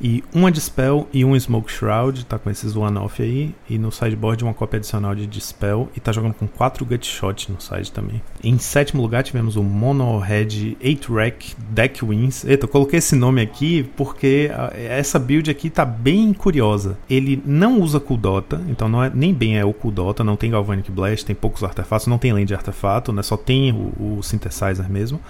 E 0.00 0.24
uma 0.34 0.50
Dispel 0.50 1.06
e 1.12 1.24
um 1.24 1.38
Smoke 1.38 1.70
Shroud, 1.70 2.24
tá 2.24 2.38
com 2.38 2.50
esses 2.50 2.74
one-off 2.74 3.22
aí. 3.22 3.54
E 3.68 3.78
no 3.78 3.92
sideboard 3.92 4.42
uma 4.42 4.54
cópia 4.54 4.78
adicional 4.78 5.14
de 5.14 5.26
Dispel 5.26 5.88
e 5.94 6.00
tá 6.00 6.10
jogando 6.10 6.34
com 6.34 6.46
4 6.46 6.84
Gutshot 6.84 7.52
no 7.52 7.60
side 7.60 7.92
também. 7.92 8.22
Em 8.42 8.58
sétimo 8.58 9.02
lugar 9.02 9.22
tivemos 9.22 9.56
o 9.56 9.62
Mono 9.62 10.18
Red 10.18 10.76
8-Rack 10.82 11.54
Deck 11.70 12.04
Wins. 12.04 12.44
Eita, 12.44 12.64
eu 12.64 12.68
coloquei 12.68 12.98
esse 12.98 13.14
nome 13.14 13.42
aqui 13.42 13.82
porque 13.96 14.50
essa 14.74 15.18
build 15.18 15.50
aqui 15.50 15.68
tá 15.68 15.84
bem 15.84 16.32
curiosa. 16.32 16.98
Ele 17.08 17.42
não 17.44 17.80
usa 17.80 18.00
Kuldota, 18.00 18.60
então 18.68 18.88
não 18.88 19.04
é, 19.04 19.10
nem 19.12 19.34
bem 19.34 19.58
é 19.58 19.64
o 19.64 19.72
Kuldota, 19.72 20.24
não 20.24 20.36
tem 20.36 20.50
Galvanic 20.50 20.90
Blast, 20.90 21.26
tem 21.26 21.36
poucos 21.36 21.62
artefatos, 21.62 22.06
não 22.06 22.18
tem 22.18 22.32
lane 22.32 22.46
de 22.46 22.54
artefato, 22.54 23.12
né? 23.12 23.22
Só 23.22 23.36
tem 23.36 23.72
o, 23.72 24.18
o 24.18 24.22
Synthesizer 24.22 24.90
mesmo. 24.90 25.20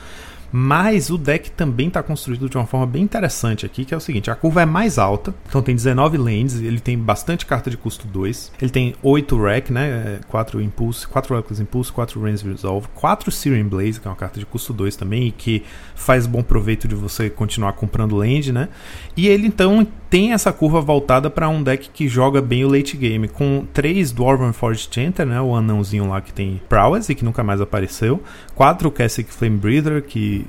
Mas 0.53 1.11
o 1.11 1.19
deck 1.19 1.51
também 1.53 1.89
está 1.89 2.03
construído 2.03 2.49
de 2.49 2.57
uma 2.57 2.67
forma 2.67 2.87
bem 2.87 3.03
interessante 3.03 3.65
aqui, 3.65 3.85
que 3.85 3.95
é 3.95 3.97
o 3.97 4.01
seguinte: 4.01 4.31
a 4.31 4.35
curva 4.35 4.63
é 4.63 4.67
mais 4.67 4.99
alta, 4.99 5.35
então 5.49 5.63
tem 5.63 5.75
19 5.75 6.17
lanes, 6.19 6.57
ele 6.57 6.81
tem 6.81 6.99
bastante 6.99 7.47
carta 7.47 7.71
de 7.71 7.77
custo 7.77 8.07
2, 8.07 8.53
ele 8.61 8.71
tem 8.71 8.95
8 9.03 9.43
rack, 9.43 9.73
né? 9.73 10.21
4 10.29 10.61
impulso, 10.61 11.09
4 11.09 11.37
Reckless 11.37 11.63
Impulse, 11.63 11.93
4 11.93 12.21
Rains 12.21 12.43
Resolve, 12.43 12.89
4 12.95 13.31
Searing 13.31 13.69
Blaze, 13.69 14.01
que 14.01 14.09
é 14.09 14.11
uma 14.11 14.17
carta 14.17 14.41
de 14.41 14.47
custo 14.47 14.73
2 14.73 14.97
também, 14.97 15.29
e 15.29 15.31
que 15.31 15.63
faz 15.95 16.27
bom 16.27 16.43
proveito 16.43 16.89
de 16.89 16.95
você 16.95 17.31
continuar 17.31 17.73
comprando 17.75 18.17
land, 18.17 18.53
né? 18.53 18.69
E 19.17 19.29
ele 19.29 19.47
então 19.47 19.87
tem 20.11 20.33
essa 20.33 20.53
curva 20.53 20.81
voltada 20.81 21.31
para 21.31 21.49
um 21.49 21.63
deck 21.63 21.89
que 21.91 22.09
joga 22.09 22.43
bem 22.43 22.65
o 22.65 22.69
late 22.69 22.97
game, 22.97 23.29
com 23.29 23.65
3 23.73 24.11
Dwarven 24.11 24.53
Forge 24.53 24.89
Chanter, 24.91 25.25
né? 25.25 25.41
O 25.41 25.55
anãozinho 25.55 26.09
lá 26.09 26.21
que 26.21 26.33
tem 26.33 26.61
Prowess 26.69 27.09
e 27.09 27.15
que 27.15 27.25
nunca 27.25 27.45
mais 27.45 27.61
apareceu, 27.61 28.21
4 28.57 28.91
Cassick 28.91 29.33
Flame 29.33 29.57
Breather, 29.57 30.03
que 30.03 30.45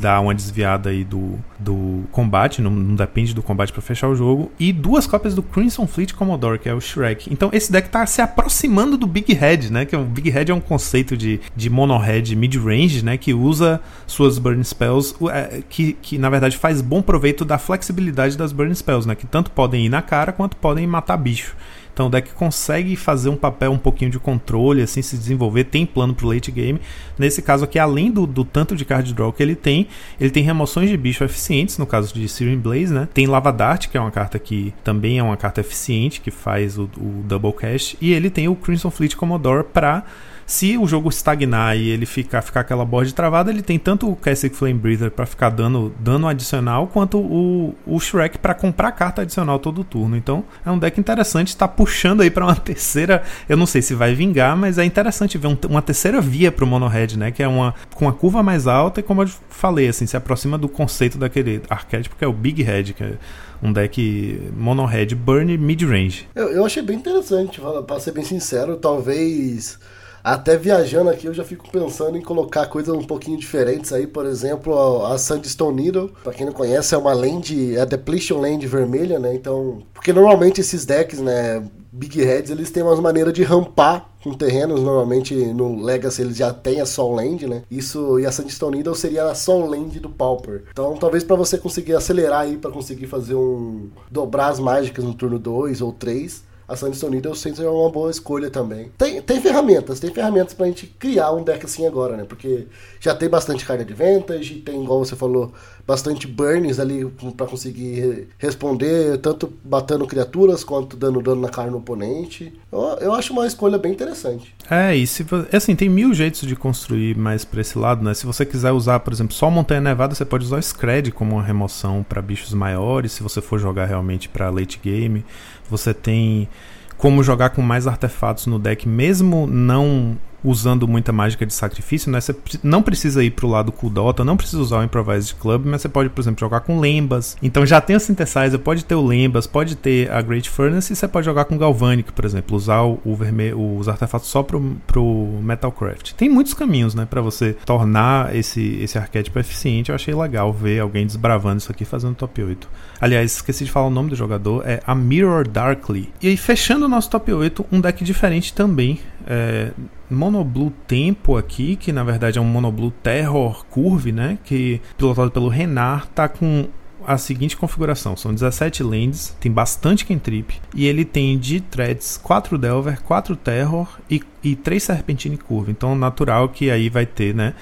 dá 0.00 0.20
uma 0.20 0.34
desviada 0.34 0.90
aí 0.90 1.04
do, 1.04 1.38
do 1.58 2.04
combate, 2.10 2.60
não, 2.60 2.70
não 2.70 2.94
depende 2.94 3.34
do 3.34 3.42
combate 3.42 3.72
para 3.72 3.82
fechar 3.82 4.08
o 4.08 4.14
jogo, 4.14 4.50
e 4.58 4.72
duas 4.72 5.06
cópias 5.06 5.34
do 5.34 5.42
Crimson 5.42 5.86
Fleet 5.86 6.12
Commodore, 6.12 6.58
que 6.58 6.68
é 6.68 6.74
o 6.74 6.80
Shrek. 6.80 7.32
Então 7.32 7.50
esse 7.52 7.70
deck 7.70 7.88
tá 7.88 8.04
se 8.06 8.20
aproximando 8.20 8.96
do 8.96 9.06
Big 9.06 9.32
Head, 9.32 9.72
né? 9.72 9.84
Que 9.84 9.96
o 9.96 10.04
Big 10.04 10.30
Head 10.30 10.50
é 10.50 10.54
um 10.54 10.60
conceito 10.60 11.16
de, 11.16 11.40
de 11.54 11.70
mono 11.70 11.96
head 11.98 12.34
mid-range, 12.34 13.04
né? 13.04 13.16
Que 13.16 13.34
usa 13.34 13.80
suas 14.06 14.38
burn 14.38 14.62
spells, 14.64 15.14
é, 15.30 15.62
que, 15.68 15.94
que 15.94 16.18
na 16.18 16.30
verdade 16.30 16.56
faz 16.56 16.80
bom 16.80 17.02
proveito 17.02 17.44
da 17.44 17.58
flexibilidade 17.58 18.36
das 18.36 18.52
burn 18.52 18.74
spells, 18.74 19.06
né? 19.06 19.14
Que 19.14 19.26
tanto 19.26 19.50
podem 19.50 19.86
ir 19.86 19.88
na 19.88 20.02
cara 20.02 20.32
quanto 20.32 20.56
podem 20.56 20.86
matar 20.86 21.16
bicho. 21.16 21.54
Então 21.92 22.06
o 22.06 22.10
deck 22.10 22.32
consegue 22.32 22.96
fazer 22.96 23.28
um 23.28 23.36
papel 23.36 23.72
um 23.72 23.78
pouquinho 23.78 24.10
de 24.10 24.18
controle, 24.18 24.82
assim, 24.82 25.02
se 25.02 25.16
desenvolver, 25.16 25.64
tem 25.64 25.84
plano 25.84 26.14
pro 26.14 26.28
late 26.28 26.50
game. 26.50 26.80
Nesse 27.18 27.42
caso 27.42 27.64
aqui, 27.64 27.78
além 27.78 28.10
do, 28.10 28.26
do 28.26 28.44
tanto 28.44 28.74
de 28.74 28.84
card 28.84 29.12
draw 29.12 29.32
que 29.32 29.42
ele 29.42 29.54
tem, 29.54 29.86
ele 30.20 30.30
tem 30.30 30.42
remoções 30.42 30.88
de 30.88 30.96
bicho 30.96 31.22
eficientes, 31.22 31.76
no 31.78 31.86
caso 31.86 32.14
de 32.14 32.28
Searing 32.28 32.58
Blaze, 32.58 32.92
né? 32.92 33.08
Tem 33.12 33.26
Lava 33.26 33.52
Dart, 33.52 33.88
que 33.88 33.96
é 33.96 34.00
uma 34.00 34.10
carta 34.10 34.38
que 34.38 34.72
também 34.82 35.18
é 35.18 35.22
uma 35.22 35.36
carta 35.36 35.60
eficiente, 35.60 36.20
que 36.20 36.30
faz 36.30 36.78
o, 36.78 36.84
o 36.96 37.22
Double 37.24 37.52
Cast. 37.52 37.96
E 38.00 38.12
ele 38.12 38.30
tem 38.30 38.48
o 38.48 38.56
Crimson 38.56 38.90
Fleet 38.90 39.14
Commodore 39.14 39.64
para 39.64 40.04
se 40.52 40.76
o 40.76 40.86
jogo 40.86 41.08
estagnar 41.08 41.78
e 41.78 41.88
ele 41.88 42.04
ficar, 42.04 42.42
ficar 42.42 42.60
aquela 42.60 42.84
board 42.84 43.14
travada, 43.14 43.50
ele 43.50 43.62
tem 43.62 43.78
tanto 43.78 44.10
o 44.10 44.14
Classic 44.14 44.54
Flame 44.54 44.78
Breather 44.78 45.10
para 45.10 45.24
ficar 45.24 45.48
dando 45.48 45.94
dano 45.98 46.28
adicional, 46.28 46.86
quanto 46.88 47.18
o, 47.18 47.74
o 47.86 47.98
Shrek 47.98 48.36
para 48.36 48.52
comprar 48.52 48.92
carta 48.92 49.22
adicional 49.22 49.58
todo 49.58 49.82
turno. 49.82 50.14
Então 50.14 50.44
é 50.64 50.70
um 50.70 50.78
deck 50.78 51.00
interessante, 51.00 51.48
está 51.48 51.66
puxando 51.66 52.20
aí 52.20 52.30
para 52.30 52.44
uma 52.44 52.54
terceira. 52.60 53.22
Eu 53.48 53.56
não 53.56 53.64
sei 53.64 53.80
se 53.80 53.94
vai 53.94 54.14
vingar, 54.14 54.54
mas 54.54 54.76
é 54.76 54.84
interessante 54.84 55.38
ver 55.38 55.46
um, 55.46 55.56
uma 55.70 55.80
terceira 55.80 56.20
via 56.20 56.52
para 56.52 56.66
o 56.66 56.68
Mono 56.68 56.86
Red, 56.86 57.16
né? 57.16 57.30
Que 57.30 57.42
é 57.42 57.48
uma 57.48 57.74
com 57.94 58.06
a 58.06 58.12
curva 58.12 58.42
mais 58.42 58.66
alta 58.66 59.00
e, 59.00 59.02
como 59.02 59.22
eu 59.22 59.30
falei, 59.48 59.88
assim, 59.88 60.04
se 60.04 60.18
aproxima 60.18 60.58
do 60.58 60.68
conceito 60.68 61.16
daquele 61.16 61.62
arquétipo 61.70 62.14
que 62.14 62.26
é 62.26 62.28
o 62.28 62.32
Big 62.32 62.62
Red, 62.62 62.92
que 62.92 63.02
é 63.02 63.14
um 63.62 63.72
deck 63.72 64.52
mono 64.54 64.84
red 64.84 65.14
burn 65.14 65.56
mid 65.56 65.80
range. 65.82 66.28
Eu, 66.34 66.48
eu 66.48 66.66
achei 66.66 66.82
bem 66.82 66.98
interessante, 66.98 67.58
para 67.86 68.00
ser 68.00 68.12
bem 68.12 68.24
sincero, 68.24 68.76
talvez 68.76 69.78
até 70.22 70.56
viajando 70.56 71.10
aqui 71.10 71.26
eu 71.26 71.34
já 71.34 71.44
fico 71.44 71.70
pensando 71.70 72.16
em 72.16 72.22
colocar 72.22 72.66
coisas 72.66 72.94
um 72.94 73.04
pouquinho 73.04 73.38
diferentes 73.38 73.92
aí, 73.92 74.06
por 74.06 74.26
exemplo, 74.26 75.04
a 75.04 75.18
Sandstone 75.18 75.82
Needle, 75.82 76.12
para 76.22 76.32
quem 76.32 76.46
não 76.46 76.52
conhece, 76.52 76.94
é 76.94 76.98
uma 76.98 77.12
land, 77.12 77.76
é 77.76 77.80
a 77.80 77.84
Depletion 77.84 78.40
Land 78.40 78.66
vermelha, 78.66 79.18
né? 79.18 79.34
Então, 79.34 79.82
porque 79.92 80.12
normalmente 80.12 80.60
esses 80.60 80.84
decks, 80.84 81.20
né, 81.20 81.62
Big 81.92 82.22
Heads, 82.22 82.50
eles 82.50 82.70
têm 82.70 82.82
umas 82.82 83.00
maneiras 83.00 83.32
de 83.32 83.42
rampar 83.42 84.08
com 84.22 84.32
terrenos, 84.32 84.80
normalmente 84.80 85.34
no 85.34 85.82
Legacy 85.82 86.22
eles 86.22 86.36
já 86.36 86.52
têm 86.52 86.80
a 86.80 86.86
Soul 86.86 87.16
Land, 87.16 87.46
né? 87.46 87.62
Isso 87.70 88.18
e 88.18 88.24
a 88.24 88.32
Sandstone 88.32 88.76
Needle 88.76 88.94
seria 88.94 89.24
a 89.24 89.34
Soul 89.34 89.68
Land 89.68 90.00
do 90.00 90.08
Pauper. 90.08 90.64
Então, 90.70 90.96
talvez 90.96 91.24
para 91.24 91.36
você 91.36 91.58
conseguir 91.58 91.94
acelerar 91.94 92.42
aí 92.42 92.56
para 92.56 92.70
conseguir 92.70 93.08
fazer 93.08 93.34
um 93.34 93.90
dobrar 94.10 94.48
as 94.48 94.58
mágicas 94.58 95.04
no 95.04 95.12
turno 95.12 95.38
2 95.38 95.80
ou 95.82 95.92
3, 95.92 96.42
a 96.72 96.76
Sandstone 96.76 97.16
Needle 97.16 97.34
é 97.58 97.68
uma 97.68 97.90
boa 97.90 98.10
escolha 98.10 98.48
também. 98.48 98.90
Tem, 98.96 99.20
tem 99.20 99.40
ferramentas, 99.42 100.00
tem 100.00 100.10
ferramentas 100.10 100.54
pra 100.54 100.66
gente 100.66 100.86
criar 100.86 101.30
um 101.32 101.44
deck 101.44 101.66
assim 101.66 101.86
agora, 101.86 102.16
né? 102.16 102.24
Porque 102.24 102.66
já 102.98 103.14
tem 103.14 103.28
bastante 103.28 103.66
carga 103.66 103.84
de 103.84 103.92
vantage, 103.92 104.54
tem, 104.56 104.82
igual 104.82 105.04
você 105.04 105.14
falou, 105.14 105.52
bastante 105.86 106.26
burns 106.26 106.78
ali 106.78 107.04
para 107.36 107.46
conseguir 107.46 108.28
responder, 108.38 109.18
tanto 109.18 109.52
batendo 109.64 110.06
criaturas 110.06 110.62
quanto 110.62 110.96
dando 110.96 111.20
dano 111.20 111.40
na 111.40 111.48
cara 111.48 111.70
no 111.70 111.78
oponente. 111.78 112.52
Eu, 112.70 112.80
eu 113.00 113.14
acho 113.14 113.32
uma 113.32 113.46
escolha 113.46 113.78
bem 113.78 113.92
interessante. 113.92 114.54
É, 114.70 114.94
e 114.94 115.06
se, 115.06 115.24
assim, 115.52 115.74
tem 115.74 115.88
mil 115.88 116.14
jeitos 116.14 116.42
de 116.42 116.54
construir 116.54 117.16
mais 117.16 117.44
pra 117.44 117.60
esse 117.60 117.78
lado, 117.78 118.04
né? 118.04 118.14
Se 118.14 118.26
você 118.26 118.46
quiser 118.46 118.72
usar, 118.72 119.00
por 119.00 119.12
exemplo, 119.12 119.34
só 119.34 119.50
Montanha 119.50 119.80
Nevada, 119.80 120.14
você 120.14 120.24
pode 120.24 120.44
usar 120.44 120.58
o 120.58 120.62
Scred 120.62 121.10
como 121.12 121.36
uma 121.36 121.42
remoção 121.42 122.04
para 122.08 122.22
bichos 122.22 122.54
maiores, 122.54 123.12
se 123.12 123.22
você 123.22 123.40
for 123.40 123.58
jogar 123.58 123.86
realmente 123.86 124.28
para 124.28 124.50
late 124.50 124.80
game. 124.82 125.24
Você 125.68 125.92
tem 125.92 126.48
como 126.96 127.22
jogar 127.22 127.50
com 127.50 127.62
mais 127.62 127.86
artefatos 127.88 128.46
no 128.46 128.58
deck, 128.58 128.88
mesmo 128.88 129.46
não 129.46 130.16
usando 130.44 130.88
muita 130.88 131.12
mágica 131.12 131.46
de 131.46 131.54
sacrifício, 131.54 132.10
né? 132.10 132.20
Você 132.20 132.34
não 132.62 132.82
precisa 132.82 133.22
ir 133.22 133.30
pro 133.30 133.48
lado 133.48 133.72
Kuldota, 133.72 134.24
não 134.24 134.36
precisa 134.36 134.60
usar 134.60 134.78
o 134.78 134.84
Improvised 134.84 135.34
Club, 135.36 135.66
mas 135.66 135.82
você 135.82 135.88
pode, 135.88 136.10
por 136.10 136.20
exemplo, 136.20 136.40
jogar 136.40 136.60
com 136.60 136.80
Lembas. 136.80 137.36
Então 137.42 137.64
já 137.64 137.80
tem 137.80 137.96
o 137.96 138.00
Synthesizer, 138.00 138.58
pode 138.58 138.84
ter 138.84 138.94
o 138.94 139.04
Lembas, 139.04 139.46
pode 139.46 139.76
ter 139.76 140.10
a 140.10 140.20
Great 140.20 140.48
Furnace 140.48 140.92
e 140.92 140.96
você 140.96 141.06
pode 141.08 141.24
jogar 141.24 141.44
com 141.44 141.56
Galvanic, 141.56 142.12
por 142.12 142.24
exemplo, 142.24 142.56
usar 142.56 142.82
o 142.82 143.16
vermelho, 143.16 143.76
os 143.78 143.88
artefatos 143.88 144.28
só 144.28 144.42
pro, 144.42 144.76
pro 144.86 145.40
Metalcraft. 145.42 146.12
Tem 146.12 146.28
muitos 146.28 146.54
caminhos, 146.54 146.94
né, 146.94 147.06
para 147.08 147.20
você 147.20 147.56
tornar 147.64 148.34
esse, 148.34 148.78
esse 148.82 148.98
arquétipo 148.98 149.38
eficiente. 149.38 149.90
Eu 149.90 149.94
achei 149.94 150.14
legal 150.14 150.52
ver 150.52 150.80
alguém 150.80 151.06
desbravando 151.06 151.58
isso 151.58 151.70
aqui 151.70 151.84
fazendo 151.84 152.14
top 152.14 152.42
8. 152.42 152.68
Aliás, 153.00 153.32
esqueci 153.32 153.64
de 153.64 153.70
falar 153.70 153.86
o 153.86 153.90
nome 153.90 154.10
do 154.10 154.16
jogador, 154.16 154.62
é 154.66 154.80
a 154.86 154.94
Mirror 154.94 155.48
Darkly. 155.48 156.12
E 156.22 156.28
aí, 156.28 156.36
fechando 156.36 156.86
o 156.86 156.88
nosso 156.88 157.10
top 157.10 157.32
8, 157.32 157.66
um 157.72 157.80
deck 157.80 158.04
diferente 158.04 158.54
também. 158.54 159.00
É, 159.26 159.70
Monoblue 160.12 160.72
Tempo 160.86 161.36
aqui, 161.36 161.76
que 161.76 161.92
na 161.92 162.04
verdade 162.04 162.38
é 162.38 162.40
um 162.40 162.44
Monoblue 162.44 162.92
Terror 163.02 163.64
Curve, 163.66 164.12
né? 164.12 164.38
Que 164.44 164.80
pilotado 164.96 165.30
pelo 165.30 165.48
Renar, 165.48 166.06
tá 166.08 166.28
com 166.28 166.68
a 167.06 167.18
seguinte 167.18 167.56
configuração: 167.56 168.16
são 168.16 168.32
17 168.32 168.82
lands, 168.82 169.36
tem 169.40 169.50
bastante 169.50 170.04
cantrip, 170.04 170.60
e 170.74 170.86
ele 170.86 171.04
tem 171.04 171.38
de 171.38 171.60
threads 171.60 172.18
4 172.22 172.58
Delver, 172.58 173.02
4 173.02 173.36
Terror 173.36 173.88
e, 174.10 174.22
e 174.42 174.56
3 174.56 174.82
Serpentine 174.82 175.36
Curve. 175.36 175.72
Então, 175.72 175.94
natural 175.94 176.48
que 176.48 176.70
aí 176.70 176.88
vai 176.88 177.06
ter, 177.06 177.34
né? 177.34 177.54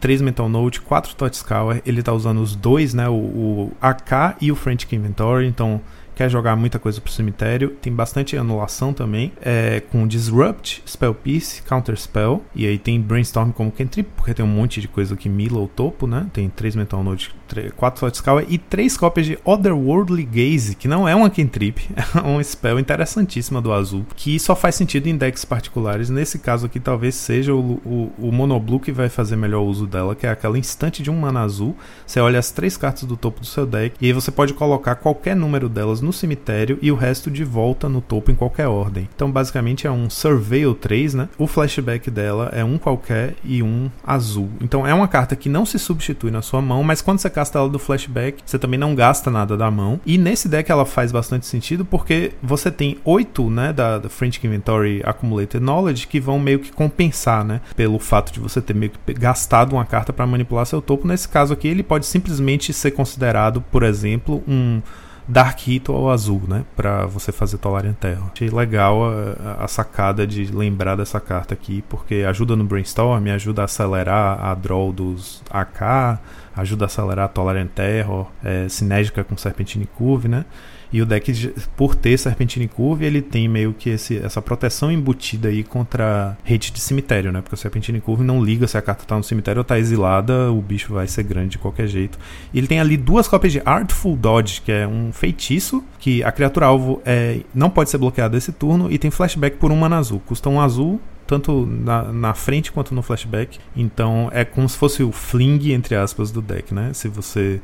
3 0.00 0.20
Mental 0.20 0.48
Note, 0.48 0.80
4 0.80 1.14
Totscour, 1.16 1.80
ele 1.84 2.02
tá 2.02 2.12
usando 2.12 2.40
os 2.40 2.54
dois, 2.54 2.94
né? 2.94 3.08
O, 3.08 3.14
o 3.14 3.72
AK 3.80 4.36
e 4.40 4.52
o 4.52 4.56
Frantic 4.56 4.92
Inventory, 4.92 5.46
então 5.46 5.80
quer 6.18 6.28
jogar 6.28 6.56
muita 6.56 6.80
coisa 6.80 7.00
pro 7.00 7.12
cemitério. 7.12 7.70
Tem 7.80 7.92
bastante 7.92 8.36
anulação 8.36 8.92
também, 8.92 9.32
é, 9.40 9.78
com 9.78 10.04
Disrupt, 10.04 10.82
Spell 10.84 11.14
Piece, 11.14 11.62
Counter 11.62 11.96
Spell. 11.96 12.44
E 12.56 12.66
aí 12.66 12.76
tem 12.76 13.00
Brainstorm 13.00 13.52
como 13.52 13.70
cantrip, 13.70 14.10
porque 14.16 14.34
tem 14.34 14.44
um 14.44 14.48
monte 14.48 14.80
de 14.80 14.88
coisa 14.88 15.14
que 15.14 15.28
mila 15.28 15.60
o 15.60 15.68
topo, 15.68 16.08
né? 16.08 16.26
Tem 16.32 16.48
3 16.48 16.74
Mental 16.74 17.04
Note, 17.04 17.32
4 17.76 18.00
Thought 18.00 18.16
Scour 18.16 18.44
e 18.48 18.58
3 18.58 18.96
cópias 18.96 19.26
de 19.26 19.38
Otherworldly 19.44 20.24
Gaze, 20.24 20.74
que 20.74 20.88
não 20.88 21.08
é 21.08 21.14
uma 21.14 21.30
cantrip, 21.30 21.80
é 21.96 22.26
um 22.26 22.42
spell 22.42 22.78
interessantíssima 22.78 23.60
do 23.60 23.72
azul, 23.72 24.04
que 24.16 24.38
só 24.38 24.54
faz 24.54 24.74
sentido 24.74 25.06
em 25.06 25.16
decks 25.16 25.44
particulares. 25.44 26.10
Nesse 26.10 26.38
caso 26.38 26.66
aqui, 26.66 26.78
talvez 26.80 27.14
seja 27.14 27.54
o, 27.54 27.80
o, 27.84 28.12
o 28.18 28.32
Monoblue 28.32 28.80
que 28.80 28.92
vai 28.92 29.08
fazer 29.08 29.36
melhor 29.36 29.62
uso 29.62 29.86
dela, 29.86 30.14
que 30.14 30.26
é 30.26 30.30
aquela 30.30 30.58
instante 30.58 31.02
de 31.02 31.10
um 31.10 31.18
mana 31.18 31.40
azul. 31.40 31.76
Você 32.06 32.20
olha 32.20 32.38
as 32.38 32.50
três 32.50 32.76
cartas 32.76 33.04
do 33.04 33.16
topo 33.16 33.40
do 33.40 33.46
seu 33.46 33.66
deck 33.66 33.96
e 34.00 34.06
aí 34.06 34.12
você 34.12 34.30
pode 34.30 34.54
colocar 34.54 34.96
qualquer 34.96 35.34
número 35.34 35.68
delas 35.68 36.00
no 36.00 36.12
cemitério 36.12 36.78
e 36.82 36.90
o 36.90 36.96
resto 36.96 37.30
de 37.30 37.44
volta 37.44 37.88
no 37.88 38.00
topo 38.00 38.30
em 38.30 38.34
qualquer 38.34 38.66
ordem. 38.66 39.08
Então, 39.14 39.30
basicamente, 39.30 39.86
é 39.86 39.90
um 39.90 40.10
Surveil 40.10 40.74
3, 40.74 41.14
né? 41.14 41.28
O 41.38 41.46
flashback 41.46 42.10
dela 42.10 42.50
é 42.52 42.64
um 42.64 42.78
qualquer 42.78 43.34
e 43.44 43.62
um 43.62 43.90
azul. 44.04 44.48
Então, 44.60 44.86
é 44.86 44.92
uma 44.92 45.08
carta 45.08 45.36
que 45.36 45.48
não 45.48 45.64
se 45.64 45.78
substitui 45.78 46.30
na 46.30 46.42
sua 46.42 46.60
mão, 46.60 46.82
mas 46.82 47.02
quando 47.02 47.18
você 47.18 47.30
casta 47.38 47.56
ela 47.56 47.68
do 47.68 47.78
flashback, 47.78 48.42
você 48.44 48.58
também 48.58 48.80
não 48.80 48.96
gasta 48.96 49.30
nada 49.30 49.56
da 49.56 49.70
mão. 49.70 50.00
E 50.04 50.18
nesse 50.18 50.48
deck 50.48 50.70
ela 50.72 50.84
faz 50.84 51.12
bastante 51.12 51.46
sentido 51.46 51.84
porque 51.84 52.32
você 52.42 52.68
tem 52.68 52.98
oito, 53.04 53.48
né, 53.48 53.72
da, 53.72 53.98
da 53.98 54.08
French 54.08 54.44
Inventory 54.44 55.02
Accumulated 55.04 55.62
Knowledge 55.62 56.08
que 56.08 56.18
vão 56.18 56.40
meio 56.40 56.58
que 56.58 56.72
compensar, 56.72 57.44
né, 57.44 57.60
pelo 57.76 58.00
fato 58.00 58.32
de 58.32 58.40
você 58.40 58.60
ter 58.60 58.74
meio 58.74 58.90
que 58.90 59.14
gastado 59.14 59.74
uma 59.74 59.84
carta 59.84 60.12
para 60.12 60.26
manipular 60.26 60.66
seu 60.66 60.82
topo. 60.82 61.06
Nesse 61.06 61.28
caso 61.28 61.52
aqui, 61.52 61.68
ele 61.68 61.84
pode 61.84 62.06
simplesmente 62.06 62.72
ser 62.72 62.90
considerado, 62.90 63.60
por 63.60 63.84
exemplo, 63.84 64.42
um 64.48 64.82
Dark 65.28 65.60
Ritual 65.60 66.10
azul, 66.10 66.42
né? 66.48 66.64
Pra 66.74 67.04
você 67.04 67.30
fazer 67.30 67.58
Tolarian 67.58 67.92
Terror. 67.92 68.30
Achei 68.32 68.48
legal 68.48 69.02
a, 69.04 69.64
a, 69.64 69.68
sacada 69.68 70.26
de 70.26 70.46
lembrar 70.46 70.96
dessa 70.96 71.20
carta 71.20 71.52
aqui, 71.52 71.84
porque 71.86 72.24
ajuda 72.26 72.56
no 72.56 72.64
brainstorm, 72.64 73.28
ajuda 73.28 73.60
a 73.60 73.64
acelerar 73.66 74.42
a 74.42 74.54
draw 74.54 74.90
dos 74.90 75.42
AK, 75.50 76.18
ajuda 76.60 76.84
a 76.84 76.86
acelerar 76.86 77.24
a 77.26 77.28
Tolarian 77.28 77.66
Terror, 77.66 78.26
é, 78.44 78.68
sinérgica 78.68 79.24
com 79.24 79.36
Serpentine 79.36 79.86
Curve, 79.86 80.28
né? 80.28 80.44
E 80.90 81.02
o 81.02 81.06
deck, 81.06 81.52
por 81.76 81.94
ter 81.94 82.18
Serpentine 82.18 82.66
Curve, 82.66 83.04
ele 83.04 83.20
tem 83.20 83.46
meio 83.46 83.74
que 83.74 83.90
esse, 83.90 84.16
essa 84.16 84.40
proteção 84.40 84.90
embutida 84.90 85.48
aí 85.48 85.62
contra 85.62 86.36
hate 86.44 86.72
de 86.72 86.80
cemitério, 86.80 87.30
né? 87.30 87.42
Porque 87.42 87.54
o 87.54 87.58
Serpentine 87.58 88.00
Curve 88.00 88.24
não 88.24 88.42
liga 88.42 88.66
se 88.66 88.78
a 88.78 88.82
carta 88.82 89.04
tá 89.04 89.16
no 89.16 89.22
cemitério 89.22 89.60
ou 89.60 89.64
tá 89.64 89.78
exilada, 89.78 90.50
o 90.50 90.62
bicho 90.62 90.94
vai 90.94 91.06
ser 91.06 91.24
grande 91.24 91.50
de 91.50 91.58
qualquer 91.58 91.88
jeito. 91.88 92.18
E 92.54 92.58
ele 92.58 92.66
tem 92.66 92.80
ali 92.80 92.96
duas 92.96 93.28
cópias 93.28 93.52
de 93.52 93.60
Artful 93.64 94.16
Dodge, 94.16 94.62
que 94.62 94.72
é 94.72 94.86
um 94.86 95.12
feitiço 95.12 95.84
que 95.98 96.22
a 96.24 96.32
criatura 96.32 96.66
alvo 96.66 97.02
é, 97.04 97.40
não 97.54 97.68
pode 97.68 97.90
ser 97.90 97.98
bloqueada 97.98 98.36
esse 98.36 98.52
turno 98.52 98.90
e 98.90 98.98
tem 98.98 99.10
flashback 99.10 99.58
por 99.58 99.70
um 99.70 99.76
mana 99.76 99.98
azul. 99.98 100.22
Custa 100.24 100.48
um 100.48 100.58
azul, 100.58 100.98
tanto 101.28 101.66
na, 101.66 102.04
na, 102.04 102.34
frente 102.34 102.72
quanto 102.72 102.94
no 102.94 103.02
flashback. 103.02 103.58
Então 103.76 104.30
é 104.32 104.44
como 104.44 104.66
se 104.68 104.76
fosse 104.76 105.02
o 105.02 105.12
fling, 105.12 105.72
entre 105.72 105.94
aspas, 105.94 106.30
do 106.30 106.40
deck, 106.40 106.74
né? 106.74 106.90
Se 106.94 107.06
você 107.06 107.60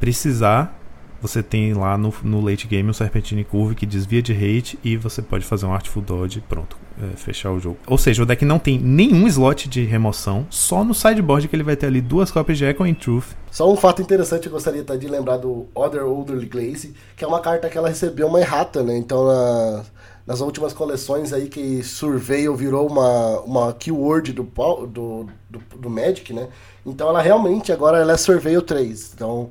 precisar, 0.00 0.76
você 1.20 1.42
tem 1.42 1.74
lá 1.74 1.96
no, 1.96 2.12
no 2.24 2.40
late 2.40 2.66
game 2.66 2.88
um 2.88 2.92
Serpentine 2.92 3.44
Curve 3.44 3.74
que 3.76 3.86
desvia 3.86 4.20
de 4.20 4.32
hate 4.32 4.78
e 4.82 4.96
você 4.96 5.22
pode 5.22 5.44
fazer 5.44 5.66
um 5.66 5.72
Artful 5.72 6.02
Dodge 6.02 6.38
e 6.38 6.42
pronto, 6.42 6.76
é, 7.00 7.16
fechar 7.16 7.52
o 7.52 7.60
jogo. 7.60 7.76
Ou 7.86 7.98
seja, 7.98 8.22
o 8.22 8.26
deck 8.26 8.44
não 8.44 8.58
tem 8.58 8.78
nenhum 8.78 9.28
slot 9.28 9.68
de 9.68 9.84
remoção, 9.84 10.46
só 10.50 10.82
no 10.82 10.94
sideboard 10.94 11.46
que 11.46 11.54
ele 11.54 11.62
vai 11.62 11.76
ter 11.76 11.86
ali 11.86 12.00
duas 12.00 12.32
cópias 12.32 12.58
de 12.58 12.64
Echo 12.64 12.86
in 12.86 12.94
Truth. 12.94 13.36
Só 13.50 13.70
um 13.70 13.76
fato 13.76 14.00
interessante 14.00 14.46
eu 14.46 14.52
gostaria 14.52 14.82
de 14.82 15.06
lembrar 15.06 15.36
do 15.36 15.68
Other 15.74 16.04
Olderly 16.04 16.46
Glaze, 16.46 16.94
que 17.14 17.22
é 17.22 17.28
uma 17.28 17.40
carta 17.40 17.68
que 17.68 17.76
ela 17.78 17.88
recebeu 17.88 18.26
uma 18.26 18.40
errata, 18.40 18.82
né? 18.82 18.96
Então 18.96 19.26
na, 19.26 19.84
nas 20.26 20.40
últimas 20.40 20.72
coleções 20.72 21.32
aí 21.32 21.48
que 21.48 21.82
Surveil 21.82 22.54
virou 22.54 22.88
uma, 22.88 23.40
uma 23.40 23.72
keyword 23.72 24.32
do, 24.32 24.42
do, 24.42 25.26
do, 25.50 25.62
do 25.76 25.90
Magic, 25.90 26.32
né? 26.32 26.48
Então 26.86 27.08
ela 27.08 27.20
realmente 27.20 27.72
agora 27.72 27.98
ela 27.98 28.12
é 28.12 28.16
Surveil 28.16 28.62
3. 28.62 29.12
Então 29.14 29.50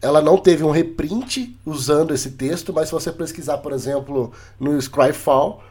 ela 0.00 0.20
não 0.20 0.36
teve 0.36 0.64
um 0.64 0.70
reprint 0.70 1.56
usando 1.64 2.14
esse 2.14 2.30
texto, 2.30 2.72
mas 2.72 2.88
se 2.88 2.92
você 2.92 3.10
pesquisar, 3.10 3.58
por 3.58 3.72
exemplo, 3.72 4.32
no 4.58 4.80
Scryfall, 4.80 5.62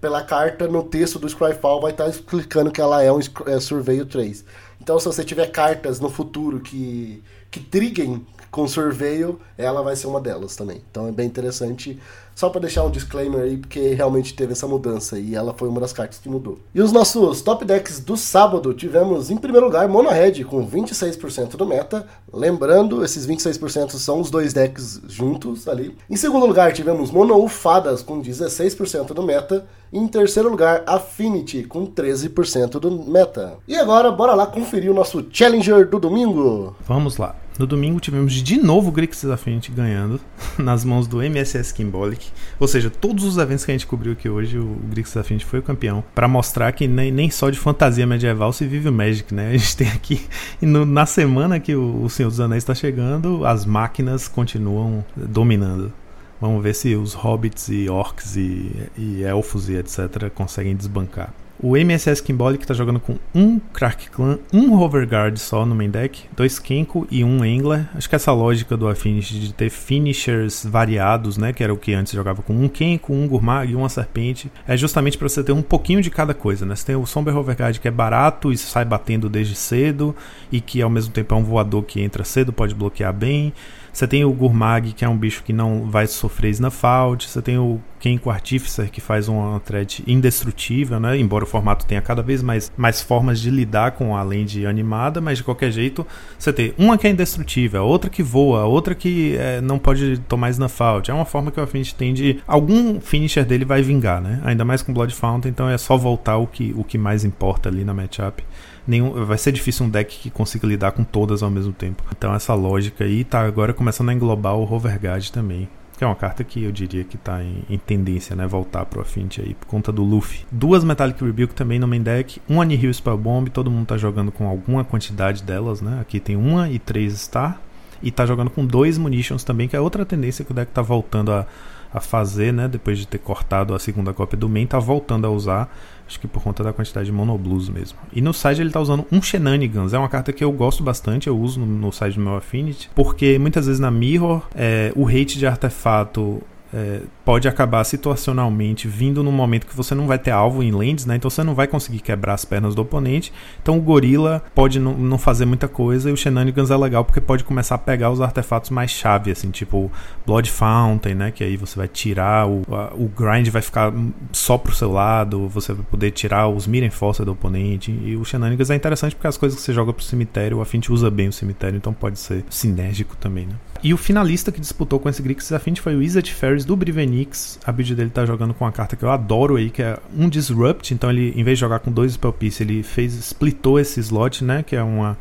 pela 0.00 0.22
carta, 0.22 0.68
no 0.68 0.84
texto 0.84 1.18
do 1.18 1.28
Scryfall 1.28 1.80
vai 1.80 1.90
estar 1.90 2.08
explicando 2.08 2.70
que 2.70 2.80
ela 2.80 3.02
é 3.02 3.10
um 3.12 3.18
é 3.46 3.58
Surveio 3.58 4.06
3. 4.06 4.44
Então, 4.80 4.98
se 5.00 5.06
você 5.06 5.24
tiver 5.24 5.50
cartas 5.50 5.98
no 5.98 6.08
futuro 6.08 6.60
que, 6.60 7.22
que 7.50 7.58
triguem 7.58 8.24
com 8.50 8.68
Surveio, 8.68 9.40
ela 9.58 9.82
vai 9.82 9.96
ser 9.96 10.06
uma 10.06 10.20
delas 10.20 10.54
também. 10.54 10.82
Então 10.90 11.08
é 11.08 11.12
bem 11.12 11.26
interessante 11.26 12.00
só 12.36 12.50
para 12.50 12.60
deixar 12.60 12.84
um 12.84 12.90
disclaimer 12.90 13.40
aí, 13.40 13.56
porque 13.56 13.94
realmente 13.94 14.34
teve 14.34 14.52
essa 14.52 14.68
mudança 14.68 15.18
e 15.18 15.34
ela 15.34 15.54
foi 15.54 15.70
uma 15.70 15.80
das 15.80 15.94
cartas 15.94 16.18
que 16.18 16.28
mudou. 16.28 16.58
E 16.74 16.82
os 16.82 16.92
nossos 16.92 17.40
top 17.40 17.64
decks 17.64 17.98
do 17.98 18.14
sábado 18.14 18.74
tivemos 18.74 19.30
em 19.30 19.38
primeiro 19.38 19.64
lugar 19.64 19.88
Mono 19.88 20.10
Red 20.10 20.44
com 20.44 20.64
26% 20.68 21.56
do 21.56 21.64
meta. 21.64 22.06
Lembrando, 22.30 23.02
esses 23.02 23.26
26% 23.26 23.92
são 23.92 24.20
os 24.20 24.30
dois 24.30 24.52
decks 24.52 25.00
juntos 25.08 25.66
ali. 25.66 25.96
Em 26.10 26.16
segundo 26.16 26.44
lugar 26.44 26.74
tivemos 26.74 27.10
Mono 27.10 27.42
Ufadas 27.42 28.02
com 28.02 28.20
16% 28.20 29.14
do 29.14 29.22
meta. 29.22 29.66
E 29.90 29.98
em 29.98 30.06
terceiro 30.06 30.50
lugar, 30.50 30.82
Affinity 30.86 31.62
com 31.62 31.86
13% 31.86 32.80
do 32.80 32.90
meta. 32.90 33.54
E 33.66 33.76
agora, 33.76 34.10
bora 34.10 34.34
lá 34.34 34.44
conferir 34.44 34.90
o 34.90 34.94
nosso 34.94 35.24
Challenger 35.30 35.88
do 35.88 35.98
domingo. 35.98 36.76
Vamos 36.86 37.16
lá. 37.16 37.36
No 37.58 37.66
domingo 37.66 38.00
tivemos 38.00 38.32
de 38.32 38.58
novo 38.58 38.88
o 38.88 38.92
Grixis 38.92 39.30
Affinity 39.30 39.72
ganhando 39.72 40.20
nas 40.58 40.84
mãos 40.84 41.06
do 41.06 41.22
MSS 41.22 41.72
Kimbolic. 41.72 42.28
Ou 42.60 42.68
seja, 42.68 42.90
todos 42.90 43.24
os 43.24 43.38
eventos 43.38 43.64
que 43.64 43.70
a 43.70 43.74
gente 43.74 43.86
cobriu 43.86 44.12
aqui 44.12 44.28
hoje, 44.28 44.58
o 44.58 44.76
Grixis 44.90 45.16
Affinity 45.16 45.44
foi 45.44 45.60
o 45.60 45.62
campeão. 45.62 46.04
para 46.14 46.28
mostrar 46.28 46.72
que 46.72 46.86
nem, 46.86 47.10
nem 47.10 47.30
só 47.30 47.48
de 47.50 47.58
fantasia 47.58 48.06
medieval 48.06 48.52
se 48.52 48.66
vive 48.66 48.88
o 48.88 48.92
Magic, 48.92 49.32
né? 49.34 49.48
A 49.56 49.56
gente 49.56 49.76
tem 49.76 49.88
aqui, 49.88 50.20
no, 50.60 50.84
na 50.84 51.06
semana 51.06 51.58
que 51.58 51.74
o, 51.74 52.02
o 52.02 52.10
Senhor 52.10 52.28
dos 52.28 52.40
Anéis 52.40 52.62
está 52.62 52.74
chegando, 52.74 53.46
as 53.46 53.64
máquinas 53.64 54.28
continuam 54.28 55.04
dominando. 55.16 55.92
Vamos 56.40 56.62
ver 56.62 56.74
se 56.74 56.94
os 56.94 57.14
hobbits 57.14 57.68
e 57.68 57.88
orcs 57.88 58.36
e, 58.36 58.70
e 58.98 59.22
elfos 59.22 59.70
e 59.70 59.76
etc. 59.76 60.30
conseguem 60.34 60.76
desbancar. 60.76 61.32
O 61.58 61.74
MSS 61.74 62.22
Kimbolic 62.22 62.62
está 62.64 62.74
jogando 62.74 63.00
com 63.00 63.16
um 63.34 63.58
Crack 63.58 64.10
Clan, 64.10 64.38
um 64.52 64.74
Hoverguard 64.74 65.38
só 65.38 65.64
no 65.64 65.74
main 65.74 65.88
deck, 65.88 66.24
dois 66.36 66.58
Kenko 66.58 67.06
e 67.10 67.24
um 67.24 67.42
Angler. 67.42 67.88
Acho 67.94 68.08
que 68.08 68.14
essa 68.14 68.30
lógica 68.30 68.76
do 68.76 68.86
Affinity 68.86 69.40
de 69.40 69.54
ter 69.54 69.70
finishers 69.70 70.66
variados, 70.66 71.38
né, 71.38 71.54
que 71.54 71.64
era 71.64 71.72
o 71.72 71.78
que 71.78 71.94
antes 71.94 72.12
jogava 72.12 72.42
com 72.42 72.52
um 72.52 72.68
Kenko, 72.68 73.14
um 73.14 73.26
Gurmag 73.26 73.72
e 73.72 73.74
uma 73.74 73.88
Serpente, 73.88 74.50
é 74.68 74.76
justamente 74.76 75.16
para 75.16 75.28
você 75.30 75.42
ter 75.42 75.52
um 75.52 75.62
pouquinho 75.62 76.02
de 76.02 76.10
cada 76.10 76.34
coisa, 76.34 76.66
né? 76.66 76.74
Você 76.74 76.86
tem 76.86 76.96
o 76.96 77.06
Somber 77.06 77.34
Hoverguard 77.34 77.80
que 77.80 77.88
é 77.88 77.90
barato 77.90 78.52
e 78.52 78.58
sai 78.58 78.84
batendo 78.84 79.28
desde 79.28 79.54
cedo 79.54 80.14
e 80.52 80.60
que 80.60 80.82
ao 80.82 80.90
mesmo 80.90 81.12
tempo 81.12 81.34
é 81.34 81.38
um 81.38 81.44
voador 81.44 81.84
que 81.84 82.02
entra 82.02 82.22
cedo, 82.22 82.52
pode 82.52 82.74
bloquear 82.74 83.14
bem. 83.14 83.52
Você 83.96 84.06
tem 84.06 84.26
o 84.26 84.30
Gurmag, 84.30 84.92
que 84.92 85.06
é 85.06 85.08
um 85.08 85.16
bicho 85.16 85.42
que 85.42 85.54
não 85.54 85.90
vai 85.90 86.06
sofrer 86.06 86.50
Snafault. 86.50 87.26
Você 87.26 87.40
tem 87.40 87.56
o 87.56 87.80
Kenko 87.98 88.28
Artificer, 88.28 88.90
que 88.90 89.00
faz 89.00 89.26
uma 89.26 89.58
thread 89.60 90.04
indestrutível, 90.06 91.00
né? 91.00 91.16
Embora 91.16 91.44
o 91.44 91.46
formato 91.46 91.86
tenha 91.86 92.02
cada 92.02 92.22
vez 92.22 92.42
mais, 92.42 92.70
mais 92.76 93.00
formas 93.00 93.40
de 93.40 93.48
lidar 93.48 93.92
com 93.92 94.14
a 94.14 94.22
land 94.22 94.66
animada, 94.66 95.18
mas 95.18 95.38
de 95.38 95.44
qualquer 95.44 95.70
jeito, 95.70 96.06
você 96.38 96.52
tem 96.52 96.74
uma 96.76 96.98
que 96.98 97.06
é 97.06 97.10
indestrutível, 97.10 97.86
outra 97.86 98.10
que 98.10 98.22
voa, 98.22 98.66
outra 98.66 98.94
que 98.94 99.34
é, 99.38 99.62
não 99.62 99.78
pode 99.78 100.18
tomar 100.28 100.50
Snafault. 100.50 101.10
É 101.10 101.14
uma 101.14 101.24
forma 101.24 101.50
que 101.50 101.58
o 101.58 101.62
Affinity 101.62 101.94
tem 101.94 102.12
de... 102.12 102.38
Algum 102.46 103.00
finisher 103.00 103.46
dele 103.46 103.64
vai 103.64 103.80
vingar, 103.80 104.20
né? 104.20 104.42
Ainda 104.44 104.62
mais 104.62 104.82
com 104.82 104.92
Blood 104.92 105.14
Fountain, 105.14 105.48
então 105.50 105.70
é 105.70 105.78
só 105.78 105.96
voltar 105.96 106.36
o 106.36 106.46
que, 106.46 106.74
o 106.76 106.84
que 106.84 106.98
mais 106.98 107.24
importa 107.24 107.70
ali 107.70 107.82
na 107.82 107.94
matchup 107.94 108.44
nenhum, 108.86 109.24
vai 109.24 109.38
ser 109.38 109.52
difícil 109.52 109.86
um 109.86 109.90
deck 109.90 110.18
que 110.18 110.30
consiga 110.30 110.66
lidar 110.66 110.92
com 110.92 111.04
todas 111.04 111.42
ao 111.42 111.50
mesmo 111.50 111.72
tempo. 111.72 112.02
Então 112.16 112.34
essa 112.34 112.54
lógica 112.54 113.04
aí 113.04 113.24
tá 113.24 113.40
agora 113.40 113.72
começando 113.72 114.10
a 114.10 114.14
englobar 114.14 114.56
o 114.56 114.62
Hoverguard 114.62 115.30
também. 115.30 115.68
Que 115.96 116.04
é 116.04 116.06
uma 116.06 116.14
carta 116.14 116.44
que 116.44 116.62
eu 116.62 116.70
diria 116.70 117.04
que 117.04 117.16
está 117.16 117.42
em, 117.42 117.64
em, 117.70 117.78
tendência, 117.78 118.36
né? 118.36 118.46
Voltar 118.46 118.84
pro 118.84 119.00
Affinity 119.00 119.40
aí, 119.40 119.54
por 119.54 119.66
conta 119.66 119.90
do 119.90 120.04
Luffy. 120.04 120.44
Duas 120.52 120.84
Metallic 120.84 121.24
Rebuke 121.24 121.54
também 121.54 121.78
no 121.78 121.88
main 121.88 122.02
deck. 122.02 122.40
Um 122.46 122.60
Anihil 122.60 122.92
Spellbomb, 122.92 123.48
todo 123.48 123.70
mundo 123.70 123.86
tá 123.86 123.96
jogando 123.96 124.30
com 124.30 124.46
alguma 124.46 124.84
quantidade 124.84 125.42
delas, 125.42 125.80
né? 125.80 125.98
Aqui 125.98 126.20
tem 126.20 126.36
uma 126.36 126.68
e 126.68 126.78
três 126.78 127.18
Star. 127.18 127.58
E 128.02 128.10
tá 128.10 128.26
jogando 128.26 128.50
com 128.50 128.66
dois 128.66 128.98
Munitions 128.98 129.42
também, 129.42 129.68
que 129.68 129.74
é 129.74 129.80
outra 129.80 130.04
tendência 130.04 130.44
que 130.44 130.52
o 130.52 130.54
deck 130.54 130.70
tá 130.70 130.82
voltando 130.82 131.32
a, 131.32 131.46
a 131.94 131.98
fazer, 131.98 132.52
né? 132.52 132.68
Depois 132.68 132.98
de 132.98 133.06
ter 133.06 133.18
cortado 133.18 133.74
a 133.74 133.78
segunda 133.78 134.12
cópia 134.12 134.36
do 134.36 134.50
main, 134.50 134.66
tá 134.66 134.78
voltando 134.78 135.26
a 135.26 135.30
usar. 135.30 135.74
Acho 136.06 136.20
que 136.20 136.28
por 136.28 136.42
conta 136.42 136.62
da 136.62 136.72
quantidade 136.72 137.06
de 137.06 137.12
monoblues 137.12 137.68
mesmo. 137.68 137.98
E 138.12 138.20
no 138.20 138.32
site 138.32 138.60
ele 138.60 138.70
tá 138.70 138.80
usando 138.80 139.04
um 139.10 139.20
Shenanigans. 139.20 139.92
É 139.92 139.98
uma 139.98 140.08
carta 140.08 140.32
que 140.32 140.44
eu 140.44 140.52
gosto 140.52 140.82
bastante, 140.82 141.26
eu 141.26 141.38
uso 141.38 141.58
no, 141.58 141.66
no 141.66 141.90
do 141.90 142.20
meu 142.20 142.36
Affinity. 142.36 142.88
Porque 142.94 143.38
muitas 143.38 143.66
vezes 143.66 143.80
na 143.80 143.90
Mirror, 143.90 144.42
é, 144.54 144.92
o 144.94 145.08
hate 145.08 145.38
de 145.38 145.46
artefato 145.46 146.42
é, 146.76 147.00
pode 147.24 147.48
acabar 147.48 147.82
situacionalmente 147.84 148.86
vindo 148.86 149.22
num 149.22 149.32
momento 149.32 149.66
que 149.66 149.74
você 149.74 149.94
não 149.94 150.06
vai 150.06 150.18
ter 150.18 150.30
alvo 150.30 150.62
em 150.62 150.70
lands, 150.70 151.06
né? 151.06 151.16
Então 151.16 151.30
você 151.30 151.42
não 151.42 151.54
vai 151.54 151.66
conseguir 151.66 152.00
quebrar 152.00 152.34
as 152.34 152.44
pernas 152.44 152.74
do 152.74 152.82
oponente. 152.82 153.32
Então 153.62 153.78
o 153.78 153.80
gorila 153.80 154.42
pode 154.54 154.78
não 154.78 155.16
fazer 155.16 155.46
muita 155.46 155.68
coisa 155.68 156.10
e 156.10 156.12
o 156.12 156.16
Shenanigans 156.16 156.70
é 156.70 156.76
legal 156.76 157.02
porque 157.02 157.18
pode 157.18 157.44
começar 157.44 157.76
a 157.76 157.78
pegar 157.78 158.10
os 158.10 158.20
artefatos 158.20 158.68
mais 158.68 158.90
chave, 158.90 159.30
assim, 159.30 159.50
tipo 159.50 159.90
Blood 160.26 160.50
Fountain, 160.50 161.14
né? 161.14 161.30
Que 161.30 161.42
aí 161.42 161.56
você 161.56 161.78
vai 161.78 161.88
tirar 161.88 162.46
o, 162.46 162.62
a, 162.70 162.92
o 162.94 163.08
grind 163.08 163.48
vai 163.48 163.62
ficar 163.62 163.90
só 164.30 164.58
pro 164.58 164.74
seu 164.74 164.92
lado, 164.92 165.48
você 165.48 165.72
vai 165.72 165.84
poder 165.90 166.10
tirar 166.10 166.46
os 166.48 166.66
Mirror 166.66 166.90
Force 166.90 167.24
do 167.24 167.32
oponente. 167.32 167.90
E 167.90 168.16
o 168.16 168.24
Shenanigans 168.24 168.68
é 168.68 168.74
interessante 168.74 169.14
porque 169.14 169.28
as 169.28 169.38
coisas 169.38 169.58
que 169.58 169.64
você 169.64 169.72
joga 169.72 169.94
pro 169.94 170.04
cemitério, 170.04 170.58
a 170.58 170.62
Affinity 170.62 170.92
usa 170.92 171.10
bem 171.10 171.28
o 171.28 171.32
cemitério, 171.32 171.78
então 171.78 171.94
pode 171.94 172.18
ser 172.18 172.44
sinérgico 172.50 173.16
também, 173.16 173.46
né? 173.46 173.54
E 173.82 173.94
o 173.94 173.96
finalista 173.96 174.50
que 174.50 174.60
disputou 174.60 174.98
com 174.98 175.08
esse 175.08 175.22
Grixis 175.22 175.52
Affinity 175.52 175.80
foi 175.80 175.94
o 175.94 175.98
Wizard 175.98 176.32
Ferris 176.32 176.64
do 176.64 176.76
Brivenix. 176.76 177.58
A 177.64 177.72
build 177.72 177.94
dele 177.94 178.10
tá 178.10 178.24
jogando 178.24 178.54
com 178.54 178.64
uma 178.64 178.72
carta 178.72 178.96
que 178.96 179.04
eu 179.04 179.10
adoro 179.10 179.56
aí, 179.56 179.70
que 179.70 179.82
é 179.82 179.98
um 180.16 180.28
Disrupt. 180.28 180.92
Então 180.92 181.10
ele, 181.10 181.32
em 181.36 181.44
vez 181.44 181.58
de 181.58 181.60
jogar 181.60 181.80
com 181.80 181.90
dois 181.90 182.12
Spell 182.12 182.32
Piece, 182.32 182.62
ele 182.62 182.82
fez, 182.82 183.14
splitou 183.14 183.78
esse 183.78 184.00
slot, 184.00 184.44
né? 184.44 184.62
Que 184.62 184.76
é 184.76 184.82
uma 184.82 185.16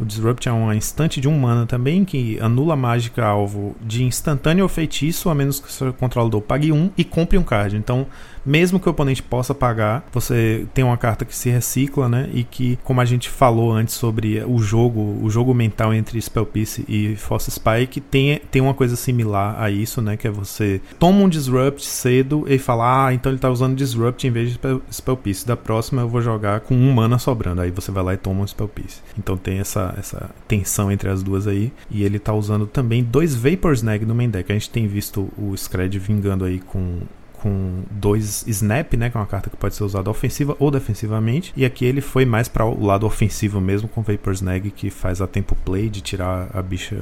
o 0.00 0.04
Disrupt 0.04 0.48
é 0.48 0.52
um 0.52 0.72
instante 0.72 1.20
de 1.20 1.28
um 1.28 1.36
mana 1.36 1.66
também, 1.66 2.04
que 2.04 2.38
anula 2.40 2.74
a 2.74 2.76
mágica 2.76 3.24
alvo 3.24 3.74
de 3.80 4.04
instantâneo 4.04 4.62
ou 4.62 4.68
feitiço, 4.68 5.28
a 5.28 5.34
menos 5.34 5.58
que 5.58 5.66
o 5.66 5.70
seu 5.70 5.92
controlador 5.92 6.40
pague 6.40 6.70
um 6.70 6.90
e 6.96 7.02
compre 7.02 7.36
um 7.36 7.42
card. 7.42 7.76
Então, 7.76 8.06
mesmo 8.48 8.80
que 8.80 8.88
o 8.88 8.90
oponente 8.90 9.22
possa 9.22 9.54
pagar, 9.54 10.06
você 10.12 10.66
tem 10.72 10.84
uma 10.84 10.96
carta 10.96 11.24
que 11.24 11.36
se 11.36 11.50
recicla, 11.50 12.08
né? 12.08 12.28
E 12.32 12.42
que, 12.42 12.78
como 12.82 13.00
a 13.00 13.04
gente 13.04 13.28
falou 13.28 13.72
antes 13.72 13.94
sobre 13.94 14.42
o 14.44 14.58
jogo, 14.58 15.18
o 15.22 15.28
jogo 15.28 15.52
mental 15.52 15.92
entre 15.92 16.20
Spell 16.20 16.46
Piece 16.46 16.84
e 16.88 17.14
Force 17.16 17.50
Spike, 17.50 18.00
tem, 18.00 18.40
tem 18.50 18.62
uma 18.62 18.74
coisa 18.74 18.96
similar 18.96 19.60
a 19.60 19.70
isso, 19.70 20.00
né? 20.00 20.16
Que 20.16 20.28
é 20.28 20.30
você 20.30 20.80
toma 20.98 21.20
um 21.20 21.28
Disrupt 21.28 21.84
cedo 21.84 22.44
e 22.48 22.58
fala, 22.58 23.06
ah, 23.06 23.14
então 23.14 23.30
ele 23.30 23.38
tá 23.38 23.50
usando 23.50 23.76
Disrupt 23.76 24.26
em 24.26 24.30
vez 24.30 24.50
de 24.50 24.58
Spell 24.90 25.16
Piece. 25.16 25.46
Da 25.46 25.56
próxima 25.56 26.02
eu 26.02 26.08
vou 26.08 26.22
jogar 26.22 26.60
com 26.60 26.74
um 26.74 26.92
mana 26.92 27.18
sobrando. 27.18 27.60
Aí 27.60 27.70
você 27.70 27.92
vai 27.92 28.02
lá 28.02 28.14
e 28.14 28.16
toma 28.16 28.40
um 28.40 28.46
Spell 28.46 28.68
Piece. 28.68 29.00
Então 29.18 29.36
tem 29.36 29.58
essa 29.58 29.94
essa, 29.98 30.30
tensão 30.46 30.90
entre 30.90 31.08
as 31.08 31.22
duas 31.22 31.46
aí. 31.46 31.72
E 31.90 32.04
ele 32.04 32.18
tá 32.18 32.32
usando 32.32 32.66
também 32.66 33.02
dois 33.02 33.34
Vapor 33.34 33.72
Snag 33.72 34.04
no 34.04 34.14
main 34.14 34.30
deck. 34.30 34.50
A 34.50 34.54
gente 34.54 34.70
tem 34.70 34.86
visto 34.86 35.28
o 35.36 35.56
Scred 35.56 35.98
vingando 35.98 36.44
aí 36.44 36.58
com 36.58 37.00
com 37.42 37.82
dois 37.90 38.44
snap, 38.46 38.94
né, 38.94 39.10
que 39.10 39.16
é 39.16 39.20
uma 39.20 39.26
carta 39.26 39.50
que 39.50 39.56
pode 39.56 39.74
ser 39.74 39.84
usada 39.84 40.10
ofensiva 40.10 40.56
ou 40.58 40.70
defensivamente, 40.70 41.52
e 41.56 41.64
aqui 41.64 41.84
ele 41.84 42.00
foi 42.00 42.24
mais 42.24 42.48
para 42.48 42.64
o 42.64 42.84
lado 42.84 43.06
ofensivo 43.06 43.60
mesmo 43.60 43.88
com 43.88 44.02
Vapor 44.02 44.32
Snag 44.32 44.70
que 44.70 44.90
faz 44.90 45.20
a 45.20 45.26
tempo 45.26 45.56
play 45.64 45.88
de 45.88 46.00
tirar 46.00 46.48
a 46.52 46.62
bicha 46.62 46.96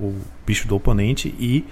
o 0.00 0.14
bicho 0.46 0.68
do 0.68 0.76
oponente 0.76 1.34
e 1.38 1.64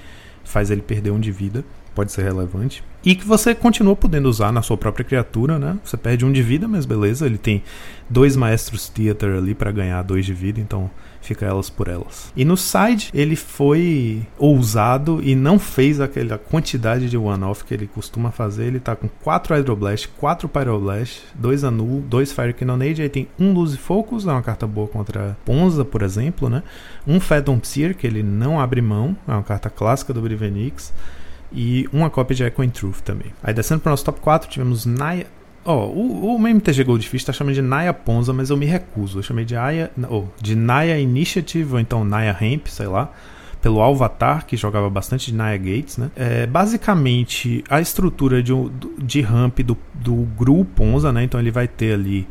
faz 0.44 0.70
ele 0.70 0.82
perder 0.82 1.10
um 1.10 1.20
de 1.20 1.30
vida 1.30 1.64
pode 1.96 2.12
ser 2.12 2.24
relevante. 2.24 2.84
E 3.02 3.14
que 3.14 3.24
você 3.26 3.54
continua 3.54 3.96
podendo 3.96 4.28
usar 4.28 4.52
na 4.52 4.60
sua 4.60 4.76
própria 4.76 5.02
criatura, 5.02 5.58
né? 5.58 5.78
Você 5.82 5.96
perde 5.96 6.26
um 6.26 6.30
de 6.30 6.42
vida, 6.42 6.68
mas 6.68 6.84
beleza. 6.84 7.24
Ele 7.24 7.38
tem 7.38 7.62
dois 8.10 8.36
maestros 8.36 8.90
Theater 8.90 9.36
ali 9.36 9.54
para 9.54 9.72
ganhar 9.72 10.02
dois 10.02 10.26
de 10.26 10.34
vida, 10.34 10.60
então 10.60 10.90
fica 11.26 11.44
elas 11.44 11.68
por 11.68 11.88
elas. 11.88 12.32
E 12.36 12.44
no 12.44 12.56
side, 12.56 13.10
ele 13.12 13.36
foi 13.36 14.26
ousado 14.38 15.20
e 15.22 15.34
não 15.34 15.58
fez 15.58 16.00
aquela 16.00 16.38
quantidade 16.38 17.10
de 17.10 17.16
one-off 17.16 17.64
que 17.64 17.74
ele 17.74 17.86
costuma 17.86 18.30
fazer. 18.30 18.66
Ele 18.66 18.80
tá 18.80 18.94
com 18.94 19.08
4 19.08 19.54
Hydroblast, 19.54 20.08
4 20.16 20.48
Pyroblast, 20.48 21.22
2 21.34 21.64
Anul, 21.64 22.02
2 22.02 22.32
Fire 22.32 22.52
Cannonade, 22.52 23.02
aí 23.02 23.08
tem 23.08 23.28
um 23.38 23.52
Lose 23.52 23.76
Focus, 23.76 24.26
é 24.26 24.30
uma 24.30 24.42
carta 24.42 24.66
boa 24.66 24.88
contra 24.88 25.36
Ponza, 25.44 25.84
por 25.84 26.02
exemplo, 26.02 26.48
né? 26.48 26.62
Um 27.06 27.20
Phantom 27.20 27.58
Seer, 27.62 27.96
que 27.96 28.06
ele 28.06 28.22
não 28.22 28.60
abre 28.60 28.80
mão, 28.80 29.16
é 29.26 29.32
uma 29.32 29.42
carta 29.42 29.68
clássica 29.68 30.12
do 30.12 30.20
Brivenix 30.20 30.92
e 31.52 31.88
uma 31.92 32.10
cópia 32.10 32.36
de 32.36 32.44
Echoing 32.44 32.70
Truth 32.70 33.00
também. 33.00 33.32
Aí 33.42 33.54
descendo 33.54 33.80
para 33.80 33.90
o 33.90 33.92
nosso 33.92 34.04
top 34.04 34.20
4, 34.20 34.48
tivemos 34.48 34.84
Naya. 34.86 35.26
Ó, 35.66 35.86
oh, 35.86 35.88
o, 35.88 36.36
o 36.36 36.48
MTG 36.48 36.84
Goldfish 36.84 37.24
tá 37.24 37.32
chamando 37.32 37.54
de 37.54 37.62
Naya 37.62 37.92
Ponza, 37.92 38.32
mas 38.32 38.50
eu 38.50 38.56
me 38.56 38.66
recuso. 38.66 39.18
Eu 39.18 39.22
chamei 39.22 39.44
de, 39.44 39.56
Aya, 39.56 39.90
oh, 40.08 40.24
de 40.40 40.54
Naya 40.54 40.98
Initiative, 40.98 41.74
ou 41.74 41.80
então 41.80 42.04
Naya 42.04 42.32
Ramp, 42.32 42.68
sei 42.68 42.86
lá 42.86 43.12
pelo 43.66 43.80
Alvatar, 43.80 44.46
que 44.46 44.56
jogava 44.56 44.88
bastante 44.88 45.32
de 45.32 45.34
Naya 45.34 45.56
Gates, 45.56 45.98
né? 45.98 46.08
É, 46.14 46.46
basicamente, 46.46 47.64
a 47.68 47.80
estrutura 47.80 48.40
de, 48.40 48.52
de 48.96 49.20
ramp 49.20 49.58
do, 49.58 49.76
do 49.92 50.14
Gru 50.38 50.64
Ponza, 50.64 51.12
né? 51.12 51.24
Então 51.24 51.40
ele 51.40 51.50
vai 51.50 51.66
ter 51.66 51.94
ali 51.94 52.28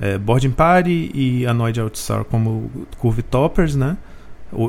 é, 0.00 0.16
Boarding 0.16 0.52
Party 0.52 1.10
e 1.12 1.46
Anoid 1.46 1.78
Outstar 1.78 2.24
como 2.24 2.70
Curve 2.96 3.22
Toppers, 3.22 3.76
né? 3.76 3.98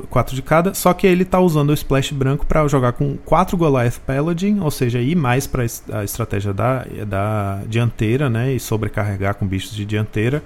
Quatro 0.10 0.36
de 0.36 0.42
cada, 0.42 0.74
só 0.74 0.94
que 0.94 1.08
ele 1.08 1.24
está 1.24 1.40
usando 1.40 1.70
o 1.70 1.74
splash 1.74 2.12
branco 2.12 2.46
para 2.46 2.68
jogar 2.68 2.94
com 2.94 3.18
quatro 3.18 3.56
Goliath 3.56 4.00
Paladin, 4.00 4.60
ou 4.60 4.72
seja, 4.72 5.00
ir 5.00 5.16
mais 5.16 5.48
para 5.48 5.64
a 5.94 6.04
estratégia 6.04 6.54
da, 6.54 6.86
da 7.08 7.62
dianteira, 7.68 8.30
né, 8.30 8.54
e 8.54 8.60
sobrecarregar 8.60 9.36
com 9.36 9.48
bichos 9.48 9.76
de 9.76 9.86
dianteira. 9.86 10.44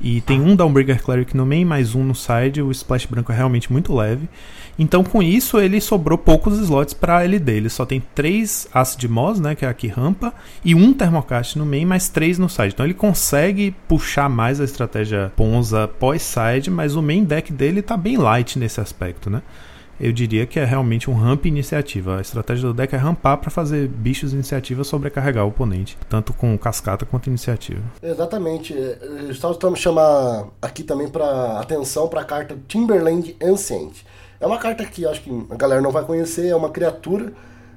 E 0.00 0.20
tem 0.22 0.40
um 0.40 0.56
Downbreaker 0.56 1.02
Cleric 1.02 1.36
no 1.36 1.44
main, 1.44 1.64
mais 1.64 1.94
um 1.94 2.02
no 2.02 2.14
side. 2.14 2.62
O 2.62 2.70
splash 2.70 3.06
branco 3.06 3.30
é 3.30 3.36
realmente 3.36 3.70
muito 3.70 3.94
leve. 3.94 4.28
Então, 4.78 5.04
com 5.04 5.22
isso, 5.22 5.60
ele 5.60 5.78
sobrou 5.78 6.16
poucos 6.16 6.58
slots 6.58 6.94
para 6.94 7.22
LD. 7.22 7.52
Ele 7.52 7.68
só 7.68 7.84
tem 7.84 8.02
três 8.14 8.66
Acid 8.72 9.04
Moss, 9.04 9.38
né, 9.38 9.54
que 9.54 9.66
é 9.66 9.68
aqui 9.68 9.88
rampa, 9.88 10.32
e 10.64 10.74
um 10.74 10.94
Thermocast 10.94 11.58
no 11.58 11.66
main, 11.66 11.84
mais 11.84 12.08
três 12.08 12.38
no 12.38 12.48
side. 12.48 12.72
Então, 12.72 12.86
ele 12.86 12.94
consegue 12.94 13.74
puxar 13.86 14.30
mais 14.30 14.58
a 14.58 14.64
estratégia 14.64 15.30
Ponza 15.36 15.86
pós-side, 15.86 16.70
mas 16.70 16.96
o 16.96 17.02
main 17.02 17.24
deck 17.24 17.52
dele 17.52 17.82
tá 17.82 17.94
bem 17.94 18.16
light 18.16 18.58
nesse 18.58 18.80
aspecto, 18.80 19.28
né? 19.28 19.42
Eu 20.00 20.12
diria 20.12 20.46
que 20.46 20.58
é 20.58 20.64
realmente 20.64 21.10
um 21.10 21.14
ramp 21.14 21.44
iniciativa. 21.44 22.16
A 22.16 22.20
estratégia 22.20 22.68
do 22.68 22.74
deck 22.74 22.94
é 22.94 22.98
rampar 22.98 23.36
para 23.36 23.50
fazer 23.50 23.86
bichos 23.86 24.32
iniciativa 24.32 24.82
sobrecarregar 24.82 25.44
o 25.44 25.48
oponente, 25.48 25.96
tanto 26.08 26.32
com 26.32 26.56
cascata 26.56 27.04
quanto 27.04 27.28
iniciativa. 27.28 27.82
Exatamente. 28.02 28.74
Estamos 29.28 29.78
chamar 29.78 30.46
aqui 30.62 30.82
também 30.82 31.08
para 31.08 31.60
atenção 31.60 32.08
para 32.08 32.22
a 32.22 32.24
carta 32.24 32.56
Timberland 32.66 33.36
Ancient. 33.42 33.98
É 34.40 34.46
uma 34.46 34.58
carta 34.58 34.84
que 34.86 35.06
acho 35.06 35.20
que 35.20 35.46
a 35.50 35.56
galera 35.56 35.82
não 35.82 35.90
vai 35.90 36.02
conhecer, 36.02 36.48
é 36.48 36.56
uma 36.56 36.70
criatura, 36.70 37.32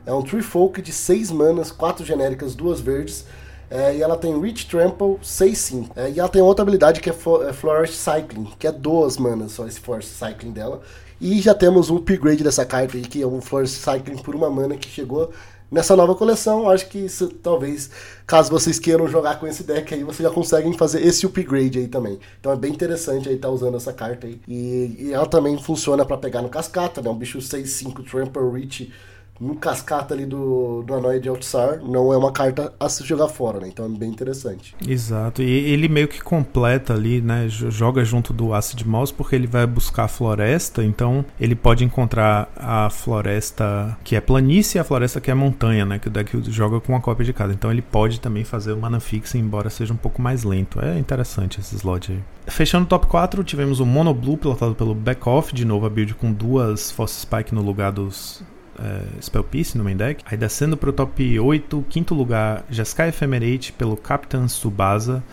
é 0.06 0.14
um 0.14 0.22
Tree 0.22 0.42
Folk 0.42 0.82
de 0.82 0.94
6 0.94 1.30
manas, 1.32 1.72
4 1.72 2.06
genéricas, 2.06 2.56
2 2.56 2.80
verdes. 2.80 3.26
É, 3.70 3.96
e 3.96 4.04
ela 4.04 4.16
tem 4.16 4.40
Rich 4.40 4.68
Trample 4.68 5.18
6-5. 5.24 5.90
É, 5.96 6.12
e 6.12 6.20
ela 6.20 6.30
tem 6.30 6.42
outra 6.42 6.62
habilidade 6.62 7.02
que 7.02 7.10
é, 7.10 7.14
é 7.14 7.54
Flourish 7.54 7.96
Cycling, 7.96 8.54
que 8.60 8.68
é 8.68 8.72
2 8.72 9.18
manas 9.18 9.54
só 9.54 9.66
esse 9.66 9.80
Force 9.80 10.10
Cycling 10.10 10.52
dela. 10.52 10.82
E 11.24 11.40
já 11.40 11.54
temos 11.54 11.90
um 11.90 11.96
upgrade 11.96 12.44
dessa 12.44 12.66
carta 12.66 12.98
aí, 12.98 13.02
que 13.02 13.22
é 13.22 13.26
um 13.26 13.40
Force 13.40 13.76
Cycling 13.76 14.18
por 14.18 14.36
uma 14.36 14.50
mana 14.50 14.76
que 14.76 14.90
chegou 14.90 15.32
nessa 15.72 15.96
nova 15.96 16.14
coleção. 16.16 16.70
Acho 16.70 16.90
que 16.90 16.98
isso, 16.98 17.30
talvez, 17.30 17.90
caso 18.28 18.52
vocês 18.52 18.78
queiram 18.78 19.08
jogar 19.08 19.40
com 19.40 19.48
esse 19.48 19.64
deck 19.64 19.94
aí, 19.94 20.04
vocês 20.04 20.28
já 20.28 20.30
conseguem 20.30 20.74
fazer 20.74 21.02
esse 21.02 21.26
upgrade 21.26 21.80
aí 21.80 21.88
também. 21.88 22.20
Então 22.42 22.52
é 22.52 22.58
bem 22.58 22.74
interessante 22.74 23.30
aí 23.30 23.36
estar 23.36 23.48
tá 23.48 23.54
usando 23.54 23.78
essa 23.78 23.94
carta 23.94 24.28
aí. 24.28 24.42
E, 24.46 24.98
e 25.00 25.14
ela 25.14 25.26
também 25.26 25.58
funciona 25.58 26.04
para 26.04 26.18
pegar 26.18 26.42
no 26.42 26.50
cascata, 26.50 27.02
né? 27.02 27.10
Um 27.10 27.16
bicho 27.16 27.38
6-5 27.38 28.04
Trample 28.04 28.52
Reach 28.52 28.92
no 29.40 29.56
cascata 29.56 30.14
ali 30.14 30.26
do, 30.26 30.84
do 30.84 30.94
Anoid 30.94 31.28
Altsar, 31.28 31.80
não 31.84 32.14
é 32.14 32.18
uma 32.18 32.32
carta 32.32 32.74
a 32.80 32.88
se 32.88 33.04
jogar 33.04 33.28
fora, 33.28 33.60
né? 33.60 33.68
Então 33.68 33.86
é 33.86 33.90
bem 33.90 34.10
interessante. 34.10 34.76
Exato, 34.88 35.42
e 35.42 35.50
ele 35.50 35.88
meio 35.88 36.08
que 36.08 36.22
completa 36.22 36.94
ali, 36.94 37.22
né? 37.22 37.48
Joga 37.48 38.04
junto 38.06 38.32
do 38.34 38.54
Acid 38.54 38.84
Mouse 38.84 39.14
porque 39.14 39.36
ele 39.36 39.48
vai 39.48 39.66
buscar 39.66 40.06
a 40.06 40.08
floresta, 40.08 40.84
então 40.84 41.26
ele 41.40 41.56
pode 41.56 41.84
encontrar 41.84 42.52
a 42.56 42.90
floresta 42.90 43.98
que 44.04 44.16
é 44.16 44.22
planície 44.22 44.78
e 44.78 44.80
a 44.80 44.84
floresta 44.84 45.20
que 45.20 45.32
é 45.32 45.34
montanha, 45.34 45.86
né? 45.86 46.00
Que 46.00 46.08
o 46.08 46.12
deck 46.12 46.52
joga 46.52 46.80
com 46.80 46.94
uma 46.94 47.02
cópia 47.02 47.26
de 47.26 47.34
cada. 47.34 47.54
Então 47.54 47.72
ele 47.72 47.82
pode 47.82 48.20
também 48.20 48.44
fazer 48.44 48.74
o 48.74 48.78
mana 48.78 49.00
fixa, 49.00 49.38
embora 49.38 49.70
seja 49.70 49.94
um 49.94 49.98
pouco 49.98 50.22
mais 50.22 50.44
lento. 50.44 50.80
É 50.84 50.98
interessante 50.98 51.60
esse 51.60 51.76
slot 51.76 52.12
aí. 52.12 52.20
Fechando 52.48 52.86
o 52.86 52.90
top 52.90 53.08
4, 53.08 53.44
tivemos 53.44 53.80
o 53.80 53.86
Mono 53.86 54.14
Blue 54.14 54.38
pilotado 54.38 54.76
pelo 54.76 54.94
Back 54.94 55.28
Off, 55.28 55.54
de 55.54 55.66
novo 55.66 55.86
a 55.86 55.90
build 55.90 56.14
com 56.16 56.32
duas 56.32 56.92
Force 56.92 57.22
Spike 57.22 57.56
no 57.56 57.62
lugar 57.62 57.92
dos 57.92 58.44
uh, 58.80 59.22
Spell 59.22 59.44
Piece 59.44 59.78
no 59.78 59.84
main 59.84 59.98
deck. 59.98 60.24
Aí 60.26 60.38
descendo 60.38 60.78
pro 60.78 60.94
top 60.94 61.40
8, 61.40 61.86
quinto 61.90 62.14
lugar, 62.14 62.66
Jeskai 62.70 63.10
Ephemerate 63.10 63.72
pelo 63.74 63.98
Captain 63.98 64.48
Subasa 64.48 65.24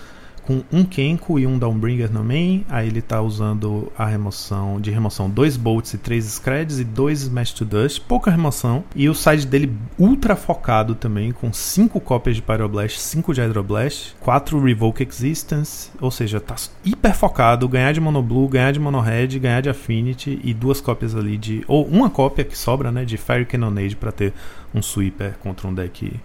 com 0.46 0.62
um 0.72 0.84
Kenko 0.84 1.38
e 1.38 1.46
um 1.46 1.58
Downbringer 1.58 2.12
no 2.12 2.24
main. 2.24 2.64
Aí 2.68 2.88
ele 2.88 3.02
tá 3.02 3.20
usando 3.20 3.90
a 3.96 4.06
remoção 4.06 4.80
de 4.80 4.90
remoção 4.90 5.28
dois 5.28 5.56
bolts 5.56 5.94
e 5.94 5.98
três 5.98 6.24
screds 6.24 6.78
e 6.78 6.84
dois 6.84 7.22
smash 7.22 7.52
to 7.52 7.64
dust, 7.64 8.00
pouca 8.00 8.30
remoção. 8.30 8.84
E 8.94 9.08
o 9.08 9.14
side 9.14 9.46
dele 9.46 9.72
ultra 9.98 10.36
focado 10.36 10.94
também, 10.94 11.32
com 11.32 11.52
cinco 11.52 12.00
cópias 12.00 12.36
de 12.36 12.42
Pyroblast, 12.42 12.98
cinco 12.98 13.32
de 13.34 13.40
Hydroblast, 13.40 14.16
quatro 14.20 14.62
Revoke 14.62 15.02
Existence, 15.02 15.90
ou 16.00 16.10
seja, 16.10 16.40
tá 16.40 16.56
hiper 16.84 17.14
focado, 17.14 17.68
ganhar 17.68 17.92
de 17.92 18.00
Mono 18.00 18.22
Blue, 18.22 18.48
ganhar 18.48 18.72
de 18.72 18.80
Mono 18.80 19.00
Red, 19.00 19.38
ganhar 19.38 19.60
de 19.60 19.70
Affinity 19.70 20.40
e 20.42 20.52
duas 20.52 20.80
cópias 20.80 21.14
ali 21.14 21.36
de 21.36 21.64
ou 21.66 21.86
uma 21.86 22.10
cópia 22.10 22.44
que 22.44 22.56
sobra, 22.56 22.90
né, 22.90 23.04
de 23.04 23.16
Fire 23.16 23.46
Cannonade 23.46 23.96
para 23.96 24.12
ter 24.12 24.32
um 24.74 24.80
sweeper 24.80 25.36
contra 25.38 25.68
um 25.68 25.74
deck 25.74 26.20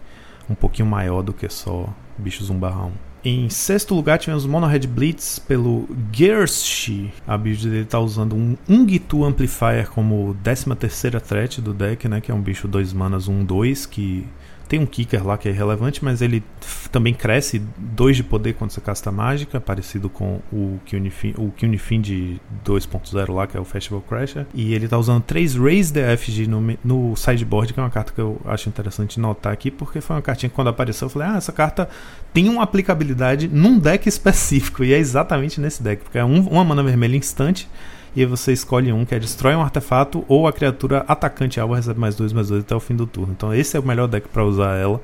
um 0.49 0.55
pouquinho 0.55 0.87
maior 0.87 1.21
do 1.21 1.33
que 1.33 1.49
só 1.49 1.89
bichos 2.17 2.49
1/1. 2.49 2.91
Em 3.27 3.49
sexto 3.49 3.95
lugar, 3.95 4.19
tivemos 4.19 4.45
Mono 4.45 4.67
Red 4.67 4.81
Blitz 4.81 5.39
pelo 5.39 5.89
Gershi. 6.13 7.11
A 7.25 7.35
build 7.35 7.67
dele 7.67 7.83
tá 7.83 7.99
usando 7.99 8.35
um 8.35 8.55
Ungitu 8.69 9.25
Amplifier 9.25 9.89
como 9.89 10.37
13 10.43 10.75
terceira 10.75 11.19
threat 11.19 11.59
do 11.59 11.73
deck, 11.73 12.07
né? 12.07 12.21
Que 12.21 12.31
é 12.31 12.35
um 12.35 12.39
bicho 12.39 12.67
2 12.67 12.93
manas 12.93 13.27
1-2 13.27 13.89
que 13.89 14.27
tem 14.67 14.79
um 14.79 14.85
kicker 14.85 15.25
lá 15.25 15.37
que 15.37 15.47
é 15.47 15.51
irrelevante, 15.51 16.03
mas 16.03 16.21
ele 16.21 16.43
também 16.91 17.13
cresce 17.13 17.61
2 17.77 18.17
de 18.17 18.23
poder 18.23 18.53
quando 18.53 18.71
você 18.71 18.81
casta 18.81 19.11
mágica, 19.11 19.59
parecido 19.61 20.09
com 20.09 20.41
o 20.51 20.79
Kunifin 20.87 22.01
de 22.01 22.39
2.0 22.65 23.33
lá, 23.33 23.47
que 23.47 23.55
é 23.55 23.59
o 23.59 23.65
Festival 23.65 24.01
Crasher. 24.01 24.45
E 24.53 24.73
ele 24.73 24.87
tá 24.87 24.97
usando 24.97 25.21
3 25.23 25.55
Raise 25.55 25.93
the 25.93 26.15
FG 26.17 26.47
no, 26.47 26.77
no 26.83 27.15
sideboard, 27.15 27.73
que 27.73 27.79
é 27.79 27.83
uma 27.83 27.89
carta 27.89 28.11
que 28.11 28.19
eu 28.19 28.41
acho 28.45 28.69
interessante 28.69 29.19
notar 29.19 29.53
aqui, 29.53 29.69
porque 29.69 30.01
foi 30.01 30.15
uma 30.15 30.21
cartinha 30.21 30.49
que 30.49 30.55
quando 30.55 30.69
apareceu 30.69 31.05
eu 31.05 31.09
falei, 31.09 31.27
ah, 31.27 31.37
essa 31.37 31.51
carta 31.51 31.87
tem 32.33 32.49
uma 32.49 32.63
aplicabilidade 32.63 33.47
num 33.47 33.77
deck 33.77 34.07
específico, 34.09 34.83
e 34.83 34.93
é 34.93 34.97
exatamente 34.97 35.61
nesse 35.61 35.83
deck, 35.83 36.03
porque 36.03 36.17
é 36.17 36.25
um, 36.25 36.47
uma 36.47 36.63
mana 36.63 36.83
vermelha 36.83 37.15
instante 37.15 37.67
e 38.15 38.21
aí 38.21 38.25
você 38.25 38.53
escolhe 38.53 38.91
um 38.93 39.03
que 39.03 39.13
é 39.13 39.19
destrói 39.19 39.55
um 39.55 39.61
artefato 39.61 40.23
ou 40.27 40.47
a 40.47 40.53
criatura 40.53 41.03
atacante 41.07 41.59
alvo 41.59 41.73
recebe 41.73 41.99
mais 41.99 42.15
dois, 42.15 42.31
mais 42.31 42.47
dois 42.47 42.61
até 42.61 42.73
o 42.73 42.79
fim 42.79 42.95
do 42.95 43.05
turno. 43.05 43.33
Então 43.33 43.53
esse 43.53 43.75
é 43.75 43.79
o 43.79 43.85
melhor 43.85 44.07
deck 44.07 44.29
para 44.29 44.45
usar 44.45 44.77
ela, 44.77 45.01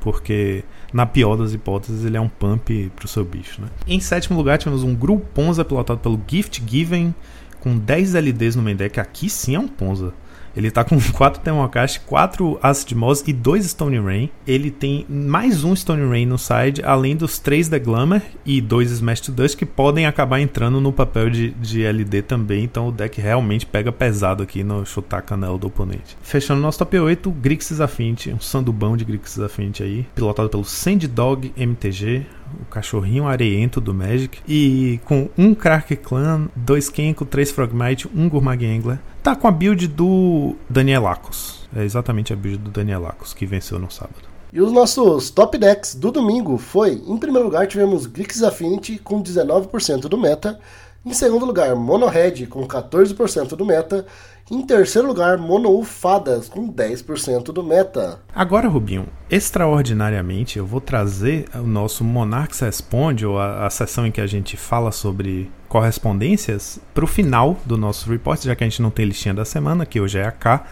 porque 0.00 0.62
na 0.92 1.04
pior 1.04 1.36
das 1.36 1.52
hipóteses 1.52 2.04
ele 2.04 2.16
é 2.16 2.20
um 2.20 2.28
pump 2.28 2.90
pro 2.94 3.08
seu 3.08 3.24
bicho. 3.24 3.60
Né? 3.60 3.68
Em 3.86 3.98
sétimo 3.98 4.38
lugar 4.38 4.58
tivemos 4.58 4.84
um 4.84 4.94
Gru 4.94 5.18
Ponza 5.18 5.64
pilotado 5.64 5.98
pelo 5.98 6.20
Gift 6.26 6.62
Given 6.64 7.12
com 7.58 7.76
10 7.76 8.14
LDs 8.14 8.56
no 8.56 8.62
main 8.62 8.76
deck. 8.76 9.00
Aqui 9.00 9.28
sim 9.28 9.56
é 9.56 9.58
um 9.58 9.68
Ponza. 9.68 10.14
Ele 10.56 10.70
tá 10.70 10.84
com 10.84 10.98
4 11.00 11.40
Thermocast, 11.40 12.00
4 12.00 12.58
Acid 12.62 12.94
Moss 12.94 13.24
e 13.26 13.32
2 13.32 13.70
Stone 13.70 13.98
Rain. 13.98 14.30
Ele 14.46 14.70
tem 14.70 15.06
mais 15.08 15.64
um 15.64 15.74
Stone 15.74 16.08
Rain 16.08 16.26
no 16.26 16.38
side, 16.38 16.82
além 16.84 17.16
dos 17.16 17.38
3 17.38 17.68
The 17.68 17.78
Glamour 17.78 18.22
e 18.44 18.60
2 18.60 18.90
Smash 18.92 19.20
to 19.20 19.32
Dust 19.32 19.56
que 19.56 19.66
podem 19.66 20.06
acabar 20.06 20.40
entrando 20.40 20.80
no 20.80 20.92
papel 20.92 21.30
de, 21.30 21.50
de 21.50 21.84
LD 21.84 22.22
também. 22.22 22.64
Então 22.64 22.88
o 22.88 22.92
deck 22.92 23.20
realmente 23.20 23.66
pega 23.66 23.90
pesado 23.92 24.42
aqui 24.42 24.62
no 24.62 24.84
chutar 24.84 25.18
a 25.18 25.22
canela 25.22 25.58
do 25.58 25.66
oponente. 25.66 26.16
Fechando 26.22 26.60
nosso 26.60 26.78
top 26.78 26.98
8, 26.98 27.30
Grixis 27.30 27.80
Affinity, 27.80 28.32
um 28.32 28.40
sandubão 28.40 28.96
de 28.96 29.04
Grixis 29.04 29.40
Affinity 29.40 29.82
aí, 29.82 30.06
pilotado 30.14 30.48
pelo 30.48 30.64
Sand 30.64 30.98
Dog 30.98 31.52
MTG 31.56 32.26
o 32.60 32.64
cachorrinho 32.66 33.26
areiento 33.26 33.80
do 33.80 33.94
Magic. 33.94 34.38
E 34.46 35.00
com 35.04 35.28
um 35.36 35.54
Crack 35.54 35.96
Clan, 35.96 36.48
dois 36.54 36.88
Kenko, 36.88 37.24
três 37.24 37.50
Frogmite, 37.50 38.08
um 38.14 38.28
Gourmag 38.28 38.66
Angler. 38.66 38.98
Tá 39.22 39.36
com 39.36 39.46
a 39.46 39.50
build 39.50 39.86
do 39.88 40.56
Danielacos. 40.68 41.68
É 41.74 41.84
exatamente 41.84 42.32
a 42.32 42.36
build 42.36 42.58
do 42.58 42.70
Danielacos 42.70 43.32
que 43.32 43.46
venceu 43.46 43.78
no 43.78 43.90
sábado. 43.90 44.32
E 44.52 44.60
os 44.60 44.70
nossos 44.70 45.30
top 45.30 45.56
decks 45.56 45.94
do 45.94 46.10
domingo 46.10 46.58
foi, 46.58 47.02
em 47.06 47.16
primeiro 47.16 47.46
lugar, 47.46 47.66
tivemos 47.66 48.04
Grix 48.04 48.42
Affinity 48.42 48.98
com 48.98 49.22
19% 49.22 50.00
do 50.02 50.18
meta. 50.18 50.60
Em 51.04 51.12
segundo 51.12 51.44
lugar, 51.44 51.74
Mono 51.74 52.06
Red 52.06 52.46
com 52.46 52.64
14% 52.64 53.56
do 53.56 53.66
meta. 53.66 54.06
Em 54.48 54.64
terceiro 54.64 55.08
lugar, 55.08 55.36
Mono 55.36 55.82
Fadas 55.82 56.48
com 56.48 56.72
10% 56.72 57.46
do 57.46 57.60
meta. 57.60 58.20
Agora, 58.32 58.68
Rubinho, 58.68 59.08
extraordinariamente, 59.28 60.58
eu 60.58 60.64
vou 60.64 60.80
trazer 60.80 61.46
o 61.56 61.66
nosso 61.66 62.04
Monarchs 62.04 62.60
Responde, 62.60 63.26
ou 63.26 63.36
a, 63.36 63.66
a 63.66 63.70
sessão 63.70 64.06
em 64.06 64.12
que 64.12 64.20
a 64.20 64.28
gente 64.28 64.56
fala 64.56 64.92
sobre 64.92 65.50
correspondências, 65.68 66.78
para 66.94 67.04
o 67.04 67.08
final 67.08 67.58
do 67.66 67.76
nosso 67.76 68.08
report, 68.08 68.40
já 68.44 68.54
que 68.54 68.62
a 68.62 68.68
gente 68.68 68.80
não 68.80 68.90
tem 68.90 69.04
listinha 69.04 69.34
da 69.34 69.44
semana, 69.44 69.84
que 69.84 70.00
hoje 70.00 70.20
é 70.20 70.24
a 70.24 70.30
K. 70.30 70.64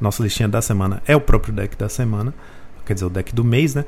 Nossa 0.00 0.22
listinha 0.22 0.48
da 0.48 0.62
semana 0.62 1.02
é 1.06 1.14
o 1.14 1.20
próprio 1.20 1.52
deck 1.52 1.76
da 1.76 1.90
semana, 1.90 2.32
quer 2.86 2.94
dizer, 2.94 3.04
o 3.04 3.10
deck 3.10 3.34
do 3.34 3.44
mês, 3.44 3.74
né? 3.74 3.84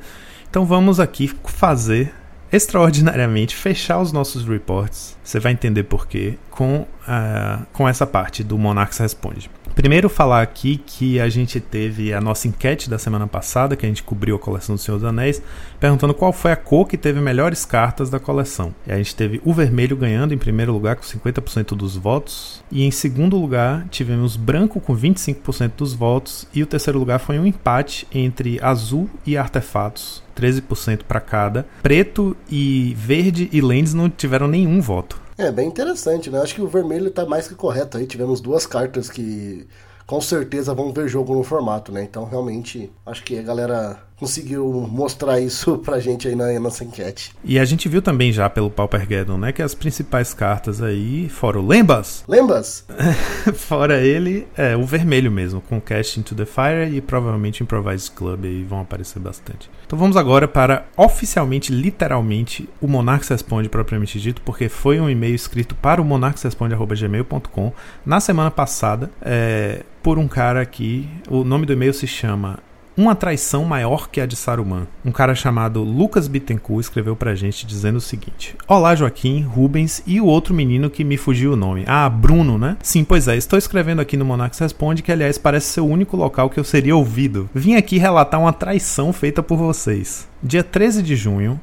Então 0.47 0.63
vamos 0.63 0.99
aqui 0.99 1.27
fazer 1.45 2.13
extraordinariamente 2.51 3.55
fechar 3.55 3.99
os 3.99 4.11
nossos 4.11 4.47
reports. 4.47 5.17
Você 5.23 5.39
vai 5.39 5.51
entender 5.51 5.83
por 5.83 6.07
quê 6.07 6.37
com, 6.49 6.81
uh, 6.81 7.65
com 7.73 7.87
essa 7.87 8.07
parte 8.07 8.43
do 8.43 8.57
Monarchs 8.57 8.97
Responde. 8.97 9.49
Primeiro 9.77 10.09
falar 10.09 10.41
aqui 10.41 10.77
que 10.83 11.19
a 11.19 11.29
gente 11.29 11.59
teve 11.59 12.11
a 12.11 12.19
nossa 12.19 12.47
enquete 12.47 12.89
da 12.89 12.97
semana 12.97 13.27
passada, 13.27 13.75
que 13.75 13.85
a 13.85 13.89
gente 13.89 14.01
cobriu 14.01 14.35
a 14.35 14.39
coleção 14.39 14.73
do 14.73 14.81
Senhor 14.81 14.97
dos 14.97 15.07
Anéis, 15.07 15.39
perguntando 15.79 16.15
qual 16.15 16.33
foi 16.33 16.51
a 16.51 16.55
cor 16.55 16.87
que 16.87 16.97
teve 16.97 17.21
melhores 17.21 17.63
cartas 17.63 18.09
da 18.09 18.19
coleção. 18.19 18.73
E 18.87 18.91
a 18.91 18.97
gente 18.97 19.15
teve 19.15 19.39
o 19.45 19.53
vermelho 19.53 19.95
ganhando 19.95 20.33
em 20.33 20.37
primeiro 20.37 20.73
lugar 20.73 20.95
com 20.95 21.03
50% 21.03 21.75
dos 21.75 21.95
votos, 21.95 22.63
e 22.71 22.83
em 22.83 22.89
segundo 22.89 23.37
lugar 23.37 23.87
tivemos 23.91 24.35
branco 24.35 24.81
com 24.81 24.97
25% 24.97 25.73
dos 25.77 25.93
votos, 25.93 26.47
e 26.51 26.63
o 26.63 26.67
terceiro 26.67 26.97
lugar 26.97 27.19
foi 27.19 27.37
um 27.37 27.45
empate 27.45 28.07
entre 28.11 28.59
azul 28.63 29.07
e 29.27 29.37
artefatos, 29.37 30.23
13% 30.37 31.03
para 31.07 31.19
cada. 31.19 31.65
Preto 31.81 32.35
e 32.49 32.93
verde 32.97 33.49
e 33.51 33.61
lentes 33.61 33.93
não 33.93 34.09
tiveram 34.09 34.47
nenhum 34.47 34.79
voto. 34.79 35.19
É, 35.37 35.51
bem 35.51 35.67
interessante, 35.67 36.29
né? 36.29 36.39
Acho 36.41 36.55
que 36.55 36.61
o 36.61 36.67
vermelho 36.67 37.11
tá 37.11 37.25
mais 37.25 37.47
que 37.47 37.55
correto 37.55 37.97
aí. 37.97 38.07
Tivemos 38.07 38.41
duas 38.41 38.65
cartas 38.65 39.09
que 39.09 39.67
com 40.07 40.21
certeza 40.21 40.73
vão 40.73 40.93
ver 40.93 41.09
jogo 41.09 41.35
no 41.35 41.43
formato, 41.43 41.91
né? 41.91 42.01
Então, 42.01 42.23
realmente, 42.23 42.89
acho 43.05 43.23
que 43.23 43.37
a 43.37 43.43
galera 43.43 43.99
conseguiu 44.15 44.87
mostrar 44.89 45.39
isso 45.39 45.77
pra 45.83 45.99
gente 45.99 46.27
aí 46.27 46.35
na 46.35 46.57
nossa 46.59 46.83
enquete. 46.83 47.33
E 47.43 47.59
a 47.59 47.65
gente 47.65 47.87
viu 47.89 48.01
também 48.01 48.31
já 48.31 48.49
pelo 48.49 48.71
Paupergeddon, 48.71 49.37
né, 49.37 49.51
que 49.51 49.61
as 49.61 49.75
principais 49.75 50.33
cartas 50.33 50.81
aí, 50.81 51.29
fora 51.29 51.59
o 51.59 51.67
Lembas. 51.67 52.23
Lembas? 52.27 52.85
fora 53.53 54.01
ele, 54.01 54.47
é 54.57 54.75
o 54.75 54.85
vermelho 54.85 55.31
mesmo, 55.31 55.61
com 55.61 55.79
Cast 55.79 56.19
into 56.19 56.33
the 56.33 56.45
Fire 56.45 56.89
e 56.91 57.01
provavelmente 57.01 57.61
Improvised 57.61 58.11
Club 58.11 58.45
aí 58.45 58.63
vão 58.63 58.79
aparecer 58.79 59.19
bastante. 59.19 59.69
Então 59.87 59.97
vamos 59.97 60.17
agora 60.17 60.49
para 60.49 60.85
oficialmente, 60.97 61.71
literalmente, 61.71 62.67
o 62.81 62.89
Monarchs 62.89 63.29
Responde 63.29 63.69
propriamente 63.69 64.19
dito, 64.19 64.41
porque 64.41 64.67
foi 64.67 64.99
um 64.99 65.09
e-mail 65.09 65.33
escrito 65.33 65.75
para 65.75 66.01
o 66.01 66.05
monarchsresponde.gmail.com 66.05 67.71
na 68.05 68.19
semana 68.19 68.51
passada, 68.51 69.09
é, 69.21 69.83
por 70.03 70.19
um 70.19 70.27
cara 70.27 70.61
aqui, 70.61 71.07
o 71.29 71.45
nome 71.45 71.65
do 71.65 71.71
e-mail 71.71 71.93
se 71.93 72.05
chama 72.05 72.59
uma 72.97 73.15
traição 73.15 73.63
maior 73.63 74.09
que 74.09 74.19
a 74.19 74.25
de 74.25 74.35
Saruman. 74.35 74.87
Um 75.05 75.11
cara 75.11 75.35
chamado 75.35 75.83
Lucas 75.83 76.27
Bittencourt 76.27 76.81
escreveu 76.81 77.15
pra 77.15 77.35
gente 77.35 77.65
dizendo 77.67 77.97
o 77.97 78.01
seguinte: 78.01 78.55
Olá, 78.67 78.95
Joaquim, 78.95 79.41
Rubens 79.41 80.01
e 80.07 80.19
o 80.19 80.25
outro 80.25 80.53
menino 80.53 80.89
que 80.89 81.03
me 81.03 81.15
fugiu 81.15 81.53
o 81.53 81.55
nome. 81.55 81.83
Ah, 81.85 82.09
Bruno, 82.09 82.57
né? 82.57 82.75
Sim, 82.81 83.03
pois 83.03 83.27
é, 83.27 83.37
estou 83.37 83.59
escrevendo 83.59 84.01
aqui 84.01 84.17
no 84.17 84.25
Monarchs 84.25 84.59
Responde, 84.59 85.03
que 85.03 85.11
aliás 85.11 85.37
parece 85.37 85.67
ser 85.67 85.81
o 85.81 85.85
único 85.85 86.17
local 86.17 86.49
que 86.49 86.59
eu 86.59 86.63
seria 86.63 86.95
ouvido. 86.95 87.47
Vim 87.53 87.75
aqui 87.75 87.99
relatar 87.99 88.39
uma 88.39 88.51
traição 88.51 89.13
feita 89.13 89.43
por 89.43 89.57
vocês. 89.57 90.27
Dia 90.41 90.63
13 90.63 91.03
de 91.03 91.15
junho, 91.15 91.59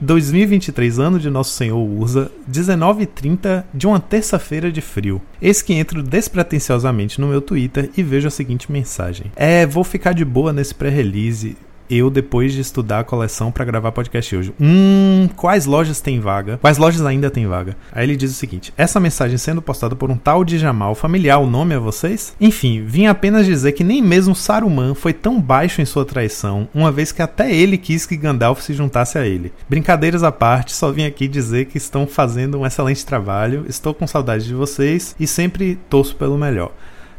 2023, 0.00 0.98
ano 0.98 1.20
de 1.20 1.30
Nosso 1.30 1.52
Senhor 1.52 1.78
Urza, 1.78 2.32
19h30 2.50 3.64
de 3.72 3.86
uma 3.86 4.00
terça-feira 4.00 4.72
de 4.72 4.80
frio. 4.80 5.22
Eis 5.40 5.62
que 5.62 5.72
entro 5.72 6.02
despretensiosamente 6.02 7.20
no 7.20 7.28
meu 7.28 7.40
Twitter 7.40 7.88
e 7.96 8.02
vejo 8.02 8.26
a 8.26 8.30
seguinte 8.30 8.72
mensagem: 8.72 9.30
É, 9.36 9.64
vou 9.64 9.84
ficar 9.84 10.12
de 10.12 10.24
boa 10.24 10.52
nesse 10.52 10.74
pré-release 10.74 11.56
eu 11.90 12.10
depois 12.10 12.52
de 12.52 12.60
estudar 12.60 13.00
a 13.00 13.04
coleção 13.04 13.50
para 13.50 13.64
gravar 13.64 13.92
podcast 13.92 14.36
hoje. 14.36 14.54
Hum, 14.60 15.28
quais 15.36 15.66
lojas 15.66 16.00
tem 16.00 16.20
vaga? 16.20 16.58
Quais 16.58 16.78
lojas 16.78 17.04
ainda 17.04 17.30
tem 17.30 17.46
vaga? 17.46 17.76
Aí 17.92 18.04
ele 18.04 18.16
diz 18.16 18.30
o 18.30 18.34
seguinte: 18.34 18.72
essa 18.76 19.00
mensagem 19.00 19.38
sendo 19.38 19.62
postada 19.62 19.96
por 19.96 20.10
um 20.10 20.16
tal 20.16 20.44
de 20.44 20.58
Jamal, 20.58 20.94
familiar 20.94 21.38
o 21.38 21.46
nome 21.46 21.74
a 21.74 21.78
vocês? 21.78 22.34
Enfim, 22.40 22.84
vim 22.84 23.06
apenas 23.06 23.46
dizer 23.46 23.72
que 23.72 23.84
nem 23.84 24.02
mesmo 24.02 24.34
Saruman 24.34 24.94
foi 24.94 25.12
tão 25.12 25.40
baixo 25.40 25.80
em 25.80 25.84
sua 25.84 26.04
traição, 26.04 26.68
uma 26.74 26.92
vez 26.92 27.12
que 27.12 27.22
até 27.22 27.54
ele 27.54 27.78
quis 27.78 28.06
que 28.06 28.16
Gandalf 28.16 28.60
se 28.60 28.74
juntasse 28.74 29.18
a 29.18 29.26
ele. 29.26 29.52
Brincadeiras 29.68 30.22
à 30.22 30.32
parte, 30.32 30.72
só 30.72 30.90
vim 30.90 31.04
aqui 31.04 31.28
dizer 31.28 31.66
que 31.66 31.78
estão 31.78 32.06
fazendo 32.06 32.58
um 32.58 32.66
excelente 32.66 33.04
trabalho, 33.04 33.64
estou 33.68 33.94
com 33.94 34.06
saudade 34.06 34.44
de 34.44 34.54
vocês 34.54 35.14
e 35.18 35.26
sempre 35.26 35.78
torço 35.88 36.16
pelo 36.16 36.38
melhor. 36.38 36.72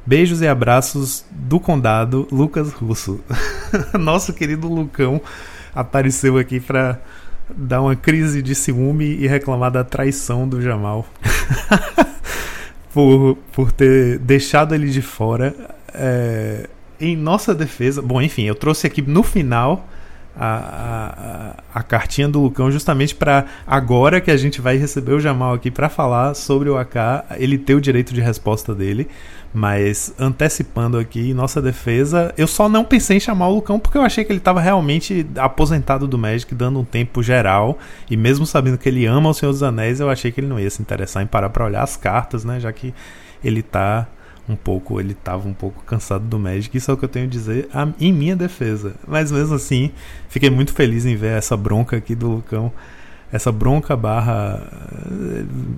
Beijos 0.09 0.41
e 0.41 0.47
abraços 0.47 1.23
do 1.29 1.59
condado 1.59 2.27
Lucas 2.31 2.71
Russo. 2.71 3.19
Nosso 3.93 4.33
querido 4.33 4.67
Lucão 4.67 5.21
apareceu 5.71 6.39
aqui 6.39 6.59
para 6.59 6.99
dar 7.55 7.83
uma 7.83 7.95
crise 7.95 8.41
de 8.41 8.55
ciúme 8.55 9.05
e 9.05 9.27
reclamar 9.27 9.69
da 9.69 9.83
traição 9.83 10.49
do 10.49 10.59
Jamal. 10.63 11.05
por, 12.91 13.37
por 13.51 13.71
ter 13.71 14.17
deixado 14.17 14.73
ele 14.73 14.89
de 14.89 15.03
fora. 15.03 15.55
É, 15.93 16.67
em 16.99 17.15
nossa 17.15 17.53
defesa. 17.53 18.01
Bom, 18.01 18.19
enfim, 18.19 18.45
eu 18.45 18.55
trouxe 18.55 18.87
aqui 18.87 19.03
no 19.03 19.21
final 19.21 19.87
a, 20.35 21.55
a, 21.73 21.79
a 21.79 21.83
cartinha 21.83 22.27
do 22.27 22.41
Lucão 22.41 22.71
justamente 22.71 23.13
para 23.13 23.45
agora 23.67 24.19
que 24.21 24.31
a 24.31 24.37
gente 24.37 24.59
vai 24.59 24.77
receber 24.77 25.11
o 25.11 25.19
Jamal 25.19 25.53
aqui 25.53 25.69
para 25.69 25.87
falar 25.89 26.33
sobre 26.33 26.67
o 26.67 26.77
AK, 26.77 26.95
ele 27.37 27.57
ter 27.59 27.75
o 27.75 27.81
direito 27.81 28.11
de 28.11 28.21
resposta 28.21 28.73
dele. 28.73 29.07
Mas 29.53 30.13
antecipando 30.19 30.97
aqui 30.97 31.33
nossa 31.33 31.61
defesa, 31.61 32.33
eu 32.37 32.45
só 32.45 32.69
não 32.69 32.85
pensei 32.85 33.17
em 33.17 33.19
chamar 33.19 33.47
o 33.47 33.55
Lucão 33.55 33.79
porque 33.79 33.97
eu 33.97 34.03
achei 34.03 34.23
que 34.23 34.31
ele 34.31 34.39
estava 34.39 34.61
realmente 34.61 35.25
aposentado 35.37 36.07
do 36.07 36.17
Magic, 36.17 36.53
dando 36.53 36.79
um 36.79 36.85
tempo 36.85 37.23
geral. 37.23 37.79
E 38.09 38.15
mesmo 38.15 38.45
sabendo 38.45 38.77
que 38.77 38.87
ele 38.87 39.05
ama 39.05 39.29
o 39.29 39.33
Senhor 39.33 39.51
dos 39.51 39.63
Anéis, 39.63 39.99
eu 39.99 40.09
achei 40.09 40.31
que 40.31 40.39
ele 40.39 40.47
não 40.47 40.59
ia 40.59 40.69
se 40.69 40.81
interessar 40.81 41.23
em 41.23 41.27
parar 41.27 41.49
para 41.49 41.65
olhar 41.65 41.81
as 41.81 41.97
cartas, 41.97 42.45
né? 42.45 42.59
Já 42.59 42.71
que 42.71 42.93
ele 43.43 43.63
tá 43.63 44.07
um 44.47 44.55
pouco, 44.55 44.99
ele 44.99 45.13
tava 45.13 45.47
um 45.47 45.53
pouco 45.53 45.83
cansado 45.83 46.25
do 46.25 46.39
Magic, 46.39 46.75
isso 46.75 46.89
é 46.89 46.93
o 46.93 46.97
que 46.97 47.05
eu 47.05 47.09
tenho 47.09 47.25
a 47.25 47.29
dizer 47.29 47.69
em 47.99 48.11
minha 48.11 48.35
defesa. 48.35 48.95
Mas 49.07 49.31
mesmo 49.31 49.55
assim, 49.55 49.91
fiquei 50.27 50.49
muito 50.49 50.73
feliz 50.73 51.05
em 51.05 51.15
ver 51.15 51.37
essa 51.37 51.55
bronca 51.55 51.97
aqui 51.97 52.15
do 52.15 52.29
Lucão 52.29 52.71
essa 53.31 53.51
bronca 53.51 53.95
barra 53.95 54.61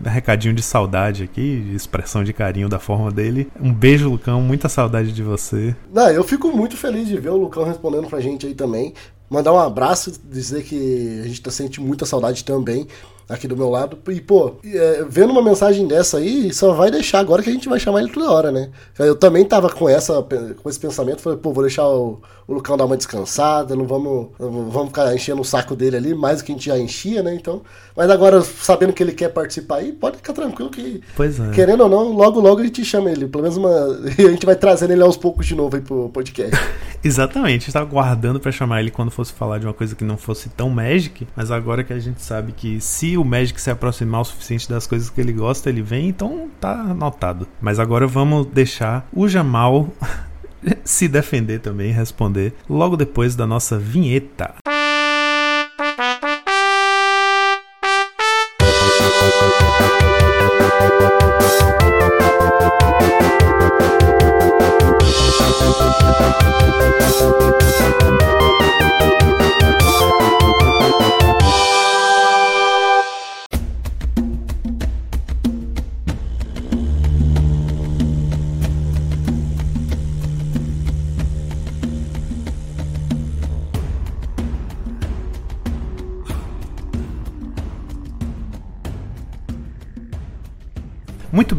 eh, 0.03 0.09
recadinho 0.09 0.53
de 0.53 0.61
saudade 0.61 1.23
aqui, 1.23 1.61
de 1.69 1.75
expressão 1.75 2.23
de 2.23 2.33
carinho 2.33 2.69
da 2.69 2.79
forma 2.79 3.11
dele. 3.11 3.49
Um 3.59 3.73
beijo, 3.73 4.09
Lucão, 4.09 4.41
muita 4.41 4.69
saudade 4.69 5.11
de 5.11 5.23
você. 5.23 5.75
Não, 5.93 6.09
eu 6.09 6.23
fico 6.23 6.49
muito 6.49 6.77
feliz 6.77 7.07
de 7.07 7.17
ver 7.17 7.29
o 7.29 7.37
Lucão 7.37 7.63
respondendo 7.63 8.07
pra 8.07 8.19
gente 8.19 8.45
aí 8.45 8.53
também. 8.53 8.93
Mandar 9.29 9.53
um 9.53 9.59
abraço, 9.59 10.11
dizer 10.29 10.63
que 10.63 11.21
a 11.23 11.27
gente 11.27 11.41
tá 11.41 11.51
sentindo 11.51 11.85
muita 11.87 12.05
saudade 12.05 12.43
também 12.43 12.87
aqui 13.27 13.47
do 13.47 13.57
meu 13.57 13.69
lado. 13.69 13.97
E, 14.09 14.21
pô, 14.21 14.55
é, 14.63 15.05
vendo 15.07 15.31
uma 15.31 15.41
mensagem 15.41 15.87
dessa 15.87 16.17
aí, 16.17 16.53
só 16.53 16.73
vai 16.73 16.91
deixar 16.91 17.19
agora 17.19 17.41
que 17.41 17.49
a 17.49 17.53
gente 17.53 17.69
vai 17.69 17.79
chamar 17.79 18.01
ele 18.01 18.11
toda 18.11 18.31
hora, 18.31 18.51
né? 18.51 18.69
Eu 18.99 19.15
também 19.15 19.45
tava 19.45 19.69
com, 19.69 19.87
essa, 19.87 20.21
com 20.21 20.69
esse 20.69 20.79
pensamento, 20.79 21.21
falei, 21.21 21.39
pô, 21.39 21.51
vou 21.53 21.63
deixar 21.63 21.87
o, 21.87 22.21
o 22.47 22.53
Lucão 22.53 22.77
dar 22.77 22.85
uma 22.85 22.97
descansada, 22.97 23.75
não 23.75 23.85
vamos, 23.85 24.29
vamos 24.37 24.87
ficar 24.87 25.13
enchendo 25.13 25.41
o 25.41 25.45
saco 25.45 25.75
dele 25.75 25.97
ali, 25.97 26.13
mais 26.13 26.39
do 26.39 26.45
que 26.45 26.51
a 26.51 26.55
gente 26.55 26.65
já 26.65 26.77
enchia, 26.77 27.23
né? 27.23 27.33
Então, 27.33 27.61
mas 27.95 28.09
agora, 28.09 28.41
sabendo 28.41 28.93
que 28.93 29.03
ele 29.03 29.11
quer 29.11 29.29
participar 29.29 29.77
aí, 29.77 29.91
pode 29.91 30.17
ficar 30.17 30.33
tranquilo 30.33 30.69
que, 30.69 31.01
é. 31.19 31.51
querendo 31.53 31.81
ou 31.81 31.89
não, 31.89 32.11
logo 32.11 32.39
logo 32.39 32.61
a 32.61 32.63
gente 32.63 32.83
chama 32.85 33.11
ele. 33.11 33.27
Pelo 33.27 33.43
menos 33.43 33.57
uma. 33.57 33.71
A 34.31 34.31
gente 34.31 34.45
vai 34.45 34.55
trazendo 34.55 34.91
ele 34.91 35.01
aos 35.01 35.17
poucos 35.17 35.45
de 35.45 35.55
novo 35.55 35.75
aí 35.75 35.81
pro 35.81 36.09
podcast. 36.09 36.55
Exatamente, 37.03 37.67
eu 37.67 37.73
tava 37.73 37.85
guardando 37.85 38.39
para 38.39 38.51
chamar 38.51 38.79
ele 38.81 38.91
quando 38.91 39.09
fosse 39.09 39.33
falar 39.33 39.57
de 39.57 39.65
uma 39.65 39.73
coisa 39.73 39.95
que 39.95 40.03
não 40.03 40.17
fosse 40.17 40.49
tão 40.49 40.69
Magic, 40.69 41.27
mas 41.35 41.49
agora 41.49 41.83
que 41.83 41.91
a 41.91 41.99
gente 41.99 42.21
sabe 42.21 42.51
que 42.51 42.79
se 42.79 43.17
o 43.17 43.25
Magic 43.25 43.59
se 43.59 43.71
aproximar 43.71 44.21
o 44.21 44.25
suficiente 44.25 44.69
das 44.69 44.85
coisas 44.85 45.09
que 45.09 45.19
ele 45.19 45.33
gosta, 45.33 45.69
ele 45.69 45.81
vem, 45.81 46.07
então 46.07 46.47
tá 46.59 46.73
anotado. 46.73 47.47
Mas 47.59 47.79
agora 47.79 48.05
vamos 48.05 48.45
deixar 48.47 49.07
o 49.11 49.27
Jamal 49.27 49.89
se 50.83 51.07
defender 51.07 51.59
também, 51.59 51.91
responder 51.91 52.53
logo 52.69 52.95
depois 52.95 53.35
da 53.35 53.47
nossa 53.47 53.77
vinheta. 53.77 54.53
Muito 54.65 54.80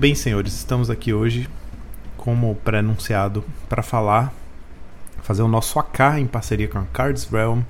bem, 0.02 0.16
senhores, 0.16 0.54
estamos 0.54 0.90
aqui 0.90 1.14
hoje, 1.14 1.48
como 2.16 2.56
pré-anunciado, 2.56 3.44
para 3.68 3.84
falar, 3.84 4.34
fazer 5.22 5.42
o 5.42 5.48
nosso 5.48 5.78
AK 5.78 6.18
em 6.18 6.26
parceria 6.26 6.66
com 6.66 6.76
a 6.76 6.84
Cards 6.92 7.28
Realm. 7.30 7.60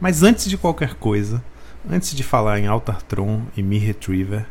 Mas 0.00 0.22
antes 0.22 0.48
de 0.48 0.56
qualquer 0.56 0.94
coisa, 0.94 1.42
antes 1.90 2.14
de 2.14 2.22
falar 2.22 2.60
em 2.60 2.68
Altartron 2.68 3.42
e 3.56 3.62
Mi 3.64 3.76
Retriever, 3.78 4.46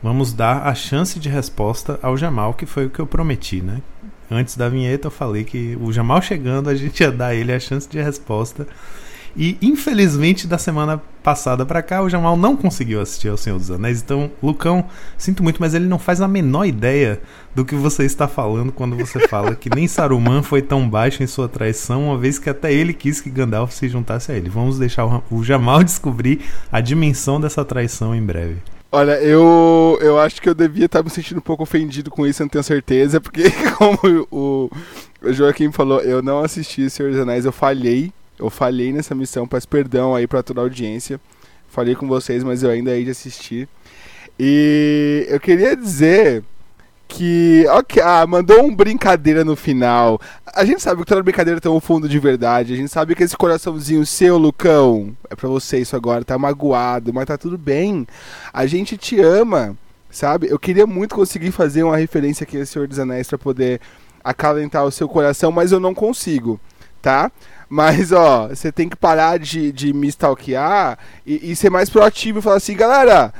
vamos 0.00 0.32
dar 0.32 0.64
a 0.64 0.76
chance 0.76 1.18
de 1.18 1.28
resposta 1.28 1.98
ao 2.00 2.16
Jamal, 2.16 2.54
que 2.54 2.66
foi 2.66 2.86
o 2.86 2.90
que 2.90 3.00
eu 3.00 3.06
prometi, 3.06 3.60
né? 3.60 3.82
Antes 4.30 4.56
da 4.56 4.68
vinheta 4.68 5.08
eu 5.08 5.10
falei 5.10 5.42
que 5.42 5.76
o 5.80 5.92
Jamal 5.92 6.22
chegando 6.22 6.70
a 6.70 6.74
gente 6.76 7.00
ia 7.00 7.10
dar 7.10 7.34
ele 7.34 7.52
a 7.52 7.58
chance 7.58 7.88
de 7.88 8.00
resposta. 8.00 8.64
E 9.36 9.58
infelizmente 9.60 10.46
da 10.46 10.56
semana 10.56 11.00
passada 11.22 11.66
para 11.66 11.82
cá 11.82 12.02
o 12.02 12.08
Jamal 12.08 12.36
não 12.36 12.56
conseguiu 12.56 13.00
assistir 13.00 13.28
ao 13.28 13.36
Senhor 13.36 13.58
dos 13.58 13.70
Anéis. 13.70 14.00
Então, 14.00 14.30
Lucão, 14.42 14.86
sinto 15.18 15.42
muito, 15.42 15.60
mas 15.60 15.74
ele 15.74 15.86
não 15.86 15.98
faz 15.98 16.20
a 16.20 16.28
menor 16.28 16.64
ideia 16.64 17.20
do 17.54 17.64
que 17.64 17.74
você 17.74 18.04
está 18.04 18.26
falando 18.26 18.72
quando 18.72 18.96
você 18.96 19.20
fala 19.28 19.54
que 19.54 19.68
nem 19.74 19.86
Saruman 19.86 20.42
foi 20.42 20.62
tão 20.62 20.88
baixo 20.88 21.22
em 21.22 21.26
sua 21.26 21.48
traição, 21.48 22.06
uma 22.06 22.18
vez 22.18 22.38
que 22.38 22.48
até 22.48 22.72
ele 22.72 22.94
quis 22.94 23.20
que 23.20 23.28
Gandalf 23.28 23.72
se 23.72 23.88
juntasse 23.88 24.32
a 24.32 24.36
ele. 24.36 24.48
Vamos 24.48 24.78
deixar 24.78 25.04
o 25.30 25.44
Jamal 25.44 25.82
descobrir 25.84 26.40
a 26.72 26.80
dimensão 26.80 27.40
dessa 27.40 27.64
traição 27.64 28.14
em 28.14 28.22
breve. 28.22 28.56
Olha, 28.90 29.20
eu, 29.20 29.98
eu 30.00 30.18
acho 30.18 30.40
que 30.40 30.48
eu 30.48 30.54
devia 30.54 30.86
estar 30.86 31.02
me 31.02 31.10
sentindo 31.10 31.38
um 31.38 31.42
pouco 31.42 31.64
ofendido 31.64 32.10
com 32.10 32.26
isso, 32.26 32.40
eu 32.40 32.44
não 32.44 32.50
tenho 32.50 32.64
certeza, 32.64 33.20
porque 33.20 33.50
como 33.76 33.98
o, 34.30 34.70
o 35.22 35.32
Joaquim 35.32 35.70
falou, 35.70 36.00
eu 36.00 36.22
não 36.22 36.38
assisti 36.38 36.88
Senhor 36.88 37.10
dos 37.10 37.20
Anéis, 37.20 37.44
eu 37.44 37.52
falhei, 37.52 38.12
eu 38.38 38.50
falhei 38.50 38.92
nessa 38.92 39.14
missão, 39.14 39.46
peço 39.46 39.68
perdão 39.68 40.14
aí 40.14 40.26
para 40.26 40.42
toda 40.42 40.60
a 40.60 40.64
audiência, 40.64 41.20
falei 41.68 41.94
com 41.94 42.06
vocês, 42.06 42.44
mas 42.44 42.62
eu 42.62 42.70
ainda 42.70 42.96
hei 42.96 43.04
de 43.04 43.10
assistir. 43.10 43.68
E 44.38 45.26
eu 45.28 45.40
queria 45.40 45.74
dizer 45.76 46.44
que. 47.08 47.64
Ok, 47.70 48.02
ah, 48.02 48.26
mandou 48.26 48.62
um 48.62 48.74
brincadeira 48.74 49.44
no 49.44 49.56
final. 49.56 50.20
A 50.54 50.64
gente 50.64 50.82
sabe 50.82 51.00
que 51.02 51.06
toda 51.06 51.22
brincadeira 51.22 51.60
tem 51.60 51.70
um 51.70 51.80
fundo 51.80 52.08
de 52.08 52.18
verdade. 52.18 52.74
A 52.74 52.76
gente 52.76 52.90
sabe 52.90 53.14
que 53.14 53.22
esse 53.22 53.36
coraçãozinho 53.36 54.04
seu, 54.04 54.36
Lucão, 54.36 55.16
é 55.30 55.34
pra 55.34 55.48
você 55.48 55.78
isso 55.78 55.96
agora, 55.96 56.24
tá 56.24 56.38
magoado, 56.38 57.12
mas 57.14 57.26
tá 57.26 57.38
tudo 57.38 57.56
bem. 57.56 58.06
A 58.52 58.66
gente 58.66 58.96
te 58.96 59.20
ama, 59.20 59.76
sabe? 60.10 60.48
Eu 60.48 60.58
queria 60.58 60.86
muito 60.86 61.14
conseguir 61.14 61.50
fazer 61.50 61.82
uma 61.82 61.96
referência 61.96 62.44
aqui 62.44 62.58
a 62.60 62.66
Senhor 62.66 62.88
dos 62.88 62.98
Anéis 62.98 63.28
pra 63.28 63.38
poder 63.38 63.80
acalentar 64.22 64.84
o 64.84 64.90
seu 64.90 65.08
coração, 65.08 65.52
mas 65.52 65.70
eu 65.70 65.78
não 65.78 65.94
consigo, 65.94 66.60
tá? 67.02 67.30
Mas, 67.68 68.12
ó, 68.12 68.48
você 68.48 68.70
tem 68.70 68.88
que 68.88 68.96
parar 68.96 69.38
de, 69.38 69.72
de 69.72 69.92
me 69.92 70.08
stalkear 70.08 70.98
e, 71.26 71.52
e 71.52 71.56
ser 71.56 71.70
mais 71.70 71.90
proativo 71.90 72.38
e 72.38 72.42
falar 72.42 72.56
assim, 72.56 72.76
galera, 72.76 73.34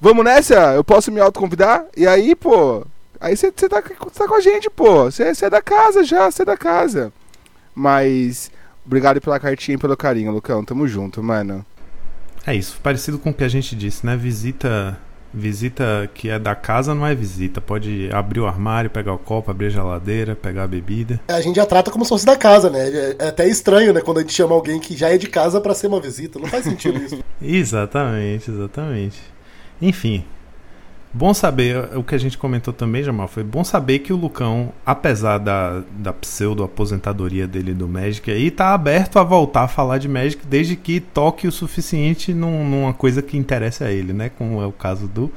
vamos 0.00 0.24
nessa? 0.24 0.74
Eu 0.74 0.84
posso 0.84 1.10
me 1.10 1.20
autoconvidar? 1.20 1.84
E 1.96 2.06
aí, 2.06 2.34
pô, 2.34 2.86
Aí 3.22 3.36
você 3.36 3.52
tá, 3.52 3.80
tá 3.80 4.26
com 4.26 4.34
a 4.34 4.40
gente, 4.40 4.68
pô. 4.68 5.04
Você 5.04 5.32
é 5.44 5.48
da 5.48 5.62
casa 5.62 6.02
já, 6.02 6.28
você 6.28 6.42
é 6.42 6.44
da 6.44 6.56
casa. 6.56 7.12
Mas, 7.72 8.50
obrigado 8.84 9.20
pela 9.20 9.38
cartinha 9.38 9.76
e 9.76 9.78
pelo 9.78 9.96
carinho, 9.96 10.32
Lucão. 10.32 10.64
Tamo 10.64 10.88
junto, 10.88 11.22
mano. 11.22 11.64
É 12.44 12.52
isso, 12.52 12.80
parecido 12.82 13.20
com 13.20 13.30
o 13.30 13.34
que 13.34 13.44
a 13.44 13.48
gente 13.48 13.76
disse, 13.76 14.04
né? 14.04 14.16
Visita 14.16 14.98
visita 15.32 16.08
que 16.14 16.28
é 16.28 16.38
da 16.38 16.54
casa 16.54 16.94
não 16.94 17.06
é 17.06 17.14
visita. 17.14 17.60
Pode 17.60 18.10
abrir 18.12 18.40
o 18.40 18.46
armário, 18.46 18.90
pegar 18.90 19.12
o 19.12 19.18
copo, 19.18 19.50
abrir 19.50 19.66
a 19.66 19.70
geladeira, 19.70 20.36
pegar 20.36 20.64
a 20.64 20.68
bebida. 20.68 21.20
A 21.28 21.40
gente 21.40 21.56
já 21.56 21.66
trata 21.66 21.90
como 21.90 22.04
se 22.04 22.08
fosse 22.08 22.26
da 22.26 22.36
casa, 22.36 22.68
né? 22.70 23.14
É 23.18 23.28
até 23.28 23.48
estranho, 23.48 23.92
né? 23.92 24.00
Quando 24.00 24.18
a 24.18 24.20
gente 24.20 24.32
chama 24.32 24.54
alguém 24.54 24.78
que 24.78 24.96
já 24.96 25.08
é 25.08 25.18
de 25.18 25.28
casa 25.28 25.60
para 25.60 25.74
ser 25.74 25.86
uma 25.86 26.00
visita. 26.00 26.38
Não 26.38 26.48
faz 26.48 26.64
sentido 26.64 27.02
isso. 27.02 27.22
exatamente, 27.40 28.50
exatamente. 28.50 29.20
Enfim, 29.80 30.24
Bom 31.14 31.34
saber, 31.34 31.94
o 31.94 32.02
que 32.02 32.14
a 32.14 32.18
gente 32.18 32.38
comentou 32.38 32.72
também, 32.72 33.02
Jamal, 33.02 33.28
foi 33.28 33.44
bom 33.44 33.62
saber 33.62 33.98
que 33.98 34.14
o 34.14 34.16
Lucão, 34.16 34.72
apesar 34.84 35.36
da, 35.36 35.82
da 35.98 36.10
pseudo-aposentadoria 36.10 37.46
dele 37.46 37.74
do 37.74 37.86
Magic 37.86 38.30
aí, 38.30 38.50
tá 38.50 38.72
aberto 38.72 39.18
a 39.18 39.22
voltar 39.22 39.64
a 39.64 39.68
falar 39.68 39.98
de 39.98 40.08
Magic 40.08 40.46
desde 40.46 40.74
que 40.74 41.00
toque 41.00 41.46
o 41.46 41.52
suficiente 41.52 42.32
num, 42.32 42.66
numa 42.66 42.94
coisa 42.94 43.20
que 43.20 43.36
interesse 43.36 43.84
a 43.84 43.90
ele, 43.90 44.14
né? 44.14 44.30
Como 44.30 44.62
é 44.62 44.66
o 44.66 44.72
caso 44.72 45.06
do 45.06 45.30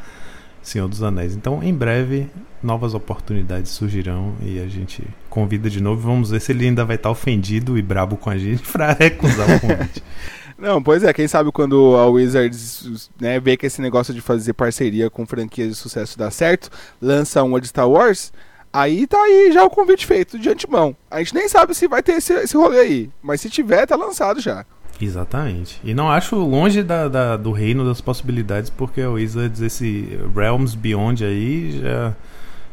Senhor 0.61 0.87
dos 0.87 1.03
Anéis. 1.03 1.35
Então, 1.35 1.61
em 1.61 1.73
breve, 1.73 2.29
novas 2.63 2.93
oportunidades 2.93 3.69
surgirão 3.71 4.33
e 4.41 4.59
a 4.59 4.67
gente 4.69 5.03
convida 5.29 5.69
de 5.69 5.81
novo. 5.81 6.07
Vamos 6.07 6.31
ver 6.31 6.39
se 6.39 6.53
ele 6.53 6.67
ainda 6.67 6.85
vai 6.85 6.95
estar 6.95 7.11
ofendido 7.11 7.77
e 7.77 7.81
brabo 7.81 8.15
com 8.15 8.29
a 8.29 8.37
gente 8.37 8.63
para 8.71 8.93
recusar 8.93 9.57
o 9.57 9.59
convite. 9.59 10.01
Não, 10.57 10.81
pois 10.81 11.03
é, 11.03 11.11
quem 11.11 11.27
sabe 11.27 11.51
quando 11.51 11.95
a 11.97 12.07
Wizards 12.07 13.09
né, 13.19 13.39
vê 13.39 13.57
que 13.57 13.65
esse 13.65 13.81
negócio 13.81 14.13
de 14.13 14.21
fazer 14.21 14.53
parceria 14.53 15.09
com 15.09 15.25
franquias 15.25 15.69
de 15.69 15.75
sucesso 15.75 16.17
dá 16.17 16.31
certo, 16.31 16.69
lança 17.01 17.43
uma 17.43 17.59
de 17.59 17.67
Star 17.67 17.89
Wars, 17.89 18.31
aí 18.71 19.05
tá 19.05 19.17
aí 19.17 19.51
já 19.51 19.63
o 19.63 19.69
convite 19.69 20.05
feito 20.05 20.39
de 20.39 20.49
antemão. 20.49 20.95
A 21.11 21.19
gente 21.19 21.35
nem 21.35 21.49
sabe 21.49 21.75
se 21.75 21.87
vai 21.87 22.01
ter 22.01 22.13
esse, 22.13 22.33
esse 22.33 22.55
rolê 22.55 22.79
aí, 22.79 23.09
mas 23.21 23.41
se 23.41 23.49
tiver, 23.49 23.85
tá 23.85 23.97
lançado 23.97 24.39
já. 24.39 24.65
Exatamente. 25.01 25.79
E 25.83 25.93
não 25.93 26.09
acho 26.09 26.35
longe 26.37 26.81
da, 26.81 27.07
da, 27.07 27.37
do 27.37 27.51
reino 27.51 27.85
das 27.85 28.01
possibilidades, 28.01 28.69
porque 28.69 29.01
a 29.01 29.09
Wizards, 29.09 29.61
esse 29.61 30.17
Realms 30.33 30.75
Beyond 30.75 31.25
aí, 31.25 31.79
já. 31.81 32.13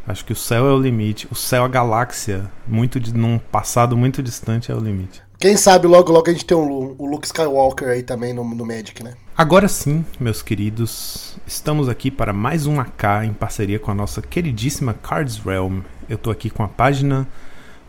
Acho 0.07 0.25
que 0.25 0.33
o 0.33 0.37
céu 0.37 0.67
é 0.67 0.73
o 0.73 0.81
limite. 0.81 1.29
O 1.31 1.35
céu, 1.35 1.65
a 1.65 1.69
galáxia, 1.69 2.51
muito 2.67 2.99
de, 2.99 3.15
num 3.15 3.39
passado 3.39 3.97
muito 3.97 4.21
distante, 4.23 4.73
é 4.73 4.75
o 4.75 4.81
limite. 4.81 5.22
Quem 5.43 5.57
sabe 5.57 5.89
logo 5.89 6.13
logo 6.13 6.31
a 6.31 6.33
gente 6.33 6.45
tem 6.45 6.57
o, 6.57 6.95
o 6.97 7.05
Luke 7.05 7.27
Skywalker 7.27 7.89
aí 7.89 8.05
também 8.05 8.33
no, 8.33 8.45
no 8.45 8.65
Magic, 8.65 9.03
né? 9.03 9.15
Agora 9.37 9.67
sim, 9.67 10.05
meus 10.21 10.41
queridos, 10.41 11.37
estamos 11.45 11.89
aqui 11.89 12.13
para 12.13 12.33
mais 12.33 12.65
um 12.65 12.79
AK 12.79 13.25
em 13.25 13.33
parceria 13.33 13.81
com 13.81 13.91
a 13.91 13.95
nossa 13.95 14.23
queridíssima 14.23 14.95
Cards 14.95 15.39
Realm. 15.39 15.81
Eu 16.09 16.17
tô 16.17 16.31
aqui 16.31 16.49
com 16.49 16.63
a 16.63 16.69
página 16.69 17.27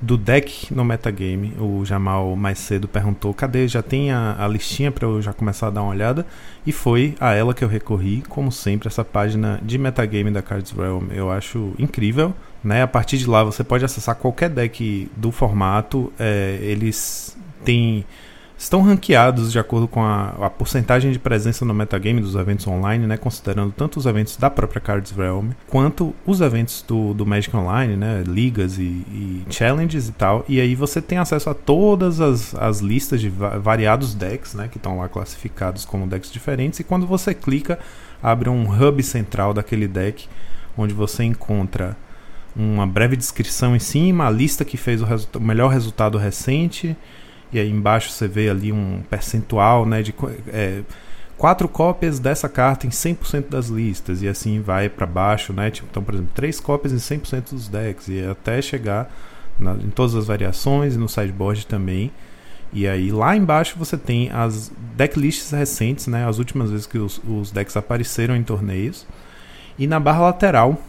do 0.01 0.18
deck 0.18 0.74
no 0.74 0.84
metagame. 0.84 1.54
O 1.60 1.86
Jamal 1.86 2.36
mais 2.36 2.58
cedo 2.58 2.88
perguntou: 2.88 3.32
cadê? 3.36 3.68
Já 3.68 3.84
tem 3.84 4.12
a, 4.12 4.36
a 4.39 4.47
listinha 4.47 4.91
para 4.91 5.08
eu 5.08 5.22
já 5.22 5.32
começar 5.32 5.68
a 5.68 5.70
dar 5.70 5.84
uma 5.84 5.91
olhada? 5.91 6.26
E 6.66 6.72
foi 6.72 7.14
a 7.20 7.36
ela 7.36 7.54
que 7.54 7.64
eu 7.64 7.68
recorri, 7.68 8.24
como 8.28 8.51
sempre, 8.51 8.88
essa 8.88 9.06
página 9.06 9.60
de 9.62 9.78
metagame 9.78 10.32
da 10.32 10.41
Cards 10.41 10.72
Realm. 10.72 11.12
Eu 11.12 11.30
acho 11.30 11.76
incrível. 11.78 12.34
Né? 12.64 12.82
A 12.82 12.88
partir 12.88 13.20
de 13.20 13.28
lá 13.28 13.43
você 13.43 13.64
pode 13.64 13.86
acessar 13.86 14.16
qualquer 14.16 14.49
deck 14.49 15.08
do 15.16 15.32
formato. 15.32 16.12
É, 16.18 16.58
eles 16.62 17.38
tem 17.64 18.05
estão 18.64 18.82
ranqueados 18.82 19.51
de 19.51 19.59
acordo 19.59 19.88
com 19.88 20.01
a, 20.01 20.30
a 20.39 20.49
porcentagem 20.49 21.11
de 21.11 21.20
presença 21.20 21.66
no 21.66 21.74
metagame 21.74 22.22
dos 22.22 22.36
eventos 22.36 22.66
online, 22.66 23.05
né, 23.05 23.18
considerando 23.18 23.74
tanto 23.74 23.99
os 23.99 24.05
eventos 24.05 24.38
da 24.38 24.49
própria 24.49 24.80
Cards 24.80 25.11
Realm 25.11 25.49
quanto 25.68 26.16
os 26.26 26.39
eventos 26.39 26.82
do, 26.88 27.14
do 27.14 27.26
Magic 27.26 27.55
Online, 27.55 27.97
né, 27.97 28.24
ligas 28.26 28.78
e, 28.78 28.84
e 28.84 29.43
challenges 29.49 30.07
e 30.07 30.11
tal. 30.14 30.45
E 30.47 30.61
aí 30.61 30.76
você 30.76 31.01
tem 31.01 31.18
acesso 31.18 31.49
a 31.49 31.53
todas 31.53 32.22
as, 32.22 32.55
as 32.55 32.80
listas 32.80 33.20
de 33.20 33.30
variados 33.30 34.14
decks, 34.16 34.53
né, 34.53 34.70
que 34.70 34.78
estão 34.78 34.97
lá 34.97 35.09
classificados 35.09 35.84
como 35.84 36.07
decks 36.07 36.32
diferentes. 36.32 36.80
E 36.80 36.84
quando 36.84 37.05
você 37.05 37.34
clica, 37.34 37.78
abre 38.22 38.49
um 38.49 38.64
hub 38.64 39.03
central 39.03 39.53
daquele 39.53 39.88
deck, 39.88 40.28
onde 40.78 40.93
você 40.93 41.24
encontra 41.24 41.97
uma 42.55 42.86
breve 42.86 43.18
descrição 43.18 43.76
em 43.76 43.80
cima, 43.80 44.28
a 44.28 44.30
lista 44.30 44.64
que 44.64 44.78
fez 44.78 45.01
o, 45.01 45.07
o 45.38 45.41
melhor 45.41 45.70
resultado 45.70 46.18
recente 46.18 46.95
e 47.54 47.60
aí 47.60 47.70
embaixo 47.70 48.10
você 48.10 48.28
vê 48.28 48.49
ali 48.49 48.72
um 48.72 49.01
percentual 49.10 49.86
né, 49.86 50.01
de 50.01 50.14
é, 50.47 50.82
quatro 51.38 51.68
cópias 51.68 52.20
dessa 52.20 52.49
carta 52.49 52.88
em 52.88 52.89
100% 52.89 53.49
das 53.49 53.68
listas, 53.68 54.22
e 54.22 54.28
assim 54.28 54.62
vai 54.62 54.89
para 54.89 55.06
baixo, 55.06 55.54
né? 55.54 55.70
Tipo, 55.70 55.88
então, 55.91 56.04
por 56.04 56.14
exemplo, 56.16 56.32
três 56.34 56.60
cópias 56.60 56.93
em 56.93 56.97
100% 56.97 57.51
dos 57.51 57.68
decks, 57.68 58.08
e 58.08 58.26
até 58.26 58.62
chegar 58.62 59.12
na, 59.60 59.74
em 59.74 59.89
todas 59.89 60.16
as 60.16 60.26
variações 60.26 60.95
e 60.95 60.97
no 60.97 61.08
sideboard 61.08 61.68
também. 61.68 62.12
E 62.72 62.88
aí 62.88 63.12
lá 63.12 63.36
embaixo 63.36 63.76
você 63.78 63.95
tem 63.95 64.32
as 64.32 64.72
decklists 64.95 65.51
recentes, 65.51 66.08
né? 66.08 66.28
As 66.28 66.39
últimas 66.39 66.72
vezes 66.72 66.88
que 66.88 66.97
os, 66.97 67.22
os 67.28 67.51
decks 67.51 67.78
apareceram 67.78 68.36
em 68.36 68.43
torneios. 68.43 69.06
E 69.78 69.86
na 69.86 69.99
barra 69.99 70.22
lateral 70.22 70.82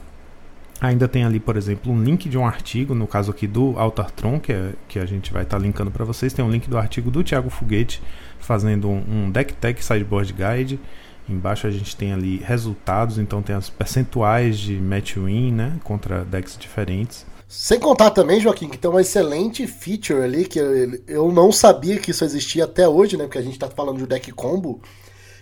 Ainda 0.81 1.07
tem 1.07 1.25
ali, 1.25 1.41
por 1.41 1.57
exemplo, 1.57 1.93
um 1.93 2.03
link 2.03 2.29
de 2.29 2.37
um 2.37 2.47
artigo, 2.47 2.95
no 2.95 3.07
caso 3.07 3.31
aqui 3.31 3.47
do 3.47 3.79
Altartron, 3.79 4.41
que, 4.41 4.53
é, 4.53 4.73
que 4.89 4.99
a 4.99 5.07
gente 5.07 5.33
vai 5.33 5.45
estar 5.45 5.57
tá 5.57 5.63
linkando 5.63 5.91
para 5.91 6.05
vocês. 6.05 6.33
Tem 6.33 6.45
um 6.45 6.51
link 6.51 6.69
do 6.69 6.77
artigo 6.77 7.11
do 7.11 7.23
Thiago 7.23 7.49
Foguete 7.49 8.03
fazendo 8.39 8.89
um, 8.89 9.03
um 9.09 9.31
Deck 9.31 9.55
Tech 9.55 9.83
Sideboard 9.83 10.33
Guide. 10.33 10.81
Embaixo 11.29 11.67
a 11.67 11.71
gente 11.71 11.97
tem 11.97 12.13
ali 12.13 12.37
resultados, 12.45 13.19
então 13.19 13.41
tem 13.41 13.57
as 13.57 13.71
percentuais 13.71 14.59
de 14.59 14.75
match 14.75 15.17
win, 15.17 15.53
né, 15.53 15.79
contra 15.83 16.23
decks 16.25 16.59
diferentes. 16.59 17.25
Sem 17.49 17.79
contar 17.79 18.11
também, 18.11 18.41
Joaquim, 18.41 18.69
que 18.69 18.77
tem 18.77 18.91
uma 18.91 19.01
excelente 19.01 19.67
feature 19.67 20.23
ali 20.23 20.45
que 20.45 20.59
eu, 21.07 21.33
não 21.33 21.51
sabia 21.51 21.99
que 21.99 22.11
isso 22.11 22.25
existia 22.25 22.65
até 22.65 22.87
hoje, 22.87 23.17
né, 23.17 23.25
porque 23.25 23.39
a 23.39 23.43
gente 23.43 23.55
está 23.55 23.71
falando 23.71 23.99
de 23.99 24.07
deck 24.07 24.31
combo 24.33 24.83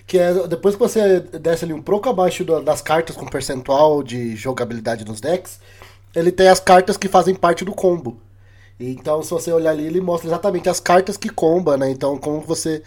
que 0.06 0.18
é 0.18 0.46
depois 0.46 0.74
que 0.74 0.80
você 0.80 1.20
desce 1.20 1.64
ali 1.64 1.72
um 1.72 1.82
pouco 1.82 2.08
abaixo 2.08 2.44
das 2.62 2.82
cartas 2.82 3.16
com 3.16 3.26
percentual 3.26 4.02
de 4.02 4.36
jogabilidade 4.36 5.04
nos 5.04 5.20
decks, 5.20 5.60
ele 6.14 6.30
tem 6.30 6.48
as 6.48 6.60
cartas 6.60 6.96
que 6.96 7.08
fazem 7.08 7.34
parte 7.34 7.64
do 7.64 7.72
combo. 7.72 8.20
Então, 8.78 9.22
se 9.22 9.30
você 9.30 9.52
olhar 9.52 9.70
ali, 9.70 9.84
ele 9.84 10.00
mostra 10.00 10.28
exatamente 10.28 10.68
as 10.68 10.80
cartas 10.80 11.16
que 11.16 11.28
comba, 11.28 11.76
né? 11.76 11.90
Então, 11.90 12.18
como 12.18 12.40
você 12.40 12.82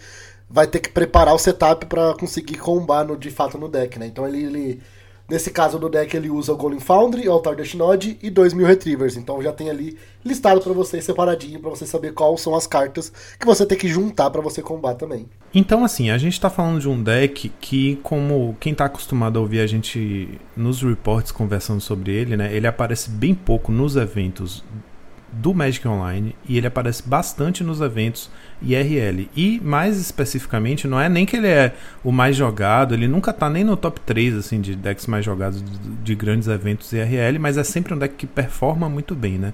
vai 0.48 0.66
ter 0.66 0.80
que 0.80 0.90
preparar 0.90 1.34
o 1.34 1.38
setup 1.38 1.86
para 1.86 2.14
conseguir 2.14 2.56
combar 2.58 3.04
no, 3.04 3.16
de 3.16 3.30
fato 3.30 3.58
no 3.58 3.68
deck, 3.68 3.98
né? 3.98 4.06
Então, 4.06 4.26
ele, 4.28 4.44
ele 4.44 4.82
Nesse 5.28 5.50
caso 5.50 5.78
do 5.78 5.88
deck 5.88 6.16
ele 6.16 6.30
usa 6.30 6.52
o 6.52 6.56
Golem 6.56 6.80
Foundry, 6.80 7.28
o 7.28 7.32
Altar 7.32 7.56
Node 7.74 8.18
e 8.22 8.30
2 8.30 8.52
mil 8.52 8.66
Retrievers. 8.66 9.16
Então 9.16 9.42
já 9.42 9.52
tem 9.52 9.70
ali 9.70 9.96
listado 10.24 10.60
para 10.60 10.72
você 10.72 11.00
separadinho 11.00 11.60
para 11.60 11.70
você 11.70 11.86
saber 11.86 12.12
quais 12.12 12.40
são 12.40 12.54
as 12.54 12.66
cartas 12.66 13.12
que 13.38 13.46
você 13.46 13.64
tem 13.64 13.78
que 13.78 13.88
juntar 13.88 14.30
para 14.30 14.40
você 14.40 14.62
combater 14.62 14.96
também. 14.96 15.28
Então 15.54 15.84
assim, 15.84 16.10
a 16.10 16.18
gente 16.18 16.40
tá 16.40 16.50
falando 16.50 16.80
de 16.80 16.88
um 16.88 17.02
deck 17.02 17.50
que 17.60 17.96
como 18.02 18.56
quem 18.58 18.74
tá 18.74 18.86
acostumado 18.86 19.38
a 19.38 19.42
ouvir 19.42 19.60
a 19.60 19.66
gente 19.66 20.28
nos 20.56 20.82
reports 20.82 21.30
conversando 21.30 21.80
sobre 21.80 22.12
ele, 22.12 22.36
né, 22.36 22.54
ele 22.54 22.66
aparece 22.66 23.10
bem 23.10 23.34
pouco 23.34 23.70
nos 23.70 23.96
eventos 23.96 24.64
do 25.36 25.52
Magic 25.54 25.86
Online 25.86 26.34
e 26.48 26.56
ele 26.56 26.66
aparece 26.66 27.02
bastante 27.06 27.62
nos 27.62 27.80
eventos 27.80 28.30
IRL. 28.62 29.28
E 29.36 29.60
mais 29.60 29.98
especificamente, 29.98 30.88
não 30.88 30.98
é 31.00 31.08
nem 31.08 31.26
que 31.26 31.36
ele 31.36 31.48
é 31.48 31.74
o 32.02 32.10
mais 32.10 32.36
jogado, 32.36 32.94
ele 32.94 33.06
nunca 33.06 33.32
tá 33.32 33.48
nem 33.50 33.64
no 33.64 33.76
top 33.76 34.00
3 34.00 34.34
assim 34.36 34.60
de 34.60 34.74
decks 34.74 35.06
mais 35.06 35.24
jogados 35.24 35.62
de, 35.62 35.78
de 35.78 36.14
grandes 36.14 36.48
eventos 36.48 36.92
IRL, 36.92 37.38
mas 37.38 37.58
é 37.58 37.64
sempre 37.64 37.92
um 37.92 37.98
deck 37.98 38.14
que 38.14 38.26
performa 38.26 38.88
muito 38.88 39.14
bem, 39.14 39.38
né? 39.38 39.52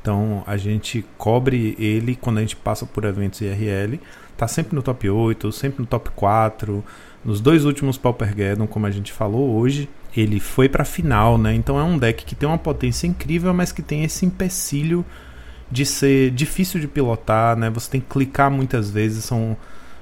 Então 0.00 0.42
a 0.46 0.56
gente 0.56 1.04
cobre 1.18 1.76
ele 1.78 2.16
quando 2.16 2.38
a 2.38 2.40
gente 2.40 2.56
passa 2.56 2.86
por 2.86 3.04
eventos 3.04 3.40
IRL, 3.40 4.00
tá 4.36 4.48
sempre 4.48 4.74
no 4.74 4.82
top 4.82 5.08
8, 5.08 5.52
sempre 5.52 5.80
no 5.80 5.86
top 5.86 6.10
4. 6.10 6.84
Nos 7.22 7.40
dois 7.40 7.66
últimos 7.66 7.98
Paupergeddon, 7.98 8.66
como 8.66 8.86
a 8.86 8.90
gente 8.90 9.12
falou 9.12 9.56
hoje, 9.56 9.88
ele 10.16 10.40
foi 10.40 10.68
para 10.68 10.84
final, 10.84 11.38
né? 11.38 11.54
Então 11.54 11.78
é 11.78 11.82
um 11.82 11.98
deck 11.98 12.24
que 12.24 12.34
tem 12.34 12.48
uma 12.48 12.58
potência 12.58 13.06
incrível, 13.06 13.54
mas 13.54 13.72
que 13.72 13.82
tem 13.82 14.04
esse 14.04 14.26
empecilho 14.26 15.04
de 15.70 15.86
ser 15.86 16.30
difícil 16.32 16.80
de 16.80 16.88
pilotar, 16.88 17.56
né? 17.56 17.70
Você 17.70 17.90
tem 17.90 18.00
que 18.00 18.08
clicar 18.08 18.50
muitas 18.50 18.90
vezes, 18.90 19.24
são 19.24 19.56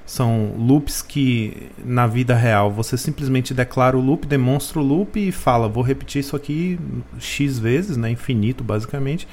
são 0.09 0.55
loops 0.57 1.03
que 1.03 1.69
na 1.85 2.07
vida 2.07 2.33
real 2.33 2.71
você 2.71 2.97
simplesmente 2.97 3.53
declara 3.53 3.95
o 3.95 4.01
loop, 4.01 4.25
demonstra 4.25 4.79
o 4.79 4.83
loop 4.83 5.19
e 5.19 5.31
fala, 5.31 5.69
vou 5.69 5.83
repetir 5.83 6.21
isso 6.21 6.35
aqui 6.35 6.79
x 7.19 7.59
vezes, 7.59 7.95
né, 7.95 8.09
infinito 8.09 8.63
basicamente. 8.63 9.27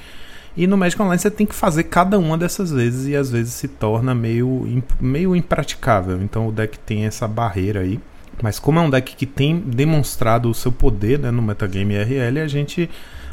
E 0.55 0.67
no 0.67 0.77
Magic 0.77 1.01
Online 1.01 1.19
você 1.19 1.31
tem 1.31 1.47
que 1.47 1.55
fazer 1.55 1.85
cada 1.85 2.19
uma 2.19 2.37
dessas 2.37 2.71
vezes 2.71 3.07
e 3.07 3.15
às 3.15 3.31
vezes 3.31 3.53
se 3.53 3.67
torna 3.67 4.13
meio, 4.13 4.83
meio 5.01 5.35
impraticável. 5.35 6.21
Então 6.21 6.47
o 6.47 6.51
deck 6.51 6.77
tem 6.79 7.05
essa 7.05 7.27
barreira 7.27 7.79
aí. 7.79 7.99
Mas 8.41 8.59
como 8.59 8.79
é 8.79 8.81
um 8.81 8.89
deck 8.89 9.15
que 9.15 9.25
tem 9.25 9.59
demonstrado 9.59 10.49
o 10.49 10.53
seu 10.53 10.71
poder 10.71 11.19
né, 11.19 11.31
no 11.31 11.41
metagame 11.41 11.95
RL, 11.95 12.39
a 12.39 12.47
gente 12.47 12.89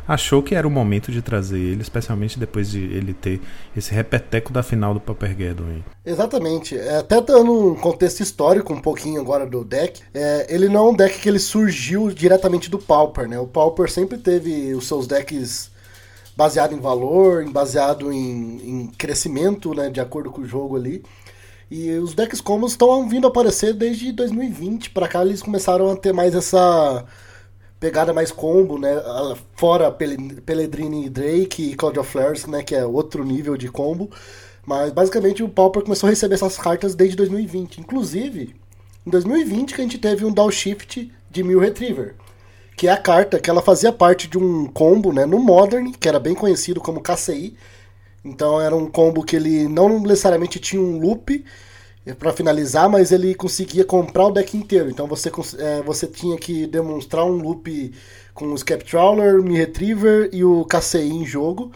achou 0.07 0.43
que 0.43 0.55
era 0.55 0.67
o 0.67 0.71
momento 0.71 1.11
de 1.11 1.23
trazer 1.23 1.59
ele, 1.59 1.83
especialmente 1.83 2.39
depois 2.39 2.71
de 2.71 2.81
ele 2.81 3.15
ter 3.15 3.41
esse 3.77 3.93
repeteco 3.93 4.53
da 4.53 4.63
final 4.63 4.93
do 4.95 5.01
Paupergeddon 5.01 5.65
aí. 5.65 5.85
Exatamente. 6.05 6.77
É, 6.77 6.99
até 6.99 7.21
dando 7.21 7.73
um 7.73 7.75
contexto 7.75 8.21
histórico 8.21 8.73
um 8.73 8.81
pouquinho 8.81 9.21
agora 9.21 9.47
do 9.47 9.65
deck, 9.65 10.03
é, 10.13 10.47
ele 10.49 10.69
não 10.69 10.89
é 10.89 10.91
um 10.91 10.95
deck 10.95 11.19
que 11.19 11.29
ele 11.29 11.39
surgiu 11.39 12.11
diretamente 12.11 12.71
do 12.71 12.79
Pauper, 12.79 13.29
né? 13.29 13.39
O 13.39 13.47
Pauper 13.47 13.91
sempre 13.91 14.19
teve 14.19 14.75
os 14.75 14.87
seus 14.87 15.07
decks 15.07 15.73
baseado 16.37 16.75
em 16.75 16.81
valor, 16.81 17.49
baseado 17.51 18.13
em, 18.13 18.61
em 18.65 18.87
crescimento, 18.89 19.73
né, 19.73 19.89
de 19.89 20.01
acordo 20.01 20.31
com 20.31 20.43
o 20.43 20.47
jogo 20.47 20.77
ali. 20.77 21.03
E 21.77 21.91
os 21.99 22.15
decks 22.15 22.41
combos 22.41 22.71
estão 22.71 23.09
vindo 23.09 23.27
a 23.27 23.31
aparecer 23.31 23.75
desde 23.75 24.13
2020 24.13 24.91
para 24.91 25.09
cá, 25.09 25.25
eles 25.25 25.43
começaram 25.43 25.91
a 25.91 25.97
ter 25.97 26.13
mais 26.13 26.33
essa 26.33 27.05
pegada 27.81 28.13
mais 28.13 28.31
combo, 28.31 28.79
né? 28.79 28.91
Fora 29.57 29.91
Peledrini 29.91 31.11
Drake 31.11 31.73
e 31.73 31.75
Cloud 31.75 31.99
of 31.99 32.09
Flares, 32.09 32.47
né? 32.47 32.63
Que 32.63 32.77
é 32.77 32.87
outro 32.87 33.25
nível 33.25 33.57
de 33.57 33.67
combo. 33.67 34.09
Mas 34.65 34.93
basicamente 34.93 35.43
o 35.43 35.49
Pauper 35.49 35.83
começou 35.83 36.07
a 36.07 36.11
receber 36.11 36.37
essas 36.37 36.57
cartas 36.57 36.95
desde 36.95 37.17
2020. 37.17 37.81
Inclusive, 37.81 38.55
em 39.05 39.11
2020 39.11 39.75
que 39.75 39.81
a 39.81 39.85
gente 39.85 39.99
teve 39.99 40.25
um 40.25 40.31
Downshift 40.33 41.11
de 41.29 41.43
Mil 41.43 41.59
Retriever. 41.59 42.15
Que 42.77 42.87
é 42.87 42.93
a 42.93 42.97
carta 42.97 43.41
que 43.41 43.51
ela 43.51 43.61
fazia 43.61 43.93
parte 43.93 44.29
de 44.29 44.39
um 44.39 44.69
combo 44.69 45.13
né, 45.13 45.27
no 45.27 45.41
Modern, 45.41 45.91
que 45.91 46.09
era 46.09 46.21
bem 46.21 46.37
conhecido 46.37 46.81
como 46.81 47.03
KCI. 47.03 47.57
Então 48.25 48.61
era 48.61 48.75
um 48.75 48.91
combo 48.91 49.23
que 49.23 49.37
ele 49.37 49.69
não 49.69 50.01
necessariamente 50.01 50.59
tinha 50.59 50.81
um 50.81 50.99
loop, 50.99 51.45
para 52.19 52.33
finalizar, 52.33 52.89
mas 52.91 53.13
ele 53.13 53.35
conseguia 53.35 53.85
comprar 53.85 54.27
o 54.27 54.31
deck 54.31 54.57
inteiro. 54.57 54.91
Então 54.91 55.07
você, 55.07 55.31
é, 55.59 55.83
você 55.83 56.07
tinha 56.07 56.37
que 56.37 56.67
demonstrar 56.67 57.25
um 57.25 57.39
loop 57.39 57.93
com 58.35 58.53
o 58.53 58.59
Scaptrawler, 58.59 59.37
o 59.37 59.53
Retriever 59.53 60.29
e 60.33 60.45
o 60.45 60.67
KCI 60.67 61.09
em 61.09 61.25
jogo. 61.25 61.73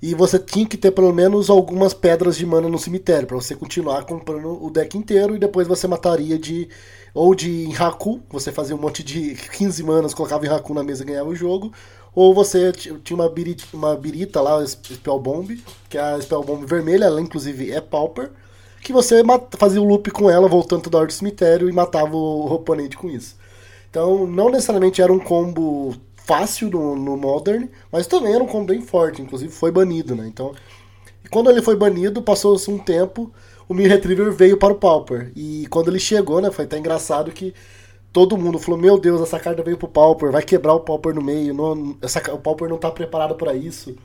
E 0.00 0.14
você 0.14 0.38
tinha 0.38 0.66
que 0.66 0.76
ter 0.76 0.90
pelo 0.90 1.12
menos 1.12 1.48
algumas 1.48 1.94
pedras 1.94 2.36
de 2.36 2.44
mana 2.44 2.68
no 2.68 2.78
cemitério 2.78 3.26
para 3.26 3.36
você 3.36 3.54
continuar 3.54 4.04
comprando 4.04 4.62
o 4.62 4.70
deck 4.70 4.96
inteiro 4.98 5.36
e 5.36 5.38
depois 5.38 5.66
você 5.66 5.86
mataria 5.86 6.38
de 6.38 6.68
ou 7.14 7.34
de 7.34 7.68
Haku, 7.78 8.20
você 8.30 8.50
fazia 8.50 8.74
um 8.74 8.80
monte 8.80 9.02
de 9.02 9.34
15 9.56 9.82
manas, 9.82 10.14
colocava 10.14 10.46
em 10.46 10.48
Haku 10.48 10.74
na 10.74 10.82
mesa 10.82 11.02
e 11.02 11.06
ganhava 11.06 11.28
o 11.28 11.36
jogo, 11.36 11.72
ou 12.14 12.34
você 12.34 12.72
tinha 12.72 13.16
uma 13.16 13.28
birita, 13.28 13.64
uma 13.72 13.96
birita 13.96 14.40
lá, 14.40 14.64
Spell 14.66 15.18
Bomb, 15.18 15.62
que 15.88 15.96
é 15.96 16.00
a 16.00 16.20
Spell 16.20 16.42
Bomb 16.42 16.66
vermelha, 16.66 17.06
ela 17.06 17.20
inclusive 17.20 17.70
é 17.70 17.80
Pauper 17.80 18.30
que 18.82 18.92
você 18.92 19.22
fazia 19.56 19.80
o 19.80 19.84
loop 19.84 20.10
com 20.10 20.28
ela, 20.28 20.48
voltando 20.48 20.82
toda 20.82 20.98
hora 20.98 21.06
do 21.06 21.12
cemitério 21.12 21.68
e 21.68 21.72
matava 21.72 22.16
o 22.16 22.52
oponente 22.52 22.96
com 22.96 23.08
isso. 23.08 23.36
Então, 23.88 24.26
não 24.26 24.50
necessariamente 24.50 25.00
era 25.00 25.12
um 25.12 25.20
combo 25.20 25.94
fácil 26.16 26.68
no, 26.68 26.96
no 26.96 27.16
Modern, 27.16 27.68
mas 27.90 28.06
também 28.06 28.34
era 28.34 28.42
um 28.42 28.46
combo 28.46 28.66
bem 28.66 28.82
forte, 28.82 29.22
inclusive 29.22 29.52
foi 29.52 29.70
banido, 29.70 30.16
né? 30.16 30.26
Então, 30.26 30.52
quando 31.30 31.48
ele 31.50 31.62
foi 31.62 31.76
banido, 31.76 32.22
passou-se 32.22 32.70
um 32.70 32.78
tempo, 32.78 33.32
o 33.68 33.74
Mir 33.74 33.88
Retriever 33.88 34.32
veio 34.32 34.56
para 34.56 34.72
o 34.72 34.76
Pauper. 34.76 35.30
E 35.36 35.66
quando 35.70 35.88
ele 35.88 36.00
chegou, 36.00 36.40
né, 36.40 36.50
foi 36.50 36.64
até 36.64 36.78
engraçado 36.78 37.30
que 37.30 37.54
todo 38.12 38.36
mundo 38.36 38.58
falou: 38.58 38.78
Meu 38.78 38.98
Deus, 38.98 39.20
essa 39.20 39.40
carta 39.40 39.62
veio 39.62 39.78
pro 39.78 39.88
Pauper, 39.88 40.30
vai 40.30 40.42
quebrar 40.42 40.74
o 40.74 40.80
Pauper 40.80 41.14
no 41.14 41.22
meio, 41.22 41.54
não, 41.54 41.96
essa, 42.02 42.20
o 42.32 42.38
Pauper 42.38 42.68
não 42.68 42.76
está 42.76 42.90
preparado 42.90 43.34
para 43.34 43.54
isso. 43.54 43.96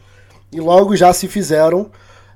E 0.51 0.59
logo 0.59 0.95
já 0.95 1.11
se 1.13 1.27
fizeram 1.27 1.91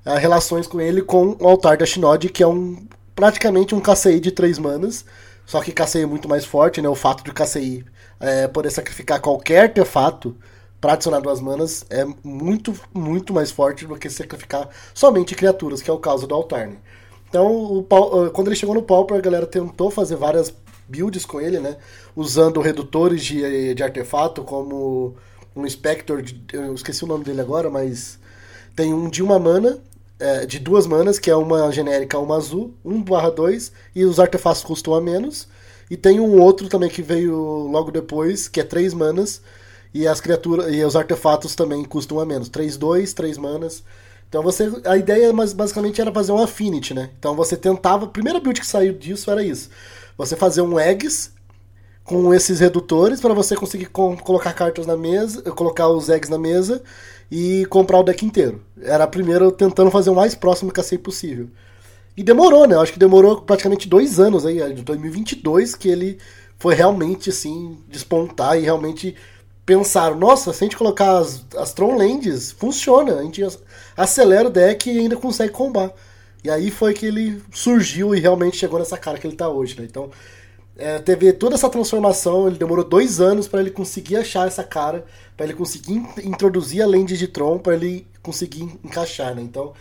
uh, 0.06 0.18
relações 0.18 0.68
com 0.68 0.82
ele 0.82 1.02
com 1.02 1.38
o 1.40 1.48
altar 1.48 1.78
da 1.78 1.86
Shinod, 1.86 2.30
que 2.30 2.44
é 2.44 2.48
um 2.48 2.86
praticamente 3.16 3.74
um 3.74 3.80
KCI 3.80 4.20
de 4.20 4.32
três 4.32 4.58
manas, 4.58 5.06
só 5.46 5.62
que 5.62 5.72
KCI 5.72 6.02
é 6.02 6.06
muito 6.06 6.28
mais 6.28 6.46
forte, 6.46 6.82
né? 6.82 6.90
O 6.90 6.96
fato 6.96 7.24
de 7.24 7.32
KCI 7.32 7.86
é, 8.20 8.48
poder 8.48 8.72
sacrificar 8.72 9.20
qualquer 9.22 9.64
artefato 9.64 10.36
para 10.80 10.94
adicionar 10.94 11.20
duas 11.20 11.40
manas 11.40 11.86
é 11.90 12.06
muito, 12.24 12.74
muito 12.94 13.34
mais 13.34 13.52
forte 13.52 13.86
do 13.86 13.96
que 13.96 14.10
sacrificar 14.10 14.68
somente 14.94 15.36
criaturas, 15.36 15.82
que 15.82 15.90
é 15.90 15.94
o 15.94 16.00
caso 16.00 16.26
do 16.26 16.34
altar. 16.34 16.68
Né? 16.68 16.78
Então, 17.30 17.48
o, 17.48 17.84
quando 18.34 18.48
ele 18.48 18.56
chegou 18.56 18.76
no 18.76 18.82
Pauper, 18.82 19.18
a 19.18 19.22
galera 19.22 19.46
tentou 19.46 19.92
fazer 19.92 20.16
várias 20.16 20.50
builds 20.92 21.26
com 21.26 21.40
ele, 21.40 21.60
né? 21.60 21.78
Usando 22.16 22.60
redutores 22.60 23.24
de, 23.24 23.74
de 23.74 23.82
artefato, 23.82 24.44
como 24.44 25.16
um 25.56 25.68
Spectre, 25.68 26.44
eu 26.54 26.74
esqueci 26.74 27.04
o 27.04 27.08
nome 27.08 27.24
dele 27.24 27.42
agora, 27.42 27.70
mas 27.70 28.20
tem 28.76 28.94
um 28.94 29.10
de 29.10 29.24
uma 29.24 29.40
mana 29.40 29.80
é, 30.20 30.46
de 30.46 30.60
duas 30.60 30.86
manas, 30.86 31.18
que 31.18 31.32
é 31.32 31.36
uma 31.36 31.72
genérica, 31.72 32.20
uma 32.20 32.38
azul, 32.38 32.74
1 32.86 33.02
barra 33.02 33.32
2, 33.32 33.72
e 33.96 34.06
os 34.06 34.20
artefatos 34.20 34.62
custam 34.62 34.94
a 34.94 35.02
menos. 35.02 35.48
E 35.90 35.98
tem 35.98 36.20
um 36.20 36.40
outro 36.40 36.70
também 36.70 36.90
que 36.90 37.02
veio 37.02 37.36
logo 37.36 37.92
depois, 37.92 38.48
que 38.48 38.60
é 38.60 38.64
3 38.64 38.94
manas, 38.94 39.42
e 39.94 40.08
as 40.08 40.22
criaturas 40.22 40.74
e 40.74 40.84
os 40.84 40.96
artefatos 40.96 41.56
também 41.56 41.84
custam 41.84 42.20
a 42.20 42.26
menos. 42.26 42.48
3, 42.50 42.78
2, 42.78 43.14
3 43.14 43.38
manas. 43.38 43.84
Então 44.30 44.42
você. 44.42 44.72
A 44.86 44.96
ideia 44.96 45.34
mas 45.34 45.52
basicamente 45.52 46.00
era 46.00 46.12
fazer 46.12 46.32
um 46.32 46.42
Affinity, 46.42 46.94
né? 46.94 47.10
Então 47.20 47.36
você 47.36 47.58
tentava. 47.58 48.06
A 48.06 48.08
primeira 48.08 48.40
build 48.40 48.62
que 48.62 48.66
saiu 48.66 48.94
disso 48.94 49.30
era 49.30 49.44
isso. 49.44 49.70
Você 50.18 50.36
fazer 50.36 50.62
um 50.62 50.80
eggs 50.80 51.32
com 52.04 52.34
esses 52.34 52.60
redutores 52.60 53.22
para 53.22 53.34
você 53.34 53.56
conseguir 53.56 53.86
colocar 53.86 54.54
cartas 54.54 54.86
na 54.86 54.98
mesa, 54.98 55.42
colocar 55.52 55.88
os 55.88 56.10
eggs 56.10 56.30
na 56.30 56.38
mesa 56.38 56.82
e 57.30 57.66
comprar 57.68 58.00
o 58.00 58.04
deck 58.04 58.26
inteiro. 58.26 58.62
Era 58.82 59.06
a 59.06 59.08
primeira 59.08 59.52
tentando 59.52 59.90
fazer 59.90 60.10
o 60.10 60.16
mais 60.16 60.36
próximo 60.36 60.72
que 60.72 60.98
possível. 60.98 61.48
E 62.16 62.24
demorou, 62.24 62.68
né? 62.68 62.76
Eu 62.76 62.82
acho 62.82 62.92
que 62.94 63.00
demorou 63.00 63.42
praticamente 63.42 63.88
dois 63.88 64.20
anos 64.20 64.46
aí, 64.46 64.74
de 64.74 64.82
2022, 64.82 65.76
que 65.76 65.88
ele 65.88 66.18
foi 66.60 66.76
realmente, 66.76 67.30
assim, 67.30 67.78
despontar 67.88 68.60
e 68.60 68.64
realmente 68.64 69.16
pensar, 69.66 70.16
nossa, 70.16 70.52
se 70.52 70.64
a 70.64 70.66
gente 70.66 70.76
colocar 70.76 71.20
as, 71.20 71.46
as 71.58 71.74
Tron 71.74 71.96
Lands, 71.96 72.52
funciona. 72.52 73.16
A 73.16 73.24
gente 73.24 73.42
acelera 73.96 74.50
o 74.50 74.52
deck 74.52 74.90
e 74.90 75.00
ainda 75.00 75.16
consegue 75.16 75.54
combar. 75.54 75.94
E 76.44 76.50
aí 76.50 76.72
foi 76.72 76.94
que 76.94 77.06
ele 77.06 77.42
surgiu 77.52 78.16
e 78.16 78.20
realmente 78.20 78.58
chegou 78.58 78.80
nessa 78.80 78.98
cara 78.98 79.18
que 79.18 79.28
ele 79.28 79.36
tá 79.36 79.48
hoje, 79.48 79.80
né? 79.80 79.86
Então, 79.90 80.10
é, 80.78 80.98
teve 81.00 81.32
toda 81.34 81.56
essa 81.56 81.70
transformação, 81.70 82.48
ele 82.48 82.58
demorou 82.58 82.84
dois 82.84 83.22
anos 83.22 83.48
para 83.48 83.60
ele 83.60 83.70
conseguir 83.70 84.18
achar 84.18 84.48
essa 84.48 84.64
cara, 84.64 85.06
para 85.38 85.46
ele 85.46 85.54
conseguir 85.54 86.04
introduzir 86.24 86.82
a 86.82 86.88
lente 86.88 87.16
de 87.18 87.28
Tron, 87.28 87.60
para 87.60 87.76
ele 87.76 88.08
conseguir 88.24 88.64
encaixar, 88.84 89.36
né? 89.36 89.42
Então, 89.42 89.74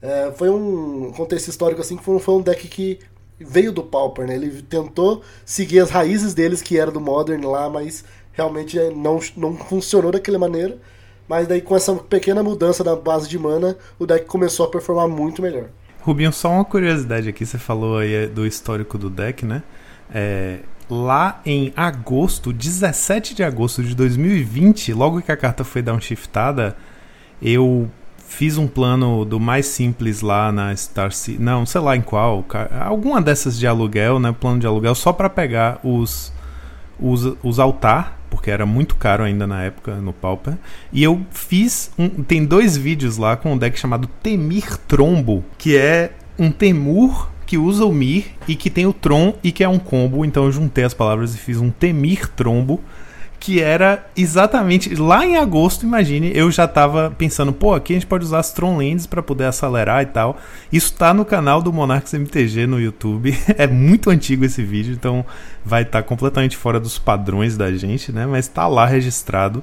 é, 0.00 0.32
foi 0.36 0.48
um 0.48 1.12
contexto 1.12 1.48
histórico 1.48 1.80
assim, 1.80 1.96
que 1.96 2.04
foi, 2.04 2.18
foi 2.18 2.34
um 2.34 2.40
deck 2.40 2.66
que 2.68 2.98
veio 3.38 3.72
do 3.72 3.82
Pauper, 3.82 4.26
né? 4.26 4.34
Ele 4.36 4.62
tentou 4.62 5.22
seguir 5.44 5.80
as 5.80 5.90
raízes 5.90 6.34
deles, 6.34 6.62
que 6.62 6.78
era 6.78 6.90
do 6.90 7.00
Modern 7.00 7.44
lá, 7.46 7.68
mas 7.68 8.04
realmente 8.32 8.78
é, 8.78 8.90
não, 8.90 9.20
não 9.36 9.56
funcionou 9.56 10.12
daquela 10.12 10.38
maneira. 10.38 10.78
Mas 11.28 11.46
daí 11.46 11.60
com 11.60 11.76
essa 11.76 11.94
pequena 11.94 12.42
mudança 12.42 12.82
da 12.82 12.96
base 12.96 13.28
de 13.28 13.38
mana, 13.38 13.76
o 13.98 14.06
deck 14.06 14.24
começou 14.26 14.64
a 14.66 14.70
performar 14.70 15.08
muito 15.08 15.42
melhor. 15.42 15.68
Rubinho, 16.00 16.32
só 16.32 16.50
uma 16.50 16.64
curiosidade 16.64 17.28
aqui, 17.28 17.44
você 17.44 17.58
falou 17.58 17.98
aí 17.98 18.26
do 18.26 18.46
histórico 18.46 18.96
do 18.96 19.10
deck, 19.10 19.44
né? 19.44 19.62
É, 20.12 20.60
lá 20.88 21.40
em 21.44 21.72
agosto, 21.76 22.52
17 22.52 23.34
de 23.34 23.42
agosto 23.42 23.82
de 23.82 23.94
2020, 23.94 24.92
logo 24.94 25.20
que 25.20 25.30
a 25.30 25.36
carta 25.36 25.64
foi 25.64 25.82
downshifttada, 25.82 26.76
eu 27.42 27.90
fiz 28.26 28.56
um 28.56 28.66
plano 28.66 29.24
do 29.24 29.38
mais 29.38 29.66
simples 29.66 30.20
lá 30.20 30.50
na 30.52 30.74
Star 30.74 31.12
City, 31.12 31.40
não, 31.40 31.66
sei 31.66 31.80
lá 31.80 31.96
em 31.96 32.02
qual, 32.02 32.44
alguma 32.80 33.20
dessas 33.20 33.58
de 33.58 33.66
aluguel, 33.66 34.18
né, 34.18 34.34
plano 34.38 34.60
de 34.60 34.66
aluguel 34.66 34.94
só 34.94 35.12
para 35.12 35.28
pegar 35.28 35.80
os 35.82 36.32
os, 36.98 37.36
os 37.42 37.58
altar, 37.58 38.17
porque 38.30 38.50
era 38.50 38.66
muito 38.66 38.96
caro 38.96 39.24
ainda 39.24 39.46
na 39.46 39.62
época 39.62 39.96
no 39.96 40.12
Pauper. 40.12 40.54
E 40.92 41.02
eu 41.02 41.20
fiz 41.30 41.90
um, 41.98 42.08
tem 42.08 42.44
dois 42.44 42.76
vídeos 42.76 43.16
lá 43.16 43.36
com 43.36 43.52
um 43.52 43.58
deck 43.58 43.78
chamado 43.78 44.08
Temir 44.22 44.76
Trombo, 44.78 45.44
que 45.56 45.76
é 45.76 46.12
um 46.38 46.50
Temur 46.50 47.28
que 47.48 47.56
usa 47.56 47.86
o 47.86 47.92
Mir 47.92 48.26
e 48.46 48.54
que 48.54 48.68
tem 48.68 48.86
o 48.86 48.92
Tron 48.92 49.32
e 49.42 49.50
que 49.50 49.64
é 49.64 49.68
um 49.68 49.78
combo. 49.78 50.24
Então 50.24 50.44
eu 50.44 50.52
juntei 50.52 50.84
as 50.84 50.92
palavras 50.92 51.34
e 51.34 51.38
fiz 51.38 51.58
um 51.58 51.70
Temir 51.70 52.28
Trombo 52.28 52.78
que 53.40 53.60
era 53.60 54.04
exatamente 54.16 54.94
lá 54.94 55.24
em 55.24 55.36
agosto, 55.36 55.86
imagine, 55.86 56.32
eu 56.34 56.50
já 56.50 56.66
tava 56.66 57.14
pensando, 57.16 57.52
pô, 57.52 57.72
aqui 57.72 57.92
a 57.92 57.96
gente 57.96 58.06
pode 58.06 58.24
usar 58.24 58.40
as 58.40 58.52
Tronlands 58.52 59.06
para 59.06 59.22
poder 59.22 59.44
acelerar 59.44 60.02
e 60.02 60.06
tal. 60.06 60.38
Isso 60.72 60.92
tá 60.94 61.14
no 61.14 61.24
canal 61.24 61.62
do 61.62 61.72
Monarchs 61.72 62.12
MTG 62.12 62.66
no 62.66 62.80
YouTube. 62.80 63.36
é 63.56 63.66
muito 63.66 64.10
antigo 64.10 64.44
esse 64.44 64.62
vídeo, 64.62 64.92
então 64.92 65.24
vai 65.64 65.82
estar 65.82 66.02
tá 66.02 66.08
completamente 66.08 66.56
fora 66.56 66.80
dos 66.80 66.98
padrões 66.98 67.56
da 67.56 67.72
gente, 67.72 68.10
né? 68.10 68.26
Mas 68.26 68.48
tá 68.48 68.66
lá 68.66 68.84
registrado. 68.86 69.62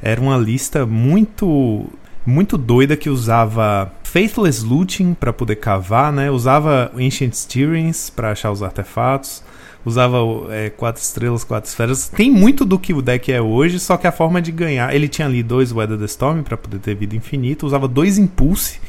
Era 0.00 0.20
uma 0.20 0.36
lista 0.36 0.86
muito 0.86 1.86
muito 2.24 2.58
doida 2.58 2.96
que 2.96 3.08
usava 3.08 3.92
Faithless 4.02 4.64
Looting 4.64 5.14
para 5.14 5.32
poder 5.32 5.56
cavar, 5.56 6.12
né? 6.12 6.28
Usava 6.28 6.90
Ancient 6.96 7.32
Steerings 7.32 8.10
para 8.10 8.32
achar 8.32 8.50
os 8.50 8.64
artefatos 8.64 9.44
usava 9.86 10.18
é, 10.50 10.68
quatro 10.68 11.00
estrelas, 11.00 11.44
quatro 11.44 11.70
esferas. 11.70 12.08
Tem 12.08 12.28
muito 12.28 12.64
do 12.64 12.76
que 12.76 12.92
o 12.92 13.00
deck 13.00 13.32
é 13.32 13.40
hoje, 13.40 13.78
só 13.78 13.96
que 13.96 14.06
a 14.08 14.12
forma 14.12 14.42
de 14.42 14.50
ganhar. 14.50 14.92
Ele 14.92 15.06
tinha 15.06 15.28
ali 15.28 15.44
dois 15.44 15.70
Weather 15.72 15.96
the 15.96 16.06
Storm 16.06 16.42
para 16.42 16.56
poder 16.56 16.80
ter 16.80 16.96
vida 16.96 17.14
infinita, 17.14 17.64
usava 17.64 17.86
dois 17.86 18.18
Impulse. 18.18 18.80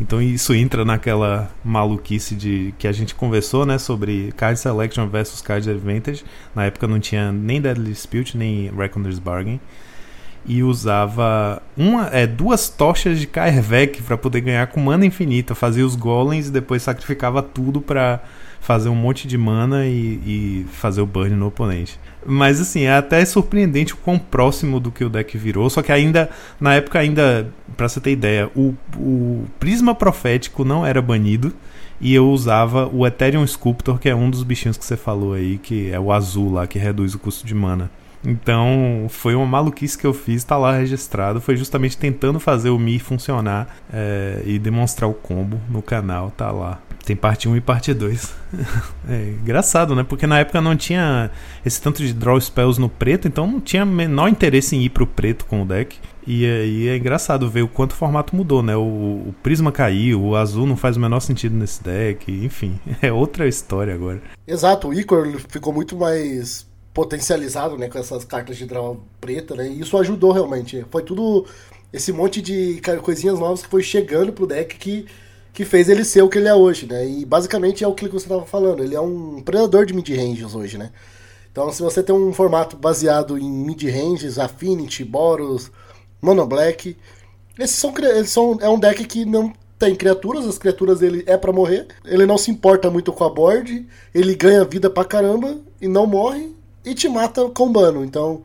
Então 0.00 0.20
isso 0.20 0.54
entra 0.54 0.84
naquela 0.84 1.50
maluquice 1.62 2.34
de 2.34 2.74
que 2.78 2.88
a 2.88 2.92
gente 2.92 3.14
conversou, 3.14 3.64
né, 3.66 3.78
sobre 3.78 4.32
card 4.36 4.58
selection 4.58 5.06
versus 5.08 5.42
card 5.42 5.68
advantage. 5.70 6.24
Na 6.54 6.64
época 6.64 6.86
não 6.86 6.98
tinha 6.98 7.30
nem 7.30 7.60
Deadly 7.60 7.90
Dispute 7.90 8.36
nem 8.36 8.70
Reckoner's 8.74 9.18
Bargain. 9.18 9.60
E 10.48 10.62
usava 10.62 11.60
uma, 11.76 12.06
é, 12.12 12.26
duas 12.26 12.68
tochas 12.68 13.18
de 13.18 13.26
Kaervek 13.26 14.02
para 14.02 14.16
poder 14.16 14.40
ganhar 14.40 14.66
com 14.68 14.80
mana 14.80 15.04
infinita. 15.04 15.54
Fazia 15.54 15.84
os 15.84 15.96
golems 15.96 16.48
e 16.48 16.50
depois 16.50 16.82
sacrificava 16.82 17.42
tudo 17.42 17.80
para 17.80 18.22
fazer 18.60 18.88
um 18.88 18.94
monte 18.94 19.28
de 19.28 19.38
mana 19.38 19.86
e, 19.86 20.20
e, 20.26 20.66
fazer 20.72 21.00
o 21.00 21.06
burn 21.06 21.34
no 21.36 21.46
oponente. 21.46 21.98
Mas 22.24 22.60
assim, 22.60 22.82
é 22.82 22.96
até 22.96 23.24
surpreendente 23.24 23.94
o 23.94 23.96
quão 23.96 24.18
próximo 24.18 24.80
do 24.80 24.90
que 24.90 25.04
o 25.04 25.08
deck 25.08 25.38
virou. 25.38 25.70
Só 25.70 25.82
que 25.82 25.92
ainda, 25.92 26.28
na 26.60 26.74
época, 26.74 26.98
ainda, 26.98 27.48
pra 27.76 27.88
você 27.88 28.00
ter 28.00 28.10
ideia, 28.10 28.50
o, 28.56 28.74
o 28.96 29.44
Prisma 29.60 29.94
Profético 29.94 30.64
não 30.64 30.84
era 30.84 31.00
banido. 31.00 31.52
E 31.98 32.14
eu 32.14 32.28
usava 32.28 32.90
o 32.92 33.06
Ethereum 33.06 33.46
Sculptor, 33.46 33.98
que 33.98 34.08
é 34.08 34.14
um 34.14 34.28
dos 34.28 34.42
bichinhos 34.42 34.76
que 34.76 34.84
você 34.84 34.96
falou 34.96 35.32
aí, 35.32 35.56
que 35.56 35.90
é 35.90 35.98
o 35.98 36.12
azul 36.12 36.52
lá, 36.52 36.66
que 36.66 36.78
reduz 36.78 37.14
o 37.14 37.18
custo 37.18 37.46
de 37.46 37.54
mana. 37.54 37.90
Então, 38.24 39.06
foi 39.08 39.34
uma 39.34 39.46
maluquice 39.46 39.96
que 39.96 40.06
eu 40.06 40.12
fiz, 40.12 40.42
tá 40.42 40.56
lá 40.58 40.76
registrado. 40.76 41.40
Foi 41.40 41.56
justamente 41.56 41.96
tentando 41.96 42.40
fazer 42.40 42.70
o 42.70 42.78
Mi 42.78 42.98
funcionar 42.98 43.76
é, 43.92 44.42
e 44.44 44.58
demonstrar 44.58 45.08
o 45.08 45.14
combo 45.14 45.60
no 45.70 45.80
canal, 45.80 46.32
tá 46.36 46.50
lá. 46.50 46.80
Tem 47.06 47.14
parte 47.14 47.48
1 47.48 47.56
e 47.56 47.60
parte 47.60 47.94
2. 47.94 48.34
é 49.08 49.30
engraçado, 49.40 49.94
né? 49.94 50.02
Porque 50.02 50.26
na 50.26 50.40
época 50.40 50.60
não 50.60 50.76
tinha 50.76 51.30
esse 51.64 51.80
tanto 51.80 52.02
de 52.02 52.12
draw 52.12 52.38
spells 52.40 52.80
no 52.80 52.88
preto, 52.88 53.28
então 53.28 53.46
não 53.46 53.60
tinha 53.60 53.86
menor 53.86 54.28
interesse 54.28 54.74
em 54.74 54.82
ir 54.82 54.88
pro 54.88 55.06
preto 55.06 55.46
com 55.46 55.62
o 55.62 55.64
deck. 55.64 55.96
E 56.26 56.44
aí 56.44 56.88
é 56.88 56.96
engraçado 56.96 57.48
ver 57.48 57.62
o 57.62 57.68
quanto 57.68 57.92
o 57.92 57.94
formato 57.94 58.34
mudou, 58.34 58.60
né? 58.60 58.74
O, 58.74 58.80
o, 58.80 59.34
prisma 59.40 59.70
caiu, 59.70 60.20
o 60.20 60.34
azul 60.34 60.66
não 60.66 60.76
faz 60.76 60.96
o 60.96 61.00
menor 61.00 61.20
sentido 61.20 61.54
nesse 61.54 61.80
deck, 61.80 62.28
enfim, 62.44 62.80
é 63.00 63.12
outra 63.12 63.46
história 63.46 63.94
agora. 63.94 64.20
Exato, 64.44 64.88
o 64.88 64.92
Icor 64.92 65.28
ficou 65.48 65.72
muito 65.72 65.96
mais 65.96 66.66
potencializado, 66.92 67.78
né, 67.78 67.88
com 67.88 67.98
essas 68.00 68.24
cartas 68.24 68.56
de 68.56 68.66
draw 68.66 69.00
preta, 69.20 69.54
né? 69.54 69.68
E 69.68 69.78
isso 69.78 69.96
ajudou 69.96 70.32
realmente. 70.32 70.84
Foi 70.90 71.04
tudo 71.04 71.46
esse 71.92 72.12
monte 72.12 72.42
de 72.42 72.80
coisinhas 73.00 73.38
novas 73.38 73.62
que 73.62 73.68
foi 73.68 73.84
chegando 73.84 74.32
pro 74.32 74.44
deck 74.44 74.76
que 74.76 75.06
que 75.56 75.64
fez 75.64 75.88
ele 75.88 76.04
ser 76.04 76.20
o 76.20 76.28
que 76.28 76.36
ele 76.36 76.48
é 76.48 76.54
hoje, 76.54 76.86
né? 76.86 77.08
E 77.08 77.24
basicamente 77.24 77.82
é 77.82 77.88
o 77.88 77.94
que 77.94 78.06
você 78.06 78.26
estava 78.26 78.44
falando, 78.44 78.84
ele 78.84 78.94
é 78.94 79.00
um 79.00 79.40
predador 79.40 79.86
de 79.86 79.94
mid-ranges 79.94 80.54
hoje, 80.54 80.76
né? 80.76 80.90
Então, 81.50 81.72
se 81.72 81.80
você 81.80 82.02
tem 82.02 82.14
um 82.14 82.30
formato 82.30 82.76
baseado 82.76 83.38
em 83.38 83.50
mid-ranges, 83.50 84.38
Affinity, 84.38 85.02
Boros, 85.02 85.70
Mono 86.20 86.46
Black, 86.46 86.94
esses 87.58 87.74
são, 87.74 87.94
eles 87.96 88.28
são 88.28 88.58
é 88.60 88.68
um 88.68 88.78
deck 88.78 89.02
que 89.06 89.24
não 89.24 89.50
tem 89.78 89.96
criaturas, 89.96 90.46
as 90.46 90.58
criaturas 90.58 91.00
dele 91.00 91.24
é 91.26 91.38
para 91.38 91.54
morrer, 91.54 91.86
ele 92.04 92.26
não 92.26 92.36
se 92.36 92.50
importa 92.50 92.90
muito 92.90 93.10
com 93.10 93.24
a 93.24 93.30
board, 93.30 93.88
ele 94.14 94.34
ganha 94.34 94.62
vida 94.62 94.90
pra 94.90 95.06
caramba 95.06 95.56
e 95.80 95.88
não 95.88 96.06
morre 96.06 96.54
e 96.84 96.94
te 96.94 97.08
mata 97.08 97.48
combando. 97.48 98.04
Então, 98.04 98.42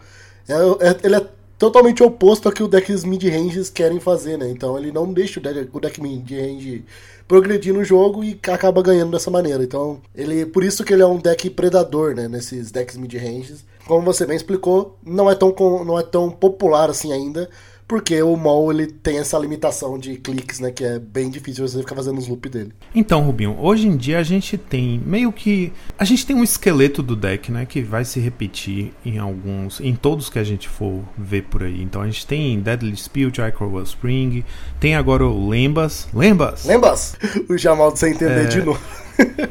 é, 0.47 0.53
é, 0.87 0.97
ele 1.03 1.15
é 1.17 1.27
totalmente 1.61 2.01
oposto 2.01 2.47
ao 2.47 2.51
que 2.51 2.63
o 2.63 2.67
deck 2.67 2.91
mid-ranges 3.05 3.69
querem 3.69 3.99
fazer, 3.99 4.35
né? 4.35 4.49
Então 4.49 4.75
ele 4.79 4.91
não 4.91 5.13
deixa 5.13 5.39
o 5.39 5.43
deck, 5.43 5.69
o 5.71 5.79
deck 5.79 6.01
mid-range 6.01 6.83
progredir 7.27 7.71
no 7.71 7.83
jogo 7.83 8.23
e 8.23 8.39
acaba 8.47 8.81
ganhando 8.81 9.11
dessa 9.11 9.29
maneira. 9.29 9.63
Então, 9.63 10.01
ele 10.15 10.43
por 10.43 10.63
isso 10.63 10.83
que 10.83 10.91
ele 10.91 11.03
é 11.03 11.05
um 11.05 11.19
deck 11.19 11.51
predador, 11.51 12.15
né, 12.15 12.27
nesses 12.27 12.71
decks 12.71 12.97
mid-ranges. 12.97 13.63
Como 13.85 14.03
você 14.03 14.25
bem 14.25 14.35
explicou, 14.35 14.97
não 15.05 15.29
é 15.29 15.35
tão 15.35 15.53
não 15.85 15.99
é 15.99 16.01
tão 16.01 16.31
popular 16.31 16.89
assim 16.89 17.13
ainda, 17.13 17.47
porque 17.91 18.23
o 18.23 18.37
mol 18.37 18.71
ele 18.71 18.87
tem 18.87 19.19
essa 19.19 19.37
limitação 19.37 19.99
de 19.99 20.15
cliques, 20.15 20.61
né, 20.61 20.71
que 20.71 20.81
é 20.81 20.97
bem 20.97 21.29
difícil 21.29 21.67
você 21.67 21.77
ficar 21.79 21.93
fazendo 21.93 22.19
os 22.19 22.25
loop 22.25 22.47
dele. 22.47 22.71
Então, 22.95 23.19
Rubinho, 23.19 23.57
hoje 23.59 23.85
em 23.85 23.97
dia 23.97 24.17
a 24.17 24.23
gente 24.23 24.57
tem 24.57 24.97
meio 25.05 25.29
que 25.29 25.73
a 25.99 26.05
gente 26.05 26.25
tem 26.25 26.33
um 26.33 26.41
esqueleto 26.41 27.03
do 27.03 27.17
deck, 27.17 27.51
né, 27.51 27.65
que 27.65 27.81
vai 27.81 28.05
se 28.05 28.17
repetir 28.17 28.93
em 29.03 29.17
alguns, 29.17 29.81
em 29.81 29.93
todos 29.93 30.29
que 30.29 30.39
a 30.39 30.43
gente 30.45 30.69
for 30.69 31.03
ver 31.17 31.41
por 31.41 31.63
aí. 31.63 31.83
Então 31.83 32.01
a 32.01 32.05
gente 32.05 32.25
tem 32.25 32.61
Deadly 32.61 32.93
Dispute, 32.93 33.41
Icor 33.41 33.81
Spring, 33.81 34.45
tem 34.79 34.95
agora 34.95 35.25
o 35.25 35.49
Lembas, 35.49 36.07
Lembas. 36.13 36.63
Lembas. 36.63 37.17
O 37.49 37.57
Jamal 37.57 37.93
sem 37.97 38.13
entender 38.13 38.45
é... 38.45 38.47
de 38.47 38.61
novo. 38.61 38.79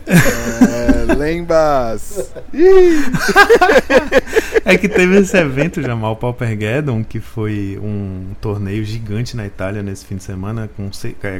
É, 0.07 1.15
lembas! 1.15 2.33
é 4.65 4.77
que 4.77 4.89
teve 4.89 5.19
esse 5.19 5.37
evento, 5.37 5.83
Jamal 5.83 6.17
Paupergeddon, 6.17 7.05
que 7.05 7.21
foi 7.21 7.79
um 7.83 8.33
torneio 8.41 8.85
gigante 8.85 9.37
na 9.37 9.47
Itália 9.47 9.83
nesse 9.83 10.05
fim 10.05 10.17
de 10.17 10.25
semana, 10.25 10.69
com 10.77 10.91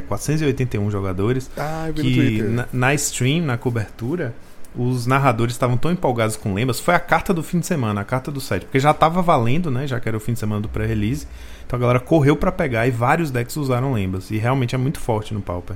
481 0.07 0.87
é, 0.87 0.91
jogadores. 0.91 1.49
Ah, 1.57 1.89
que 1.93 2.41
na, 2.41 2.67
na 2.71 2.93
stream, 2.93 3.45
na 3.45 3.57
cobertura, 3.57 4.33
os 4.75 5.05
narradores 5.05 5.53
estavam 5.53 5.77
tão 5.77 5.91
empolgados 5.91 6.37
com 6.37 6.53
Lembas. 6.53 6.79
Foi 6.79 6.95
a 6.95 6.99
carta 6.99 7.33
do 7.33 7.43
fim 7.43 7.59
de 7.59 7.67
semana, 7.67 8.01
a 8.01 8.05
carta 8.05 8.31
do 8.31 8.39
set, 8.39 8.65
porque 8.65 8.79
já 8.79 8.91
estava 8.91 9.21
valendo, 9.21 9.69
né? 9.69 9.85
Já 9.85 9.99
que 9.99 10.07
era 10.07 10.17
o 10.17 10.19
fim 10.19 10.33
de 10.33 10.39
semana 10.39 10.61
do 10.61 10.69
pré-release. 10.69 11.27
Então 11.65 11.77
a 11.77 11.79
galera 11.79 11.99
correu 11.99 12.35
para 12.35 12.51
pegar 12.51 12.87
e 12.87 12.91
vários 12.91 13.31
decks 13.31 13.57
usaram 13.57 13.93
Lembas. 13.93 14.31
E 14.31 14.37
realmente 14.37 14.75
é 14.75 14.77
muito 14.77 14.99
forte 14.99 15.33
no 15.33 15.41
Pauper. 15.41 15.75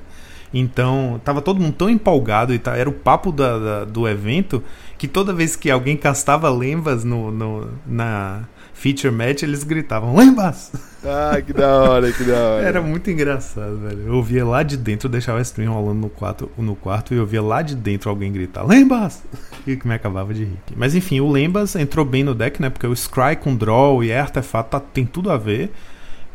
Então, 0.54 1.20
tava 1.24 1.42
todo 1.42 1.60
mundo 1.60 1.74
tão 1.74 1.90
empolgado 1.90 2.54
e 2.54 2.60
tá, 2.60 2.78
era 2.78 2.90
o 2.90 2.94
papo 2.94 3.32
da, 3.32 3.60
da, 3.60 3.86
do 3.86 4.08
evento 4.08 4.64
que 4.98 5.08
toda 5.08 5.34
vez 5.34 5.56
que 5.56 5.70
alguém 5.70 5.98
castava 5.98 6.50
lembas 6.50 7.04
no, 7.04 7.32
no, 7.32 7.70
na 7.86 8.44
feature 8.74 9.12
match, 9.12 9.44
eles 9.44 9.64
gritavam: 9.64 10.16
Lembas! 10.16 10.72
Ah, 11.04 11.40
que 11.40 11.54
da 11.54 11.68
hora, 11.82 12.12
que 12.12 12.24
da 12.24 12.36
hora. 12.36 12.64
Era 12.66 12.82
muito 12.82 13.10
engraçado, 13.12 13.78
velho. 13.78 14.08
Eu 14.08 14.16
ouvia 14.16 14.44
lá 14.46 14.64
de 14.64 14.76
dentro, 14.76 15.08
eu 15.08 15.12
deixava 15.12 15.40
a 15.40 15.42
stream 15.42 15.72
rolando 15.74 16.02
no 16.02 16.10
quarto, 16.10 16.50
no 16.58 16.76
quarto 16.76 17.14
e 17.14 17.18
eu 17.18 17.26
via 17.26 17.42
lá 17.42 17.62
de 17.62 17.76
dentro 17.76 18.10
alguém 18.10 18.32
gritar: 18.32 18.64
Lembas! 18.64 19.24
E 19.68 19.76
que 19.76 19.88
me 19.88 19.94
acabava 19.94 20.34
de 20.34 20.46
rir. 20.46 20.60
Mas 20.76 20.96
enfim, 20.96 21.20
o 21.20 21.32
Lembas 21.32 21.76
entrou 21.76 22.06
bem 22.06 22.24
no 22.24 22.36
deck, 22.36 22.62
né? 22.62 22.70
Porque 22.70 22.88
o 22.88 22.96
Scry 22.96 23.36
com 23.36 23.56
Draw 23.56 24.04
e 24.04 24.14
artefato 24.14 24.72
tá, 24.72 24.80
tem 24.80 25.06
tudo 25.06 25.32
a 25.32 25.38
ver. 25.38 25.72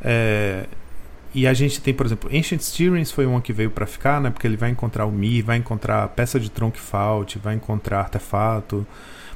É, 0.03 0.67
e 1.35 1.47
a 1.47 1.55
gente 1.55 1.81
tem, 1.81 1.95
por 1.95 2.07
exemplo, 2.07 2.29
Ancient 2.33 2.61
Steerings 2.61 3.13
foi 3.13 3.25
uma 3.25 3.41
que 3.41 3.53
veio 3.53 3.71
para 3.71 3.87
ficar, 3.87 4.21
né? 4.21 4.31
Porque 4.31 4.47
ele 4.47 4.57
vai 4.57 4.71
encontrar 4.71 5.07
o 5.07 5.13
Mi, 5.13 5.41
vai 5.43 5.57
encontrar 5.57 6.09
peça 6.09 6.41
de 6.41 6.51
Trunk 6.51 6.79
Fault, 6.79 7.39
vai 7.39 7.55
encontrar 7.55 8.01
artefato. 8.01 8.87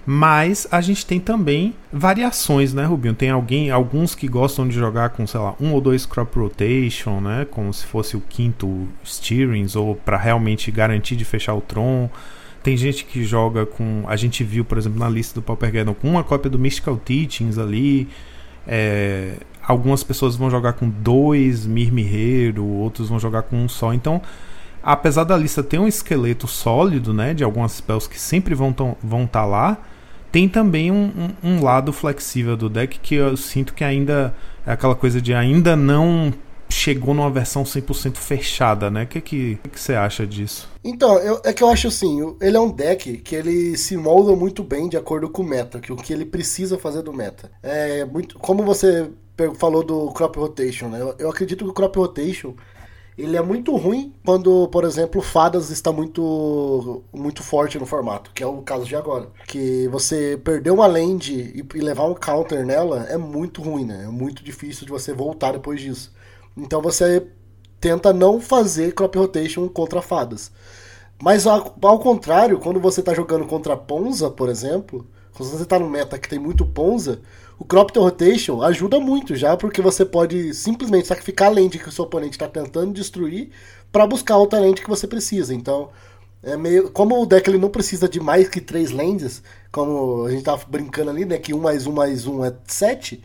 Mas 0.07 0.67
a 0.71 0.81
gente 0.81 1.07
tem 1.07 1.19
também 1.19 1.75
variações, 1.91 2.75
né, 2.75 2.85
Rubinho? 2.85 3.15
Tem 3.15 3.31
alguém, 3.31 3.71
alguns 3.71 4.15
que 4.15 4.29
gostam 4.29 4.69
de 4.69 4.75
jogar 4.75 5.11
com, 5.11 5.27
sei 5.27 5.41
lá, 5.41 5.55
um 5.59 5.73
ou 5.73 5.81
dois 5.81 6.05
crop 6.05 6.37
rotation, 6.39 7.21
né? 7.21 7.47
Como 7.51 7.73
se 7.73 7.87
fosse 7.87 8.17
o 8.17 8.21
quinto 8.21 8.87
Steerings, 9.05 9.77
ou 9.77 9.95
para 9.95 10.19
realmente 10.19 10.71
garantir 10.71 11.17
de 11.17 11.25
fechar 11.25 11.55
o 11.55 11.61
Tron. 11.61 12.11
Tem 12.63 12.77
gente 12.77 13.05
que 13.05 13.25
joga 13.25 13.65
com. 13.65 14.05
A 14.07 14.17
gente 14.17 14.43
viu, 14.45 14.65
por 14.65 14.77
exemplo, 14.77 14.99
na 14.99 15.09
lista 15.09 15.35
do 15.35 15.43
Paupergeddon, 15.43 15.95
com 15.95 16.11
uma 16.11 16.25
cópia 16.25 16.51
do 16.51 16.59
Mystical 16.59 16.97
Teachings 16.97 17.57
ali. 17.57 18.09
É, 18.67 19.37
algumas 19.67 20.03
pessoas 20.03 20.37
vão 20.37 20.51
jogar 20.51 20.75
com 20.75 20.89
dois 20.89 21.67
Mirmirreiro, 21.67 22.65
outros 22.65 23.09
vão 23.09 23.19
jogar 23.19 23.43
com 23.43 23.57
um 23.57 23.69
só. 23.69 23.93
Então, 23.93 24.21
apesar 24.83 25.25
da 25.25 25.37
lista 25.37 25.63
ter 25.63 25.79
um 25.79 25.89
esqueleto 25.89 26.47
sólido, 26.47 27.13
né, 27.13 27.35
de 27.35 27.43
algumas 27.43 27.73
spells 27.73 28.09
que 28.09 28.21
sempre 28.21 28.55
vão 28.55 28.71
estar 28.71 28.95
vão 29.03 29.27
tá 29.27 29.45
lá, 29.45 29.79
tem 30.31 30.49
também 30.49 30.91
um, 30.91 31.13
um, 31.43 31.49
um, 31.51 31.63
lado 31.63 31.93
flexível 31.93 32.57
do 32.57 32.69
deck 32.69 32.99
que 32.99 33.15
eu 33.15 33.37
sinto 33.37 33.73
que 33.73 33.85
ainda 33.85 34.35
é 34.67 34.73
aquela 34.73 34.95
coisa 34.95 35.21
de 35.21 35.33
ainda 35.33 35.77
não 35.77 36.33
chegou 36.69 37.15
numa 37.15 37.31
versão 37.31 37.63
100% 37.63 38.17
fechada, 38.17 38.91
né? 38.91 39.05
O 39.05 39.07
que, 39.07 39.21
que, 39.21 39.59
que, 39.71 39.81
você 39.81 39.95
acha 39.95 40.27
disso? 40.27 40.69
Então, 40.83 41.19
eu, 41.19 41.41
é 41.45 41.53
que 41.53 41.63
eu 41.63 41.69
acho 41.69 41.87
assim, 41.87 42.37
ele 42.41 42.57
é 42.57 42.61
um 42.61 42.71
deck 42.71 43.19
que 43.19 43.37
ele 43.37 43.77
se 43.77 43.97
molda 43.97 44.35
muito 44.35 44.65
bem 44.65 44.89
de 44.89 44.97
acordo 44.97 45.29
com 45.31 45.43
o 45.43 45.47
meta, 45.47 45.79
que 45.79 45.93
o 45.93 45.97
que 45.97 46.13
ele 46.13 46.25
precisa 46.25 46.77
fazer 46.77 47.03
do 47.03 47.13
meta. 47.13 47.51
É 47.63 48.05
muito, 48.05 48.39
como 48.41 48.65
você 48.65 49.09
falou 49.57 49.83
do 49.83 50.11
crop 50.13 50.37
rotation, 50.39 50.89
né? 50.89 51.01
Eu, 51.01 51.15
eu 51.19 51.31
acredito 51.31 51.65
que 51.65 51.71
o 51.71 51.75
crop 51.75 51.97
rotation 51.97 52.55
ele 53.17 53.37
é 53.37 53.43
muito 53.43 53.75
ruim 53.77 54.13
quando, 54.25 54.67
por 54.69 54.85
exemplo, 54.85 55.23
Fadas 55.23 55.71
está 55.71 55.93
muito 55.93 57.05
muito 57.13 57.43
forte 57.43 57.79
no 57.79 57.87
formato, 57.87 58.33
que 58.35 58.43
é 58.43 58.47
o 58.47 58.61
caso 58.63 58.85
de 58.85 58.97
agora. 58.97 59.29
Que 59.47 59.87
você 59.89 60.37
perder 60.43 60.71
uma 60.71 60.87
land 60.87 61.33
e, 61.33 61.65
e 61.75 61.81
levar 61.81 62.07
um 62.07 62.15
counter 62.15 62.67
nela 62.67 63.07
é 63.09 63.17
muito 63.17 63.63
ruim, 63.63 63.85
né? 63.85 64.05
É 64.05 64.09
muito 64.09 64.43
difícil 64.43 64.85
de 64.85 64.93
você 64.93 65.13
voltar 65.13 65.53
depois 65.53 65.81
disso. 65.81 66.13
Então 66.57 66.83
você 66.83 67.27
tenta 67.81 68.13
não 68.13 68.41
fazer 68.41 68.95
crop 68.95 69.17
rotation 69.17 69.69
contra 69.69 70.03
Fadas. 70.03 70.51
Mas 71.23 71.47
ao, 71.47 71.77
ao 71.83 71.99
contrário, 72.01 72.59
quando 72.59 72.81
você 72.81 73.01
está 73.01 73.15
jogando 73.15 73.47
contra 73.47 73.77
Ponza, 73.77 74.29
por 74.29 74.49
exemplo, 74.49 75.07
quando 75.35 75.51
você 75.51 75.63
está 75.63 75.79
no 75.79 75.89
meta 75.89 76.19
que 76.19 76.29
tem 76.29 76.39
muito 76.39 76.67
Ponza, 76.67 77.21
o 77.59 77.65
crop 77.65 77.97
rotation 77.99 78.63
ajuda 78.63 78.99
muito 78.99 79.37
já, 79.37 79.57
porque 79.57 79.81
você 79.81 80.05
pode 80.05 80.53
simplesmente 80.55 81.07
sacrificar 81.07 81.49
a 81.49 81.53
lente 81.53 81.79
que 81.79 81.89
o 81.89 81.93
seu 81.93 82.05
oponente 82.05 82.33
está 82.33 82.49
tentando 82.49 82.93
destruir 82.93 83.51
para 83.93 84.07
buscar 84.07 84.37
outra 84.37 84.59
lente 84.59 84.83
que 84.83 84.89
você 84.89 85.07
precisa. 85.07 85.55
Então, 85.55 85.91
é 86.43 86.57
meio 86.57 86.91
como 86.91 87.21
o 87.21 87.27
deck 87.27 87.49
ele 87.49 87.59
não 87.59 87.71
precisa 87.71 88.09
de 88.09 88.21
mais 88.21 88.49
que 88.49 88.61
três 88.61 88.91
lentes, 88.91 89.43
como 89.73 90.25
a 90.27 90.31
gente 90.31 90.43
tava 90.45 90.65
brincando 90.69 91.11
ali, 91.11 91.25
né, 91.25 91.39
que 91.39 91.55
um 91.55 91.61
mais 91.61 91.87
um 91.87 91.93
mais 91.93 92.27
um 92.27 92.45
é 92.45 92.53
sete. 92.67 93.23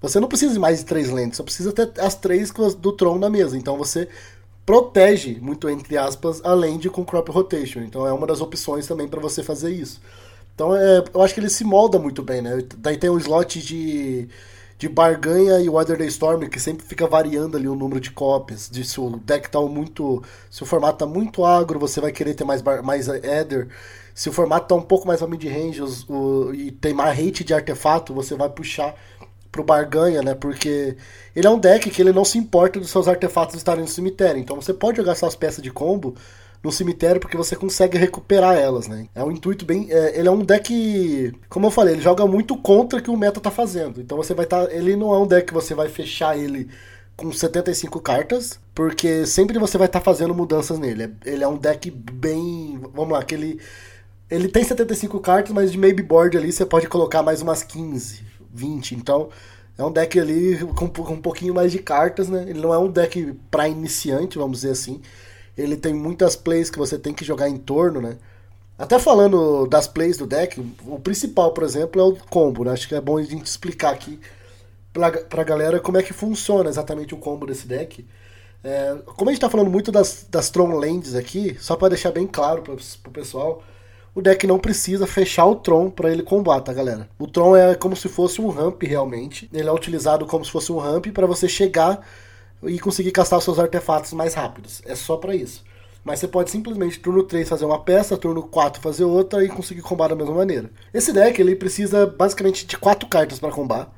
Você 0.00 0.20
não 0.20 0.28
precisa 0.28 0.52
de 0.52 0.58
mais 0.58 0.80
de 0.80 0.84
três 0.84 1.10
lentes, 1.10 1.36
só 1.36 1.42
precisa 1.44 1.72
ter 1.72 1.92
as 2.00 2.14
três 2.14 2.50
do 2.50 2.92
Tron 2.92 3.18
na 3.18 3.30
mesa. 3.30 3.56
Então 3.56 3.76
você 3.76 4.08
protege 4.66 5.38
muito 5.40 5.68
entre 5.68 5.96
aspas 5.96 6.40
a 6.44 6.54
lente 6.54 6.88
com 6.88 7.04
crop 7.04 7.30
rotation. 7.30 7.80
Então 7.80 8.06
é 8.06 8.12
uma 8.12 8.26
das 8.26 8.40
opções 8.40 8.86
também 8.86 9.08
para 9.08 9.20
você 9.20 9.42
fazer 9.42 9.70
isso. 9.72 10.00
Então 10.54 10.76
é, 10.76 11.02
eu 11.12 11.22
acho 11.22 11.34
que 11.34 11.40
ele 11.40 11.50
se 11.50 11.64
molda 11.64 11.98
muito 11.98 12.22
bem, 12.22 12.42
né? 12.42 12.58
Daí 12.78 12.96
tem 12.96 13.10
um 13.10 13.18
slot 13.18 13.60
de, 13.60 14.28
de 14.78 14.88
barganha 14.88 15.60
e 15.60 15.68
Weather 15.68 16.00
Storm, 16.02 16.48
que 16.48 16.60
sempre 16.60 16.86
fica 16.86 17.06
variando 17.06 17.56
ali 17.56 17.68
o 17.68 17.74
número 17.74 18.00
de 18.00 18.10
cópias. 18.10 18.68
De 18.70 18.84
se 18.84 19.00
o 19.00 19.10
deck 19.18 19.50
tá 19.50 19.60
muito. 19.60 20.22
Se 20.50 20.62
o 20.62 20.66
formato 20.66 20.98
tá 20.98 21.06
muito 21.06 21.44
agro, 21.44 21.78
você 21.78 22.00
vai 22.00 22.12
querer 22.12 22.34
ter 22.34 22.44
mais, 22.44 22.62
mais 22.82 23.08
Ether. 23.08 23.68
Se 24.14 24.28
o 24.28 24.32
formato 24.32 24.68
tá 24.68 24.74
um 24.74 24.82
pouco 24.82 25.06
mais 25.06 25.22
mid-range 25.22 25.82
e 26.54 26.70
tem 26.70 26.92
mais 26.92 27.18
hate 27.18 27.44
de 27.44 27.54
artefato, 27.54 28.12
você 28.12 28.34
vai 28.34 28.48
puxar 28.48 28.94
pro 29.50 29.62
barganha, 29.62 30.22
né? 30.22 30.34
Porque 30.34 30.96
ele 31.36 31.46
é 31.46 31.50
um 31.50 31.58
deck 31.58 31.90
que 31.90 32.02
ele 32.02 32.12
não 32.12 32.24
se 32.24 32.38
importa 32.38 32.80
dos 32.80 32.90
seus 32.90 33.08
artefatos 33.08 33.54
estarem 33.54 33.82
no 33.82 33.88
cemitério. 33.88 34.40
Então 34.40 34.56
você 34.56 34.72
pode 34.74 34.96
jogar 34.96 35.14
suas 35.14 35.36
peças 35.36 35.62
de 35.62 35.70
combo 35.70 36.14
no 36.62 36.70
cemitério 36.70 37.20
porque 37.20 37.36
você 37.36 37.56
consegue 37.56 37.98
recuperar 37.98 38.56
elas, 38.56 38.86
né? 38.86 39.08
É 39.14 39.24
um 39.24 39.32
intuito 39.32 39.64
bem. 39.66 39.88
É, 39.90 40.18
ele 40.18 40.28
é 40.28 40.30
um 40.30 40.44
deck. 40.44 41.32
Como 41.48 41.66
eu 41.66 41.70
falei, 41.70 41.94
ele 41.94 42.02
joga 42.02 42.24
muito 42.26 42.56
contra 42.56 42.98
o 42.98 43.02
que 43.02 43.10
o 43.10 43.16
meta 43.16 43.40
tá 43.40 43.50
fazendo. 43.50 44.00
Então 44.00 44.16
você 44.16 44.32
vai 44.32 44.44
estar. 44.44 44.66
Tá, 44.66 44.72
ele 44.72 44.94
não 44.94 45.12
é 45.12 45.18
um 45.18 45.26
deck 45.26 45.48
que 45.48 45.54
você 45.54 45.74
vai 45.74 45.88
fechar 45.88 46.38
ele 46.38 46.68
com 47.16 47.32
75 47.32 48.00
cartas, 48.00 48.60
porque 48.74 49.26
sempre 49.26 49.58
você 49.58 49.76
vai 49.76 49.86
estar 49.86 49.98
tá 49.98 50.04
fazendo 50.04 50.34
mudanças 50.34 50.78
nele. 50.78 51.14
Ele 51.24 51.42
é 51.42 51.48
um 51.48 51.56
deck 51.56 51.90
bem. 51.90 52.80
Vamos 52.94 53.12
lá, 53.12 53.18
aquele. 53.18 53.58
Ele 54.30 54.48
tem 54.48 54.64
75 54.64 55.18
cartas, 55.20 55.52
mas 55.52 55.72
de 55.72 55.78
maybe 55.78 56.02
board 56.02 56.38
ali 56.38 56.52
você 56.52 56.64
pode 56.64 56.88
colocar 56.88 57.22
mais 57.22 57.42
umas 57.42 57.62
15, 57.62 58.22
20. 58.52 58.94
Então. 58.94 59.28
É 59.78 59.82
um 59.82 59.90
deck 59.90 60.20
ali 60.20 60.58
com, 60.76 60.86
com 60.86 61.14
um 61.14 61.20
pouquinho 61.20 61.54
mais 61.54 61.72
de 61.72 61.78
cartas, 61.78 62.28
né? 62.28 62.44
Ele 62.46 62.60
não 62.60 62.74
é 62.74 62.78
um 62.78 62.90
deck 62.90 63.34
para 63.50 63.66
iniciante, 63.66 64.36
vamos 64.36 64.58
dizer 64.58 64.72
assim 64.72 65.00
ele 65.56 65.76
tem 65.76 65.92
muitas 65.92 66.36
plays 66.36 66.70
que 66.70 66.78
você 66.78 66.98
tem 66.98 67.12
que 67.12 67.24
jogar 67.24 67.48
em 67.48 67.56
torno, 67.56 68.00
né? 68.00 68.16
Até 68.78 68.98
falando 68.98 69.66
das 69.66 69.86
plays 69.86 70.16
do 70.16 70.26
deck, 70.26 70.60
o 70.86 70.98
principal, 70.98 71.52
por 71.52 71.62
exemplo, 71.62 72.00
é 72.00 72.04
o 72.04 72.16
combo, 72.28 72.64
né? 72.64 72.72
Acho 72.72 72.88
que 72.88 72.94
é 72.94 73.00
bom 73.00 73.18
a 73.18 73.22
gente 73.22 73.46
explicar 73.46 73.92
aqui 73.92 74.18
pra, 74.92 75.10
pra 75.10 75.44
galera 75.44 75.78
como 75.80 75.98
é 75.98 76.02
que 76.02 76.12
funciona 76.12 76.68
exatamente 76.68 77.14
o 77.14 77.18
combo 77.18 77.46
desse 77.46 77.66
deck. 77.66 78.04
É, 78.64 78.96
como 79.16 79.28
a 79.30 79.32
gente 79.32 79.40
tá 79.40 79.50
falando 79.50 79.70
muito 79.70 79.92
das, 79.92 80.26
das 80.30 80.50
Tron 80.50 80.76
Lands 80.76 81.14
aqui, 81.14 81.56
só 81.60 81.76
para 81.76 81.90
deixar 81.90 82.12
bem 82.12 82.26
claro 82.26 82.62
pro, 82.62 82.76
pro 83.02 83.12
pessoal, 83.12 83.62
o 84.14 84.20
deck 84.20 84.46
não 84.46 84.58
precisa 84.58 85.06
fechar 85.06 85.46
o 85.46 85.56
Tron 85.56 85.90
para 85.90 86.10
ele 86.10 86.22
combater, 86.22 86.66
tá, 86.66 86.72
galera? 86.72 87.08
O 87.18 87.26
Tron 87.26 87.56
é 87.56 87.74
como 87.74 87.96
se 87.96 88.08
fosse 88.08 88.40
um 88.40 88.48
ramp 88.48 88.82
realmente. 88.82 89.48
Ele 89.52 89.68
é 89.68 89.72
utilizado 89.72 90.26
como 90.26 90.44
se 90.44 90.50
fosse 90.50 90.70
um 90.70 90.78
ramp 90.78 91.06
para 91.08 91.26
você 91.26 91.48
chegar 91.48 92.06
e 92.64 92.78
conseguir 92.78 93.12
castar 93.12 93.38
os 93.38 93.44
seus 93.44 93.58
artefatos 93.58 94.12
mais 94.12 94.34
rápidos. 94.34 94.82
É 94.84 94.94
só 94.94 95.16
para 95.16 95.34
isso. 95.34 95.64
Mas 96.04 96.18
você 96.18 96.28
pode 96.28 96.50
simplesmente 96.50 96.98
turno 96.98 97.22
3 97.22 97.48
fazer 97.48 97.64
uma 97.64 97.78
peça, 97.78 98.16
turno 98.16 98.42
4 98.42 98.82
fazer 98.82 99.04
outra 99.04 99.44
e 99.44 99.48
conseguir 99.48 99.82
combar 99.82 100.08
da 100.08 100.16
mesma 100.16 100.34
maneira. 100.34 100.70
Esse 100.92 101.12
deck 101.12 101.40
ele 101.40 101.54
precisa 101.54 102.06
basicamente 102.06 102.66
de 102.66 102.76
4 102.76 103.08
cartas 103.08 103.38
para 103.38 103.52
combar. 103.52 103.92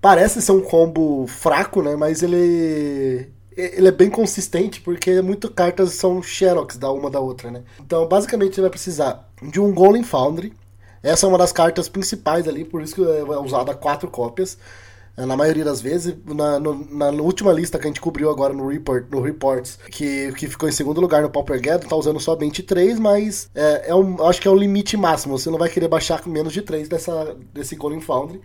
Parece 0.00 0.40
ser 0.40 0.52
um 0.52 0.60
combo 0.60 1.26
fraco, 1.26 1.82
né? 1.82 1.96
Mas 1.96 2.22
ele 2.22 3.28
ele 3.56 3.88
é 3.88 3.92
bem 3.92 4.08
consistente 4.08 4.80
porque 4.80 5.20
muitas 5.20 5.50
cartas 5.50 5.92
são 5.92 6.22
xerox 6.22 6.76
da 6.76 6.90
uma 6.90 7.10
da 7.10 7.20
outra, 7.20 7.50
né? 7.50 7.62
Então, 7.80 8.06
basicamente 8.06 8.54
você 8.54 8.60
vai 8.60 8.70
precisar 8.70 9.28
de 9.42 9.60
um 9.60 9.74
Golem 9.74 10.02
Foundry. 10.02 10.52
Essa 11.02 11.26
é 11.26 11.28
uma 11.28 11.38
das 11.38 11.52
cartas 11.52 11.88
principais 11.88 12.46
ali, 12.46 12.64
por 12.64 12.80
isso 12.80 12.94
que 12.94 13.02
é 13.02 13.22
usada 13.38 13.74
quatro 13.74 14.08
cópias. 14.08 14.56
É, 15.20 15.26
na 15.26 15.36
maioria 15.36 15.64
das 15.64 15.82
vezes. 15.82 16.16
Na, 16.26 16.58
na, 16.58 17.22
última 17.22 17.52
lista 17.52 17.78
que 17.78 17.84
a 17.84 17.88
gente 17.88 18.00
cobriu 18.00 18.30
agora 18.30 18.54
no, 18.54 18.66
report, 18.68 19.04
no 19.10 19.20
Reports, 19.20 19.78
que, 19.90 20.32
que 20.32 20.48
ficou 20.48 20.68
em 20.68 20.72
segundo 20.72 21.00
lugar 21.00 21.22
no 21.22 21.28
Pauper 21.28 21.60
Gado, 21.60 21.86
tá 21.86 21.94
usando 21.94 22.18
somente 22.18 22.62
3, 22.62 22.98
mas 22.98 23.50
é, 23.54 23.90
é 23.90 23.94
um, 23.94 24.26
acho 24.26 24.40
que 24.40 24.48
é 24.48 24.50
o 24.50 24.56
limite 24.56 24.96
máximo. 24.96 25.38
Você 25.38 25.50
não 25.50 25.58
vai 25.58 25.68
querer 25.68 25.88
baixar 25.88 26.22
com 26.22 26.30
menos 26.30 26.54
de 26.54 26.62
3 26.62 26.88
dessa, 26.88 27.36
desse 27.52 27.76
Golem 27.76 28.00
Foundry 28.00 28.40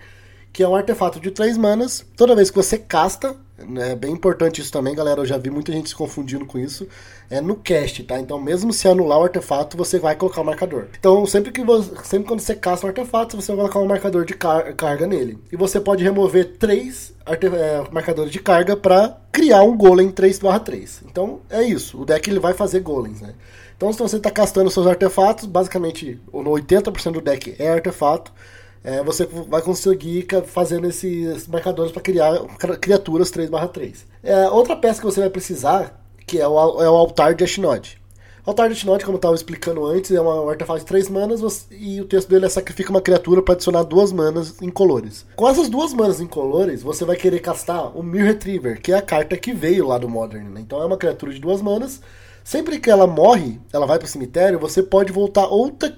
que 0.55 0.63
é 0.63 0.67
um 0.69 0.73
artefato 0.73 1.19
de 1.19 1.31
3 1.31 1.57
manas. 1.57 2.05
Toda 2.15 2.33
vez 2.33 2.49
que 2.49 2.55
você 2.55 2.77
casta, 2.77 3.35
né, 3.57 3.91
é 3.91 3.95
bem 3.95 4.13
importante 4.13 4.61
isso 4.61 4.71
também, 4.71 4.95
galera. 4.95 5.19
Eu 5.19 5.25
já 5.25 5.37
vi 5.37 5.49
muita 5.49 5.69
gente 5.69 5.89
se 5.89 5.95
confundindo 5.95 6.45
com 6.45 6.57
isso. 6.57 6.87
É 7.29 7.41
no 7.41 7.57
cast, 7.57 8.01
tá? 8.05 8.17
Então, 8.21 8.39
mesmo 8.39 8.71
se 8.71 8.87
anular 8.87 9.19
o 9.19 9.23
artefato, 9.23 9.75
você 9.75 9.99
vai 9.99 10.15
colocar 10.15 10.39
o 10.39 10.45
marcador. 10.45 10.87
Então, 10.97 11.25
sempre 11.25 11.51
que 11.51 11.61
você, 11.61 11.91
sempre 12.05 12.29
quando 12.29 12.39
você 12.39 12.55
casta 12.55 12.85
um 12.85 12.89
artefato, 12.89 13.35
você 13.35 13.47
vai 13.47 13.57
colocar 13.63 13.79
um 13.79 13.85
marcador 13.85 14.23
de 14.23 14.33
car 14.33 14.73
carga 14.77 15.05
nele. 15.05 15.37
E 15.51 15.57
você 15.57 15.77
pode 15.77 16.05
remover 16.05 16.55
três 16.57 17.13
é, 17.25 17.83
marcadores 17.91 18.31
de 18.31 18.39
carga 18.39 18.77
para 18.77 19.17
criar 19.33 19.61
um 19.63 19.75
golem 19.75 20.09
3/3. 20.09 21.03
Então, 21.05 21.41
é 21.49 21.63
isso. 21.63 22.01
O 22.01 22.05
deck 22.05 22.29
ele 22.29 22.39
vai 22.39 22.53
fazer 22.53 22.79
golems, 22.79 23.19
né? 23.19 23.33
Então, 23.75 23.91
se 23.91 23.99
você 23.99 24.15
está 24.15 24.31
castando 24.31 24.71
seus 24.71 24.87
artefatos, 24.87 25.47
basicamente, 25.47 26.17
80% 26.31 27.11
do 27.11 27.21
deck 27.21 27.57
é 27.59 27.71
artefato 27.71 28.31
é, 28.85 29.03
você 29.03 29.25
vai 29.25 29.61
conseguir 29.61 30.27
fazendo 30.45 30.87
esses 30.87 31.47
marcadores 31.47 31.91
para 31.91 32.01
criar 32.03 32.39
criaturas 32.79 33.31
3/3. 33.31 34.05
É, 34.23 34.47
outra 34.49 34.75
peça 34.75 34.99
que 34.99 35.05
você 35.05 35.21
vai 35.21 35.29
precisar, 35.29 35.99
que 36.27 36.39
é 36.39 36.47
o, 36.47 36.81
é 36.81 36.89
o 36.89 36.95
altar 36.95 37.33
de 37.33 37.43
Ashnod. 37.43 37.99
O 38.45 38.51
altar 38.51 38.69
de 38.69 38.75
Ashnod, 38.75 39.03
como 39.03 39.15
eu 39.15 39.17
estava 39.17 39.33
explicando 39.33 39.83
antes, 39.87 40.11
é 40.11 40.21
um 40.21 40.47
artefato 40.47 40.81
de 40.81 40.85
3 40.85 41.09
manas 41.09 41.67
e 41.71 41.99
o 41.99 42.05
texto 42.05 42.29
dele 42.29 42.45
é 42.45 42.49
sacrifica 42.49 42.91
uma 42.91 43.01
criatura 43.01 43.41
para 43.41 43.55
adicionar 43.55 43.81
duas 43.81 44.11
manas 44.11 44.61
incolores. 44.61 45.25
Com 45.35 45.49
essas 45.49 45.67
duas 45.67 45.91
manas 45.91 46.21
incolores, 46.21 46.83
você 46.83 47.03
vai 47.03 47.15
querer 47.15 47.39
castar 47.39 47.97
o 47.97 48.03
Mir 48.03 48.23
Retriever, 48.23 48.79
que 48.79 48.91
é 48.91 48.97
a 48.97 49.01
carta 49.01 49.35
que 49.35 49.51
veio 49.51 49.87
lá 49.87 49.97
do 49.97 50.07
Modern. 50.07 50.49
Né? 50.49 50.61
Então 50.61 50.79
é 50.79 50.85
uma 50.85 50.97
criatura 50.97 51.33
de 51.33 51.39
duas 51.39 51.59
manas 51.59 52.01
Sempre 52.45 52.79
que 52.79 52.91
ela 52.91 53.07
morre, 53.07 53.59
ela 53.73 53.87
vai 53.87 53.97
para 53.97 54.05
o 54.05 54.07
cemitério, 54.07 54.59
você 54.59 54.83
pode 54.83 55.11
voltar 55.11 55.47
outra 55.47 55.91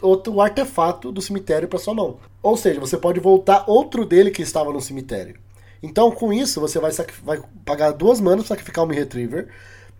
outro 0.00 0.40
artefato 0.40 1.10
do 1.10 1.20
cemitério 1.20 1.66
para 1.66 1.80
sua 1.80 1.92
mão. 1.92 2.18
Ou 2.42 2.56
seja, 2.56 2.80
você 2.80 2.96
pode 2.96 3.20
voltar 3.20 3.64
outro 3.66 4.04
dele 4.04 4.30
que 4.30 4.42
estava 4.42 4.72
no 4.72 4.80
cemitério. 4.80 5.36
Então, 5.82 6.10
com 6.10 6.32
isso, 6.32 6.60
você 6.60 6.78
vai, 6.78 6.90
vai 7.22 7.40
pagar 7.64 7.92
duas 7.92 8.20
manas 8.20 8.40
para 8.40 8.48
sacrificar 8.48 8.86
Me 8.86 8.94
Retriever, 8.94 9.48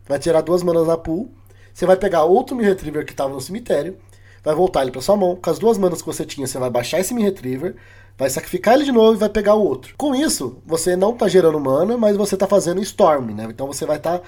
vai 0.06 0.18
tirar 0.18 0.40
duas 0.40 0.62
manas 0.62 0.86
da 0.86 0.96
pool, 0.96 1.30
você 1.72 1.86
vai 1.86 1.96
pegar 1.96 2.24
outro 2.24 2.56
Me 2.56 2.64
Retriever 2.64 3.04
que 3.04 3.12
estava 3.12 3.32
no 3.32 3.40
cemitério, 3.40 3.96
vai 4.42 4.54
voltar 4.54 4.82
ele 4.82 4.90
para 4.90 5.00
sua 5.00 5.16
mão, 5.16 5.36
com 5.36 5.50
as 5.50 5.58
duas 5.58 5.78
manas 5.78 6.00
que 6.00 6.06
você 6.06 6.24
tinha, 6.24 6.46
você 6.46 6.58
vai 6.58 6.70
baixar 6.70 6.98
esse 6.98 7.14
Me 7.14 7.22
Retriever, 7.22 7.76
vai 8.16 8.28
sacrificar 8.28 8.74
ele 8.74 8.84
de 8.84 8.92
novo 8.92 9.14
e 9.14 9.18
vai 9.18 9.28
pegar 9.28 9.54
o 9.54 9.64
outro. 9.64 9.94
Com 9.96 10.14
isso, 10.14 10.58
você 10.66 10.96
não 10.96 11.12
está 11.12 11.28
gerando 11.28 11.60
mana, 11.60 11.96
mas 11.96 12.16
você 12.16 12.34
está 12.34 12.48
fazendo 12.48 12.80
Storm, 12.82 13.32
né? 13.32 13.46
Então 13.48 13.66
você 13.66 13.86
vai 13.86 13.98
estar 13.98 14.18
tá 14.18 14.24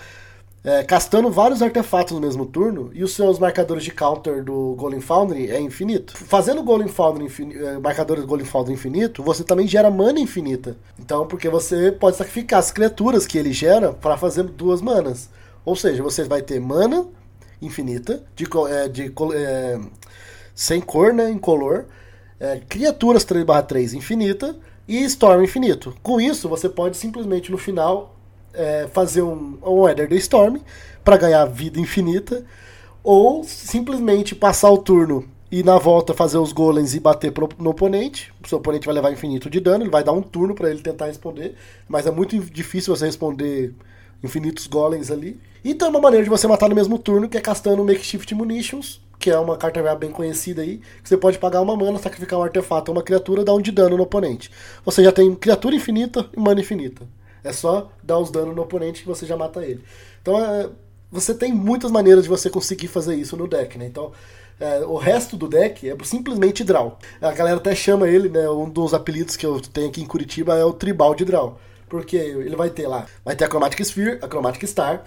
é, 0.62 0.82
castando 0.82 1.30
vários 1.30 1.62
artefatos 1.62 2.14
no 2.14 2.20
mesmo 2.20 2.44
turno 2.44 2.90
e 2.92 3.02
os 3.02 3.14
seus 3.14 3.38
marcadores 3.38 3.82
de 3.82 3.90
counter 3.90 4.44
do 4.44 4.74
Golem 4.76 5.00
Foundry 5.00 5.50
é 5.50 5.58
infinito. 5.58 6.16
Fazendo 6.16 6.62
Golem 6.62 6.88
Foundry 6.88 7.24
infin... 7.24 7.52
É, 7.52 7.78
marcadores 7.78 8.22
do 8.22 8.28
Golem 8.28 8.44
Foundry 8.44 8.74
infinito, 8.74 9.22
você 9.22 9.42
também 9.42 9.66
gera 9.66 9.90
mana 9.90 10.20
infinita. 10.20 10.76
Então, 10.98 11.26
porque 11.26 11.48
você 11.48 11.90
pode 11.90 12.16
sacrificar 12.16 12.58
as 12.58 12.70
criaturas 12.70 13.26
que 13.26 13.38
ele 13.38 13.52
gera 13.52 13.92
para 13.92 14.18
fazer 14.18 14.42
duas 14.42 14.82
manas. 14.82 15.30
Ou 15.64 15.74
seja, 15.74 16.02
você 16.02 16.24
vai 16.24 16.42
ter 16.42 16.60
mana 16.60 17.06
infinita, 17.60 18.22
de, 18.34 18.46
é, 18.68 18.88
de 18.88 19.12
é, 19.34 19.80
sem 20.54 20.80
cor, 20.80 21.12
né, 21.12 21.30
incolor, 21.30 21.86
é, 22.38 22.60
criaturas 22.68 23.24
3/3 23.24 23.94
infinita 23.94 24.56
e 24.88 25.04
Storm 25.04 25.42
infinito. 25.42 25.94
Com 26.02 26.20
isso, 26.20 26.48
você 26.48 26.68
pode 26.68 26.96
simplesmente 26.96 27.50
no 27.50 27.58
final 27.58 28.16
é, 28.54 28.88
fazer 28.92 29.22
um, 29.22 29.58
um 29.62 29.88
Ether 29.88 30.08
the 30.08 30.16
Storm 30.16 30.58
para 31.04 31.16
ganhar 31.16 31.44
vida 31.46 31.80
infinita, 31.80 32.44
ou 33.02 33.42
simplesmente 33.44 34.34
passar 34.34 34.70
o 34.70 34.78
turno 34.78 35.24
e 35.50 35.62
na 35.62 35.78
volta 35.78 36.14
fazer 36.14 36.38
os 36.38 36.52
golems 36.52 36.94
e 36.94 37.00
bater 37.00 37.32
pro, 37.32 37.48
no 37.58 37.70
oponente. 37.70 38.32
O 38.42 38.48
seu 38.48 38.58
oponente 38.58 38.86
vai 38.86 38.94
levar 38.94 39.12
infinito 39.12 39.50
de 39.50 39.58
dano, 39.58 39.82
ele 39.82 39.90
vai 39.90 40.04
dar 40.04 40.12
um 40.12 40.22
turno 40.22 40.54
para 40.54 40.70
ele 40.70 40.80
tentar 40.80 41.06
responder, 41.06 41.54
mas 41.88 42.06
é 42.06 42.10
muito 42.10 42.38
difícil 42.38 42.94
você 42.94 43.06
responder 43.06 43.74
infinitos 44.22 44.66
golems 44.66 45.10
ali. 45.10 45.40
E 45.64 45.74
tem 45.74 45.88
uma 45.88 46.00
maneira 46.00 46.24
de 46.24 46.30
você 46.30 46.46
matar 46.46 46.68
no 46.68 46.74
mesmo 46.74 46.98
turno, 46.98 47.28
que 47.28 47.36
é 47.36 47.40
castando 47.40 47.84
Makeshift 47.84 48.34
Munitions, 48.34 49.00
que 49.18 49.30
é 49.30 49.38
uma 49.38 49.56
carta 49.56 49.94
bem 49.94 50.10
conhecida 50.10 50.62
aí, 50.62 50.80
que 51.02 51.08
você 51.08 51.16
pode 51.16 51.38
pagar 51.38 51.60
uma 51.60 51.76
mana, 51.76 51.98
sacrificar 51.98 52.38
um 52.38 52.42
artefato 52.42 52.90
ou 52.90 52.96
uma 52.96 53.02
criatura, 53.02 53.44
dar 53.44 53.54
um 53.54 53.60
de 53.60 53.70
dano 53.70 53.96
no 53.96 54.04
oponente. 54.04 54.50
Você 54.84 55.02
já 55.02 55.12
tem 55.12 55.34
criatura 55.34 55.74
infinita 55.74 56.26
e 56.34 56.40
mana 56.40 56.60
infinita. 56.60 57.06
É 57.42 57.52
só 57.52 57.90
dar 58.02 58.18
os 58.18 58.30
danos 58.30 58.54
no 58.54 58.62
oponente 58.62 59.02
que 59.02 59.08
você 59.08 59.26
já 59.26 59.36
mata 59.36 59.64
ele. 59.64 59.82
Então 60.22 60.38
é, 60.44 60.68
você 61.10 61.34
tem 61.34 61.52
muitas 61.52 61.90
maneiras 61.90 62.24
de 62.24 62.28
você 62.28 62.48
conseguir 62.48 62.88
fazer 62.88 63.16
isso 63.16 63.36
no 63.36 63.48
deck, 63.48 63.78
né? 63.78 63.86
Então 63.86 64.12
é, 64.60 64.80
o 64.80 64.96
resto 64.96 65.36
do 65.36 65.48
deck 65.48 65.88
é 65.88 65.96
simplesmente 66.04 66.62
draw. 66.62 66.98
A 67.20 67.32
galera 67.32 67.56
até 67.56 67.74
chama 67.74 68.08
ele, 68.08 68.28
né? 68.28 68.48
Um 68.50 68.68
dos 68.68 68.92
apelidos 68.92 69.36
que 69.36 69.46
eu 69.46 69.60
tenho 69.60 69.88
aqui 69.88 70.02
em 70.02 70.06
Curitiba 70.06 70.54
é 70.56 70.64
o 70.64 70.72
Tribal 70.72 71.14
de 71.14 71.24
Draw. 71.24 71.58
Porque 71.88 72.16
ele 72.16 72.54
vai 72.54 72.70
ter 72.70 72.86
lá, 72.86 73.06
vai 73.24 73.34
ter 73.34 73.44
a 73.44 73.48
Chromatic 73.48 73.80
Sphere, 73.80 74.18
a 74.22 74.28
Chromatic 74.28 74.62
Star, 74.68 75.02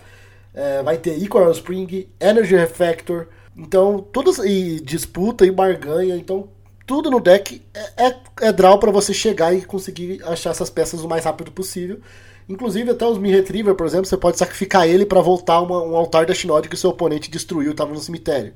é, 0.54 0.84
vai 0.84 0.98
ter 0.98 1.18
Equal 1.22 1.50
Spring, 1.52 2.10
Energy 2.20 2.56
Refactor, 2.56 3.28
então 3.56 4.00
todos 4.00 4.40
e 4.40 4.82
disputa 4.82 5.46
e 5.46 5.52
barganha, 5.52 6.16
então 6.18 6.50
tudo 6.86 7.10
no 7.10 7.20
deck 7.20 7.62
é, 7.74 8.08
é, 8.08 8.16
é 8.42 8.52
draw 8.52 8.78
para 8.78 8.92
você 8.92 9.14
chegar 9.14 9.54
e 9.54 9.64
conseguir 9.64 10.22
achar 10.26 10.52
essas 10.52 10.70
peças 10.70 11.02
o 11.02 11.08
mais 11.08 11.26
rápido 11.26 11.52
possível. 11.52 12.00
Inclusive 12.48 12.92
até 12.92 13.06
os 13.06 13.18
Mi 13.18 13.32
Retriever, 13.32 13.76
por 13.76 13.86
exemplo, 13.88 14.06
você 14.06 14.18
pode 14.18 14.38
sacrificar 14.38 14.88
ele 14.88 15.06
para 15.06 15.22
voltar 15.22 15.62
uma, 15.62 15.82
um 15.82 15.96
altar 15.96 16.26
da 16.26 16.34
Shinod 16.34 16.68
que 16.68 16.76
o 16.76 16.78
seu 16.78 16.90
oponente 16.90 17.32
destruiu 17.32 17.70
e 17.70 17.72
estava 17.72 17.94
no 17.94 18.00
cemitério. 18.00 18.54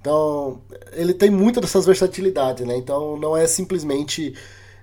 Então, 0.00 0.60
ele 0.92 1.14
tem 1.14 1.30
muita 1.30 1.60
dessas 1.60 1.86
versatilidades, 1.86 2.66
né? 2.66 2.76
Então, 2.76 3.16
não 3.16 3.36
é 3.36 3.46
simplesmente 3.46 4.34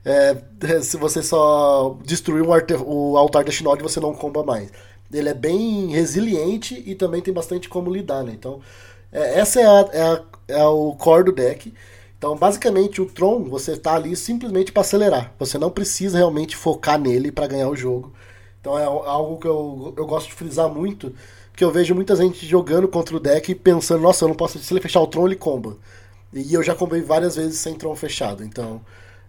é, 0.03 0.35
se 0.81 0.97
você 0.97 1.21
só 1.21 1.97
destruir 2.03 2.41
um 2.41 2.49
o 2.85 3.17
altar 3.17 3.43
da 3.43 3.51
Shinod 3.51 3.81
você 3.83 3.99
não 3.99 4.13
comba 4.13 4.43
mais. 4.43 4.71
Ele 5.11 5.29
é 5.29 5.33
bem 5.33 5.87
resiliente 5.87 6.81
e 6.85 6.95
também 6.95 7.21
tem 7.21 7.33
bastante 7.33 7.67
como 7.67 7.91
lidar, 7.91 8.23
né? 8.23 8.31
Então, 8.33 8.61
é, 9.11 9.39
essa 9.39 9.59
é, 9.59 9.65
a, 9.65 9.89
é, 9.91 10.01
a, 10.01 10.23
é 10.47 10.65
o 10.65 10.93
core 10.93 11.25
do 11.25 11.31
deck. 11.31 11.73
Então, 12.19 12.35
basicamente, 12.35 13.01
o 13.01 13.05
Tron, 13.05 13.45
você 13.45 13.71
está 13.71 13.95
ali 13.95 14.13
simplesmente 14.13 14.73
para 14.73 14.81
acelerar. 14.81 15.33
Você 15.39 15.57
não 15.57 15.71
precisa 15.71 16.17
realmente 16.17 16.53
focar 16.53 16.99
nele 16.99 17.31
para 17.31 17.47
ganhar 17.47 17.69
o 17.69 17.77
jogo. 17.77 18.11
Então, 18.59 18.77
é 18.77 18.83
algo 18.83 19.39
que 19.39 19.47
eu, 19.47 19.93
eu 19.97 20.05
gosto 20.05 20.27
de 20.27 20.33
frisar 20.33 20.67
muito, 20.67 21.15
que 21.55 21.63
eu 21.63 21.71
vejo 21.71 21.95
muita 21.95 22.17
gente 22.17 22.45
jogando 22.45 22.89
contra 22.89 23.15
o 23.15 23.21
deck 23.21 23.49
e 23.49 23.55
pensando, 23.55 24.01
nossa, 24.01 24.25
eu 24.25 24.27
não 24.27 24.35
posso, 24.35 24.59
se 24.59 24.73
ele 24.73 24.81
fechar 24.81 24.99
o 24.99 25.07
Tron, 25.07 25.27
ele 25.27 25.37
comba. 25.37 25.77
E 26.33 26.53
eu 26.53 26.61
já 26.61 26.75
combei 26.75 27.01
várias 27.01 27.37
vezes 27.37 27.57
sem 27.57 27.73
Tron 27.75 27.95
fechado. 27.95 28.43
Então, 28.43 28.81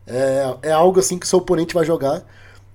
é, 0.04 0.56
é 0.62 0.72
algo 0.72 0.98
assim 0.98 1.16
que 1.16 1.28
seu 1.28 1.38
oponente 1.38 1.72
vai 1.72 1.84
jogar. 1.84 2.24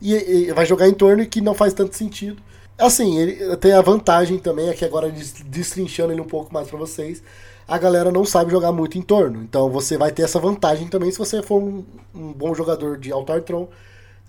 E, 0.02 0.14
e, 0.14 0.54
vai 0.54 0.66
jogar 0.66 0.88
em 0.88 0.94
torno 0.94 1.24
e 1.24 1.28
que 1.28 1.42
não 1.42 1.54
faz 1.54 1.74
tanto 1.74 1.94
sentido. 1.94 2.42
Assim, 2.78 3.18
ele 3.18 3.58
tem 3.58 3.74
a 3.74 3.82
vantagem 3.82 4.38
também, 4.38 4.70
aqui 4.70 4.84
agora 4.86 5.14
destrinchando 5.46 6.14
ele 6.14 6.22
um 6.22 6.28
pouco 6.28 6.54
mais 6.54 6.70
para 6.70 6.78
vocês. 6.78 7.22
A 7.68 7.78
galera 7.78 8.12
não 8.12 8.26
sabe 8.26 8.52
jogar 8.52 8.72
muito 8.72 8.98
em 8.98 9.02
torno. 9.02 9.42
Então 9.42 9.70
você 9.70 9.98
vai 9.98 10.12
ter 10.12 10.24
essa 10.24 10.40
vantagem 10.40 10.88
também 10.88 11.12
se 11.12 11.18
você 11.18 11.42
for 11.42 11.62
um, 11.62 11.84
um 12.14 12.32
bom 12.32 12.54
jogador 12.54 12.98
de 12.98 13.12
Altar 13.12 13.42
Tron 13.42 13.68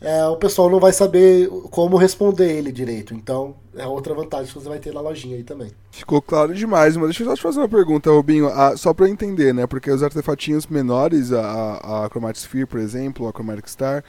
é, 0.00 0.26
o 0.26 0.36
pessoal 0.36 0.68
não 0.68 0.78
vai 0.78 0.92
saber 0.92 1.48
como 1.70 1.96
responder 1.96 2.52
ele 2.52 2.70
direito. 2.70 3.14
Então, 3.14 3.54
é 3.74 3.86
outra 3.86 4.14
vantagem 4.14 4.46
que 4.46 4.54
você 4.58 4.68
vai 4.68 4.78
ter 4.78 4.92
na 4.92 5.00
lojinha 5.00 5.36
aí 5.36 5.42
também. 5.42 5.70
Ficou 5.90 6.20
claro 6.20 6.54
demais, 6.54 6.96
mas 6.96 7.06
deixa 7.06 7.22
eu 7.22 7.28
só 7.28 7.34
te 7.34 7.42
fazer 7.42 7.60
uma 7.60 7.68
pergunta, 7.68 8.10
Robinho, 8.10 8.48
ah, 8.48 8.76
só 8.76 8.92
para 8.92 9.08
entender, 9.08 9.54
né? 9.54 9.66
Porque 9.66 9.90
os 9.90 10.02
artefatinhos 10.02 10.66
menores, 10.66 11.32
a, 11.32 12.04
a 12.04 12.08
Chromatic 12.10 12.42
Sphere, 12.42 12.66
por 12.66 12.78
exemplo, 12.78 13.26
a 13.26 13.32
Chromatic 13.32 13.68
Star, 13.68 14.04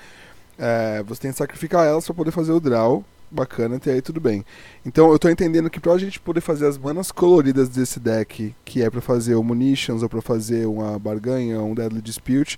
é, 0.60 1.04
você 1.04 1.22
tem 1.22 1.32
que 1.32 1.38
sacrificar 1.38 1.86
elas 1.86 2.06
para 2.06 2.16
poder 2.16 2.32
fazer 2.32 2.52
o 2.52 2.60
draw. 2.60 3.04
Bacana, 3.30 3.76
até 3.76 3.92
aí 3.92 4.02
tudo 4.02 4.22
bem. 4.22 4.46
Então 4.86 5.12
eu 5.12 5.20
tô 5.20 5.30
entendendo 5.30 5.70
que 5.70 5.80
pra 5.80 5.98
gente 5.98 6.20
poder 6.20 6.40
fazer 6.40 6.66
as 6.66 6.78
manas 6.78 7.12
coloridas 7.12 7.68
desse 7.68 8.00
deck, 8.00 8.56
que 8.64 8.82
é 8.82 8.90
para 8.90 9.02
fazer 9.02 9.36
o 9.36 9.44
Munitions 9.44 10.02
ou 10.02 10.10
para 10.10 10.22
fazer 10.22 10.66
uma 10.66 10.98
barganha, 10.98 11.62
um 11.62 11.76
Deadly 11.76 12.02
Dispute, 12.02 12.58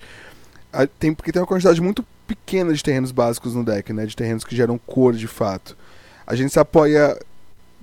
tem, 1.00 1.14
porque 1.14 1.32
tem 1.32 1.42
uma 1.42 1.48
quantidade 1.48 1.82
muito 1.82 2.06
pequena 2.28 2.72
de 2.72 2.84
terrenos 2.84 3.12
básicos 3.12 3.56
no 3.56 3.64
deck, 3.64 3.92
né? 3.92 4.06
De 4.06 4.16
terrenos 4.16 4.44
que 4.44 4.56
geram 4.56 4.78
cor 4.78 5.14
de 5.14 5.28
fato. 5.28 5.76
A 6.26 6.36
gente 6.36 6.54
se 6.54 6.60
apoia. 6.60 7.18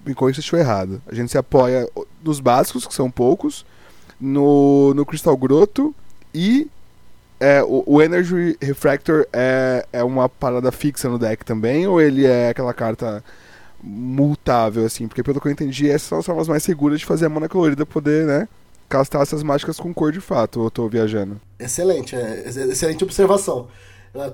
Me 0.04 0.14
corrija 0.14 0.36
se 0.36 0.40
estiver 0.42 0.60
errado. 0.60 1.02
A 1.08 1.14
gente 1.14 1.32
se 1.32 1.36
apoia 1.36 1.88
nos 2.22 2.38
básicos, 2.38 2.86
que 2.86 2.94
são 2.94 3.10
poucos, 3.10 3.66
no, 4.20 4.94
no 4.94 5.04
Crystal 5.04 5.36
Grotto 5.36 5.92
e 6.32 6.70
é, 7.38 7.62
o, 7.62 7.82
o, 7.86 8.02
Energy 8.02 8.56
Refractor 8.60 9.26
é, 9.32 9.86
é 9.92 10.02
uma 10.02 10.28
parada 10.28 10.72
fixa 10.72 11.08
no 11.08 11.18
deck 11.18 11.44
também, 11.44 11.86
ou 11.86 12.00
ele 12.00 12.24
é 12.24 12.50
aquela 12.50 12.72
carta 12.72 13.22
multável, 13.82 14.84
assim? 14.84 15.06
Porque 15.06 15.22
pelo 15.22 15.40
que 15.40 15.46
eu 15.46 15.52
entendi, 15.52 15.88
essas 15.88 16.08
são 16.08 16.18
as 16.18 16.26
formas 16.26 16.48
mais 16.48 16.62
seguras 16.62 16.98
de 16.98 17.06
fazer 17.06 17.26
a 17.26 17.28
mana 17.28 17.48
colorida 17.48 17.84
poder, 17.84 18.26
né? 18.26 18.48
Castar 18.88 19.22
essas 19.22 19.42
mágicas 19.42 19.78
com 19.78 19.92
cor 19.92 20.12
de 20.12 20.20
fato, 20.20 20.60
ou 20.60 20.66
eu 20.66 20.70
tô 20.70 20.88
viajando? 20.88 21.40
Excelente, 21.58 22.16
é, 22.16 22.44
excelente 22.46 23.04
observação. 23.04 23.68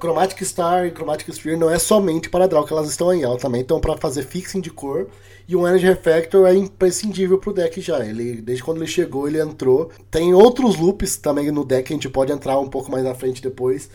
Chromatic 0.00 0.42
Star 0.42 0.86
e 0.86 0.90
Chromatic 0.90 1.28
Sphere 1.28 1.56
não 1.56 1.70
é 1.70 1.78
somente 1.78 2.28
para 2.28 2.46
draw 2.46 2.64
que 2.64 2.72
elas 2.72 2.88
estão 2.88 3.12
em 3.12 3.22
ela 3.22 3.38
também 3.38 3.62
estão 3.62 3.80
para 3.80 3.96
fazer 3.96 4.22
fixing 4.22 4.60
de 4.60 4.70
cor 4.70 5.08
e 5.48 5.56
o 5.56 5.66
Energy 5.66 5.86
Refactor 5.86 6.46
é 6.46 6.54
imprescindível 6.54 7.38
pro 7.38 7.52
deck 7.52 7.80
já. 7.80 8.04
Ele 8.04 8.40
desde 8.40 8.62
quando 8.62 8.78
ele 8.78 8.86
chegou, 8.86 9.26
ele 9.26 9.40
entrou. 9.40 9.90
Tem 10.10 10.32
outros 10.32 10.76
loops 10.76 11.16
também 11.16 11.50
no 11.50 11.64
deck 11.64 11.92
a 11.92 11.96
gente 11.96 12.08
pode 12.08 12.32
entrar 12.32 12.58
um 12.58 12.68
pouco 12.68 12.90
mais 12.90 13.04
na 13.04 13.14
frente 13.14 13.42
depois 13.42 13.90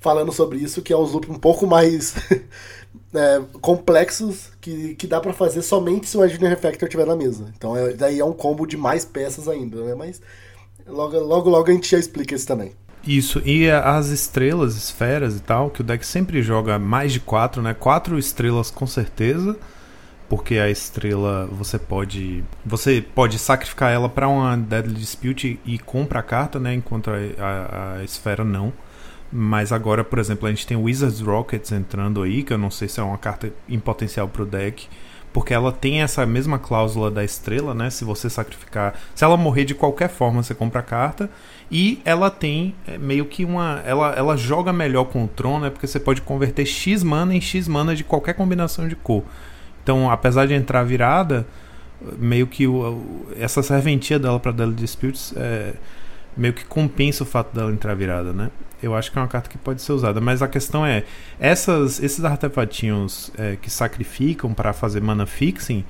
falando 0.00 0.32
sobre 0.32 0.58
isso, 0.58 0.80
que 0.80 0.92
é 0.92 0.96
uns 0.96 1.12
loops 1.12 1.28
um 1.28 1.38
pouco 1.38 1.66
mais 1.66 2.14
é, 3.14 3.42
complexos 3.60 4.50
que, 4.60 4.94
que 4.94 5.06
dá 5.06 5.20
para 5.20 5.32
fazer 5.32 5.62
somente 5.62 6.08
se 6.08 6.16
o 6.16 6.24
Energy 6.24 6.44
Refactor 6.44 6.88
estiver 6.88 7.06
na 7.06 7.16
mesa. 7.16 7.52
Então 7.56 7.76
é, 7.76 7.92
daí 7.92 8.18
é 8.20 8.24
um 8.24 8.32
combo 8.32 8.66
de 8.66 8.76
mais 8.76 9.04
peças 9.04 9.48
ainda, 9.48 9.82
né? 9.84 9.94
Mas 9.94 10.20
logo 10.86 11.18
logo, 11.18 11.50
logo 11.50 11.70
a 11.70 11.72
gente 11.72 11.90
já 11.90 11.98
explica 11.98 12.34
isso 12.34 12.46
também. 12.46 12.72
Isso, 13.08 13.40
e 13.42 13.70
as 13.70 14.08
estrelas, 14.08 14.76
esferas 14.76 15.34
e 15.34 15.40
tal, 15.40 15.70
que 15.70 15.80
o 15.80 15.84
deck 15.84 16.04
sempre 16.04 16.42
joga 16.42 16.78
mais 16.78 17.10
de 17.10 17.20
quatro, 17.20 17.62
né? 17.62 17.72
Quatro 17.72 18.18
estrelas 18.18 18.70
com 18.70 18.86
certeza, 18.86 19.56
porque 20.28 20.58
a 20.58 20.68
estrela 20.68 21.48
você 21.50 21.78
pode 21.78 22.44
você 22.66 23.00
pode 23.00 23.38
sacrificar 23.38 23.90
ela 23.90 24.10
para 24.10 24.28
uma 24.28 24.58
Deadly 24.58 24.94
Dispute 24.94 25.58
e 25.64 25.78
compra 25.78 26.18
a 26.18 26.22
carta, 26.22 26.60
né? 26.60 26.74
Enquanto 26.74 27.10
a, 27.10 27.14
a, 27.42 27.94
a, 27.94 28.04
esfera 28.04 28.44
não. 28.44 28.74
Mas 29.32 29.72
agora, 29.72 30.04
por 30.04 30.18
exemplo, 30.18 30.46
a 30.46 30.50
gente 30.50 30.66
tem 30.66 30.76
Wizards 30.76 31.20
Rockets 31.20 31.72
entrando 31.72 32.22
aí, 32.22 32.42
que 32.42 32.52
eu 32.52 32.58
não 32.58 32.70
sei 32.70 32.88
se 32.88 33.00
é 33.00 33.02
uma 33.02 33.16
carta 33.16 33.50
em 33.66 33.80
potencial 33.80 34.28
pro 34.28 34.44
deck 34.44 34.86
porque 35.38 35.54
ela 35.54 35.70
tem 35.70 36.02
essa 36.02 36.26
mesma 36.26 36.58
cláusula 36.58 37.12
da 37.12 37.22
estrela, 37.22 37.72
né? 37.72 37.90
Se 37.90 38.04
você 38.04 38.28
sacrificar, 38.28 38.94
se 39.14 39.22
ela 39.22 39.36
morrer 39.36 39.64
de 39.64 39.72
qualquer 39.72 40.08
forma, 40.08 40.42
você 40.42 40.52
compra 40.52 40.80
a 40.80 40.82
carta. 40.82 41.30
E 41.70 42.02
ela 42.04 42.28
tem 42.28 42.74
é, 42.88 42.98
meio 42.98 43.24
que 43.24 43.44
uma. 43.44 43.80
Ela, 43.86 44.14
ela 44.16 44.36
joga 44.36 44.72
melhor 44.72 45.04
com 45.04 45.22
o 45.22 45.28
Tron, 45.28 45.60
né? 45.60 45.70
Porque 45.70 45.86
você 45.86 46.00
pode 46.00 46.22
converter 46.22 46.66
X 46.66 47.04
mana 47.04 47.36
em 47.36 47.40
X 47.40 47.68
mana 47.68 47.94
de 47.94 48.02
qualquer 48.02 48.32
combinação 48.34 48.88
de 48.88 48.96
cor. 48.96 49.22
Então, 49.80 50.10
apesar 50.10 50.44
de 50.44 50.54
entrar 50.54 50.82
virada, 50.82 51.46
meio 52.18 52.48
que 52.48 52.66
o, 52.66 53.24
essa 53.38 53.62
serventia 53.62 54.18
dela 54.18 54.40
para 54.40 54.50
Daily 54.50 54.74
Disputes 54.74 55.32
é, 55.36 55.74
meio 56.36 56.54
que 56.54 56.64
compensa 56.64 57.22
o 57.22 57.26
fato 57.26 57.54
dela 57.54 57.70
entrar 57.72 57.94
virada, 57.94 58.32
né? 58.32 58.50
Eu 58.82 58.94
acho 58.94 59.10
que 59.10 59.18
é 59.18 59.20
uma 59.22 59.28
carta 59.28 59.50
que 59.50 59.58
pode 59.58 59.82
ser 59.82 59.92
usada, 59.92 60.20
mas 60.20 60.40
a 60.40 60.48
questão 60.48 60.86
é: 60.86 61.04
essas, 61.40 62.00
esses 62.00 62.24
artefatinhos 62.24 63.32
é, 63.36 63.56
que 63.56 63.70
sacrificam 63.70 64.54
para 64.54 64.72
fazer 64.72 65.00
mana 65.00 65.26
fixing 65.26 65.84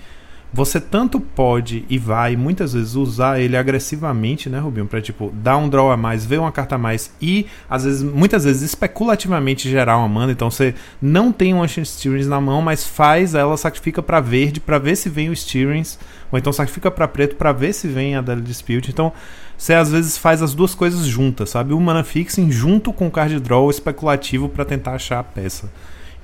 você 0.52 0.80
tanto 0.80 1.20
pode 1.20 1.84
e 1.90 1.98
vai 1.98 2.34
muitas 2.34 2.72
vezes 2.72 2.94
usar 2.94 3.38
ele 3.38 3.56
agressivamente, 3.56 4.48
né, 4.48 4.58
Rubinho, 4.58 4.86
para 4.86 5.00
tipo 5.00 5.30
dar 5.34 5.58
um 5.58 5.68
draw 5.68 5.90
a 5.90 5.96
mais, 5.96 6.24
ver 6.24 6.40
uma 6.40 6.50
carta 6.50 6.76
a 6.76 6.78
mais 6.78 7.12
e 7.20 7.46
às 7.68 7.84
vezes, 7.84 8.02
muitas 8.02 8.44
vezes 8.44 8.62
especulativamente 8.62 9.68
gerar 9.68 9.98
uma 9.98 10.08
mana. 10.08 10.32
Então 10.32 10.50
você 10.50 10.74
não 11.02 11.30
tem 11.30 11.52
um 11.52 11.62
Ancient 11.62 11.86
Steerings 11.86 12.26
na 12.26 12.40
mão, 12.40 12.62
mas 12.62 12.86
faz 12.86 13.34
ela 13.34 13.56
sacrifica 13.56 14.02
para 14.02 14.20
verde 14.20 14.58
para 14.58 14.78
ver 14.78 14.96
se 14.96 15.10
vem 15.10 15.28
o 15.28 15.36
Steerings, 15.36 15.98
ou 16.32 16.38
então 16.38 16.52
sacrifica 16.52 16.90
para 16.90 17.06
preto 17.06 17.36
para 17.36 17.52
ver 17.52 17.74
se 17.74 17.86
vem 17.86 18.16
a 18.16 18.22
Daily 18.22 18.42
Dispute. 18.42 18.90
Então 18.90 19.12
você 19.58 19.74
às 19.74 19.90
vezes 19.90 20.16
faz 20.16 20.40
as 20.40 20.54
duas 20.54 20.74
coisas 20.74 21.04
juntas, 21.04 21.50
sabe? 21.50 21.74
O 21.74 21.80
mana 21.80 22.02
fixing 22.02 22.50
junto 22.50 22.92
com 22.92 23.08
o 23.08 23.10
card 23.10 23.38
draw 23.40 23.68
especulativo 23.68 24.48
para 24.48 24.64
tentar 24.64 24.92
achar 24.92 25.18
a 25.18 25.24
peça. 25.24 25.70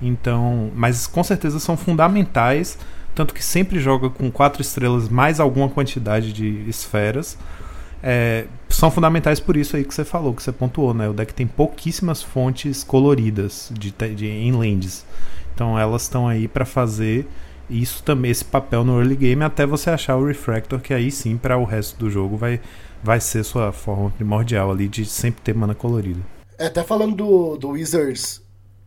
Então, 0.00 0.70
mas 0.74 1.06
com 1.06 1.22
certeza 1.22 1.58
são 1.58 1.76
fundamentais 1.76 2.78
tanto 3.14 3.32
que 3.32 3.44
sempre 3.44 3.78
joga 3.78 4.10
com 4.10 4.30
quatro 4.30 4.60
estrelas 4.60 5.08
mais 5.08 5.38
alguma 5.38 5.68
quantidade 5.68 6.32
de 6.32 6.68
esferas. 6.68 7.38
é, 8.02 8.46
são 8.68 8.90
fundamentais 8.90 9.38
por 9.40 9.56
isso 9.56 9.76
aí 9.76 9.84
que 9.84 9.94
você 9.94 10.04
falou, 10.04 10.34
que 10.34 10.42
você 10.42 10.52
pontuou, 10.52 10.92
né? 10.92 11.08
O 11.08 11.12
deck 11.12 11.32
tem 11.32 11.46
pouquíssimas 11.46 12.22
fontes 12.22 12.82
coloridas 12.82 13.72
de, 13.72 13.92
de 14.14 14.26
em 14.26 14.52
lands. 14.52 15.06
Então 15.54 15.78
elas 15.78 16.02
estão 16.02 16.26
aí 16.26 16.48
para 16.48 16.64
fazer 16.64 17.26
isso 17.70 18.02
também 18.02 18.30
esse 18.30 18.44
papel 18.44 18.84
no 18.84 18.98
early 18.98 19.16
game 19.16 19.42
até 19.42 19.64
você 19.64 19.88
achar 19.88 20.16
o 20.16 20.26
refractor 20.26 20.80
que 20.80 20.92
aí 20.92 21.10
sim 21.10 21.38
para 21.38 21.56
o 21.56 21.64
resto 21.64 21.98
do 21.98 22.10
jogo 22.10 22.36
vai 22.36 22.60
vai 23.04 23.20
ser 23.20 23.44
sua 23.44 23.70
forma 23.70 24.10
primordial 24.10 24.70
ali 24.70 24.88
de 24.88 25.04
sempre 25.04 25.42
ter 25.42 25.54
mana 25.54 25.74
colorida. 25.74 26.20
É, 26.58 26.66
até 26.66 26.82
falando 26.82 27.14
do, 27.14 27.56
do 27.56 27.68
Wizards 27.70 28.42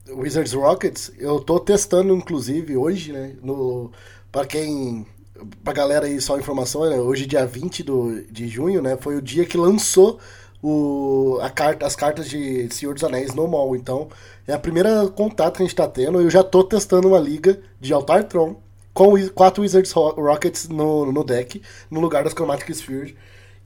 Wizards 0.10 0.54
Rockets, 0.54 1.12
eu 1.20 1.40
tô 1.40 1.60
testando 1.60 2.14
inclusive 2.16 2.76
hoje, 2.76 3.12
né, 3.12 3.36
no 3.44 3.92
para 4.32 4.46
quem 4.46 5.06
pra 5.64 5.72
galera 5.72 6.08
aí 6.08 6.20
só 6.20 6.40
informação, 6.40 6.90
né, 6.90 6.96
hoje 6.96 7.28
dia 7.28 7.46
20 7.46 7.84
do, 7.84 8.24
de 8.24 8.48
junho, 8.48 8.82
né, 8.82 8.98
foi 9.00 9.18
o 9.18 9.22
dia 9.22 9.46
que 9.46 9.58
lançou 9.58 10.18
o, 10.64 11.38
a 11.42 11.50
carta, 11.50 11.86
as 11.86 11.96
cartas 11.96 12.28
de 12.28 12.68
Senhor 12.74 12.94
dos 12.94 13.04
Anéis 13.04 13.36
no 13.36 13.48
mall. 13.48 13.76
Então, 13.76 14.08
é 14.48 14.54
a 14.54 14.60
primeira 14.60 15.08
contato 15.10 15.58
que 15.58 15.64
a 15.64 15.66
gente 15.66 15.76
tá 15.76 15.88
tendo. 15.88 16.20
Eu 16.20 16.30
já 16.30 16.44
tô 16.44 16.64
testando 16.64 17.10
uma 17.10 17.20
liga 17.20 17.60
de 17.80 17.94
Altar 17.94 18.24
Tron 18.24 18.56
com 18.94 19.14
quatro 19.30 19.62
Wizards 19.62 19.92
Rockets 19.92 20.68
no, 20.68 21.12
no 21.12 21.24
deck, 21.24 21.62
no 21.92 22.00
lugar 22.00 22.24
das 22.24 22.34
Chromatic 22.34 22.74
Spheres. 22.74 23.14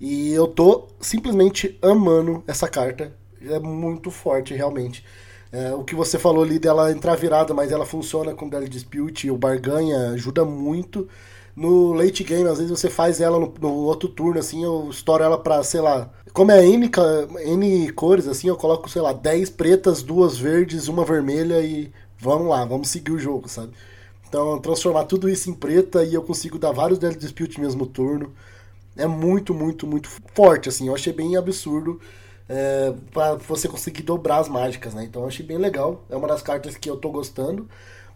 E 0.02 0.34
eu 0.34 0.48
tô 0.48 0.88
simplesmente 1.00 1.78
amando 1.80 2.44
essa 2.48 2.68
carta. 2.68 3.16
É 3.40 3.60
muito 3.60 4.10
forte, 4.10 4.52
realmente. 4.52 5.06
É, 5.52 5.74
o 5.76 5.84
que 5.84 5.94
você 5.94 6.18
falou 6.18 6.44
ali 6.44 6.58
dela 6.58 6.92
entrar 6.92 7.16
virada, 7.16 7.54
mas 7.54 7.72
ela 7.72 7.86
funciona 7.86 8.34
com 8.34 8.50
Daily 8.50 8.68
Dispute, 8.68 9.30
o 9.30 9.38
Barganha 9.38 10.10
ajuda 10.10 10.44
muito. 10.44 11.08
No 11.56 11.94
late 11.94 12.24
game, 12.24 12.50
às 12.50 12.58
vezes 12.58 12.72
você 12.72 12.90
faz 12.90 13.22
ela 13.22 13.40
no, 13.40 13.54
no 13.62 13.74
outro 13.74 14.10
turno, 14.10 14.40
assim, 14.40 14.64
eu 14.64 14.90
estouro 14.90 15.24
ela 15.24 15.38
pra, 15.38 15.64
sei 15.64 15.82
lá. 15.82 16.10
Como 16.34 16.52
é 16.52 16.66
N, 16.66 16.90
N 17.46 17.92
cores, 17.92 18.28
assim, 18.28 18.48
eu 18.48 18.56
coloco, 18.58 18.90
sei 18.90 19.04
lá, 19.04 19.14
10 19.14 19.52
pretas, 19.52 20.02
duas 20.02 20.36
verdes, 20.36 20.88
uma 20.88 21.06
vermelha 21.06 21.62
e 21.62 21.92
vamos 22.18 22.48
lá, 22.48 22.66
vamos 22.66 22.90
seguir 22.90 23.12
o 23.12 23.20
jogo, 23.20 23.48
sabe? 23.48 23.74
Então, 24.28 24.58
transformar 24.60 25.04
tudo 25.04 25.30
isso 25.30 25.50
em 25.50 25.54
preta 25.54 26.04
e 26.04 26.16
eu 26.16 26.24
consigo 26.24 26.58
dar 26.58 26.72
vários 26.72 26.98
Deadly 26.98 27.20
Dispute 27.20 27.60
no 27.60 27.66
mesmo 27.66 27.86
turno. 27.86 28.32
É 28.96 29.08
muito, 29.08 29.54
muito, 29.54 29.88
muito 29.88 30.10
forte, 30.34 30.70
assim. 30.70 30.88
Eu 30.88 30.96
achei 30.96 31.14
bem 31.14 31.38
absurdo 31.38 32.00
é, 32.50 32.94
para 33.12 33.36
você 33.36 33.68
conseguir 33.68 34.04
dobrar 34.04 34.40
as 34.40 34.50
mágicas, 34.50 34.94
né? 34.94 35.04
Então, 35.04 35.22
eu 35.24 35.28
achei 35.28 35.46
bem 35.46 35.58
legal. 35.58 36.04
É 36.10 36.16
uma 36.16 36.28
das 36.28 36.42
cartas 36.42 36.76
que 36.76 36.90
eu 36.90 36.98
tô 36.98 37.10
gostando. 37.10 37.68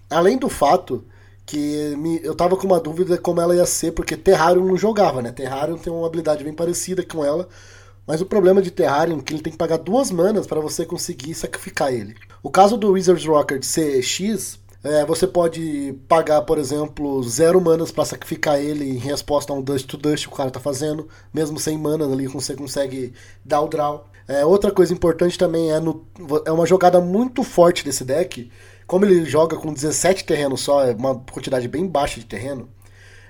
Além 0.09 0.37
do 0.37 0.49
fato 0.49 1.03
que 1.45 1.95
me, 1.97 2.19
eu 2.23 2.33
tava 2.35 2.57
com 2.57 2.65
uma 2.65 2.79
dúvida 2.79 3.17
como 3.17 3.39
ela 3.39 3.55
ia 3.55 3.65
ser, 3.65 3.91
porque 3.91 4.17
Terrarium 4.17 4.65
não 4.65 4.77
jogava, 4.77 5.21
né? 5.21 5.31
Terrarium 5.31 5.77
tem 5.77 5.93
uma 5.93 6.07
habilidade 6.07 6.43
bem 6.43 6.53
parecida 6.53 7.03
com 7.05 7.23
ela. 7.23 7.47
Mas 8.07 8.21
o 8.21 8.25
problema 8.25 8.61
de 8.61 8.71
Terrarium 8.71 9.19
é 9.19 9.21
que 9.21 9.33
ele 9.33 9.41
tem 9.41 9.51
que 9.51 9.57
pagar 9.57 9.77
duas 9.77 10.11
manas 10.11 10.45
para 10.45 10.59
você 10.59 10.85
conseguir 10.85 11.33
sacrificar 11.33 11.93
ele. 11.93 12.15
O 12.43 12.51
caso 12.51 12.77
do 12.77 12.91
Wizards 12.91 13.25
Rocket 13.25 13.63
ser 13.63 14.01
X, 14.01 14.59
é, 14.85 15.03
você 15.03 15.25
pode 15.25 15.95
pagar, 16.07 16.43
por 16.43 16.59
exemplo, 16.59 17.23
zero 17.23 17.59
manas 17.59 17.91
para 17.91 18.05
sacrificar 18.05 18.59
ele 18.59 18.87
em 18.87 18.97
resposta 18.97 19.51
a 19.51 19.55
um 19.55 19.61
Dust 19.61 19.87
to 19.87 19.97
Dust 19.97 20.27
que 20.27 20.33
o 20.33 20.37
cara 20.37 20.51
tá 20.51 20.59
fazendo. 20.59 21.07
Mesmo 21.33 21.59
sem 21.59 21.75
manas 21.75 22.11
ali, 22.11 22.27
você 22.27 22.53
consegue 22.55 23.11
dar 23.43 23.61
o 23.61 23.67
draw. 23.67 24.05
É, 24.27 24.45
outra 24.45 24.71
coisa 24.71 24.93
importante 24.93 25.39
também 25.39 25.71
é, 25.71 25.79
no, 25.79 26.05
é 26.45 26.51
uma 26.51 26.67
jogada 26.67 27.01
muito 27.01 27.43
forte 27.43 27.83
desse 27.83 28.03
deck. 28.05 28.51
Como 28.85 29.05
ele 29.05 29.25
joga 29.25 29.57
com 29.57 29.73
17 29.73 30.23
terrenos 30.23 30.61
só, 30.61 30.83
é 30.85 30.93
uma 30.93 31.15
quantidade 31.15 31.67
bem 31.67 31.87
baixa 31.87 32.19
de 32.19 32.25
terreno, 32.27 32.69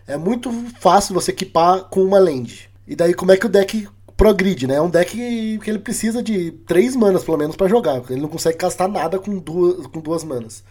é 0.05 0.17
muito 0.17 0.51
fácil 0.79 1.13
você 1.13 1.31
equipar 1.31 1.85
com 1.85 2.03
uma 2.03 2.19
land. 2.19 2.69
E 2.85 2.97
daí 2.97 3.13
como 3.13 3.31
é 3.31 3.37
que 3.37 3.45
o 3.45 3.49
deck 3.49 3.87
progride, 4.17 4.67
né? 4.67 4.75
É 4.75 4.81
um 4.81 4.89
deck 4.89 5.59
que 5.63 5.69
ele 5.69 5.79
precisa 5.79 6.21
de 6.21 6.51
3 6.67 6.97
manas 6.97 7.23
pelo 7.23 7.37
menos 7.37 7.55
para 7.55 7.69
jogar. 7.69 8.01
Ele 8.09 8.21
não 8.21 8.29
consegue 8.29 8.57
castar 8.57 8.89
nada 8.89 9.17
com 9.17 9.37
duas, 9.37 9.87
com 9.87 10.01
duas 10.01 10.23
manas. 10.23 10.63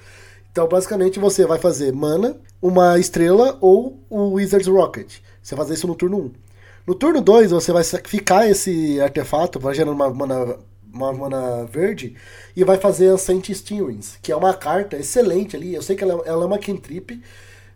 Então, 0.55 0.69
basicamente, 0.69 1.19
você 1.19 1.45
vai 1.45 1.59
fazer 1.59 1.93
mana, 1.93 2.37
uma 2.63 2.97
estrela 2.97 3.59
ou 3.61 3.99
o 4.09 4.35
Wizard's 4.35 4.69
Rocket. 4.69 5.17
Você 5.43 5.57
vai 5.57 5.65
fazer 5.65 5.75
isso 5.75 5.89
no 5.89 5.97
turno 5.97 6.17
1. 6.17 6.33
No 6.87 6.95
turno 6.95 7.21
2, 7.21 7.51
você 7.51 7.73
vai 7.73 7.83
sacrificar 7.83 8.49
esse 8.49 9.01
artefato, 9.01 9.59
vai 9.59 9.75
gerando 9.75 9.95
uma 9.95 10.09
mana, 10.15 10.57
uma 10.93 11.13
mana 11.13 11.65
verde, 11.65 12.15
e 12.55 12.63
vai 12.63 12.79
fazer 12.79 13.09
Ancient 13.09 13.51
Steelings, 13.53 14.17
que 14.23 14.31
é 14.31 14.37
uma 14.37 14.55
carta 14.55 14.97
excelente 14.97 15.57
ali. 15.57 15.75
Eu 15.75 15.83
sei 15.83 15.97
que 15.97 16.05
ela, 16.05 16.23
ela 16.25 16.45
é 16.45 16.47
uma 16.47 16.59
cantrip, 16.61 17.21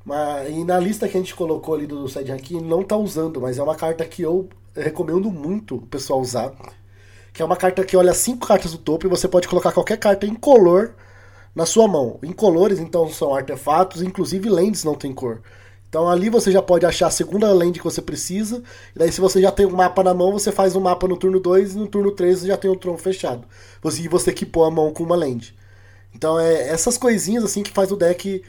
mas, 0.04 0.48
e 0.48 0.62
na 0.62 0.78
lista 0.78 1.08
que 1.08 1.16
a 1.16 1.20
gente 1.20 1.34
colocou 1.34 1.74
ali 1.74 1.84
do 1.84 2.06
side 2.06 2.30
aqui, 2.30 2.62
não 2.62 2.84
tá 2.84 2.96
usando, 2.96 3.40
mas 3.40 3.58
é 3.58 3.62
uma 3.64 3.74
carta 3.74 4.04
que 4.04 4.22
eu 4.22 4.48
recomendo 4.72 5.32
muito 5.32 5.74
o 5.78 5.86
pessoal 5.88 6.20
usar. 6.20 6.52
Que 7.32 7.42
é 7.42 7.44
uma 7.44 7.56
carta 7.56 7.84
que 7.84 7.96
olha 7.96 8.14
cinco 8.14 8.46
cartas 8.46 8.70
do 8.70 8.78
topo 8.78 9.04
e 9.04 9.10
você 9.10 9.26
pode 9.26 9.48
colocar 9.48 9.72
qualquer 9.72 9.96
carta 9.96 10.26
em 10.26 10.34
color 10.36 10.94
na 11.58 11.66
sua 11.66 11.88
mão. 11.88 12.20
Incolores, 12.22 12.78
então, 12.78 13.10
são 13.10 13.34
artefatos, 13.34 14.00
inclusive 14.00 14.48
lentes 14.48 14.84
não 14.84 14.94
tem 14.94 15.12
cor. 15.12 15.42
Então 15.88 16.08
ali 16.08 16.30
você 16.30 16.52
já 16.52 16.62
pode 16.62 16.86
achar 16.86 17.08
a 17.08 17.10
segunda 17.10 17.50
lente 17.52 17.80
que 17.80 17.84
você 17.84 18.00
precisa. 18.00 18.62
E 18.94 18.98
daí, 18.98 19.10
se 19.10 19.20
você 19.20 19.42
já 19.42 19.50
tem 19.50 19.66
um 19.66 19.74
mapa 19.74 20.04
na 20.04 20.14
mão, 20.14 20.30
você 20.30 20.52
faz 20.52 20.76
um 20.76 20.80
mapa 20.80 21.08
no 21.08 21.16
turno 21.16 21.40
2 21.40 21.74
e 21.74 21.78
no 21.78 21.88
turno 21.88 22.12
3 22.12 22.38
você 22.38 22.46
já 22.46 22.56
tem 22.56 22.70
o 22.70 22.76
tronco 22.76 22.98
fechado. 22.98 23.44
E 23.84 24.06
você 24.06 24.30
equipou 24.30 24.64
a 24.64 24.70
mão 24.70 24.92
com 24.92 25.02
uma 25.02 25.16
lente. 25.16 25.52
Então 26.14 26.38
é 26.38 26.68
essas 26.68 26.96
coisinhas 26.96 27.42
assim 27.42 27.64
que 27.64 27.72
faz 27.72 27.90
o 27.90 27.96
deck. 27.96 28.44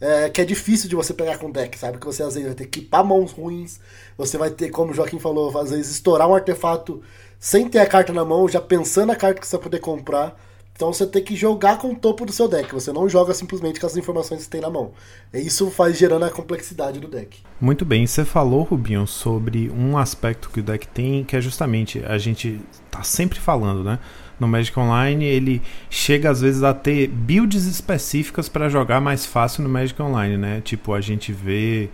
É, 0.00 0.28
que 0.28 0.40
é 0.40 0.44
difícil 0.44 0.88
de 0.88 0.94
você 0.94 1.14
pegar 1.14 1.38
com 1.38 1.48
o 1.48 1.52
deck, 1.52 1.76
sabe? 1.76 1.98
Que 1.98 2.06
você 2.06 2.22
às 2.22 2.34
vezes 2.34 2.46
vai 2.46 2.54
ter 2.54 2.66
que 2.66 2.80
equipar 2.80 3.04
mãos 3.04 3.32
ruins. 3.32 3.80
Você 4.16 4.38
vai 4.38 4.50
ter, 4.50 4.68
como 4.70 4.92
o 4.92 4.94
Joaquim 4.94 5.18
falou, 5.18 5.58
às 5.58 5.70
vezes 5.70 5.90
estourar 5.90 6.28
um 6.28 6.34
artefato 6.34 7.02
sem 7.40 7.68
ter 7.68 7.80
a 7.80 7.86
carta 7.86 8.12
na 8.12 8.24
mão, 8.24 8.46
já 8.48 8.60
pensando 8.60 9.10
a 9.10 9.16
carta 9.16 9.40
que 9.40 9.46
você 9.48 9.56
vai 9.56 9.64
poder 9.64 9.80
comprar. 9.80 10.36
Então 10.76 10.92
você 10.92 11.06
tem 11.06 11.24
que 11.24 11.34
jogar 11.34 11.78
com 11.78 11.92
o 11.92 11.96
topo 11.96 12.26
do 12.26 12.32
seu 12.32 12.46
deck. 12.46 12.72
Você 12.72 12.92
não 12.92 13.08
joga 13.08 13.32
simplesmente 13.32 13.80
com 13.80 13.86
as 13.86 13.96
informações 13.96 14.38
que 14.38 14.44
você 14.44 14.50
tem 14.50 14.60
na 14.60 14.68
mão. 14.68 14.92
E 15.32 15.38
isso 15.38 15.70
faz 15.70 15.96
gerando 15.96 16.26
a 16.26 16.30
complexidade 16.30 17.00
do 17.00 17.08
deck. 17.08 17.42
Muito 17.58 17.84
bem, 17.84 18.06
você 18.06 18.26
falou, 18.26 18.62
Rubinho, 18.62 19.06
sobre 19.06 19.70
um 19.70 19.96
aspecto 19.96 20.50
que 20.50 20.60
o 20.60 20.62
deck 20.62 20.86
tem, 20.88 21.24
que 21.24 21.34
é 21.34 21.40
justamente 21.40 22.04
a 22.04 22.18
gente 22.18 22.60
tá 22.90 23.02
sempre 23.02 23.40
falando, 23.40 23.82
né? 23.82 23.98
No 24.38 24.46
Magic 24.46 24.78
Online, 24.78 25.24
ele 25.24 25.62
chega 25.88 26.30
às 26.30 26.42
vezes 26.42 26.62
a 26.62 26.74
ter 26.74 27.08
builds 27.08 27.64
específicas 27.64 28.50
para 28.50 28.68
jogar 28.68 29.00
mais 29.00 29.24
fácil 29.24 29.62
no 29.62 29.70
Magic 29.70 30.00
Online, 30.00 30.36
né? 30.36 30.60
Tipo, 30.60 30.92
a 30.92 31.00
gente 31.00 31.32
vê 31.32 31.88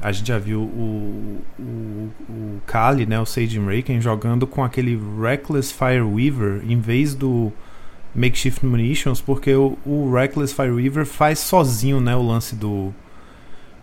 a 0.00 0.12
gente 0.12 0.28
já 0.28 0.38
viu 0.38 0.60
o, 0.60 1.42
o, 1.58 2.10
o 2.28 2.60
Kali, 2.66 3.06
né, 3.06 3.18
o 3.18 3.24
Sage 3.24 3.58
Raken, 3.58 3.98
jogando 4.00 4.46
com 4.46 4.62
aquele 4.62 4.98
Reckless 5.20 5.72
Fireweaver 5.72 6.62
em 6.68 6.78
vez 6.78 7.14
do 7.14 7.50
Makeshift 8.16 8.64
Munitions, 8.64 9.20
porque 9.20 9.54
o, 9.54 9.76
o 9.84 10.12
Reckless 10.12 10.54
Fire 10.54 10.70
Weaver 10.70 11.04
faz 11.06 11.38
sozinho, 11.38 12.00
né, 12.00 12.16
o 12.16 12.22
lance 12.22 12.56
do 12.56 12.92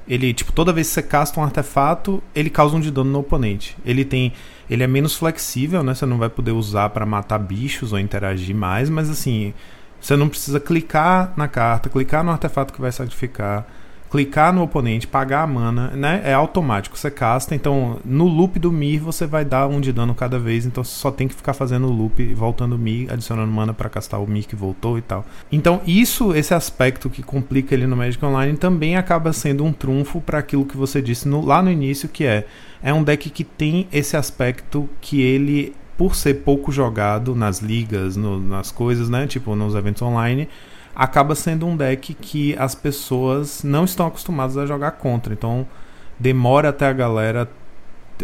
ele, 0.07 0.33
tipo, 0.33 0.51
toda 0.51 0.73
vez 0.73 0.87
que 0.87 0.95
você 0.95 1.01
casta 1.01 1.39
um 1.39 1.43
artefato, 1.43 2.21
ele 2.35 2.49
causa 2.49 2.75
um 2.75 2.79
de 2.79 2.91
dano 2.91 3.09
no 3.09 3.19
oponente. 3.19 3.77
Ele 3.85 4.03
tem, 4.03 4.33
ele 4.69 4.83
é 4.83 4.87
menos 4.87 5.15
flexível, 5.15 5.81
né? 5.81 5.95
Você 5.95 6.05
não 6.05 6.17
vai 6.17 6.29
poder 6.29 6.51
usar 6.51 6.89
para 6.89 7.05
matar 7.05 7.39
bichos 7.39 7.93
ou 7.93 7.99
interagir 7.99 8.53
mais, 8.53 8.89
mas 8.89 9.09
assim, 9.09 9.53
você 10.01 10.17
não 10.17 10.27
precisa 10.27 10.59
clicar 10.59 11.31
na 11.37 11.47
carta, 11.47 11.89
clicar 11.89 12.23
no 12.23 12.31
artefato 12.31 12.73
que 12.73 12.81
vai 12.81 12.91
sacrificar 12.91 13.65
clicar 14.13 14.53
no 14.53 14.61
oponente, 14.61 15.07
pagar 15.07 15.41
a 15.41 15.47
mana, 15.47 15.87
né? 15.95 16.21
É 16.23 16.35
automático, 16.35 16.95
você 16.95 17.09
casta, 17.09 17.55
então 17.55 17.99
no 18.05 18.27
loop 18.27 18.59
do 18.59 18.71
Mir 18.71 18.99
você 18.99 19.25
vai 19.25 19.43
dar 19.43 19.67
um 19.67 19.81
de 19.81 19.91
dano 19.91 20.13
cada 20.13 20.37
vez, 20.37 20.67
então 20.67 20.83
você 20.83 20.91
só 20.91 21.09
tem 21.09 21.27
que 21.27 21.33
ficar 21.33 21.55
fazendo 21.55 21.87
o 21.87 21.91
loop, 21.91 22.31
voltando 22.35 22.75
o 22.75 22.77
Mir, 22.77 23.11
adicionando 23.11 23.51
mana 23.51 23.73
para 23.73 23.89
castar 23.89 24.21
o 24.21 24.27
Mir 24.27 24.45
que 24.45 24.55
voltou 24.55 24.99
e 24.99 25.01
tal. 25.01 25.25
Então 25.51 25.81
isso, 25.87 26.31
esse 26.35 26.53
aspecto 26.53 27.09
que 27.09 27.23
complica 27.23 27.73
ele 27.73 27.87
no 27.87 27.95
Magic 27.95 28.23
Online 28.23 28.55
também 28.55 28.97
acaba 28.97 29.33
sendo 29.33 29.65
um 29.65 29.73
trunfo 29.73 30.21
para 30.21 30.37
aquilo 30.37 30.63
que 30.63 30.77
você 30.77 31.01
disse 31.01 31.27
no, 31.27 31.43
lá 31.43 31.63
no 31.63 31.71
início, 31.71 32.07
que 32.07 32.23
é 32.23 32.45
é 32.83 32.93
um 32.93 33.01
deck 33.01 33.31
que 33.31 33.43
tem 33.43 33.87
esse 33.91 34.15
aspecto 34.15 34.87
que 35.01 35.23
ele 35.23 35.73
por 35.97 36.13
ser 36.13 36.35
pouco 36.43 36.71
jogado 36.71 37.33
nas 37.33 37.61
ligas, 37.61 38.15
no, 38.15 38.39
nas 38.39 38.71
coisas, 38.71 39.09
né? 39.09 39.25
Tipo 39.25 39.55
nos 39.55 39.73
eventos 39.73 40.03
online, 40.03 40.47
acaba 40.95 41.35
sendo 41.35 41.65
um 41.65 41.75
deck 41.75 42.13
que 42.13 42.55
as 42.57 42.75
pessoas 42.75 43.63
não 43.63 43.85
estão 43.85 44.07
acostumadas 44.07 44.57
a 44.57 44.65
jogar 44.65 44.91
contra. 44.91 45.33
Então 45.33 45.67
demora 46.19 46.69
até 46.69 46.87
a 46.87 46.93
galera. 46.93 47.49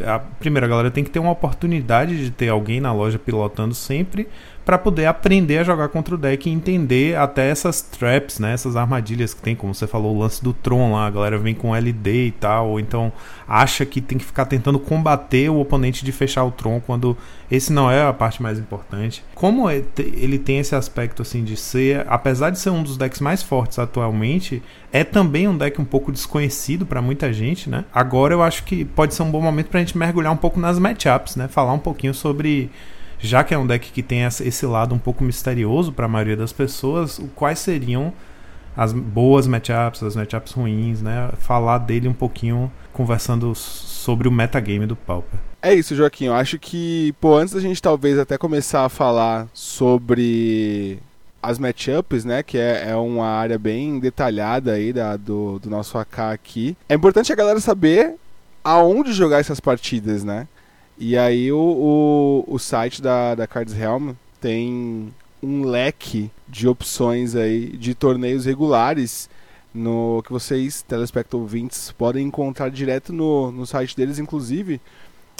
A 0.05 0.19
primeira 0.19 0.67
galera 0.67 0.91
tem 0.91 1.03
que 1.03 1.09
ter 1.09 1.19
uma 1.19 1.31
oportunidade 1.31 2.23
de 2.23 2.31
ter 2.31 2.49
alguém 2.49 2.79
na 2.79 2.93
loja 2.93 3.17
pilotando 3.17 3.73
sempre 3.73 4.27
para 4.69 4.77
poder 4.77 5.07
aprender 5.07 5.57
a 5.57 5.63
jogar 5.63 5.89
contra 5.89 6.13
o 6.13 6.17
deck 6.17 6.47
e 6.47 6.53
entender 6.53 7.17
até 7.17 7.49
essas 7.49 7.81
traps, 7.81 8.37
né, 8.37 8.53
essas 8.53 8.75
armadilhas 8.75 9.33
que 9.33 9.41
tem, 9.41 9.55
como 9.55 9.73
você 9.73 9.87
falou, 9.87 10.15
o 10.15 10.19
lance 10.19 10.43
do 10.43 10.53
Tron 10.53 10.93
lá, 10.93 11.07
a 11.07 11.09
galera 11.09 11.39
vem 11.39 11.55
com 11.55 11.75
LD 11.75 12.27
e 12.27 12.31
tal, 12.33 12.69
ou 12.69 12.79
então 12.79 13.11
acha 13.47 13.83
que 13.83 13.99
tem 13.99 14.19
que 14.19 14.23
ficar 14.23 14.45
tentando 14.45 14.77
combater 14.77 15.49
o 15.49 15.59
oponente 15.59 16.05
de 16.05 16.11
fechar 16.11 16.43
o 16.43 16.51
Tron 16.51 16.79
quando 16.79 17.17
esse 17.49 17.73
não 17.73 17.89
é 17.89 18.05
a 18.05 18.13
parte 18.13 18.43
mais 18.43 18.59
importante. 18.59 19.25
Como 19.33 19.67
é 19.67 19.81
ele 19.97 20.37
tem 20.37 20.59
esse 20.59 20.75
aspecto 20.75 21.23
assim 21.23 21.43
de 21.43 21.57
ser, 21.57 22.05
apesar 22.07 22.51
de 22.51 22.59
ser 22.59 22.69
um 22.69 22.83
dos 22.83 22.95
decks 22.95 23.19
mais 23.19 23.41
fortes 23.41 23.79
atualmente, 23.79 24.61
é 24.93 25.03
também 25.03 25.47
um 25.47 25.57
deck 25.57 25.81
um 25.81 25.85
pouco 25.85 26.11
desconhecido 26.11 26.85
para 26.85 27.01
muita 27.01 27.33
gente, 27.33 27.71
né? 27.71 27.85
Agora 27.91 28.35
eu 28.35 28.43
acho 28.43 28.63
que 28.65 28.85
pode 28.85 29.15
ser 29.15 29.23
um 29.23 29.31
bom 29.31 29.41
momento 29.41 29.69
pra 29.69 29.79
gente 29.79 29.97
mergulhar 29.97 30.31
um 30.31 30.37
pouco 30.37 30.59
nas 30.59 30.77
matchups, 30.77 31.35
né? 31.35 31.47
Falar 31.47 31.73
um 31.73 31.79
pouquinho 31.79 32.13
sobre 32.13 32.69
já 33.19 33.43
que 33.43 33.53
é 33.53 33.57
um 33.57 33.67
deck 33.67 33.91
que 33.91 34.01
tem 34.01 34.23
esse 34.23 34.65
lado 34.65 34.95
um 34.95 34.99
pouco 34.99 35.23
misterioso 35.23 35.91
para 35.91 36.05
a 36.05 36.09
maioria 36.09 36.37
das 36.37 36.53
pessoas, 36.53 37.19
quais 37.35 37.59
seriam 37.59 38.13
as 38.75 38.93
boas 38.93 39.45
matchups, 39.45 40.01
as 40.03 40.15
matchups 40.15 40.53
ruins, 40.53 41.01
né? 41.01 41.29
Falar 41.39 41.79
dele 41.79 42.07
um 42.07 42.13
pouquinho 42.13 42.71
conversando 42.93 43.53
sobre 43.53 44.27
o 44.27 44.31
metagame 44.31 44.85
do 44.85 44.95
Pauper. 44.95 45.39
É 45.61 45.73
isso, 45.73 45.93
Joaquim. 45.95 46.25
Eu 46.25 46.33
acho 46.33 46.57
que, 46.57 47.13
pô, 47.19 47.35
antes 47.35 47.53
da 47.53 47.59
gente 47.59 47.81
talvez 47.81 48.17
até 48.17 48.37
começar 48.37 48.85
a 48.85 48.89
falar 48.89 49.47
sobre 49.53 50.99
as 51.43 51.59
matchups, 51.59 52.23
né? 52.23 52.41
Que 52.41 52.57
é, 52.57 52.91
é 52.91 52.95
uma 52.95 53.27
área 53.27 53.59
bem 53.59 53.99
detalhada 53.99 54.73
aí 54.73 54.93
da, 54.93 55.17
do, 55.17 55.59
do 55.59 55.69
nosso 55.69 55.97
AK 55.97 56.19
aqui. 56.19 56.77
É 56.87 56.95
importante 56.95 57.33
a 57.33 57.35
galera 57.35 57.59
saber 57.59 58.15
aonde 58.63 59.11
jogar 59.11 59.39
essas 59.39 59.59
partidas, 59.59 60.23
né? 60.23 60.47
E 61.01 61.17
aí 61.17 61.49
o, 61.49 61.57
o, 61.57 62.55
o 62.55 62.59
site 62.59 63.01
da, 63.01 63.33
da 63.33 63.47
Cards 63.47 63.73
Helm 63.73 64.11
tem 64.41 65.13
um 65.41 65.63
leque 65.63 66.29
de 66.45 66.67
opções 66.67 67.37
aí 67.37 67.69
de 67.77 67.95
torneios 67.95 68.43
regulares 68.43 69.29
no 69.73 70.21
que 70.23 70.31
vocês, 70.31 70.81
telespecto 70.81 71.37
ouvintes, 71.37 71.93
podem 71.93 72.27
encontrar 72.27 72.69
direto 72.69 73.13
no, 73.13 73.49
no 73.49 73.65
site 73.65 73.95
deles. 73.95 74.19
Inclusive, 74.19 74.81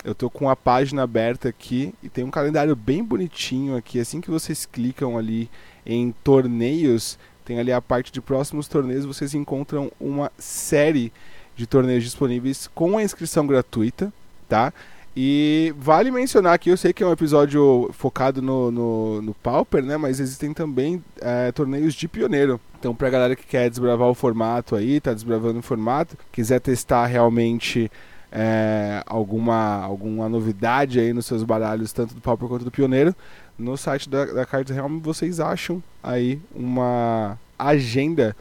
eu 0.06 0.16
tô 0.16 0.30
com 0.30 0.50
a 0.50 0.56
página 0.56 1.04
aberta 1.04 1.50
aqui 1.50 1.94
e 2.02 2.08
tem 2.08 2.24
um 2.24 2.32
calendário 2.32 2.74
bem 2.74 3.04
bonitinho 3.04 3.76
aqui. 3.76 4.00
Assim 4.00 4.22
que 4.22 4.32
vocês 4.32 4.66
clicam 4.66 5.18
ali 5.18 5.50
em 5.86 6.14
torneios, 6.24 7.20
tem 7.44 7.60
ali 7.60 7.74
a 7.74 7.82
parte 7.82 8.14
de 8.14 8.22
próximos 8.22 8.70
torneios, 8.70 9.04
vocês 9.04 9.34
encontram 9.34 9.92
uma 10.00 10.32
série 10.38 11.12
de 11.54 11.68
torneios 11.68 12.06
disponíveis 12.06 12.70
com 12.74 12.98
a 12.98 13.04
inscrição 13.04 13.46
gratuita, 13.46 14.14
tá? 14.48 14.72
E 15.16 15.74
vale 15.78 16.12
mencionar 16.12 16.58
que 16.60 16.70
eu 16.70 16.78
sei 16.78 16.94
que 16.94 17.04
é 17.04 17.08
um 17.08 17.12
episódio 17.12 17.90
focado 17.94 18.42
no, 18.42 18.72
no, 18.72 19.22
no 19.22 19.34
Pauper, 19.34 19.84
né? 19.84 19.98
Mas 19.98 20.20
existem 20.20 20.54
também 20.54 21.04
é, 21.20 21.52
torneios 21.52 21.94
de 21.94 22.08
pioneiro. 22.08 22.60
Então, 22.80 22.96
pra 22.96 23.10
galera 23.10 23.36
que 23.36 23.46
quer 23.46 23.70
desbravar 23.70 24.08
o 24.08 24.14
formato 24.14 24.76
aí, 24.76 25.02
tá 25.02 25.14
desbravando 25.14 25.60
o 25.60 25.64
formato, 25.64 26.18
quiser 26.32 26.62
testar 26.62 27.06
realmente 27.08 27.92
é, 28.32 29.04
alguma, 29.06 29.84
alguma 29.84 30.30
novidade 30.30 31.00
aí 31.00 31.12
nos 31.12 31.26
seus 31.26 31.44
baralhos, 31.44 31.92
tanto 31.92 32.14
do 32.14 32.22
Pauper 32.22 32.48
quanto 32.48 32.64
do 32.64 32.72
Pioneiro, 32.72 33.16
no 33.58 33.76
site 33.76 34.10
da, 34.10 34.26
da 34.26 34.46
Cards 34.46 34.74
Realm 34.74 35.00
vocês 35.00 35.40
acham 35.40 35.84
aí 36.02 36.40
uma 36.56 37.38
agenda 37.58 38.36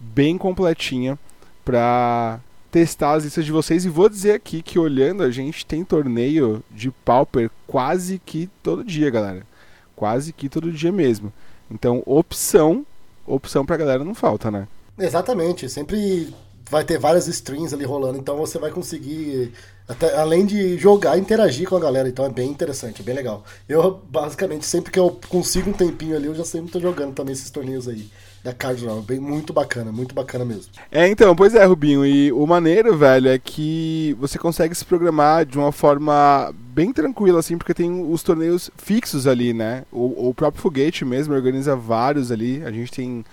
bem 0.00 0.36
completinha 0.36 1.18
para 1.64 2.40
testar 2.74 3.12
as 3.12 3.22
listas 3.22 3.44
de 3.44 3.52
vocês 3.52 3.84
e 3.84 3.88
vou 3.88 4.08
dizer 4.08 4.32
aqui 4.32 4.60
que 4.60 4.80
olhando 4.80 5.22
a 5.22 5.30
gente 5.30 5.64
tem 5.64 5.84
torneio 5.84 6.60
de 6.72 6.90
Pauper 6.90 7.48
quase 7.68 8.20
que 8.26 8.50
todo 8.64 8.82
dia, 8.82 9.08
galera. 9.10 9.46
Quase 9.94 10.32
que 10.32 10.48
todo 10.48 10.72
dia 10.72 10.90
mesmo. 10.90 11.32
Então, 11.70 12.02
opção, 12.04 12.84
opção 13.24 13.64
pra 13.64 13.76
galera 13.76 14.02
não 14.02 14.12
falta, 14.12 14.50
né? 14.50 14.66
Exatamente, 14.98 15.68
sempre 15.68 16.34
vai 16.68 16.82
ter 16.82 16.98
várias 16.98 17.28
streams 17.28 17.72
ali 17.72 17.84
rolando, 17.84 18.18
então 18.18 18.36
você 18.36 18.58
vai 18.58 18.72
conseguir 18.72 19.52
até, 19.86 20.16
além 20.16 20.44
de 20.44 20.76
jogar, 20.76 21.16
interagir 21.16 21.68
com 21.68 21.76
a 21.76 21.80
galera, 21.80 22.08
então 22.08 22.24
é 22.24 22.28
bem 22.28 22.50
interessante, 22.50 23.02
é 23.02 23.04
bem 23.04 23.14
legal. 23.14 23.44
Eu 23.68 24.02
basicamente 24.10 24.66
sempre 24.66 24.90
que 24.90 24.98
eu 24.98 25.16
consigo 25.28 25.70
um 25.70 25.74
tempinho 25.74 26.16
ali, 26.16 26.26
eu 26.26 26.34
já 26.34 26.44
sempre 26.44 26.72
tô 26.72 26.80
jogando 26.80 27.14
também 27.14 27.34
esses 27.34 27.50
torneios 27.50 27.86
aí 27.86 28.10
da 28.44 28.52
Cardinal. 28.52 29.00
Bem, 29.00 29.18
muito 29.18 29.54
bacana, 29.54 29.90
muito 29.90 30.14
bacana 30.14 30.44
mesmo. 30.44 30.70
É, 30.92 31.08
então, 31.08 31.34
pois 31.34 31.54
é, 31.54 31.64
Rubinho. 31.64 32.04
E 32.04 32.30
o 32.30 32.46
maneiro, 32.46 32.94
velho, 32.94 33.30
é 33.30 33.38
que 33.38 34.14
você 34.20 34.38
consegue 34.38 34.74
se 34.74 34.84
programar 34.84 35.46
de 35.46 35.56
uma 35.56 35.72
forma 35.72 36.54
bem 36.54 36.92
tranquila, 36.92 37.40
assim, 37.40 37.56
porque 37.56 37.72
tem 37.72 38.12
os 38.12 38.22
torneios 38.22 38.70
fixos 38.76 39.26
ali, 39.26 39.54
né? 39.54 39.84
O, 39.90 40.28
o 40.28 40.34
próprio 40.34 40.60
Foguete 40.60 41.06
mesmo 41.06 41.32
organiza 41.32 41.74
vários 41.74 42.30
ali. 42.30 42.62
A 42.66 42.70
gente 42.70 42.92
tem 42.92 43.24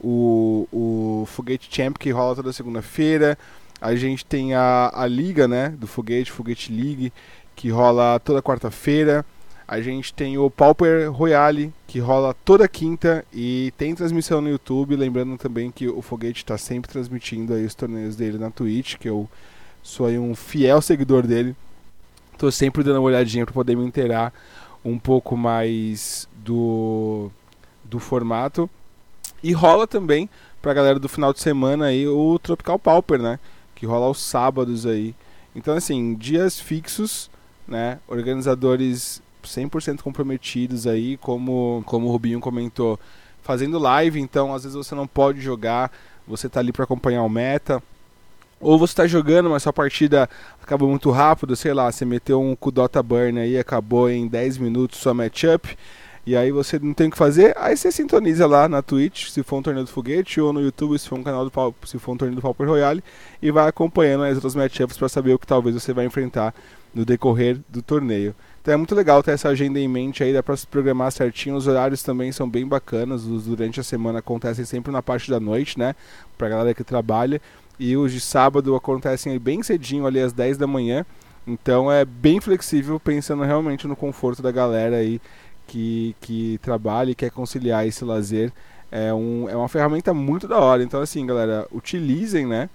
o, 0.00 0.68
o 0.72 1.24
Foguete 1.26 1.68
Champ 1.68 1.98
que 1.98 2.12
rola 2.12 2.36
toda 2.36 2.52
segunda-feira. 2.52 3.36
A 3.80 3.96
gente 3.96 4.24
tem 4.24 4.54
a, 4.54 4.92
a 4.94 5.04
liga, 5.08 5.48
né, 5.48 5.70
do 5.70 5.88
Foguete, 5.88 6.30
Foguete 6.30 6.72
League, 6.72 7.12
que 7.56 7.70
rola 7.70 8.20
toda 8.20 8.40
quarta-feira. 8.40 9.24
A 9.70 9.80
gente 9.80 10.12
tem 10.12 10.36
o 10.36 10.50
Pauper 10.50 11.12
Royale, 11.12 11.72
que 11.86 12.00
rola 12.00 12.34
toda 12.44 12.66
quinta 12.66 13.24
e 13.32 13.72
tem 13.78 13.94
transmissão 13.94 14.40
no 14.40 14.48
YouTube. 14.48 14.96
Lembrando 14.96 15.38
também 15.38 15.70
que 15.70 15.86
o 15.86 16.02
Foguete 16.02 16.42
está 16.42 16.58
sempre 16.58 16.90
transmitindo 16.90 17.54
aí 17.54 17.64
os 17.64 17.72
torneios 17.72 18.16
dele 18.16 18.36
na 18.36 18.50
Twitch, 18.50 18.96
que 18.96 19.08
eu 19.08 19.28
sou 19.80 20.06
aí 20.06 20.18
um 20.18 20.34
fiel 20.34 20.82
seguidor 20.82 21.24
dele. 21.24 21.54
Tô 22.36 22.50
sempre 22.50 22.82
dando 22.82 22.96
uma 22.96 23.06
olhadinha 23.06 23.46
para 23.46 23.54
poder 23.54 23.76
me 23.76 23.84
inteirar 23.84 24.34
um 24.84 24.98
pouco 24.98 25.36
mais 25.36 26.28
do, 26.44 27.30
do 27.84 28.00
formato. 28.00 28.68
E 29.40 29.52
rola 29.52 29.86
também 29.86 30.28
pra 30.60 30.74
galera 30.74 30.98
do 30.98 31.08
final 31.08 31.32
de 31.32 31.38
semana 31.38 31.84
aí 31.84 32.08
o 32.08 32.40
Tropical 32.40 32.76
Pauper, 32.76 33.22
né? 33.22 33.38
Que 33.76 33.86
rola 33.86 34.06
aos 34.06 34.20
sábados 34.20 34.84
aí. 34.84 35.14
Então 35.54 35.76
assim, 35.76 36.16
dias 36.16 36.58
fixos, 36.58 37.30
né? 37.68 38.00
Organizadores 38.08 39.22
100% 39.48 40.02
comprometidos 40.02 40.86
aí, 40.86 41.16
como, 41.16 41.82
como 41.86 42.08
o 42.08 42.12
Rubinho 42.12 42.40
comentou, 42.40 42.98
fazendo 43.42 43.78
live, 43.78 44.20
então 44.20 44.54
às 44.54 44.62
vezes 44.62 44.76
você 44.76 44.94
não 44.94 45.06
pode 45.06 45.40
jogar, 45.40 45.90
você 46.26 46.48
tá 46.48 46.60
ali 46.60 46.72
para 46.72 46.84
acompanhar 46.84 47.22
o 47.22 47.28
meta. 47.28 47.82
Ou 48.60 48.78
você 48.78 48.94
tá 48.94 49.06
jogando, 49.06 49.48
mas 49.48 49.62
sua 49.62 49.72
partida 49.72 50.28
acabou 50.62 50.88
muito 50.88 51.10
rápido, 51.10 51.56
sei 51.56 51.72
lá, 51.72 51.90
você 51.90 52.04
meteu 52.04 52.40
um 52.40 52.54
Kudota 52.54 53.02
Burn 53.02 53.40
aí, 53.40 53.58
acabou 53.58 54.10
em 54.10 54.28
10 54.28 54.58
minutos 54.58 54.98
sua 54.98 55.14
matchup, 55.14 55.76
e 56.26 56.36
aí 56.36 56.52
você 56.52 56.78
não 56.78 56.92
tem 56.92 57.08
o 57.08 57.10
que 57.10 57.16
fazer, 57.16 57.56
aí 57.56 57.74
você 57.74 57.90
sintoniza 57.90 58.46
lá 58.46 58.68
na 58.68 58.82
Twitch, 58.82 59.30
se 59.30 59.42
for 59.42 59.56
um 59.56 59.62
torneio 59.62 59.86
do 59.86 59.90
foguete, 59.90 60.42
ou 60.42 60.52
no 60.52 60.60
YouTube, 60.60 60.98
se 60.98 61.08
for 61.08 61.18
um 61.18 61.22
canal 61.22 61.48
do 61.48 61.74
se 61.86 61.98
for 61.98 62.12
um 62.12 62.16
torneio 62.18 62.36
do 62.36 62.42
Pauper 62.42 62.68
Royale, 62.68 63.02
e 63.40 63.50
vai 63.50 63.66
acompanhando 63.66 64.24
as 64.24 64.34
outras 64.34 64.54
matchups 64.54 64.98
para 64.98 65.08
saber 65.08 65.32
o 65.32 65.38
que 65.38 65.46
talvez 65.46 65.74
você 65.74 65.94
vai 65.94 66.04
enfrentar 66.04 66.54
no 66.94 67.06
decorrer 67.06 67.58
do 67.66 67.80
torneio. 67.80 68.34
Então 68.60 68.74
é 68.74 68.76
muito 68.76 68.94
legal 68.94 69.22
ter 69.22 69.30
essa 69.32 69.48
agenda 69.48 69.80
em 69.80 69.88
mente 69.88 70.22
aí, 70.22 70.34
dá 70.34 70.42
pra 70.42 70.56
se 70.56 70.66
programar 70.66 71.10
certinho. 71.10 71.56
Os 71.56 71.66
horários 71.66 72.02
também 72.02 72.30
são 72.30 72.48
bem 72.48 72.66
bacanas, 72.66 73.24
os 73.24 73.46
durante 73.46 73.80
a 73.80 73.82
semana 73.82 74.18
acontecem 74.18 74.64
sempre 74.64 74.92
na 74.92 75.02
parte 75.02 75.30
da 75.30 75.40
noite, 75.40 75.78
né? 75.78 75.94
Pra 76.36 76.48
galera 76.48 76.74
que 76.74 76.84
trabalha. 76.84 77.40
E 77.78 77.96
os 77.96 78.12
de 78.12 78.20
sábado 78.20 78.74
acontecem 78.74 79.38
bem 79.38 79.62
cedinho, 79.62 80.06
ali 80.06 80.20
às 80.20 80.34
10 80.34 80.58
da 80.58 80.66
manhã. 80.66 81.06
Então 81.46 81.90
é 81.90 82.04
bem 82.04 82.38
flexível, 82.38 83.00
pensando 83.00 83.42
realmente 83.44 83.86
no 83.86 83.96
conforto 83.96 84.42
da 84.42 84.52
galera 84.52 84.96
aí 84.96 85.20
que, 85.66 86.14
que 86.20 86.58
trabalha 86.62 87.12
e 87.12 87.14
quer 87.14 87.30
conciliar 87.30 87.86
esse 87.86 88.04
lazer. 88.04 88.52
É, 88.92 89.14
um, 89.14 89.48
é 89.48 89.56
uma 89.56 89.68
ferramenta 89.68 90.12
muito 90.12 90.46
da 90.46 90.58
hora. 90.58 90.82
Então, 90.82 91.00
assim, 91.00 91.24
galera, 91.24 91.66
utilizem, 91.72 92.46
né? 92.46 92.68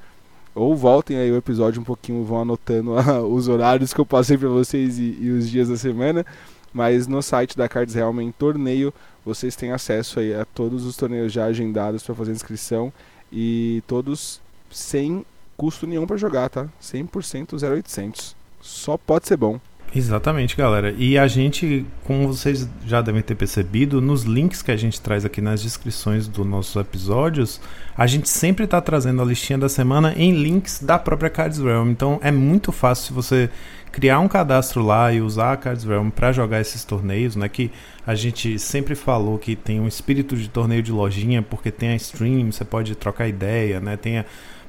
Ou 0.55 0.75
voltem 0.75 1.17
aí 1.17 1.29
o 1.29 1.35
episódio 1.35 1.81
um 1.81 1.83
pouquinho, 1.83 2.23
vão 2.23 2.41
anotando 2.41 2.93
os 3.29 3.49
horários 3.49 3.93
que 3.93 3.99
eu 3.99 4.05
passei 4.05 4.37
para 4.37 4.47
vocês 4.47 4.97
e, 4.97 5.17
e, 5.19 5.29
os 5.29 5.49
dias 5.49 5.67
da 5.67 5.75
semana. 5.75 6.25
Mas 6.73 7.07
no 7.07 7.21
site 7.21 7.55
da 7.55 7.69
Cards 7.69 7.93
Realm 7.93 8.19
em 8.21 8.31
torneio, 8.31 8.93
vocês 9.23 9.55
têm 9.55 9.71
acesso 9.71 10.19
aí 10.19 10.33
a 10.33 10.45
todos 10.45 10.85
os 10.85 10.95
torneios 10.95 11.31
já 11.31 11.45
agendados 11.45 12.03
para 12.03 12.15
fazer 12.15 12.31
inscrição 12.31 12.91
e 13.31 13.83
todos 13.87 14.41
sem 14.71 15.25
custo 15.55 15.87
nenhum 15.87 16.05
para 16.05 16.17
jogar, 16.17 16.49
tá? 16.49 16.67
100% 16.81 17.61
0800. 17.61 18.35
Só 18.61 18.97
pode 18.97 19.27
ser 19.27 19.37
bom. 19.37 19.59
Exatamente, 19.95 20.57
galera. 20.57 20.93
E 20.97 21.17
a 21.17 21.25
gente, 21.25 21.85
como 22.03 22.27
vocês 22.27 22.67
já 22.85 23.01
devem 23.01 23.21
ter 23.21 23.33
percebido, 23.33 24.01
nos 24.01 24.23
links 24.23 24.61
que 24.61 24.69
a 24.69 24.75
gente 24.75 24.99
traz 24.99 25.23
aqui 25.23 25.39
nas 25.39 25.63
descrições 25.63 26.27
dos 26.27 26.45
nossos 26.45 26.75
episódios, 26.75 27.61
a 27.97 28.05
gente 28.05 28.27
sempre 28.27 28.65
está 28.65 28.81
trazendo 28.81 29.21
a 29.21 29.25
listinha 29.25 29.57
da 29.57 29.69
semana 29.69 30.13
em 30.17 30.33
links 30.33 30.83
da 30.83 30.99
própria 30.99 31.29
Cards 31.29 31.59
Realm. 31.59 31.89
Então 31.89 32.19
é 32.21 32.29
muito 32.29 32.73
fácil 32.73 33.05
se 33.05 33.13
você 33.13 33.49
criar 33.89 34.19
um 34.19 34.27
cadastro 34.27 34.83
lá 34.83 35.13
e 35.13 35.21
usar 35.21 35.53
a 35.53 35.57
Cards 35.57 35.85
Realm 35.85 36.09
para 36.09 36.33
jogar 36.33 36.59
esses 36.59 36.83
torneios, 36.83 37.37
né? 37.37 37.47
Que 37.47 37.71
a 38.05 38.15
gente 38.15 38.59
sempre 38.59 38.95
falou 38.95 39.39
que 39.39 39.55
tem 39.55 39.79
um 39.79 39.87
espírito 39.87 40.35
de 40.35 40.49
torneio 40.49 40.83
de 40.83 40.91
lojinha, 40.91 41.41
porque 41.41 41.71
tem 41.71 41.91
a 41.91 41.95
stream, 41.95 42.51
você 42.51 42.65
pode 42.65 42.95
trocar 42.95 43.29
ideia, 43.29 43.79
né? 43.79 43.95
Tem 43.95 44.17
a 44.17 44.25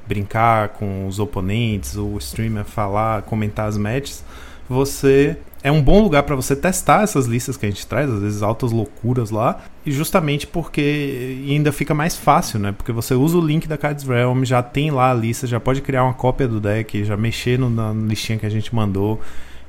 brincar 0.06 0.68
com 0.68 1.08
os 1.08 1.18
oponentes, 1.18 1.96
o 1.96 2.16
streamer 2.18 2.64
falar, 2.64 3.22
comentar 3.22 3.66
as 3.66 3.76
matches 3.76 4.22
você 4.68 5.36
é 5.62 5.70
um 5.72 5.82
bom 5.82 6.00
lugar 6.00 6.22
para 6.22 6.36
você 6.36 6.54
testar 6.54 7.02
essas 7.02 7.26
listas 7.26 7.56
que 7.56 7.66
a 7.66 7.68
gente 7.68 7.86
traz, 7.86 8.10
às 8.10 8.20
vezes 8.20 8.42
altas 8.42 8.70
loucuras 8.70 9.30
lá, 9.30 9.64
e 9.84 9.90
justamente 9.90 10.46
porque 10.46 11.42
ainda 11.48 11.72
fica 11.72 11.92
mais 11.92 12.16
fácil, 12.16 12.58
né? 12.60 12.72
Porque 12.72 12.92
você 12.92 13.14
usa 13.14 13.36
o 13.36 13.40
link 13.44 13.66
da 13.66 13.76
Cards 13.76 14.04
Realm, 14.04 14.44
já 14.44 14.62
tem 14.62 14.90
lá 14.90 15.10
a 15.10 15.14
lista, 15.14 15.46
já 15.46 15.58
pode 15.58 15.80
criar 15.82 16.04
uma 16.04 16.14
cópia 16.14 16.46
do 16.46 16.60
deck, 16.60 17.04
já 17.04 17.16
mexer 17.16 17.58
no, 17.58 17.68
na 17.68 17.92
listinha 17.92 18.38
que 18.38 18.46
a 18.46 18.50
gente 18.50 18.74
mandou, 18.74 19.20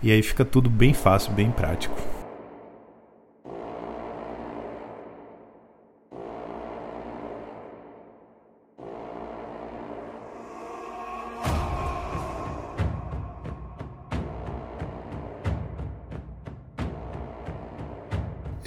e 0.04 0.12
aí 0.12 0.22
fica 0.22 0.46
tudo 0.46 0.70
bem 0.70 0.94
fácil, 0.94 1.34
bem 1.34 1.50
prático. 1.50 1.96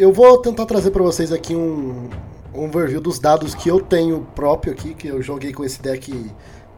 Eu 0.00 0.14
vou 0.14 0.38
tentar 0.38 0.64
trazer 0.64 0.92
para 0.92 1.02
vocês 1.02 1.30
aqui 1.30 1.54
um, 1.54 2.08
um 2.54 2.64
overview 2.64 3.02
dos 3.02 3.18
dados 3.18 3.54
que 3.54 3.68
eu 3.68 3.78
tenho 3.82 4.26
próprio 4.34 4.72
aqui, 4.72 4.94
que 4.94 5.08
eu 5.08 5.20
joguei 5.20 5.52
com 5.52 5.62
esse 5.62 5.82
deck 5.82 6.10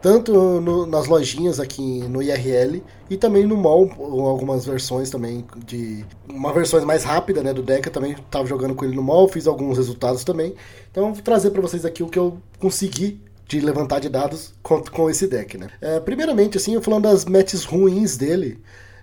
tanto 0.01 0.33
no, 0.59 0.85
nas 0.85 1.07
lojinhas 1.07 1.57
aqui 1.57 2.03
no 2.09 2.21
IRL 2.21 2.83
e 3.09 3.15
também 3.15 3.47
no 3.47 3.55
mall, 3.55 3.89
algumas 4.27 4.65
versões 4.65 5.09
também 5.09 5.45
de 5.65 6.03
uma 6.27 6.51
versão 6.51 6.85
mais 6.85 7.05
rápida, 7.05 7.41
né, 7.41 7.53
do 7.53 7.63
deck, 7.63 7.87
eu 7.87 7.93
também 7.93 8.11
estava 8.11 8.45
jogando 8.45 8.75
com 8.75 8.83
ele 8.83 8.93
no 8.93 9.01
mall, 9.01 9.29
fiz 9.29 9.47
alguns 9.47 9.77
resultados 9.77 10.25
também. 10.25 10.53
Então 10.91 11.13
vou 11.13 11.23
trazer 11.23 11.51
para 11.51 11.61
vocês 11.61 11.85
aqui 11.85 12.03
o 12.03 12.09
que 12.09 12.19
eu 12.19 12.37
consegui 12.59 13.21
de 13.47 13.61
levantar 13.61 14.01
de 14.01 14.09
dados 14.09 14.53
com, 14.61 14.83
com 14.83 15.09
esse 15.09 15.27
deck, 15.27 15.57
né. 15.57 15.69
É, 15.79 15.97
primeiramente, 16.01 16.57
assim, 16.57 16.73
eu 16.73 16.81
falando 16.81 17.03
das 17.03 17.23
matches 17.23 17.63
ruins 17.63 18.17
dele, 18.17 18.59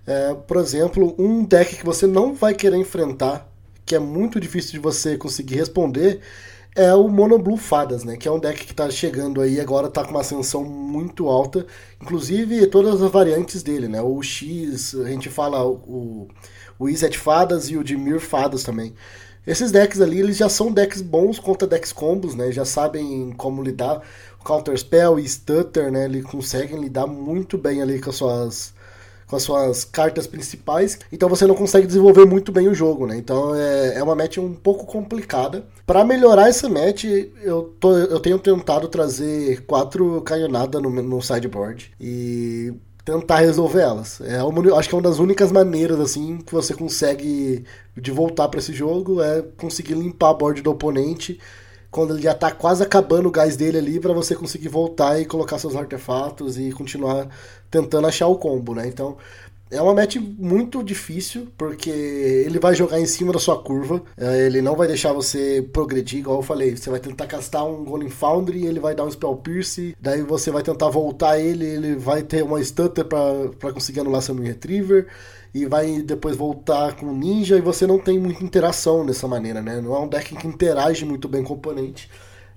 é, 0.06 0.34
por 0.34 0.58
exemplo, 0.58 1.14
um 1.18 1.42
deck 1.42 1.76
que 1.76 1.86
você 1.86 2.06
não 2.06 2.34
vai 2.34 2.52
querer 2.52 2.76
enfrentar 2.76 3.49
que 3.90 3.96
é 3.96 3.98
muito 3.98 4.38
difícil 4.38 4.70
de 4.70 4.78
você 4.78 5.16
conseguir 5.16 5.56
responder 5.56 6.20
é 6.76 6.94
o 6.94 7.08
Mono 7.08 7.36
Blue 7.40 7.56
Fadas, 7.56 8.04
né? 8.04 8.16
Que 8.16 8.28
é 8.28 8.30
um 8.30 8.38
deck 8.38 8.64
que 8.64 8.70
está 8.70 8.88
chegando 8.88 9.40
aí 9.40 9.60
agora, 9.60 9.88
está 9.88 10.04
com 10.04 10.12
uma 10.12 10.20
ascensão 10.20 10.62
muito 10.62 11.26
alta. 11.28 11.66
Inclusive 12.00 12.68
todas 12.68 13.02
as 13.02 13.10
variantes 13.10 13.64
dele, 13.64 13.88
né? 13.88 14.00
O 14.00 14.22
X, 14.22 14.94
a 14.94 15.08
gente 15.08 15.28
fala 15.28 15.66
o, 15.66 16.28
o 16.78 16.88
Izet 16.88 17.18
Fadas 17.18 17.68
e 17.68 17.76
o 17.76 17.82
Dimir 17.82 18.20
Fadas 18.20 18.62
também. 18.62 18.94
Esses 19.44 19.72
decks 19.72 20.00
ali, 20.00 20.20
eles 20.20 20.36
já 20.36 20.48
são 20.48 20.70
decks 20.70 21.02
bons 21.02 21.40
contra 21.40 21.66
decks 21.66 21.92
combos, 21.92 22.36
né? 22.36 22.52
Já 22.52 22.64
sabem 22.64 23.32
como 23.36 23.60
lidar. 23.60 24.02
O 24.40 24.44
Counter 24.44 24.78
Spell 24.78 25.18
e 25.18 25.28
Stutter, 25.28 25.90
né? 25.90 26.04
Eles 26.04 26.24
conseguem 26.24 26.80
lidar 26.80 27.08
muito 27.08 27.58
bem 27.58 27.82
ali 27.82 28.00
com 28.00 28.10
as 28.10 28.16
suas 28.16 28.72
com 29.30 29.36
as 29.36 29.44
suas 29.44 29.84
cartas 29.84 30.26
principais, 30.26 30.98
então 31.12 31.28
você 31.28 31.46
não 31.46 31.54
consegue 31.54 31.86
desenvolver 31.86 32.26
muito 32.26 32.50
bem 32.50 32.66
o 32.66 32.74
jogo, 32.74 33.06
né? 33.06 33.16
Então 33.16 33.54
é, 33.54 33.94
é 33.94 34.02
uma 34.02 34.16
match 34.16 34.38
um 34.38 34.52
pouco 34.52 34.84
complicada. 34.84 35.64
Para 35.86 36.04
melhorar 36.04 36.48
essa 36.48 36.68
match, 36.68 37.04
eu, 37.40 37.72
tô, 37.78 37.96
eu 37.96 38.18
tenho 38.18 38.40
tentado 38.40 38.88
trazer 38.88 39.64
quatro 39.66 40.20
canhonadas 40.22 40.82
no, 40.82 40.90
no 40.90 41.22
sideboard 41.22 41.92
e 42.00 42.72
tentar 43.04 43.38
resolver 43.38 43.82
elas. 43.82 44.20
É 44.20 44.42
uma, 44.42 44.76
acho 44.76 44.88
que 44.88 44.94
é 44.96 44.98
uma 44.98 45.08
das 45.08 45.20
únicas 45.20 45.52
maneiras 45.52 46.00
assim 46.00 46.38
que 46.38 46.52
você 46.52 46.74
consegue 46.74 47.64
de 47.96 48.10
voltar 48.10 48.48
para 48.48 48.58
esse 48.58 48.72
jogo 48.72 49.22
é 49.22 49.42
conseguir 49.56 49.94
limpar 49.94 50.30
a 50.30 50.34
board 50.34 50.60
do 50.60 50.72
oponente 50.72 51.38
quando 51.90 52.14
ele 52.14 52.22
já 52.22 52.34
tá 52.34 52.50
quase 52.50 52.82
acabando 52.82 53.28
o 53.28 53.32
gás 53.32 53.56
dele 53.56 53.78
ali 53.78 54.00
para 54.00 54.12
você 54.12 54.34
conseguir 54.34 54.68
voltar 54.68 55.20
e 55.20 55.24
colocar 55.24 55.58
seus 55.58 55.74
artefatos 55.74 56.58
e 56.58 56.70
continuar 56.72 57.28
tentando 57.70 58.06
achar 58.06 58.28
o 58.28 58.36
combo, 58.36 58.74
né? 58.74 58.86
Então, 58.86 59.16
é 59.70 59.80
uma 59.80 59.94
match 59.94 60.16
muito 60.16 60.82
difícil, 60.82 61.46
porque 61.56 61.90
ele 61.90 62.58
vai 62.58 62.74
jogar 62.74 62.98
em 62.98 63.06
cima 63.06 63.32
da 63.32 63.38
sua 63.38 63.62
curva, 63.62 64.02
é, 64.16 64.46
ele 64.46 64.60
não 64.60 64.74
vai 64.74 64.88
deixar 64.88 65.12
você 65.12 65.64
progredir, 65.72 66.18
igual 66.18 66.38
eu 66.38 66.42
falei. 66.42 66.76
Você 66.76 66.90
vai 66.90 66.98
tentar 66.98 67.26
castar 67.26 67.64
um 67.64 67.84
Golem 67.84 68.10
Foundry, 68.10 68.66
ele 68.66 68.80
vai 68.80 68.94
dar 68.96 69.04
um 69.04 69.10
Spell 69.10 69.36
Pierce, 69.36 69.96
daí 70.00 70.22
você 70.22 70.50
vai 70.50 70.62
tentar 70.62 70.88
voltar 70.88 71.38
ele, 71.38 71.64
ele 71.64 71.94
vai 71.94 72.22
ter 72.22 72.42
uma 72.42 72.62
Stutter 72.62 73.04
para 73.04 73.72
conseguir 73.72 74.00
anular 74.00 74.22
seu 74.22 74.34
Retriever 74.34 75.06
e 75.54 75.66
vai 75.66 76.02
depois 76.02 76.36
voltar 76.36 76.96
com 76.96 77.12
ninja 77.12 77.56
e 77.56 77.60
você 77.60 77.86
não 77.86 77.98
tem 77.98 78.18
muita 78.18 78.44
interação 78.44 79.04
dessa 79.04 79.26
maneira, 79.26 79.60
né? 79.60 79.80
Não 79.80 79.94
é 79.94 79.98
um 79.98 80.08
deck 80.08 80.36
que 80.36 80.46
interage 80.46 81.04
muito 81.04 81.28
bem 81.28 81.42
com 81.42 81.54
o 81.54 81.56
oponente. 81.56 82.10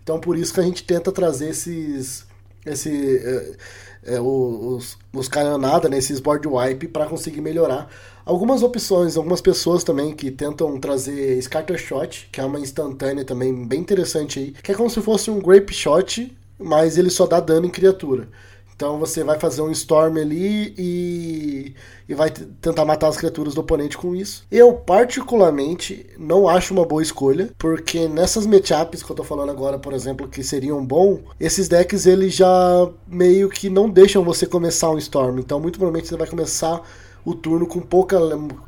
Então 0.03 0.19
por 0.19 0.37
isso 0.37 0.53
que 0.53 0.59
a 0.59 0.63
gente 0.63 0.83
tenta 0.83 1.11
trazer 1.11 1.49
esses 1.49 2.25
esse 2.65 3.17
é, 3.17 4.15
é, 4.15 4.21
os, 4.21 4.97
os 5.13 5.27
canonada, 5.27 5.89
né, 5.89 5.97
esses 5.97 6.19
board 6.19 6.47
wipe 6.47 6.87
para 6.87 7.05
conseguir 7.05 7.41
melhorar. 7.41 7.89
Algumas 8.25 8.63
opções, 8.63 9.17
algumas 9.17 9.41
pessoas 9.41 9.83
também 9.83 10.13
que 10.13 10.31
tentam 10.31 10.79
trazer 10.79 11.41
Scatter 11.41 11.77
Shot, 11.77 12.29
que 12.31 12.39
é 12.39 12.45
uma 12.45 12.59
instantânea 12.59 13.25
também 13.25 13.65
bem 13.65 13.81
interessante 13.81 14.39
aí, 14.39 14.51
que 14.51 14.71
é 14.71 14.75
como 14.75 14.89
se 14.89 15.01
fosse 15.01 15.29
um 15.29 15.39
Grape 15.39 15.73
Shot, 15.73 16.33
mas 16.57 16.97
ele 16.97 17.09
só 17.09 17.27
dá 17.27 17.39
dano 17.41 17.65
em 17.65 17.69
criatura. 17.69 18.29
Então 18.75 18.99
você 18.99 19.23
vai 19.23 19.39
fazer 19.39 19.61
um 19.61 19.71
Storm 19.71 20.17
ali 20.17 20.73
e, 20.77 21.75
e 22.07 22.13
vai 22.13 22.29
tentar 22.29 22.85
matar 22.85 23.07
as 23.07 23.17
criaturas 23.17 23.53
do 23.53 23.61
oponente 23.61 23.97
com 23.97 24.15
isso. 24.15 24.45
Eu, 24.51 24.73
particularmente, 24.73 26.05
não 26.17 26.47
acho 26.47 26.73
uma 26.73 26.85
boa 26.85 27.01
escolha, 27.01 27.49
porque 27.57 28.07
nessas 28.07 28.45
matchups 28.45 29.03
que 29.03 29.11
eu 29.11 29.15
tô 29.15 29.23
falando 29.23 29.51
agora, 29.51 29.79
por 29.79 29.93
exemplo, 29.93 30.27
que 30.27 30.43
seriam 30.43 30.85
bom, 30.85 31.19
esses 31.39 31.67
decks 31.67 32.05
eles 32.05 32.33
já 32.33 32.89
meio 33.07 33.49
que 33.49 33.69
não 33.69 33.89
deixam 33.89 34.23
você 34.23 34.45
começar 34.45 34.89
um 34.89 34.97
Storm. 34.97 35.39
Então, 35.39 35.59
muito 35.59 35.77
provavelmente 35.77 36.07
você 36.07 36.17
vai 36.17 36.27
começar 36.27 36.81
o 37.25 37.33
turno 37.33 37.65
com 37.65 37.79
pouca 37.79 38.17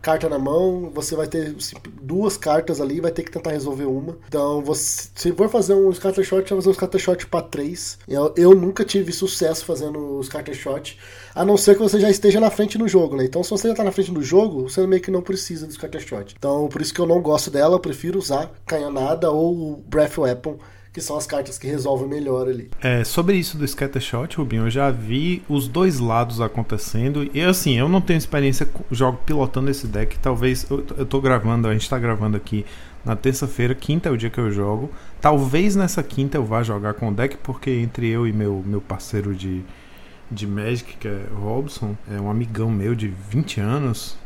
carta 0.01 0.29
na 0.29 0.39
mão, 0.39 0.89
você 0.93 1.15
vai 1.15 1.27
ter 1.27 1.55
duas 2.01 2.37
cartas 2.37 2.79
ali, 2.79 3.01
vai 3.01 3.11
ter 3.11 3.23
que 3.23 3.31
tentar 3.31 3.51
resolver 3.51 3.85
uma. 3.85 4.17
Então, 4.27 4.61
você, 4.61 5.09
se 5.13 5.31
for 5.33 5.49
fazer 5.49 5.73
um 5.73 5.91
scatter 5.93 6.23
shot, 6.23 6.49
vai 6.49 6.57
fazer 6.57 6.69
um 6.69 6.73
scatter 6.73 7.01
shot 7.01 7.27
para 7.27 7.41
três. 7.41 7.97
Eu, 8.07 8.33
eu, 8.37 8.55
nunca 8.55 8.85
tive 8.85 9.11
sucesso 9.11 9.65
fazendo 9.65 9.99
o 10.17 10.23
scatter 10.23 10.55
shot, 10.55 10.97
a 11.33 11.43
não 11.43 11.57
ser 11.57 11.75
que 11.75 11.81
você 11.81 11.99
já 11.99 12.09
esteja 12.09 12.39
na 12.39 12.49
frente 12.49 12.77
no 12.77 12.87
jogo, 12.87 13.15
né? 13.15 13.25
Então, 13.25 13.43
se 13.43 13.49
você 13.49 13.67
já 13.67 13.75
tá 13.75 13.83
na 13.83 13.91
frente 13.91 14.11
do 14.11 14.21
jogo, 14.21 14.69
você 14.69 14.85
meio 14.87 15.01
que 15.01 15.11
não 15.11 15.21
precisa 15.21 15.67
do 15.67 15.73
scatter 15.73 16.01
shot. 16.01 16.35
Então, 16.37 16.67
por 16.69 16.81
isso 16.81 16.93
que 16.93 17.01
eu 17.01 17.07
não 17.07 17.21
gosto 17.21 17.51
dela, 17.51 17.75
eu 17.75 17.79
prefiro 17.79 18.17
usar 18.17 18.51
canhonada 18.65 19.29
ou 19.31 19.83
breath 19.87 20.17
weapon 20.17 20.57
que 20.95 21.01
são 21.01 21.17
as 21.17 21.27
cartas 21.27 21.57
que 21.57 21.67
resolvem 21.67 22.07
melhor 22.07 22.47
ali. 22.47 22.71
É, 22.81 23.03
sobre 23.03 23.35
isso 23.35 23.57
do 23.57 23.67
Scattershot, 23.67 24.37
Rubinho, 24.37 24.67
eu 24.67 24.69
já 24.69 24.89
vi 24.89 25.43
os 25.49 25.67
dois 25.67 25.99
lados 25.99 26.39
acontecendo. 26.39 27.29
E 27.33 27.41
assim, 27.41 27.77
eu 27.77 27.89
não 27.89 27.99
tenho 27.99 28.17
experiência 28.17 28.65
jogo 28.89 29.19
pilotando 29.25 29.69
esse 29.69 29.87
deck. 29.87 30.17
Talvez 30.19 30.65
eu, 30.71 30.85
eu 30.97 31.05
tô 31.05 31.19
gravando, 31.19 31.67
a 31.67 31.73
gente 31.73 31.89
tá 31.89 31.99
gravando 31.99 32.37
aqui 32.37 32.65
na 33.03 33.13
terça-feira, 33.13 33.75
quinta 33.75 34.07
é 34.07 34.11
o 34.13 34.17
dia 34.17 34.29
que 34.29 34.37
eu 34.37 34.49
jogo. 34.49 34.89
Talvez 35.19 35.75
nessa 35.75 36.01
quinta 36.01 36.37
eu 36.37 36.45
vá 36.45 36.63
jogar 36.63 36.93
com 36.93 37.09
o 37.09 37.13
deck, 37.13 37.35
porque 37.43 37.71
entre 37.71 38.07
eu 38.07 38.25
e 38.25 38.31
meu, 38.31 38.63
meu 38.65 38.79
parceiro 38.79 39.35
de, 39.35 39.65
de 40.31 40.47
Magic, 40.47 40.95
que 40.95 41.09
é 41.09 41.25
Robson, 41.35 41.97
é 42.09 42.21
um 42.21 42.31
amigão 42.31 42.71
meu 42.71 42.95
de 42.95 43.09
20 43.29 43.59
anos. 43.59 44.17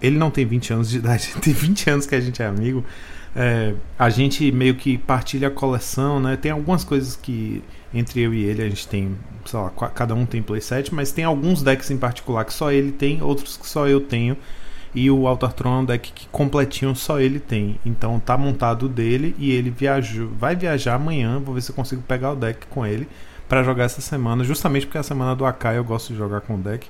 Ele 0.00 0.16
não 0.16 0.30
tem 0.30 0.46
20 0.46 0.72
anos 0.72 0.88
de 0.88 0.96
idade, 0.96 1.34
tem 1.42 1.52
20 1.52 1.90
anos 1.90 2.06
que 2.06 2.14
a 2.14 2.20
gente 2.20 2.40
é 2.40 2.46
amigo. 2.46 2.82
É, 3.36 3.74
a 3.98 4.08
gente 4.10 4.50
meio 4.52 4.76
que 4.76 4.96
partilha 4.96 5.48
a 5.48 5.50
coleção, 5.50 6.20
né? 6.20 6.36
Tem 6.36 6.52
algumas 6.52 6.84
coisas 6.84 7.16
que 7.16 7.62
entre 7.92 8.20
eu 8.20 8.32
e 8.32 8.44
ele 8.44 8.62
a 8.62 8.68
gente 8.68 8.86
tem, 8.86 9.16
sei 9.44 9.58
lá, 9.58 9.70
cada 9.70 10.14
um 10.14 10.24
tem 10.24 10.42
playset, 10.42 10.94
mas 10.94 11.12
tem 11.12 11.24
alguns 11.24 11.62
decks 11.62 11.90
em 11.90 11.96
particular 11.96 12.44
que 12.44 12.52
só 12.52 12.70
ele 12.70 12.92
tem, 12.92 13.22
outros 13.22 13.56
que 13.56 13.66
só 13.66 13.88
eu 13.88 14.00
tenho. 14.00 14.36
E 14.94 15.10
o 15.10 15.24
Throne 15.36 15.78
é 15.78 15.80
um 15.80 15.84
deck 15.84 16.12
que 16.12 16.28
completinho 16.28 16.94
só 16.94 17.18
ele 17.18 17.40
tem. 17.40 17.80
Então 17.84 18.20
tá 18.20 18.38
montado 18.38 18.88
dele 18.88 19.34
e 19.38 19.50
ele 19.50 19.68
viajou, 19.68 20.28
vai 20.38 20.54
viajar 20.54 20.94
amanhã. 20.94 21.40
Vou 21.40 21.54
ver 21.54 21.62
se 21.62 21.72
eu 21.72 21.74
consigo 21.74 22.02
pegar 22.02 22.32
o 22.32 22.36
deck 22.36 22.66
com 22.68 22.86
ele 22.86 23.08
para 23.48 23.62
jogar 23.64 23.84
essa 23.84 24.00
semana, 24.00 24.44
justamente 24.44 24.86
porque 24.86 24.96
é 24.96 25.00
a 25.00 25.04
semana 25.04 25.34
do 25.34 25.44
Akai 25.44 25.76
eu 25.76 25.84
gosto 25.84 26.12
de 26.12 26.18
jogar 26.18 26.40
com 26.40 26.54
o 26.54 26.58
deck 26.58 26.88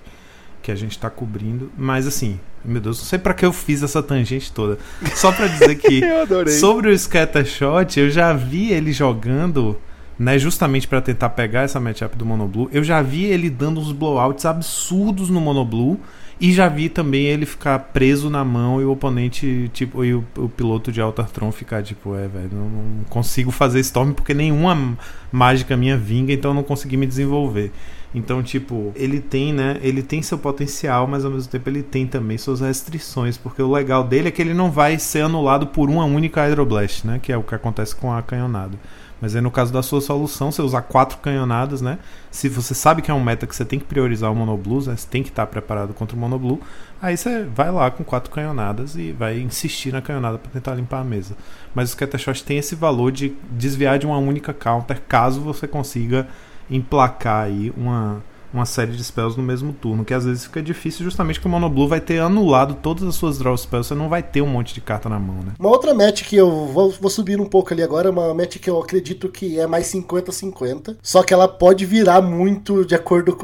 que 0.64 0.72
a 0.72 0.74
gente 0.74 0.98
tá 0.98 1.10
cobrindo. 1.10 1.70
Mas 1.76 2.06
assim, 2.06 2.40
meu 2.64 2.80
Deus, 2.80 2.98
não 2.98 3.04
sei 3.04 3.18
para 3.18 3.34
que 3.34 3.44
eu 3.44 3.52
fiz 3.52 3.82
essa 3.82 4.02
tangente 4.02 4.50
toda. 4.50 4.78
Só 5.14 5.30
para 5.30 5.46
dizer 5.46 5.74
que 5.74 6.00
sobre 6.58 6.90
o 6.90 6.98
Scattershot, 6.98 8.00
eu 8.00 8.10
já 8.10 8.32
vi 8.32 8.72
ele 8.72 8.90
jogando, 8.90 9.78
né, 10.18 10.38
justamente 10.38 10.88
para 10.88 11.02
tentar 11.02 11.28
pegar 11.28 11.62
essa 11.62 11.78
matchup 11.78 12.16
do 12.16 12.24
Monoblue. 12.24 12.70
Eu 12.72 12.82
já 12.82 13.02
vi 13.02 13.26
ele 13.26 13.50
dando 13.50 13.78
uns 13.78 13.92
blowouts 13.92 14.46
absurdos 14.46 15.28
no 15.28 15.38
Monoblue 15.38 16.00
e 16.40 16.50
já 16.50 16.66
vi 16.66 16.88
também 16.88 17.26
ele 17.26 17.44
ficar 17.44 17.78
preso 17.78 18.30
na 18.30 18.42
mão 18.42 18.80
e 18.80 18.86
o 18.86 18.90
oponente, 18.90 19.70
tipo, 19.74 20.02
e 20.02 20.14
o, 20.14 20.24
o 20.38 20.48
piloto 20.48 20.90
de 20.90 20.98
Altartron 20.98 21.52
ficar 21.52 21.82
tipo, 21.82 22.16
é, 22.16 22.26
velho, 22.26 22.50
não, 22.50 22.68
não 22.70 23.04
consigo 23.10 23.50
fazer 23.50 23.80
Storm 23.80 24.14
porque 24.14 24.32
nenhuma 24.32 24.96
mágica 25.30 25.76
minha 25.76 25.96
vinga, 25.98 26.32
então 26.32 26.52
eu 26.52 26.54
não 26.54 26.62
consegui 26.62 26.96
me 26.96 27.06
desenvolver. 27.06 27.70
Então, 28.14 28.42
tipo, 28.42 28.92
ele 28.94 29.20
tem, 29.20 29.52
né? 29.52 29.78
Ele 29.82 30.02
tem 30.02 30.22
seu 30.22 30.38
potencial, 30.38 31.06
mas 31.06 31.24
ao 31.24 31.30
mesmo 31.32 31.50
tempo 31.50 31.68
ele 31.68 31.82
tem 31.82 32.06
também 32.06 32.38
suas 32.38 32.60
restrições, 32.60 33.36
porque 33.36 33.60
o 33.60 33.72
legal 33.72 34.04
dele 34.04 34.28
é 34.28 34.30
que 34.30 34.40
ele 34.40 34.54
não 34.54 34.70
vai 34.70 34.98
ser 34.98 35.22
anulado 35.22 35.66
por 35.66 35.90
uma 35.90 36.04
única 36.04 36.46
Hydroblast, 36.46 37.04
né? 37.04 37.18
Que 37.20 37.32
é 37.32 37.36
o 37.36 37.42
que 37.42 37.54
acontece 37.54 37.94
com 37.96 38.12
a 38.12 38.22
canhonada. 38.22 38.78
Mas 39.20 39.34
aí 39.34 39.40
no 39.40 39.50
caso 39.50 39.72
da 39.72 39.82
sua 39.82 40.00
solução, 40.00 40.52
você 40.52 40.60
usar 40.60 40.82
quatro 40.82 41.18
canhonadas, 41.18 41.80
né? 41.80 41.98
Se 42.30 42.48
você 42.48 42.74
sabe 42.74 43.00
que 43.00 43.10
é 43.10 43.14
um 43.14 43.22
meta 43.22 43.46
que 43.46 43.56
você 43.56 43.64
tem 43.64 43.78
que 43.78 43.84
priorizar 43.84 44.30
o 44.30 44.36
Monoblue, 44.36 44.86
né? 44.86 44.96
Você 44.96 45.08
tem 45.08 45.22
que 45.22 45.30
estar 45.30 45.46
preparado 45.46 45.94
contra 45.94 46.16
o 46.16 46.20
Monoblue. 46.20 46.60
Aí 47.00 47.16
você 47.16 47.44
vai 47.44 47.70
lá 47.70 47.90
com 47.90 48.04
quatro 48.04 48.30
canhonadas 48.30 48.96
e 48.96 49.12
vai 49.12 49.38
insistir 49.40 49.92
na 49.92 50.02
canhonada 50.02 50.38
para 50.38 50.50
tentar 50.52 50.74
limpar 50.74 51.00
a 51.00 51.04
mesa. 51.04 51.34
Mas 51.74 51.88
o 51.88 51.92
Scattershot 51.92 52.44
tem 52.44 52.58
esse 52.58 52.74
valor 52.74 53.10
de 53.10 53.34
desviar 53.50 53.98
de 53.98 54.06
uma 54.06 54.18
única 54.18 54.52
counter 54.52 55.00
caso 55.08 55.40
você 55.40 55.66
consiga 55.66 56.28
emplacar 56.70 57.44
aí 57.44 57.72
uma 57.76 58.22
uma 58.54 58.64
série 58.64 58.92
de 58.92 59.02
spells 59.02 59.36
no 59.36 59.42
mesmo 59.42 59.72
turno, 59.72 60.04
que 60.04 60.14
às 60.14 60.24
vezes 60.24 60.44
fica 60.44 60.62
difícil 60.62 61.02
justamente 61.02 61.40
porque 61.40 61.48
o 61.48 61.50
Monoblue 61.50 61.88
vai 61.88 62.00
ter 62.00 62.20
anulado 62.20 62.74
todas 62.74 63.02
as 63.02 63.16
suas 63.16 63.36
draw 63.36 63.56
spells, 63.56 63.88
você 63.88 63.94
não 63.96 64.08
vai 64.08 64.22
ter 64.22 64.40
um 64.42 64.46
monte 64.46 64.72
de 64.72 64.80
carta 64.80 65.08
na 65.08 65.18
mão, 65.18 65.42
né? 65.42 65.54
Uma 65.58 65.70
outra 65.70 65.92
match 65.92 66.22
que 66.22 66.36
eu 66.36 66.66
vou, 66.66 66.90
vou 66.92 67.10
subir 67.10 67.40
um 67.40 67.46
pouco 67.46 67.74
ali 67.74 67.82
agora, 67.82 68.10
uma 68.10 68.32
match 68.32 68.58
que 68.58 68.70
eu 68.70 68.78
acredito 68.78 69.28
que 69.28 69.58
é 69.58 69.66
mais 69.66 69.88
50-50, 69.88 70.96
só 71.02 71.24
que 71.24 71.34
ela 71.34 71.48
pode 71.48 71.84
virar 71.84 72.22
muito 72.22 72.84
de 72.84 72.94
acordo 72.94 73.34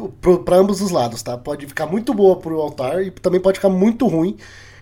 para 0.45 0.57
ambos 0.57 0.81
os 0.81 0.93
lados, 0.93 1.23
tá? 1.23 1.37
Pode 1.37 1.67
ficar 1.67 1.87
muito 1.87 2.15
boa 2.15 2.37
pro 2.37 2.61
altar 2.61 3.03
e 3.03 3.11
também 3.11 3.41
pode 3.41 3.59
ficar 3.59 3.69
muito 3.69 4.07
ruim, 4.07 4.37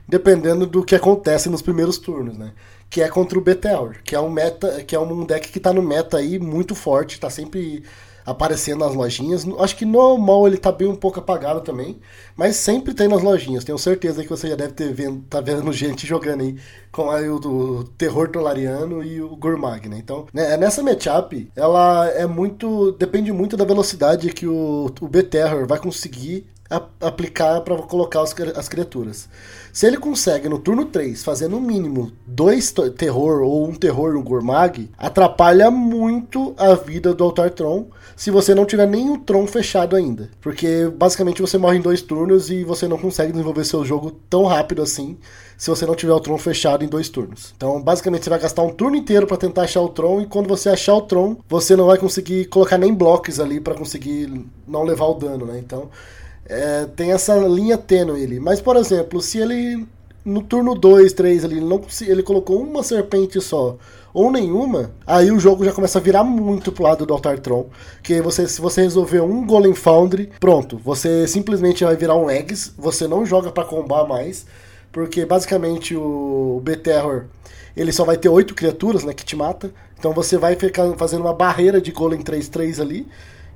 dependendo 0.07 0.67
do 0.67 0.85
que 0.85 0.95
acontece 0.95 1.49
nos 1.49 1.63
primeiros 1.63 1.97
turnos, 1.97 2.37
né? 2.37 2.53
Que 2.91 3.01
é 3.01 3.09
contra 3.09 3.39
o 3.39 3.43
BTR, 3.43 4.03
que 4.05 4.15
é 4.15 4.21
um 4.21 4.31
meta, 4.31 4.85
que 4.85 4.95
é 4.95 5.01
um 5.01 5.25
deck 5.25 5.51
que 5.51 5.61
tá 5.61 5.73
no 5.73 5.83
meta 5.83 6.19
aí 6.19 6.39
muito 6.39 6.75
forte, 6.75 7.19
tá 7.19 7.31
sempre 7.31 7.83
aparecendo 8.31 8.81
nas 8.81 8.95
lojinhas. 8.95 9.47
Acho 9.59 9.77
que 9.77 9.85
no 9.85 10.19
mall 10.19 10.47
ele 10.47 10.57
tá 10.57 10.71
bem 10.71 10.89
um 10.89 10.95
pouco 10.95 11.19
apagado 11.19 11.61
também, 11.61 11.99
mas 12.37 12.57
sempre 12.57 12.95
tem 12.95 13.09
nas 13.09 13.23
lojinhas. 13.23 13.65
Tenho 13.65 13.79
certeza 13.79 14.23
que 14.23 14.29
você 14.29 14.49
já 14.49 14.57
deve 14.57 14.73
ter 14.73 14.93
vendo, 14.93 15.23
tá 15.29 15.41
vendo 15.41 15.71
gente 15.73 16.07
jogando 16.07 16.43
aí 16.43 16.57
com 16.93 17.11
aí 17.11 17.29
o 17.29 17.39
do 17.39 17.85
Terror 17.97 18.29
Tolariano 18.29 19.03
e 19.03 19.21
o 19.21 19.35
Gourmag, 19.37 19.89
né? 19.89 19.99
Então, 19.99 20.27
né, 20.33 20.57
nessa 20.57 20.83
matchup, 20.83 21.51
ela 21.57 22.09
é 22.09 22.27
muito. 22.27 22.93
depende 22.93 23.33
muito 23.33 23.57
da 23.57 23.65
velocidade 23.65 24.33
que 24.33 24.47
o, 24.47 24.93
o 25.01 25.09
B-Terror 25.09 25.67
vai 25.67 25.79
conseguir 25.79 26.47
aplicar 27.01 27.63
para 27.63 27.77
colocar 27.83 28.23
as 28.23 28.69
criaturas. 28.69 29.29
Se 29.79 29.87
ele 29.87 29.97
consegue 29.97 30.49
no 30.49 30.59
turno 30.59 30.87
3 30.87 31.23
fazer 31.23 31.47
no 31.47 31.61
mínimo 31.61 32.11
dois 32.27 32.75
terror 32.97 33.43
ou 33.43 33.65
um 33.65 33.73
terror 33.77 34.13
no 34.13 34.25
Gormag, 34.25 34.91
atrapalha 34.99 35.71
muito 35.71 36.53
a 36.59 36.75
vida 36.75 37.15
do 37.15 37.23
Altar 37.23 37.53
Tron 37.53 37.87
se 38.17 38.29
você 38.33 38.57
não 38.57 38.67
tiver 38.67 38.89
nenhum 38.89 39.21
Tron 39.21 39.47
fechado 39.47 39.95
ainda. 39.95 40.31
Porque 40.41 40.89
basicamente 40.89 41.41
você 41.41 41.57
morre 41.59 41.79
em 41.79 41.81
dois 41.81 42.03
turnos 42.03 42.51
e 42.51 42.65
você 42.65 42.89
não 42.89 42.99
consegue 42.99 43.31
desenvolver 43.31 43.65
seu 43.65 43.85
jogo 43.85 44.11
tão 44.29 44.47
rápido 44.47 44.83
assim 44.83 45.17
se 45.57 45.71
você 45.71 45.87
não 45.87 45.95
tiver 45.95 46.13
o 46.13 46.19
Tron 46.19 46.39
fechado 46.39 46.85
em 46.85 46.89
dois 46.89 47.09
turnos. 47.09 47.53
Então, 47.57 47.81
basicamente, 47.81 48.25
você 48.25 48.31
vai 48.31 48.39
gastar 48.41 48.63
um 48.63 48.71
turno 48.71 48.97
inteiro 48.97 49.29
para 49.29 49.37
tentar 49.37 49.63
achar 49.63 49.81
o 49.81 49.89
Tron, 49.89 50.23
e 50.23 50.27
quando 50.27 50.49
você 50.49 50.69
achar 50.69 50.95
o 50.95 51.03
Tron, 51.03 51.37
você 51.49 51.75
não 51.75 51.87
vai 51.87 51.99
conseguir 51.99 52.45
colocar 52.47 52.79
nem 52.79 52.95
blocos 52.95 53.41
ali 53.41 53.59
para 53.59 53.75
conseguir 53.75 54.45
não 54.67 54.85
levar 54.85 55.07
o 55.07 55.15
dano, 55.15 55.47
né? 55.47 55.59
Então, 55.59 55.89
é, 56.49 56.87
tem 56.97 57.13
essa 57.13 57.37
linha 57.37 57.77
tênue 57.77 58.23
ele. 58.23 58.41
Mas, 58.41 58.61
por 58.61 58.77
exemplo, 58.77 59.21
se 59.21 59.39
ele 59.39 59.87
no 60.25 60.43
turno 60.43 60.75
2, 60.75 61.13
3 61.13 61.45
ali, 61.45 61.57
ele, 61.57 61.65
não, 61.65 61.83
ele 62.07 62.23
colocou 62.23 62.61
uma 62.61 62.83
serpente 62.83 63.41
só 63.41 63.77
ou 64.13 64.31
nenhuma, 64.31 64.91
aí 65.07 65.31
o 65.31 65.39
jogo 65.39 65.65
já 65.65 65.73
começa 65.73 65.99
a 65.99 66.03
virar 66.03 66.25
muito 66.25 66.73
pro 66.73 66.83
lado 66.83 67.07
do 67.07 67.13
Altar 67.13 67.39
Tron. 67.39 67.67
Que 68.03 68.21
você, 68.21 68.49
se 68.49 68.61
você 68.61 68.83
resolver 68.83 69.21
um 69.21 69.47
Golem 69.47 69.75
Foundry, 69.75 70.31
pronto, 70.41 70.79
você 70.79 71.27
simplesmente 71.27 71.85
vai 71.85 71.95
virar 71.95 72.17
um 72.17 72.29
Eggs, 72.29 72.73
você 72.77 73.07
não 73.07 73.25
joga 73.25 73.51
para 73.51 73.65
combar 73.65 74.07
mais, 74.07 74.47
porque 74.91 75.25
basicamente 75.25 75.95
o 75.95 76.61
B-Terror 76.65 77.27
ele 77.77 77.93
só 77.93 78.05
vai 78.05 78.17
ter 78.17 78.29
oito 78.29 78.55
criaturas, 78.55 79.05
né, 79.05 79.13
que 79.13 79.25
te 79.25 79.37
mata. 79.37 79.71
Então 79.99 80.13
você 80.13 80.37
vai 80.37 80.57
ficar 80.57 80.93
fazendo 80.97 81.21
uma 81.21 81.35
barreira 81.35 81.81
de 81.81 81.93
Golem 81.93 82.21
3-3 82.21 82.81
ali 82.81 83.07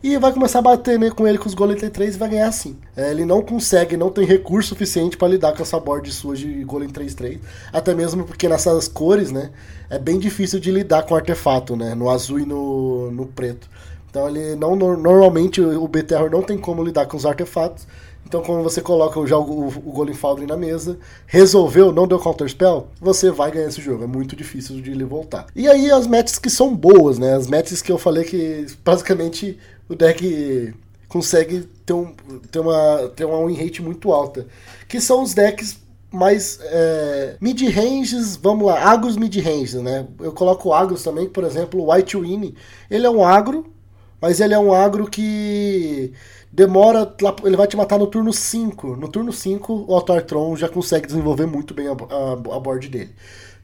e 0.02 0.16
vai 0.18 0.32
começar 0.32 0.58
a 0.58 0.62
bater 0.62 0.98
né, 0.98 1.10
com 1.10 1.28
ele 1.28 1.38
com 1.38 1.46
os 1.46 1.54
Golem 1.54 1.76
T3 1.76 2.14
e 2.14 2.18
vai 2.18 2.28
ganhar 2.28 2.48
assim. 2.48 2.76
É, 2.96 3.10
ele 3.10 3.24
não 3.24 3.40
consegue, 3.40 3.96
não 3.96 4.10
tem 4.10 4.24
recurso 4.24 4.70
suficiente 4.70 5.16
para 5.16 5.28
lidar 5.28 5.52
com 5.52 5.62
essa 5.62 5.78
board 5.78 6.10
sua 6.10 6.34
de 6.34 6.64
Golem 6.64 6.88
3-3. 6.88 7.38
Até 7.72 7.94
mesmo 7.94 8.24
porque 8.24 8.48
nessas 8.48 8.88
cores, 8.88 9.30
né? 9.30 9.50
É 9.88 9.98
bem 9.98 10.18
difícil 10.18 10.58
de 10.58 10.70
lidar 10.70 11.04
com 11.04 11.14
artefato, 11.14 11.76
né? 11.76 11.94
No 11.94 12.10
azul 12.10 12.40
e 12.40 12.44
no, 12.44 13.10
no 13.12 13.26
preto. 13.26 13.68
Então 14.10 14.28
ele 14.28 14.56
não 14.56 14.74
normalmente 14.74 15.60
o 15.60 15.86
BTR 15.86 16.28
não 16.30 16.42
tem 16.42 16.58
como 16.58 16.82
lidar 16.82 17.06
com 17.06 17.16
os 17.16 17.24
artefatos. 17.24 17.86
Então, 18.26 18.40
quando 18.40 18.62
você 18.62 18.80
coloca 18.80 19.26
já 19.26 19.36
o, 19.36 19.68
o 19.68 19.92
Golem 19.92 20.14
Foundry 20.14 20.46
na 20.46 20.56
mesa, 20.56 20.98
resolveu, 21.26 21.92
não 21.92 22.08
deu 22.08 22.18
counter 22.18 22.48
spell, 22.48 22.86
você 23.00 23.30
vai 23.30 23.50
ganhar 23.50 23.68
esse 23.68 23.82
jogo. 23.82 24.04
É 24.04 24.06
muito 24.06 24.34
difícil 24.34 24.80
de 24.80 24.90
ele 24.90 25.04
voltar. 25.04 25.46
E 25.54 25.68
aí, 25.68 25.90
as 25.90 26.06
matches 26.06 26.38
que 26.38 26.48
são 26.48 26.74
boas, 26.74 27.18
né? 27.18 27.34
As 27.34 27.46
matches 27.46 27.82
que 27.82 27.92
eu 27.92 27.98
falei 27.98 28.24
que 28.24 28.66
basicamente 28.82 29.58
o 29.88 29.94
deck 29.94 30.74
consegue 31.08 31.68
ter, 31.84 31.92
um, 31.92 32.14
ter, 32.50 32.58
uma, 32.60 33.12
ter 33.14 33.24
uma 33.24 33.46
win 33.46 33.54
rate 33.54 33.82
muito 33.82 34.12
alta. 34.12 34.46
Que 34.88 35.00
são 35.00 35.22
os 35.22 35.34
decks 35.34 35.78
mais 36.10 36.58
é, 36.62 37.36
mid-ranges, 37.40 38.36
vamos 38.36 38.66
lá, 38.66 38.82
agros 38.82 39.16
mid-ranges, 39.16 39.74
né? 39.74 40.06
Eu 40.20 40.32
coloco 40.32 40.72
agros 40.72 41.02
também, 41.02 41.28
por 41.28 41.44
exemplo, 41.44 41.80
o 41.80 41.92
White 41.92 42.16
Winnie, 42.16 42.54
ele 42.90 43.06
é 43.06 43.10
um 43.10 43.24
agro, 43.24 43.72
mas 44.20 44.40
ele 44.40 44.54
é 44.54 44.58
um 44.58 44.72
agro 44.72 45.08
que 45.08 46.12
demora, 46.52 47.14
ele 47.44 47.56
vai 47.56 47.66
te 47.66 47.76
matar 47.76 47.98
no 47.98 48.06
turno 48.06 48.32
5. 48.32 48.96
No 48.96 49.08
turno 49.08 49.32
5, 49.32 49.86
o 49.88 49.94
Altartron 49.94 50.54
já 50.54 50.68
consegue 50.68 51.06
desenvolver 51.06 51.46
muito 51.46 51.72
bem 51.72 51.88
a, 51.88 51.92
a, 51.92 52.32
a 52.32 52.60
board 52.60 52.88
dele. 52.88 53.14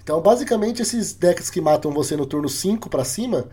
Então, 0.02 0.22
basicamente, 0.22 0.80
esses 0.80 1.12
decks 1.12 1.50
que 1.50 1.60
matam 1.60 1.92
você 1.92 2.16
no 2.16 2.24
turno 2.24 2.48
5 2.48 2.88
para 2.88 3.04
cima, 3.04 3.46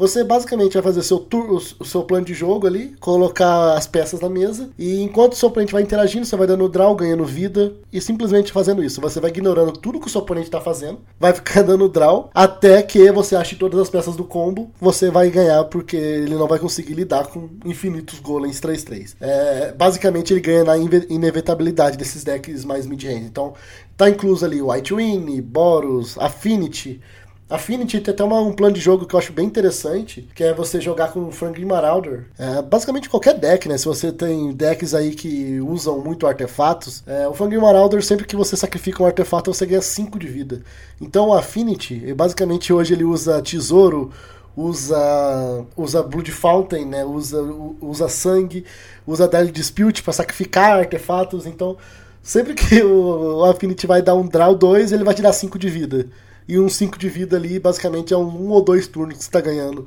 você 0.00 0.24
basicamente 0.24 0.72
vai 0.72 0.82
fazer 0.82 1.02
seu 1.02 1.18
tour, 1.18 1.62
o 1.78 1.84
seu 1.84 2.02
plano 2.04 2.24
de 2.24 2.32
jogo 2.32 2.66
ali, 2.66 2.96
colocar 2.98 3.74
as 3.74 3.86
peças 3.86 4.18
na 4.18 4.30
mesa, 4.30 4.70
e 4.78 5.02
enquanto 5.02 5.34
o 5.34 5.36
seu 5.36 5.50
oponente 5.50 5.74
vai 5.74 5.82
interagindo, 5.82 6.24
você 6.24 6.34
vai 6.36 6.46
dando 6.46 6.66
draw, 6.70 6.96
ganhando 6.96 7.22
vida, 7.22 7.74
e 7.92 8.00
simplesmente 8.00 8.50
fazendo 8.50 8.82
isso. 8.82 8.98
Você 8.98 9.20
vai 9.20 9.28
ignorando 9.28 9.72
tudo 9.72 10.00
que 10.00 10.06
o 10.06 10.10
seu 10.10 10.22
oponente 10.22 10.46
está 10.46 10.58
fazendo, 10.58 11.00
vai 11.18 11.34
ficar 11.36 11.60
dando 11.62 11.86
draw, 11.86 12.30
até 12.34 12.82
que 12.82 13.12
você 13.12 13.36
ache 13.36 13.56
todas 13.56 13.78
as 13.78 13.90
peças 13.90 14.16
do 14.16 14.24
combo, 14.24 14.70
você 14.80 15.10
vai 15.10 15.28
ganhar, 15.28 15.64
porque 15.64 15.98
ele 15.98 16.34
não 16.34 16.48
vai 16.48 16.58
conseguir 16.58 16.94
lidar 16.94 17.26
com 17.26 17.50
infinitos 17.66 18.20
golems 18.20 18.58
3-3. 18.58 19.16
É, 19.20 19.72
basicamente, 19.76 20.32
ele 20.32 20.40
ganha 20.40 20.64
na 20.64 20.78
inevitabilidade 20.78 21.98
desses 21.98 22.24
decks 22.24 22.64
mais 22.64 22.86
mid-range. 22.86 23.26
Então, 23.26 23.52
tá 23.98 24.08
incluso 24.08 24.46
ali 24.46 24.62
o 24.62 24.72
White 24.72 24.94
Win, 24.94 25.42
Boros, 25.42 26.16
Affinity, 26.18 27.02
Affinity 27.50 28.00
tem 28.00 28.14
até 28.14 28.22
uma, 28.22 28.40
um 28.40 28.52
plano 28.52 28.74
de 28.74 28.80
jogo 28.80 29.04
que 29.04 29.14
eu 29.14 29.18
acho 29.18 29.32
bem 29.32 29.44
interessante, 29.44 30.28
que 30.34 30.44
é 30.44 30.54
você 30.54 30.80
jogar 30.80 31.12
com 31.12 31.26
o 31.26 31.32
Franklin 31.32 31.64
Marauder. 31.64 32.26
É, 32.38 32.62
basicamente 32.62 33.10
qualquer 33.10 33.34
deck, 33.34 33.68
né? 33.68 33.76
Se 33.76 33.86
você 33.86 34.12
tem 34.12 34.52
decks 34.52 34.94
aí 34.94 35.12
que 35.12 35.60
usam 35.60 35.98
muito 35.98 36.28
artefatos, 36.28 37.02
é, 37.08 37.26
o 37.26 37.34
Franklin 37.34 37.58
Marauder, 37.58 38.04
sempre 38.04 38.24
que 38.24 38.36
você 38.36 38.56
sacrifica 38.56 39.02
um 39.02 39.06
artefato, 39.06 39.52
você 39.52 39.66
ganha 39.66 39.82
5 39.82 40.16
de 40.16 40.28
vida. 40.28 40.62
Então 41.00 41.28
o 41.28 41.34
Affinity, 41.34 42.14
basicamente 42.14 42.72
hoje 42.72 42.94
ele 42.94 43.02
usa 43.02 43.42
tesouro, 43.42 44.12
usa 44.56 45.64
usa 45.76 46.04
Blood 46.04 46.30
Fountain, 46.30 46.84
né? 46.84 47.04
Usa 47.04 47.42
usa 47.80 48.08
sangue, 48.08 48.64
usa 49.04 49.26
Daily 49.26 49.50
Dispute 49.50 50.04
para 50.04 50.12
sacrificar 50.12 50.78
artefatos. 50.78 51.46
Então, 51.46 51.76
sempre 52.22 52.54
que 52.54 52.80
o, 52.80 53.38
o 53.38 53.44
Affinity 53.44 53.88
vai 53.88 54.02
dar 54.02 54.14
um 54.14 54.26
draw 54.26 54.54
2, 54.54 54.92
ele 54.92 55.02
vai 55.02 55.14
te 55.14 55.22
dar 55.22 55.32
5 55.32 55.58
de 55.58 55.68
vida 55.68 56.06
e 56.50 56.58
um 56.58 56.68
5 56.68 56.98
de 56.98 57.08
vida 57.08 57.36
ali, 57.36 57.60
basicamente 57.60 58.12
é 58.12 58.16
um, 58.16 58.26
um 58.26 58.48
ou 58.50 58.60
dois 58.60 58.88
turnos 58.88 59.18
que 59.18 59.22
você 59.22 59.28
está 59.28 59.40
ganhando. 59.40 59.86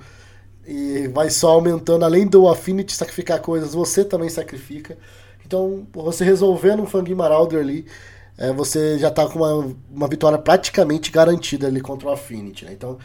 E 0.65 1.09
vai 1.09 1.29
só 1.29 1.49
aumentando, 1.51 2.05
além 2.05 2.25
do 2.25 2.47
Affinity 2.47 2.93
sacrificar 2.93 3.41
coisas, 3.41 3.73
você 3.73 4.05
também 4.05 4.29
sacrifica. 4.29 4.97
Então, 5.45 5.85
você 5.91 6.23
resolvendo 6.23 6.81
um 6.81 6.85
Fangin 6.85 7.15
Marauder 7.15 7.59
ali, 7.59 7.85
é, 8.37 8.53
você 8.53 8.97
já 8.97 9.09
está 9.09 9.27
com 9.27 9.39
uma, 9.39 9.75
uma 9.93 10.07
vitória 10.07 10.37
praticamente 10.37 11.11
garantida 11.11 11.67
ali 11.67 11.81
contra 11.81 12.07
o 12.07 12.11
Affinity. 12.11 12.63
Né? 12.63 12.71
Então, 12.71 12.97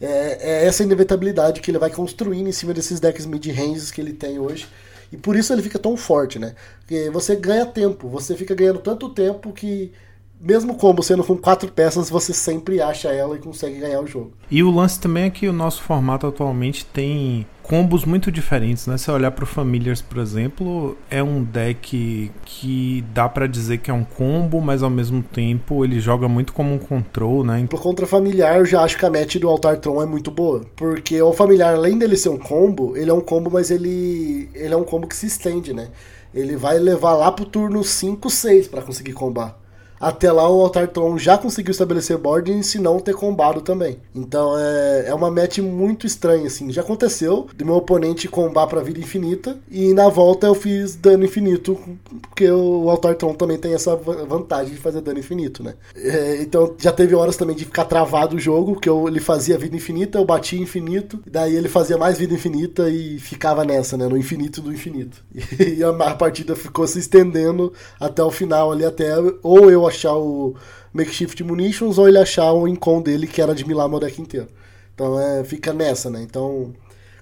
é, 0.00 0.38
é, 0.40 0.66
essa 0.66 0.84
inevitabilidade 0.84 1.60
que 1.60 1.68
ele 1.68 1.78
vai 1.78 1.90
construindo 1.90 2.46
em 2.46 2.52
cima 2.52 2.72
desses 2.72 3.00
decks 3.00 3.26
mid-ranges 3.26 3.90
que 3.90 4.00
ele 4.00 4.12
tem 4.12 4.38
hoje. 4.38 4.68
E 5.10 5.16
por 5.16 5.34
isso 5.34 5.52
ele 5.52 5.62
fica 5.62 5.80
tão 5.80 5.96
forte, 5.96 6.38
né? 6.38 6.54
Porque 6.78 7.10
você 7.10 7.34
ganha 7.34 7.66
tempo, 7.66 8.08
você 8.08 8.36
fica 8.36 8.54
ganhando 8.54 8.78
tanto 8.78 9.08
tempo 9.08 9.52
que 9.52 9.92
mesmo 10.40 10.74
combo 10.74 11.02
sendo 11.02 11.22
com 11.22 11.36
quatro 11.36 11.70
peças, 11.70 12.08
você 12.08 12.32
sempre 12.32 12.80
acha 12.80 13.08
ela 13.08 13.36
e 13.36 13.38
consegue 13.38 13.78
ganhar 13.78 14.00
o 14.00 14.06
jogo. 14.06 14.32
E 14.50 14.62
o 14.62 14.70
lance 14.70 14.98
também 14.98 15.24
é 15.24 15.30
que 15.30 15.46
o 15.46 15.52
nosso 15.52 15.82
formato 15.82 16.26
atualmente 16.26 16.84
tem 16.86 17.46
combos 17.62 18.04
muito 18.04 18.32
diferentes, 18.32 18.88
né? 18.88 18.98
Se 18.98 19.08
olhar 19.12 19.30
para 19.30 19.44
o 19.44 19.46
Familiars, 19.46 20.02
por 20.02 20.18
exemplo, 20.18 20.96
é 21.08 21.22
um 21.22 21.44
deck 21.44 22.32
que 22.44 23.04
dá 23.14 23.28
para 23.28 23.46
dizer 23.46 23.78
que 23.78 23.90
é 23.90 23.94
um 23.94 24.02
combo, 24.02 24.60
mas 24.60 24.82
ao 24.82 24.90
mesmo 24.90 25.22
tempo 25.22 25.84
ele 25.84 26.00
joga 26.00 26.26
muito 26.26 26.52
como 26.52 26.74
um 26.74 26.78
control, 26.78 27.44
né? 27.44 27.64
Pro 27.68 27.78
contra 27.78 28.08
familiar, 28.08 28.58
eu 28.58 28.66
já 28.66 28.82
acho 28.82 28.98
que 28.98 29.06
a 29.06 29.10
match 29.10 29.36
do 29.36 29.48
Altar 29.48 29.78
Tron 29.78 30.02
é 30.02 30.06
muito 30.06 30.32
boa, 30.32 30.62
porque 30.74 31.22
o 31.22 31.32
familiar, 31.32 31.74
além 31.74 31.96
dele 31.96 32.16
ser 32.16 32.30
um 32.30 32.38
combo, 32.38 32.96
ele 32.96 33.10
é 33.10 33.14
um 33.14 33.20
combo, 33.20 33.50
mas 33.52 33.70
ele 33.70 34.48
ele 34.52 34.74
é 34.74 34.76
um 34.76 34.84
combo 34.84 35.06
que 35.06 35.14
se 35.14 35.26
estende, 35.26 35.72
né? 35.72 35.90
Ele 36.34 36.56
vai 36.56 36.78
levar 36.78 37.14
lá 37.14 37.30
pro 37.30 37.44
turno 37.44 37.84
5, 37.84 38.28
6 38.30 38.68
para 38.68 38.82
conseguir 38.82 39.12
combar. 39.12 39.59
Até 40.00 40.32
lá 40.32 40.48
o 40.48 40.62
Altar 40.62 40.88
Tron 40.88 41.18
já 41.18 41.36
conseguiu 41.36 41.72
estabelecer 41.72 42.16
boarding 42.16 42.62
se 42.62 42.78
não 42.78 42.98
ter 42.98 43.14
combado 43.14 43.60
também. 43.60 43.98
Então 44.14 44.58
é, 44.58 45.04
é 45.08 45.14
uma 45.14 45.30
match 45.30 45.58
muito 45.58 46.06
estranha, 46.06 46.46
assim. 46.46 46.72
Já 46.72 46.80
aconteceu 46.80 47.46
do 47.54 47.66
meu 47.66 47.76
oponente 47.76 48.26
combar 48.26 48.66
pra 48.66 48.80
vida 48.80 48.98
infinita 48.98 49.58
e 49.70 49.92
na 49.92 50.08
volta 50.08 50.46
eu 50.46 50.54
fiz 50.54 50.96
dano 50.96 51.24
infinito, 51.24 51.78
porque 52.22 52.50
o 52.50 52.88
Altar 52.88 53.14
Tron 53.16 53.34
também 53.34 53.58
tem 53.58 53.74
essa 53.74 53.94
vantagem 53.94 54.72
de 54.72 54.80
fazer 54.80 55.02
dano 55.02 55.18
infinito, 55.18 55.62
né? 55.62 55.74
É, 55.94 56.40
então 56.40 56.74
já 56.78 56.92
teve 56.92 57.14
horas 57.14 57.36
também 57.36 57.54
de 57.54 57.66
ficar 57.66 57.84
travado 57.84 58.36
o 58.36 58.40
jogo, 58.40 58.80
que 58.80 58.88
eu, 58.88 59.06
ele 59.06 59.20
fazia 59.20 59.58
vida 59.58 59.76
infinita, 59.76 60.18
eu 60.18 60.24
batia 60.24 60.60
infinito, 60.60 61.18
daí 61.30 61.54
ele 61.54 61.68
fazia 61.68 61.98
mais 61.98 62.16
vida 62.16 62.32
infinita 62.32 62.88
e 62.88 63.18
ficava 63.18 63.64
nessa, 63.64 63.96
né? 63.98 64.08
No 64.08 64.16
infinito 64.16 64.62
do 64.62 64.72
infinito. 64.72 65.22
E 65.60 65.84
a 65.84 65.92
partida 66.14 66.56
ficou 66.56 66.86
se 66.86 66.98
estendendo 66.98 67.72
até 67.98 68.22
o 68.22 68.30
final 68.30 68.72
ali, 68.72 68.84
até 68.84 69.14
ou 69.42 69.70
eu 69.70 69.86
achar 69.90 70.14
o 70.16 70.54
Makeshift 70.92 71.42
Munitions 71.44 71.98
ou 71.98 72.08
ele 72.08 72.18
achar 72.18 72.52
o 72.52 72.66
Incon 72.66 73.02
dele, 73.02 73.26
que 73.26 73.42
era 73.42 73.54
de 73.54 73.66
milar 73.66 73.88
meu 73.88 74.00
deck 74.00 74.20
inteiro. 74.20 74.48
Então 74.94 75.20
é, 75.20 75.44
fica 75.44 75.72
nessa, 75.72 76.10
né? 76.10 76.22
Então, 76.22 76.72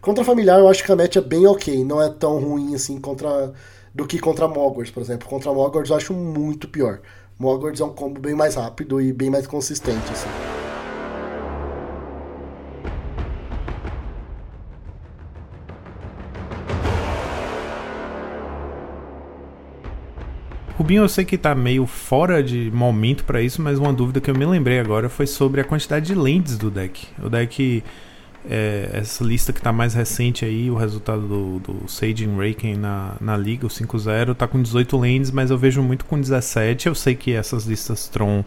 contra 0.00 0.24
familiar 0.24 0.58
eu 0.58 0.68
acho 0.68 0.84
que 0.84 0.92
a 0.92 0.96
match 0.96 1.16
é 1.16 1.20
bem 1.20 1.46
ok, 1.46 1.84
não 1.84 2.00
é 2.00 2.08
tão 2.08 2.38
ruim 2.38 2.74
assim 2.74 3.00
contra 3.00 3.52
do 3.94 4.06
que 4.06 4.18
contra 4.18 4.46
Mogwarts, 4.46 4.92
por 4.92 5.02
exemplo. 5.02 5.28
Contra 5.28 5.52
Mogwarts 5.52 5.90
eu 5.90 5.96
acho 5.96 6.14
muito 6.14 6.68
pior. 6.68 7.00
Mogwarts 7.38 7.80
é 7.80 7.84
um 7.84 7.92
combo 7.92 8.20
bem 8.20 8.34
mais 8.34 8.54
rápido 8.54 9.00
e 9.00 9.12
bem 9.12 9.30
mais 9.30 9.46
consistente, 9.46 10.10
assim. 10.12 10.57
Rubinho, 20.78 21.02
eu 21.02 21.08
sei 21.08 21.24
que 21.24 21.36
tá 21.36 21.56
meio 21.56 21.86
fora 21.86 22.40
de 22.40 22.70
momento 22.70 23.24
para 23.24 23.42
isso, 23.42 23.60
mas 23.60 23.80
uma 23.80 23.92
dúvida 23.92 24.20
que 24.20 24.30
eu 24.30 24.34
me 24.36 24.46
lembrei 24.46 24.78
agora 24.78 25.08
foi 25.08 25.26
sobre 25.26 25.60
a 25.60 25.64
quantidade 25.64 26.06
de 26.06 26.14
lentes 26.14 26.56
do 26.56 26.70
deck. 26.70 27.04
O 27.20 27.28
deck, 27.28 27.82
é, 28.48 28.88
essa 28.92 29.24
lista 29.24 29.52
que 29.52 29.60
tá 29.60 29.72
mais 29.72 29.92
recente 29.92 30.44
aí, 30.44 30.70
o 30.70 30.76
resultado 30.76 31.22
do, 31.22 31.58
do 31.58 31.88
Sage 31.90 32.24
Raken 32.26 32.76
na, 32.76 33.16
na 33.20 33.36
liga, 33.36 33.66
o 33.66 33.68
5-0, 33.68 34.36
tá 34.36 34.46
com 34.46 34.62
18 34.62 34.96
lentes, 34.96 35.32
mas 35.32 35.50
eu 35.50 35.58
vejo 35.58 35.82
muito 35.82 36.04
com 36.04 36.20
17. 36.20 36.86
Eu 36.86 36.94
sei 36.94 37.16
que 37.16 37.32
essas 37.32 37.64
listas 37.66 38.06
Tron 38.06 38.44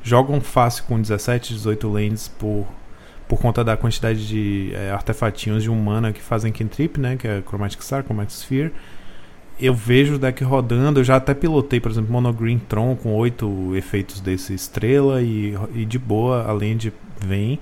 jogam 0.00 0.40
fácil 0.40 0.84
com 0.84 1.00
17, 1.00 1.54
18 1.54 1.90
lentes 1.90 2.28
por, 2.28 2.68
por 3.26 3.40
conta 3.40 3.64
da 3.64 3.76
quantidade 3.76 4.28
de 4.28 4.70
é, 4.74 4.92
artefatinhos 4.92 5.64
de 5.64 5.70
um 5.72 5.82
mana 5.82 6.12
que 6.12 6.22
fazem 6.22 6.52
cantrip, 6.52 7.00
né, 7.00 7.16
que 7.16 7.26
é 7.26 7.42
Chromatic 7.44 7.82
Star, 7.82 8.04
Chromatic 8.04 8.30
Sphere 8.30 8.72
eu 9.58 9.74
vejo 9.74 10.14
o 10.14 10.18
deck 10.18 10.42
rodando, 10.42 11.00
eu 11.00 11.04
já 11.04 11.16
até 11.16 11.32
pilotei, 11.32 11.80
por 11.80 11.90
exemplo, 11.90 12.12
Mono 12.12 12.32
Green 12.32 12.58
Tron 12.58 12.96
com 12.96 13.14
oito 13.14 13.74
efeitos 13.76 14.20
desse 14.20 14.54
estrela 14.54 15.22
e, 15.22 15.54
e 15.74 15.84
de 15.84 15.98
boa, 15.98 16.44
além 16.46 16.76
de 16.76 16.92
vem. 17.20 17.60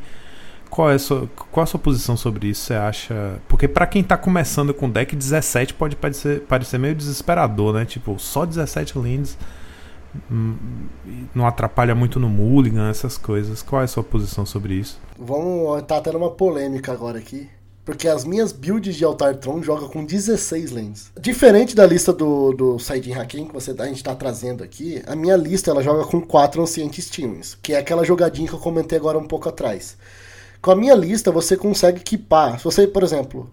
Qual 0.71 0.91
é, 0.91 0.95
a 0.95 0.99
sua, 0.99 1.29
qual 1.51 1.65
a 1.65 1.67
sua 1.67 1.79
posição 1.79 2.17
sobre 2.17 2.49
isso? 2.49 2.63
Você 2.63 2.75
acha. 2.75 3.39
Porque 3.47 3.69
para 3.69 3.87
quem 3.87 4.03
tá 4.03 4.17
começando 4.17 4.73
com 4.73 4.89
deck 4.89 5.15
17 5.15 5.75
pode 5.75 5.95
parecer, 5.97 6.41
parecer 6.43 6.79
meio 6.79 6.95
desesperador, 6.95 7.75
né? 7.75 7.85
Tipo, 7.85 8.19
só 8.19 8.47
17 8.47 8.99
lands 8.99 9.37
hum, 10.31 10.57
não 11.35 11.47
atrapalha 11.47 11.95
muito 11.95 12.19
no 12.19 12.27
mulligan, 12.27 12.89
essas 12.89 13.19
coisas. 13.19 13.61
Qual 13.61 13.83
é 13.83 13.85
a 13.85 13.89
sua 13.89 14.03
posição 14.03 14.47
sobre 14.47 14.73
isso? 14.73 14.99
Vamos 15.19 15.83
tá 15.83 16.01
tendo 16.01 16.17
uma 16.17 16.31
polêmica 16.31 16.91
agora 16.91 17.19
aqui. 17.19 17.51
Porque 17.85 18.07
as 18.07 18.25
minhas 18.25 18.53
builds 18.53 18.95
de 18.95 19.05
Altar 19.05 19.37
Tron 19.37 19.61
jogam 19.61 19.89
com 19.89 20.05
16 20.05 20.71
lanes. 20.71 21.11
Diferente 21.21 21.75
da 21.75 21.85
lista 21.85 22.13
do, 22.13 22.53
do 22.53 22.79
Saidin 22.79 23.15
Hakim 23.15 23.47
que 23.47 23.55
você, 23.55 23.73
a 23.77 23.87
gente 23.87 23.97
está 23.97 24.15
trazendo 24.15 24.63
aqui, 24.63 25.03
a 25.05 25.17
minha 25.17 25.37
lista 25.37 25.71
ela 25.71 25.83
joga 25.83 26.05
com 26.05 26.21
4 26.21 26.63
Ancient 26.63 26.97
Steams, 27.01 27.57
que 27.61 27.73
é 27.73 27.79
aquela 27.79 28.05
jogadinha 28.05 28.47
que 28.47 28.55
eu 28.55 28.61
comentei 28.61 28.97
agora 28.97 29.19
um 29.19 29.27
pouco 29.27 29.49
atrás. 29.49 29.97
Com 30.61 30.71
a 30.71 30.77
minha 30.77 30.95
lista 30.95 31.33
você 31.33 31.57
consegue 31.57 32.01
equipar. 32.01 32.57
Se 32.59 32.65
você, 32.65 32.87
por 32.87 33.03
exemplo, 33.03 33.51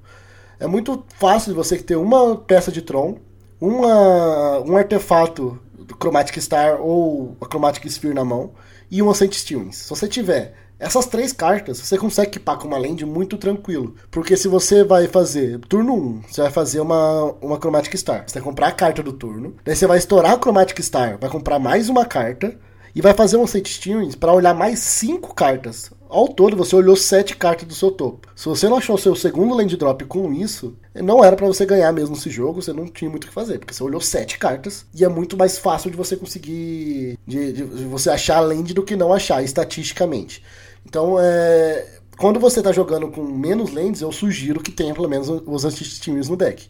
é 0.60 0.68
muito 0.68 1.03
fácil 1.18 1.56
você 1.56 1.77
ter 1.80 1.95
uma 1.95 2.35
peça 2.35 2.72
de 2.72 2.84
Tron, 2.84 3.18
uma, 3.60 4.60
um 4.60 4.77
artefato 4.77 5.60
do 5.73 5.95
Chromatic 5.95 6.38
Star 6.38 6.80
ou 6.80 7.35
a 7.41 7.45
Chromatic 7.47 7.84
Sphere 7.85 8.14
na 8.14 8.23
mão 8.23 8.51
e 8.91 9.01
um 9.01 9.10
Ancient 9.10 9.34
Steams. 9.34 9.76
Se 9.76 9.89
você 9.89 10.07
tiver 10.07 10.53
essas 10.80 11.06
três 11.06 11.34
cartas 11.34 11.77
você 11.80 11.97
consegue 11.97 12.30
equipar 12.30 12.57
com 12.57 12.68
uma 12.68 12.77
land 12.77 13.06
muito 13.06 13.38
tranquilo. 13.38 13.95
Porque 14.10 14.38
se 14.38 14.47
você 14.47 14.84
vai 14.84 15.07
fazer 15.07 15.60
turno 15.68 15.93
1, 15.93 16.22
você 16.30 16.41
vai 16.41 16.51
fazer 16.51 16.80
uma, 16.80 17.35
uma 17.41 17.57
Chromatic 17.57 17.93
Star. 17.95 18.23
Você 18.26 18.35
vai 18.39 18.43
comprar 18.43 18.68
a 18.68 18.72
carta 18.72 19.03
do 19.03 19.11
turno. 19.11 19.56
Daí 19.65 19.76
você 19.76 19.85
vai 19.85 19.97
estourar 19.97 20.31
a 20.31 20.39
Chromatic 20.39 20.80
Star, 20.80 21.18
vai 21.19 21.30
comprar 21.30 21.60
mais 21.60 21.89
uma 21.89 22.06
carta. 22.06 22.57
E 22.95 23.01
vai 23.01 23.14
fazer 23.14 23.38
um 23.38 23.45
set 23.45 23.69
steering 23.69 24.11
para 24.14 24.34
olhar 24.34 24.53
mais 24.53 24.80
cinco 24.80 25.35
cartas. 25.35 25.91
Ao 26.10 26.27
todo, 26.27 26.57
você 26.57 26.76
olhou 26.76 26.95
sete 26.95 27.35
cartas 27.35 27.68
do 27.68 27.76
seu 27.76 27.91
topo. 27.91 28.27
Se 28.35 28.47
você 28.49 28.68
não 28.68 28.77
achou 28.77 28.97
seu 28.97 29.15
segundo 29.15 29.53
land 29.53 29.77
drop 29.77 30.03
com 30.06 30.34
isso, 30.34 30.76
não 30.95 31.23
era 31.23 31.35
para 31.35 31.45
você 31.45 31.68
ganhar 31.68 31.91
mesmo 31.91 32.15
esse 32.15 32.31
jogo, 32.31 32.64
você 32.64 32.73
não 32.73 32.88
tinha 32.88 33.11
muito 33.11 33.26
o 33.26 33.27
que 33.27 33.34
fazer, 33.34 33.60
porque 33.60 33.76
você 33.76 33.84
olhou 33.84 34.01
sete 34.01 34.39
cartas 34.39 34.88
e 34.93 35.06
é 35.06 35.07
muito 35.07 35.38
mais 35.38 35.60
fácil 35.60 35.91
de 35.91 35.97
você 35.97 36.18
conseguir. 36.18 37.18
de, 37.27 37.53
de 37.53 37.64
você 37.64 38.10
achar 38.10 38.39
land 38.39 38.73
do 38.73 38.81
que 38.81 38.95
não 38.95 39.14
achar, 39.14 39.43
estatisticamente. 39.43 40.43
Então, 40.85 41.18
é, 41.19 41.99
quando 42.18 42.39
você 42.39 42.60
está 42.60 42.72
jogando 42.72 43.07
com 43.10 43.23
menos 43.23 43.72
lands, 43.72 44.01
eu 44.01 44.11
sugiro 44.11 44.61
que 44.61 44.72
tenha 44.72 44.93
pelo 44.93 45.07
menos 45.07 45.30
os 45.30 45.65
anti-steams 45.65 46.27
no 46.27 46.35
deck. 46.35 46.68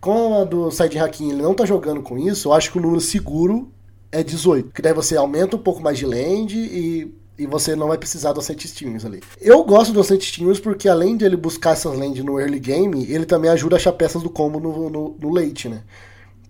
Com 0.00 0.34
a 0.34 0.44
do 0.44 0.70
Side 0.70 0.98
Hacking 0.98 1.30
ele 1.30 1.42
não 1.42 1.52
está 1.52 1.64
jogando 1.64 2.02
com 2.02 2.18
isso, 2.18 2.48
eu 2.48 2.52
acho 2.52 2.72
que 2.72 2.78
o 2.78 2.80
número 2.80 3.00
seguro 3.00 3.70
é 4.10 4.22
18. 4.22 4.70
Que 4.72 4.82
daí 4.82 4.92
você 4.92 5.16
aumenta 5.16 5.56
um 5.56 5.60
pouco 5.60 5.82
mais 5.82 5.98
de 5.98 6.06
land 6.06 6.58
e, 6.58 7.14
e 7.38 7.46
você 7.46 7.76
não 7.76 7.88
vai 7.88 7.98
precisar 7.98 8.32
dos 8.32 8.50
anti-steams 8.50 9.04
ali. 9.04 9.22
Eu 9.40 9.62
gosto 9.62 9.92
dos 9.92 10.10
anti-steams 10.10 10.58
porque 10.58 10.88
além 10.88 11.16
de 11.16 11.24
ele 11.24 11.36
buscar 11.36 11.72
essas 11.72 11.96
lands 11.96 12.24
no 12.24 12.40
early 12.40 12.58
game, 12.58 13.04
ele 13.10 13.26
também 13.26 13.50
ajuda 13.50 13.76
a 13.76 13.78
achar 13.78 13.92
peças 13.92 14.22
do 14.22 14.30
combo 14.30 14.58
no, 14.58 14.90
no, 14.90 15.16
no 15.20 15.30
late, 15.32 15.68
né? 15.68 15.82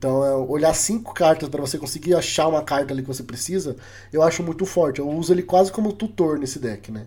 Então, 0.01 0.24
é, 0.24 0.35
olhar 0.35 0.72
cinco 0.72 1.12
cartas 1.12 1.47
para 1.51 1.60
você 1.60 1.77
conseguir 1.77 2.14
achar 2.14 2.48
uma 2.48 2.62
carta 2.62 2.94
ali 2.94 3.02
que 3.02 3.09
você 3.09 3.22
precisa, 3.22 3.77
eu 4.10 4.22
acho 4.22 4.43
muito 4.43 4.64
forte. 4.64 4.98
Eu 4.98 5.10
uso 5.10 5.31
ele 5.31 5.43
quase 5.43 5.70
como 5.70 5.93
tutor 5.93 6.39
nesse 6.39 6.59
deck, 6.59 6.90
né? 6.90 7.05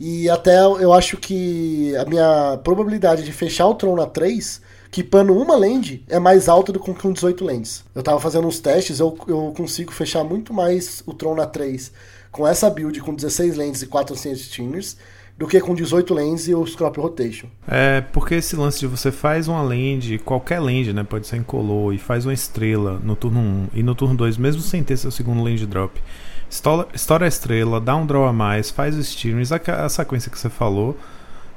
E 0.00 0.28
até 0.28 0.58
eu 0.58 0.92
acho 0.92 1.16
que 1.16 1.94
a 1.94 2.04
minha 2.04 2.58
probabilidade 2.64 3.22
de 3.22 3.32
fechar 3.32 3.68
o 3.68 3.74
Tron 3.76 3.94
na 3.94 4.06
3, 4.06 4.60
pano 5.08 5.40
uma 5.40 5.54
land, 5.54 6.04
é 6.08 6.18
mais 6.18 6.48
alta 6.48 6.72
do 6.72 6.80
que 6.80 6.92
com 6.92 7.12
18 7.12 7.44
lands. 7.44 7.84
Eu 7.94 8.02
tava 8.02 8.18
fazendo 8.18 8.48
uns 8.48 8.58
testes, 8.58 8.98
eu, 8.98 9.16
eu 9.28 9.54
consigo 9.56 9.92
fechar 9.92 10.24
muito 10.24 10.52
mais 10.52 11.04
o 11.06 11.14
Tron 11.14 11.36
na 11.36 11.46
3 11.46 11.92
com 12.32 12.44
essa 12.44 12.68
build 12.68 13.00
com 13.00 13.14
16 13.14 13.56
lands 13.56 13.80
e 13.82 13.86
400 13.86 14.44
steamers 14.46 14.96
do 15.36 15.48
que 15.48 15.60
com 15.60 15.74
18 15.74 16.14
lanes 16.14 16.48
e 16.48 16.54
os 16.54 16.76
crop 16.76 16.98
rotation. 17.00 17.48
É, 17.66 18.00
porque 18.00 18.36
esse 18.36 18.54
lance 18.54 18.78
de 18.78 18.86
você 18.86 19.10
faz 19.10 19.48
uma 19.48 19.62
land, 19.62 20.18
qualquer 20.18 20.60
land, 20.60 20.92
né, 20.92 21.02
pode 21.02 21.26
ser 21.26 21.36
incolor, 21.36 21.92
e 21.92 21.98
faz 21.98 22.24
uma 22.24 22.32
estrela 22.32 23.00
no 23.02 23.16
turno 23.16 23.40
1 23.40 23.68
e 23.74 23.82
no 23.82 23.94
turno 23.94 24.14
2, 24.16 24.36
mesmo 24.38 24.62
sem 24.62 24.82
ter 24.82 24.96
seu 24.96 25.10
segundo 25.10 25.42
land 25.42 25.66
drop, 25.66 26.00
estoura 26.48 27.24
a 27.24 27.28
estrela, 27.28 27.80
dá 27.80 27.96
um 27.96 28.06
draw 28.06 28.26
a 28.26 28.32
mais, 28.32 28.70
faz 28.70 28.96
o 28.96 29.02
steering, 29.02 29.42
a, 29.50 29.84
a 29.84 29.88
sequência 29.88 30.30
que 30.30 30.38
você 30.38 30.48
falou, 30.48 30.96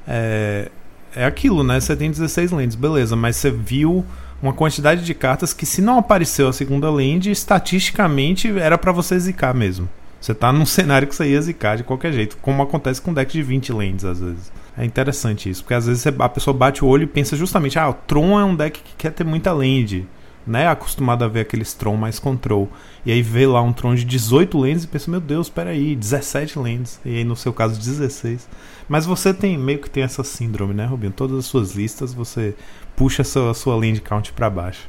é, 0.08 0.72
é 1.16 1.26
aquilo, 1.26 1.64
né, 1.64 1.80
você 1.80 1.96
tem 1.96 2.10
16 2.10 2.52
lands, 2.52 2.76
beleza, 2.76 3.16
mas 3.16 3.36
você 3.36 3.52
viu 3.52 4.04
uma 4.42 4.54
quantidade 4.54 5.04
de 5.04 5.14
cartas 5.14 5.54
que 5.54 5.66
se 5.68 5.82
não 5.82 6.00
apareceu 6.00 6.48
a 6.48 6.54
segunda 6.54 6.90
land, 6.90 7.30
estatisticamente 7.30 8.48
era 8.58 8.78
para 8.78 8.92
você 8.92 9.20
zicar 9.20 9.54
mesmo. 9.54 9.88
Você 10.20 10.34
tá 10.34 10.52
num 10.52 10.66
cenário 10.66 11.08
que 11.08 11.16
você 11.16 11.30
ia 11.30 11.42
zicar 11.42 11.78
de 11.78 11.84
qualquer 11.84 12.12
jeito, 12.12 12.38
como 12.42 12.64
acontece 12.64 13.02
com 13.02 13.14
deck 13.14 13.32
de 13.32 13.44
20 13.44 13.72
lands 13.72 14.04
às 14.04 14.20
vezes. 14.20 14.52
É 14.78 14.86
interessante 14.86 15.50
isso, 15.50 15.64
porque 15.64 15.74
às 15.74 15.88
vezes 15.88 16.06
a 16.06 16.30
pessoa 16.30 16.56
bate 16.56 16.84
o 16.84 16.88
olho 16.88 17.04
e 17.04 17.08
pensa 17.08 17.36
justamente, 17.36 17.80
ah, 17.80 17.90
o 17.90 17.94
Tron 17.94 18.40
é 18.40 18.44
um 18.44 18.56
deck 18.56 18.80
que 18.80 18.96
quer 18.96 19.12
ter 19.12 19.24
muita 19.24 19.52
land, 19.52 20.08
né? 20.46 20.68
Acostumado 20.68 21.24
a 21.24 21.28
ver 21.28 21.42
aqueles 21.42 21.74
Tron 21.74 21.98
mais 21.98 22.20
control. 22.20 22.70
E 23.06 23.12
aí 23.12 23.22
vê 23.22 23.46
lá 23.46 23.62
um 23.62 23.74
Tron 23.74 23.96
de 23.96 24.06
18 24.06 24.58
lands 24.58 24.84
e 24.84 24.88
pensa, 24.88 25.12
meu 25.12 25.20
Deus, 25.20 25.50
peraí, 25.50 25.96
17 25.96 26.58
lands. 26.58 27.00
E 27.04 27.18
aí 27.18 27.24
no 27.24 27.36
seu 27.36 27.52
caso 27.52 27.78
16. 27.78 28.48
Mas 28.88 29.06
você 29.06 29.34
tem 29.34 29.58
meio 29.58 29.80
que 29.80 29.90
tem 29.90 30.04
essa 30.04 30.24
síndrome, 30.24 30.74
né, 30.74 30.86
Rubinho? 30.86 31.12
Todas 31.12 31.40
as 31.40 31.46
suas 31.46 31.76
listas 31.76 32.14
você 32.14 32.56
puxa 32.96 33.24
a 33.24 33.26
sua, 33.26 33.52
a 33.52 33.54
sua 33.54 33.76
land 33.76 34.00
count 34.02 34.32
para 34.32 34.50
baixo. 34.50 34.88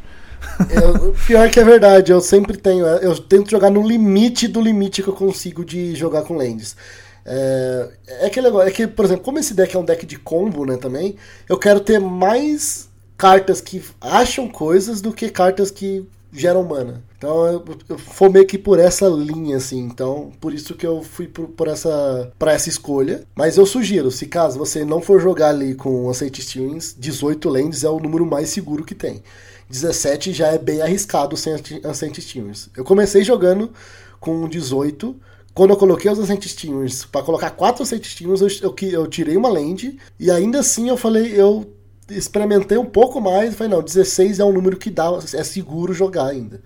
Eu, 0.71 1.15
pior 1.27 1.49
que 1.51 1.61
é 1.61 1.65
verdade, 1.65 2.13
eu 2.13 2.21
sempre 2.21 2.57
tenho. 2.57 2.85
Eu 2.87 3.17
tento 3.17 3.51
jogar 3.51 3.71
no 3.71 3.87
limite 3.87 4.49
do 4.49 4.61
limite 4.61 5.03
que 5.03 5.09
eu 5.09 5.15
consigo 5.15 5.65
de 5.65 5.95
jogar 5.95 6.23
com 6.23 6.37
lands. 6.37 6.77
É, 7.25 7.89
é 8.07 8.27
aquele 8.27 8.47
negócio, 8.47 8.69
é 8.69 8.71
que, 8.71 8.87
por 8.87 9.05
exemplo, 9.05 9.25
como 9.25 9.39
esse 9.39 9.55
deck 9.55 9.77
é 9.77 9.79
um 9.79 9.85
deck 9.85 10.07
de 10.07 10.19
combo, 10.19 10.65
né, 10.65 10.79
também, 10.79 11.17
eu 11.47 11.59
quero 11.59 11.79
ter 11.79 12.01
mais 12.01 12.89
cartas 13.19 13.61
que 13.61 13.83
acham 14.01 14.49
coisas 14.49 15.03
do 15.03 15.13
que 15.13 15.29
cartas 15.29 15.71
que 15.71 16.07
geram 16.33 16.63
mana. 16.63 17.03
Então 17.17 17.47
eu, 17.47 17.65
eu 17.89 17.99
fui 17.99 18.31
por 18.59 18.79
essa 18.79 19.09
linha, 19.09 19.57
assim. 19.57 19.81
Então, 19.81 20.31
por 20.41 20.55
isso 20.55 20.75
que 20.75 20.87
eu 20.87 21.03
fui 21.03 21.27
por, 21.27 21.49
por 21.49 21.69
essa 21.69 22.33
para 22.39 22.53
essa 22.53 22.69
escolha. 22.69 23.25
Mas 23.35 23.57
eu 23.57 23.67
sugiro, 23.67 24.11
se 24.11 24.27
caso 24.27 24.59
você 24.59 24.85
não 24.85 25.01
for 25.01 25.21
jogar 25.21 25.51
ali 25.51 25.75
com 25.75 26.09
Aceite 26.09 26.43
Steams, 26.43 26.95
18 26.99 27.49
lands 27.49 27.85
é 27.85 27.89
o 27.89 28.01
número 28.01 28.25
mais 28.25 28.51
seguro 28.51 28.85
que 28.85 28.95
tem. 28.95 29.23
17 29.69 30.33
já 30.33 30.49
é 30.49 30.59
bem 30.59 30.81
arriscado 30.81 31.37
sem 31.37 31.55
Ascent 31.85 32.19
Steamers. 32.19 32.71
Eu 32.77 32.85
comecei 32.85 33.23
jogando 33.23 33.73
com 34.19 34.49
18. 34.49 35.15
Quando 35.55 35.71
eu 35.71 35.77
coloquei 35.77 36.11
os 36.11 36.19
Ascent 36.19 36.47
Steamers, 36.47 37.05
pra 37.05 37.23
colocar 37.23 37.51
quatro 37.51 37.83
Ascent 37.83 38.05
Steamers, 38.05 38.41
eu, 38.41 38.49
eu, 38.71 38.75
eu 38.91 39.07
tirei 39.07 39.37
uma 39.37 39.49
land. 39.49 39.99
E 40.19 40.31
ainda 40.31 40.61
assim 40.61 40.89
eu 40.89 40.97
falei, 40.97 41.33
eu 41.39 41.75
experimentei 42.09 42.79
um 42.79 42.87
pouco 42.87 43.21
mais. 43.21 43.55
Falei, 43.55 43.73
não, 43.73 43.83
16 43.83 44.39
é 44.39 44.45
um 44.45 44.53
número 44.53 44.77
que 44.77 44.91
dá, 44.91 45.11
é 45.35 45.45
seguro 45.45 45.93
jogar 45.93 46.27
ainda. 46.27 46.63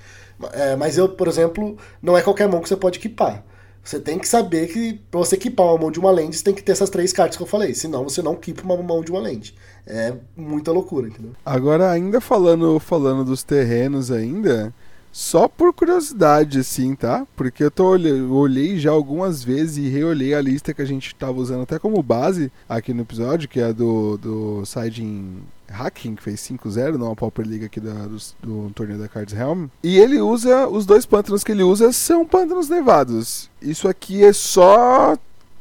É, 0.52 0.76
mas 0.76 0.98
eu, 0.98 1.08
por 1.08 1.28
exemplo, 1.28 1.76
não 2.00 2.16
é 2.16 2.22
qualquer 2.22 2.48
mão 2.48 2.60
que 2.60 2.68
você 2.68 2.76
pode 2.76 2.98
equipar. 2.98 3.44
Você 3.82 3.98
tem 3.98 4.18
que 4.18 4.28
saber 4.28 4.68
que 4.68 4.94
pra 5.10 5.18
você 5.18 5.34
equipar 5.34 5.66
uma 5.66 5.78
mão 5.78 5.90
de 5.90 5.98
uma 5.98 6.10
lente, 6.10 6.36
você 6.36 6.44
tem 6.44 6.54
que 6.54 6.62
ter 6.62 6.72
essas 6.72 6.90
três 6.90 7.12
cartas 7.12 7.36
que 7.36 7.42
eu 7.42 7.46
falei. 7.46 7.74
Senão 7.74 8.04
você 8.04 8.22
não 8.22 8.34
equipa 8.34 8.62
uma 8.62 8.76
mão 8.76 9.02
de 9.02 9.10
uma 9.10 9.20
lente. 9.20 9.54
É 9.86 10.14
muita 10.36 10.70
loucura, 10.70 11.08
entendeu? 11.08 11.32
Agora, 11.44 11.90
ainda 11.90 12.20
falando, 12.20 12.78
falando 12.78 13.24
dos 13.24 13.42
terrenos 13.42 14.10
ainda, 14.10 14.72
só 15.12 15.46
por 15.46 15.74
curiosidade, 15.74 16.60
assim, 16.60 16.94
tá? 16.94 17.26
Porque 17.36 17.64
eu 17.64 17.70
tô 17.70 17.88
olhei, 17.88 18.22
olhei 18.22 18.78
já 18.78 18.90
algumas 18.90 19.44
vezes 19.44 19.76
e 19.76 19.88
reolhei 19.88 20.34
a 20.34 20.40
lista 20.40 20.72
que 20.72 20.80
a 20.80 20.86
gente 20.86 21.14
tava 21.14 21.38
usando 21.38 21.62
até 21.62 21.78
como 21.78 22.02
base 22.02 22.50
aqui 22.66 22.94
no 22.94 23.02
episódio, 23.02 23.48
que 23.48 23.60
é 23.60 23.74
do, 23.74 24.16
do 24.16 24.64
Siding 24.64 25.42
Hacking, 25.68 26.14
que 26.14 26.22
fez 26.22 26.40
5-0 26.40 26.92
numa 26.92 27.14
Pauper 27.14 27.46
League 27.46 27.66
aqui 27.66 27.78
da, 27.78 27.92
do, 27.92 28.16
do, 28.42 28.70
torneio 28.74 28.98
da 28.98 29.06
Cards 29.06 29.34
Helm. 29.34 29.66
E 29.82 29.98
ele 29.98 30.18
usa, 30.18 30.66
os 30.66 30.86
dois 30.86 31.04
pântanos 31.04 31.44
que 31.44 31.52
ele 31.52 31.62
usa 31.62 31.92
são 31.92 32.24
pântanos 32.24 32.70
nevados. 32.70 33.50
Isso 33.60 33.88
aqui 33.88 34.24
é 34.24 34.32
só. 34.32 35.14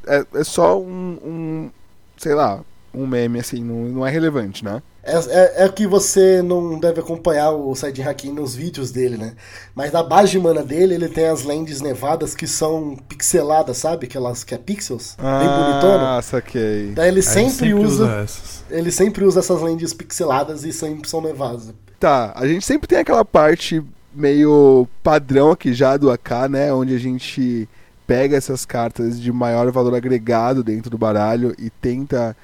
É, 0.06 0.24
é 0.34 0.44
só 0.44 0.80
um, 0.80 1.18
um. 1.22 1.70
Sei 2.16 2.34
lá, 2.34 2.64
um 2.94 3.06
meme, 3.06 3.38
assim, 3.40 3.62
não, 3.62 3.84
não 3.84 4.06
é 4.06 4.10
relevante, 4.10 4.64
né? 4.64 4.82
É, 5.04 5.16
é, 5.16 5.64
é, 5.64 5.68
que 5.68 5.86
você 5.86 6.40
não 6.42 6.78
deve 6.78 7.00
acompanhar 7.00 7.50
o 7.50 7.74
Side 7.74 8.02
Hakim 8.02 8.32
nos 8.32 8.54
vídeos 8.54 8.92
dele, 8.92 9.16
né? 9.16 9.34
Mas 9.74 9.90
na 9.90 10.02
base 10.02 10.30
de 10.30 10.38
mana 10.38 10.62
dele, 10.62 10.94
ele 10.94 11.08
tem 11.08 11.26
as 11.26 11.42
lentes 11.42 11.80
nevadas 11.80 12.36
que 12.36 12.46
são 12.46 12.96
pixeladas, 13.08 13.78
sabe? 13.78 14.06
Aquelas 14.06 14.44
que 14.44 14.54
é 14.54 14.58
pixels, 14.58 15.16
ah, 15.18 15.38
bem 15.40 15.48
bonitona. 15.48 16.18
Ah, 16.18 16.22
saquei. 16.22 16.92
Daí 16.94 17.08
ele 17.08 17.22
sempre, 17.22 17.50
sempre 17.50 17.74
usa. 17.74 18.22
usa 18.22 18.62
ele 18.70 18.90
sempre 18.90 19.24
usa 19.24 19.40
essas 19.40 19.60
lentes 19.60 19.92
pixeladas 19.92 20.64
e 20.64 20.72
sempre 20.72 21.08
são 21.08 21.20
nevadas. 21.20 21.72
Tá, 22.00 22.32
a 22.34 22.46
gente 22.46 22.64
sempre 22.64 22.88
tem 22.88 22.98
aquela 22.98 23.24
parte 23.24 23.82
meio 24.14 24.88
padrão 25.02 25.50
aqui 25.50 25.72
já 25.72 25.96
do 25.96 26.10
AK, 26.10 26.48
né? 26.50 26.72
Onde 26.72 26.94
a 26.94 26.98
gente 26.98 27.68
pega 28.06 28.36
essas 28.36 28.64
cartas 28.64 29.20
de 29.20 29.32
maior 29.32 29.70
valor 29.70 29.94
agregado 29.94 30.62
dentro 30.62 30.90
do 30.90 30.98
baralho 30.98 31.54
e 31.58 31.70
tenta 31.70 32.36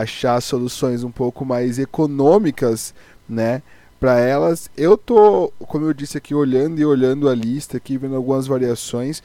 achar 0.00 0.40
soluções 0.40 1.04
um 1.04 1.10
pouco 1.10 1.44
mais 1.44 1.78
econômicas, 1.78 2.94
né? 3.28 3.62
Para 4.00 4.18
elas, 4.18 4.70
eu 4.76 4.98
tô, 4.98 5.52
como 5.60 5.86
eu 5.86 5.94
disse 5.94 6.18
aqui, 6.18 6.34
olhando 6.34 6.78
e 6.78 6.84
olhando 6.84 7.28
a 7.28 7.34
lista 7.34 7.76
aqui, 7.76 7.96
vendo 7.96 8.16
algumas 8.16 8.46
variações. 8.46 9.22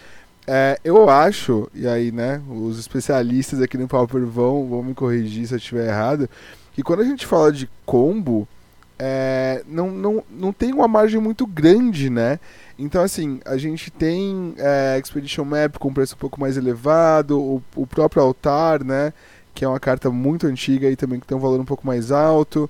É, 0.48 0.80
eu 0.84 1.10
acho, 1.10 1.70
e 1.76 1.88
aí, 1.88 2.12
né, 2.12 2.42
os 2.50 2.80
especialistas 2.80 3.62
aqui 3.62 3.78
no 3.78 3.88
Pauper 3.88 4.26
vão, 4.26 4.68
vão 4.68 4.82
me 4.82 4.94
corrigir 4.94 5.46
se 5.46 5.54
eu 5.54 5.58
estiver 5.58 5.88
errado, 5.88 6.30
que 6.74 6.82
quando 6.82 7.02
a 7.02 7.06
gente 7.06 7.26
fala 7.26 7.52
de 7.52 7.70
combo, 7.86 8.48
é, 8.98 9.64
não, 9.68 9.92
não, 9.92 10.24
não 10.30 10.52
tem 10.52 10.74
uma 10.74 10.88
margem 10.88 11.22
muito 11.22 11.48
grande, 11.48 12.10
né? 12.10 12.40
Então, 12.78 13.02
assim, 13.02 13.40
a 13.46 13.58
gente 13.58 13.90
tem 13.90 14.54
é, 14.58 15.00
Expedition 15.02 15.46
Map 15.46 15.78
com 15.78 15.94
preço 15.94 16.16
um 16.16 16.18
pouco 16.18 16.40
mais 16.40 16.58
elevado, 16.58 17.40
o, 17.40 17.64
o 17.76 17.88
próprio 17.88 18.24
altar, 18.24 18.84
né? 18.84 19.14
Que 19.60 19.66
é 19.66 19.68
uma 19.68 19.80
carta 19.80 20.10
muito 20.10 20.48
antiga 20.48 20.90
e 20.90 20.96
também 20.96 21.20
que 21.20 21.28
tem 21.28 21.38
um 21.38 21.42
valor 21.42 21.60
um 21.60 21.66
pouco 21.66 21.86
mais 21.86 22.14
alto. 22.14 22.70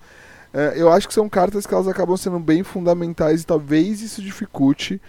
É, 0.52 0.74
eu 0.76 0.92
acho 0.92 1.08
que 1.08 1.14
são 1.14 1.30
cartas 1.30 1.68
que 1.68 1.72
elas 1.72 1.88
acabam 1.88 2.18
sendo 2.18 2.40
bem 2.40 2.64
fundamentais 2.64 3.44
e 3.44 3.46
talvez 3.46 4.02
isso 4.02 4.24
dificulte 4.24 5.00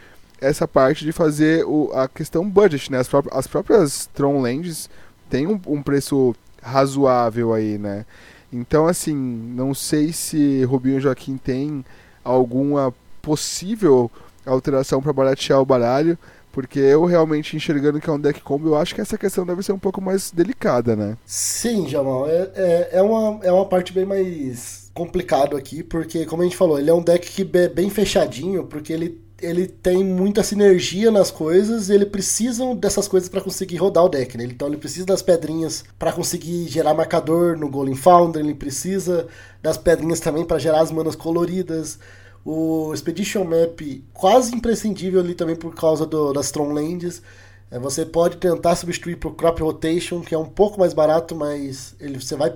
essa 0.43 0.69
parte 0.69 1.07
de 1.07 1.11
fazer 1.11 1.65
o, 1.65 1.90
a 1.94 2.07
questão 2.07 2.47
budget, 2.47 2.93
né? 2.93 2.98
As, 2.98 3.09
pró 3.09 3.23
as 3.32 3.47
próprias 3.47 4.11
Tron 4.12 4.43
Lands 4.43 4.90
têm 5.31 5.47
um, 5.47 5.59
um, 5.69 5.82
preço 5.82 6.36
razoável 6.62 7.55
aí, 7.55 7.78
né? 7.78 8.05
Então, 8.52 8.86
assim, 8.86 9.15
não 9.16 9.73
sei 9.73 10.12
se 10.12 10.62
Rubinho 10.65 11.01
Joaquim 11.01 11.39
tem 11.39 11.82
alguma 12.23 12.93
possível 13.23 14.11
alteração 14.44 15.01
para 15.01 15.15
baratear 15.15 15.62
o 15.62 15.65
baralho, 15.65 16.19
porque 16.52 16.78
eu 16.78 17.05
realmente 17.05 17.56
enxergando 17.56 18.01
que 18.01 18.09
é 18.09 18.12
um 18.12 18.20
deck 18.20 18.40
combo, 18.40 18.68
eu 18.68 18.77
acho 18.77 18.94
que 18.94 19.01
essa 19.01 19.16
questão 19.18 19.47
deve 19.47 19.62
ser 19.62 19.72
um 19.72 19.78
pouco 19.78 20.01
mais 20.01 20.31
delicada, 20.31 20.97
né? 20.97 21.16
Sim, 21.24 21.89
Jamal. 21.89 22.28
É, 22.28 22.51
é, 22.55 22.89
é, 22.94 23.02
uma, 23.02 23.40
é 23.43 23.52
uma 23.52 23.66
parte 23.66 23.93
bem 23.93 24.05
mais 24.05 24.90
complicado 24.93 25.56
aqui, 25.56 25.82
porque, 25.82 26.27
como 26.27 26.43
a 26.43 26.44
gente 26.44 26.56
falou, 26.56 26.78
ele 26.78 26.90
é 26.90 26.94
um 26.94 27.02
deck 27.02 27.31
que 27.31 27.59
é 27.59 27.68
bem 27.68 27.89
fechadinho, 27.89 28.64
porque 28.64 28.93
ele, 28.93 29.20
ele 29.40 29.66
tem 29.66 30.05
muita 30.05 30.43
sinergia 30.43 31.10
nas 31.10 31.31
coisas 31.31 31.89
e 31.89 31.94
ele 31.94 32.06
precisa 32.06 32.74
dessas 32.74 33.06
coisas 33.06 33.28
para 33.28 33.40
conseguir 33.40 33.77
rodar 33.77 34.05
o 34.05 34.09
deck, 34.09 34.36
né? 34.36 34.44
Então 34.44 34.68
ele 34.68 34.77
precisa 34.77 35.06
das 35.06 35.22
pedrinhas 35.22 35.85
para 35.98 36.12
conseguir 36.12 36.66
gerar 36.68 36.94
marcador 36.94 37.56
no 37.56 37.68
Golem 37.68 37.94
Founder, 37.94 38.43
ele 38.43 38.55
precisa 38.55 39.28
das 39.62 39.78
pedrinhas 39.78 40.20
também 40.20 40.44
para 40.44 40.59
gerar 40.59 40.81
as 40.81 40.90
manas 40.90 41.14
coloridas 41.14 41.98
o 42.44 42.92
Expedition 42.94 43.44
Map 43.44 43.80
quase 44.12 44.54
imprescindível 44.54 45.20
ali 45.20 45.34
também 45.34 45.56
por 45.56 45.74
causa 45.74 46.06
do, 46.06 46.32
das 46.32 46.46
Stronglands. 46.46 47.22
É, 47.70 47.78
você 47.78 48.04
pode 48.04 48.38
tentar 48.38 48.74
substituir 48.74 49.16
o 49.24 49.30
Crop 49.30 49.62
Rotation, 49.62 50.20
que 50.20 50.34
é 50.34 50.38
um 50.38 50.46
pouco 50.46 50.80
mais 50.80 50.92
barato, 50.92 51.36
mas 51.36 51.94
ele, 52.00 52.20
você, 52.20 52.34
vai, 52.34 52.52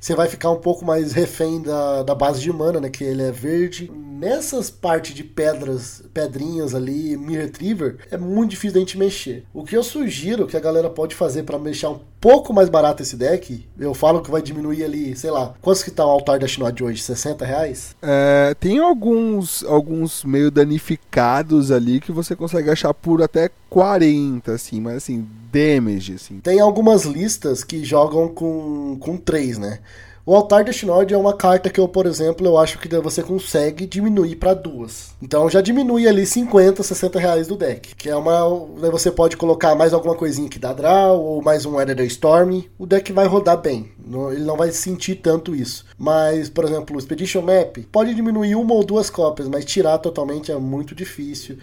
você 0.00 0.14
vai 0.14 0.26
ficar 0.26 0.50
um 0.50 0.58
pouco 0.58 0.84
mais 0.84 1.12
refém 1.12 1.60
da, 1.60 2.02
da 2.02 2.14
base 2.14 2.40
de 2.40 2.50
mana, 2.50 2.80
né? 2.80 2.88
Que 2.88 3.04
ele 3.04 3.22
é 3.22 3.30
verde. 3.30 3.90
Nessas 3.92 4.70
partes 4.70 5.14
de 5.14 5.22
pedras, 5.22 6.02
pedrinhas 6.14 6.74
ali, 6.74 7.14
Mirror 7.14 7.44
Retriever, 7.44 7.98
é 8.10 8.16
muito 8.16 8.52
difícil 8.52 8.74
da 8.74 8.80
gente 8.80 8.96
mexer. 8.96 9.44
O 9.52 9.64
que 9.64 9.76
eu 9.76 9.82
sugiro 9.82 10.46
que 10.46 10.56
a 10.56 10.60
galera 10.60 10.88
pode 10.88 11.14
fazer 11.14 11.42
para 11.42 11.58
deixar 11.58 11.90
um 11.90 12.00
pouco 12.24 12.54
mais 12.54 12.70
barato 12.70 13.02
esse 13.02 13.18
deck, 13.18 13.62
eu 13.78 13.92
falo 13.92 14.22
que 14.22 14.30
vai 14.30 14.40
diminuir 14.40 14.82
ali, 14.82 15.14
sei 15.14 15.30
lá, 15.30 15.52
quantos 15.60 15.82
que 15.82 15.90
tá 15.90 16.06
o 16.06 16.08
altar 16.08 16.38
da 16.38 16.46
Shinod 16.46 16.82
hoje? 16.82 17.02
60 17.02 17.44
reais? 17.44 17.94
É, 18.00 18.56
tem 18.58 18.78
alguns, 18.78 19.62
alguns 19.64 20.24
meio 20.24 20.50
danificados 20.50 21.70
ali 21.70 22.00
que 22.00 22.10
você 22.10 22.34
consegue 22.34 22.70
achar 22.70 22.94
por 22.94 23.20
até 23.20 23.50
40, 23.68 24.52
assim, 24.52 24.80
mas 24.80 24.96
assim, 24.96 25.26
damage, 25.52 26.14
assim. 26.14 26.40
Tem 26.40 26.60
algumas 26.60 27.04
listas 27.04 27.62
que 27.62 27.84
jogam 27.84 28.28
com, 28.28 28.96
com 28.98 29.18
3, 29.18 29.58
né? 29.58 29.80
O 30.26 30.34
Altar 30.34 30.64
Destinod 30.64 31.12
é 31.12 31.18
uma 31.18 31.36
carta 31.36 31.68
que 31.68 31.78
eu, 31.78 31.86
por 31.86 32.06
exemplo, 32.06 32.46
eu 32.46 32.56
acho 32.56 32.78
que 32.78 32.88
você 32.96 33.22
consegue 33.22 33.84
diminuir 33.86 34.36
para 34.36 34.54
duas. 34.54 35.10
Então 35.20 35.50
já 35.50 35.60
diminui 35.60 36.08
ali 36.08 36.24
50, 36.24 36.82
60 36.82 37.18
reais 37.18 37.46
do 37.46 37.56
deck. 37.56 37.94
Que 37.94 38.08
é 38.08 38.16
uma. 38.16 38.40
Né, 38.80 38.88
você 38.90 39.10
pode 39.10 39.36
colocar 39.36 39.74
mais 39.74 39.92
alguma 39.92 40.14
coisinha 40.14 40.48
que 40.48 40.58
dá 40.58 40.72
draw, 40.72 41.20
ou 41.20 41.42
mais 41.42 41.66
um 41.66 41.78
Editor 41.78 42.06
Storm. 42.06 42.62
O 42.78 42.86
deck 42.86 43.12
vai 43.12 43.26
rodar 43.26 43.60
bem. 43.60 43.92
Ele 44.32 44.44
não 44.44 44.56
vai 44.56 44.70
sentir 44.70 45.16
tanto 45.16 45.54
isso. 45.54 45.84
Mas, 45.98 46.48
por 46.48 46.64
exemplo, 46.64 46.96
o 46.96 46.98
Expedition 46.98 47.42
Map 47.42 47.76
pode 47.92 48.14
diminuir 48.14 48.54
uma 48.54 48.72
ou 48.72 48.82
duas 48.82 49.10
cópias, 49.10 49.46
mas 49.46 49.66
tirar 49.66 49.98
totalmente 49.98 50.50
é 50.50 50.56
muito 50.56 50.94
difícil. 50.94 51.58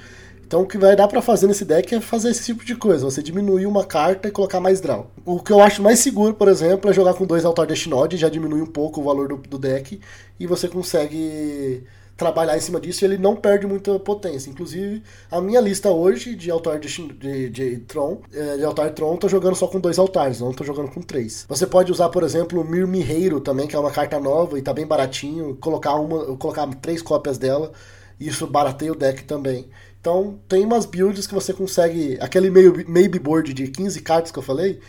Então 0.52 0.64
o 0.64 0.68
que 0.68 0.78
vai 0.78 0.98
dar 0.98 1.08
para 1.08 1.22
fazer 1.22 1.48
nesse 1.48 1.64
deck 1.64 1.96
é 1.96 2.02
fazer 2.02 2.30
esse 2.30 2.44
tipo 2.44 2.66
de 2.66 2.76
coisa, 2.76 3.06
você 3.06 3.24
diminuir 3.24 3.66
uma 3.66 3.86
carta 3.86 4.28
e 4.28 4.32
colocar 4.32 4.60
mais 4.60 4.82
draw. 4.82 5.10
O 5.24 5.40
que 5.40 5.50
eu 5.50 5.62
acho 5.62 5.82
mais 5.82 6.00
seguro, 6.00 6.34
por 6.34 6.50
exemplo, 6.50 6.92
é 6.92 6.94
jogar 6.94 7.14
com 7.14 7.26
dois 7.26 7.46
Altar 7.46 7.66
Destinod, 7.66 8.18
já 8.18 8.28
diminui 8.28 8.62
um 8.62 8.66
pouco 8.66 9.00
o 9.00 9.04
valor 9.06 9.30
do, 9.30 9.38
do 9.38 9.58
deck 9.58 10.02
e 10.38 10.46
você 10.46 10.68
consegue 10.68 11.86
trabalhar 12.18 12.58
em 12.58 12.60
cima 12.60 12.82
disso 12.82 13.02
e 13.02 13.08
ele 13.08 13.18
não 13.18 13.34
perde 13.34 13.66
muita 13.66 13.98
potência. 13.98 14.50
Inclusive, 14.50 15.02
a 15.32 15.40
minha 15.40 15.62
lista 15.62 15.90
hoje 15.90 16.36
de 16.36 16.52
altar 16.52 16.80
de, 16.80 16.90
de, 17.14 17.50
de 17.50 17.78
Tron, 17.88 18.20
é, 18.34 18.58
de 18.58 18.66
altar 18.66 18.90
Tron, 18.92 19.16
tô 19.16 19.30
jogando 19.30 19.56
só 19.56 19.68
com 19.68 19.80
dois 19.80 19.98
altares, 19.98 20.42
não 20.42 20.52
tô 20.52 20.66
jogando 20.66 20.92
com 20.92 21.02
três. 21.02 21.46
Você 21.48 21.66
pode 21.66 21.94
usar, 21.94 22.10
por 22.10 22.24
exemplo, 22.24 22.60
o 22.60 22.66
Mir 22.66 22.86
Mirreiro 22.86 23.40
também, 23.40 23.68
que 23.68 23.76
é 23.78 23.80
uma 23.80 23.90
carta 23.90 24.20
nova 24.20 24.60
e 24.60 24.62
tá 24.62 24.74
bem 24.74 24.86
baratinho, 24.86 25.56
colocar 25.62 25.96
uma, 25.96 26.36
colocar 26.36 26.68
três 26.82 27.02
cópias 27.02 27.38
dela, 27.38 27.72
isso 28.20 28.46
barateia 28.46 28.92
o 28.92 28.96
deck 28.96 29.24
também. 29.24 29.70
Então 30.02 30.40
tem 30.50 30.66
umas 30.66 30.86
builds 30.86 31.28
que 31.28 31.34
você 31.34 31.54
consegue. 31.54 32.18
Aquele 32.20 32.50
meio, 32.50 32.84
maybe 32.88 33.20
board 33.20 33.54
de 33.54 33.68
15 33.68 34.02
cartas 34.02 34.32
que 34.32 34.40
eu 34.40 34.44
falei. 34.44 34.80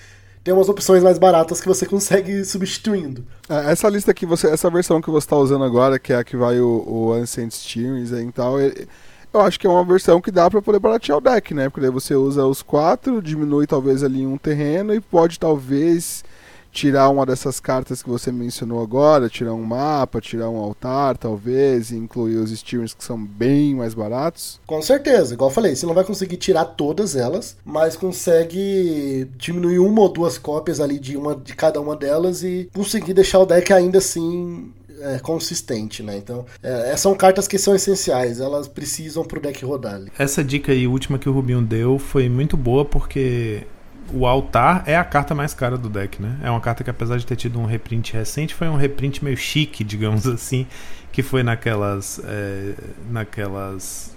Tem 0.43 0.53
umas 0.53 0.69
opções 0.69 1.05
mais 1.05 1.19
baratas 1.19 1.61
que 1.61 1.69
você 1.69 1.85
consegue 1.87 2.45
substituindo. 2.45 3.25
É, 3.49 3.71
essa 3.71 3.89
lista 3.89 4.13
que 4.15 4.25
você. 4.25 4.49
Essa 4.49 4.71
versão 4.71 5.03
que 5.03 5.11
você 5.11 5.27
está 5.27 5.37
usando 5.37 5.65
agora, 5.65 5.99
que 5.99 6.15
é 6.15 6.17
a 6.17 6.25
que 6.25 6.37
vai 6.37 6.59
o, 6.61 6.85
o 6.87 7.13
Ancient 7.13 7.53
Steams 7.53 8.11
e 8.11 8.33
tal, 8.33 8.59
eu 8.59 9.41
acho 9.41 9.61
que 9.61 9.67
é 9.67 9.71
uma 9.71 9.85
versão 9.85 10.21
que 10.21 10.31
dá 10.31 10.51
para 10.51 10.63
poder 10.63 10.79
baratear 10.79 11.19
o 11.19 11.21
deck, 11.21 11.53
né? 11.53 11.69
Porque 11.69 11.83
daí 11.83 11.91
você 11.91 12.15
usa 12.15 12.47
os 12.47 12.63
quatro, 12.63 13.23
diminui 13.23 13.67
talvez 13.67 14.03
ali 14.03 14.27
um 14.27 14.39
terreno 14.39 14.95
e 14.95 15.01
pode 15.01 15.39
talvez 15.39 16.25
tirar 16.73 17.11
uma 17.11 17.27
dessas 17.27 17.61
cartas 17.61 18.03
que 18.03 18.09
você 18.09 18.33
mencionou 18.33 18.83
agora, 18.83 19.29
tirar 19.29 19.53
um 19.53 19.63
mapa, 19.63 20.21
tirar 20.21 20.49
um 20.49 20.57
altar, 20.57 21.19
talvez, 21.19 21.91
e 21.91 21.97
incluir 21.97 22.37
os 22.37 22.51
streamers 22.51 22.95
que 22.95 23.05
são 23.05 23.23
bem 23.23 23.75
mais 23.75 23.93
baratos? 23.93 24.59
Com 24.67 24.81
certeza, 24.81 25.35
igual 25.35 25.51
eu 25.51 25.55
falei, 25.55 25.77
você 25.77 25.85
não 25.85 25.95
vai 25.95 26.03
conseguir 26.03 26.39
tirar 26.39 26.65
todas 26.65 27.15
elas, 27.15 27.57
mas 27.65 27.95
consegue 27.95 29.29
diminuir 29.37 29.79
uma 29.79 30.01
ou 30.01 30.09
duas 30.09 30.39
cópias 30.39 30.81
ali 30.81 30.99
de 30.99 31.17
uma 31.17 31.37
de 31.37 31.55
cada 31.55 31.81
uma 31.81 31.95
delas 31.95 32.43
e 32.43 32.69
conseguir 32.75 33.13
deixar 33.13 33.41
o 33.41 33.47
deck 33.47 33.73
ainda 33.73 33.99
assim 33.99 34.73
é, 35.03 35.19
consistente, 35.19 36.03
né? 36.03 36.17
Então, 36.17 36.47
é, 36.63 36.97
são 36.97 37.15
cartas 37.15 37.47
que 37.47 37.59
são 37.59 37.75
essenciais, 37.75 38.41
elas 38.41 38.67
precisam 38.67 39.25
pro 39.25 39.41
deck 39.41 39.63
rodar. 39.65 39.95
Ali. 39.95 40.13
Essa 40.19 40.43
dica 40.43 40.73
aí 40.73 40.87
última 40.87 41.19
que 41.19 41.29
o 41.29 41.33
Rubinho 41.33 41.61
deu 41.61 41.99
foi 41.99 42.29
muito 42.29 42.57
boa 42.57 42.85
porque 42.85 43.67
o 44.13 44.27
altar 44.27 44.83
é 44.87 44.97
a 44.97 45.05
carta 45.05 45.35
mais 45.35 45.55
cara 45.55 45.77
do 45.77 45.89
deck, 45.89 46.21
né? 46.21 46.39
É 46.43 46.51
uma 46.51 46.61
carta 46.61 46.83
que 46.83 46.91
apesar 46.91 47.19
de 47.19 47.27
ter 47.27 47.37
tido 47.37 47.59
um 47.59 47.67
reprint 47.67 48.13
recente, 48.13 48.55
foi 48.55 48.69
um 48.69 48.77
reprint 48.77 49.25
meio 49.25 49.37
chique, 49.37 49.85
digamos 49.85 50.27
assim, 50.29 50.67
que 51.11 51.23
foi 51.23 51.43
naquelas 51.43 52.21
é, 52.25 52.75
naquelas 53.11 54.15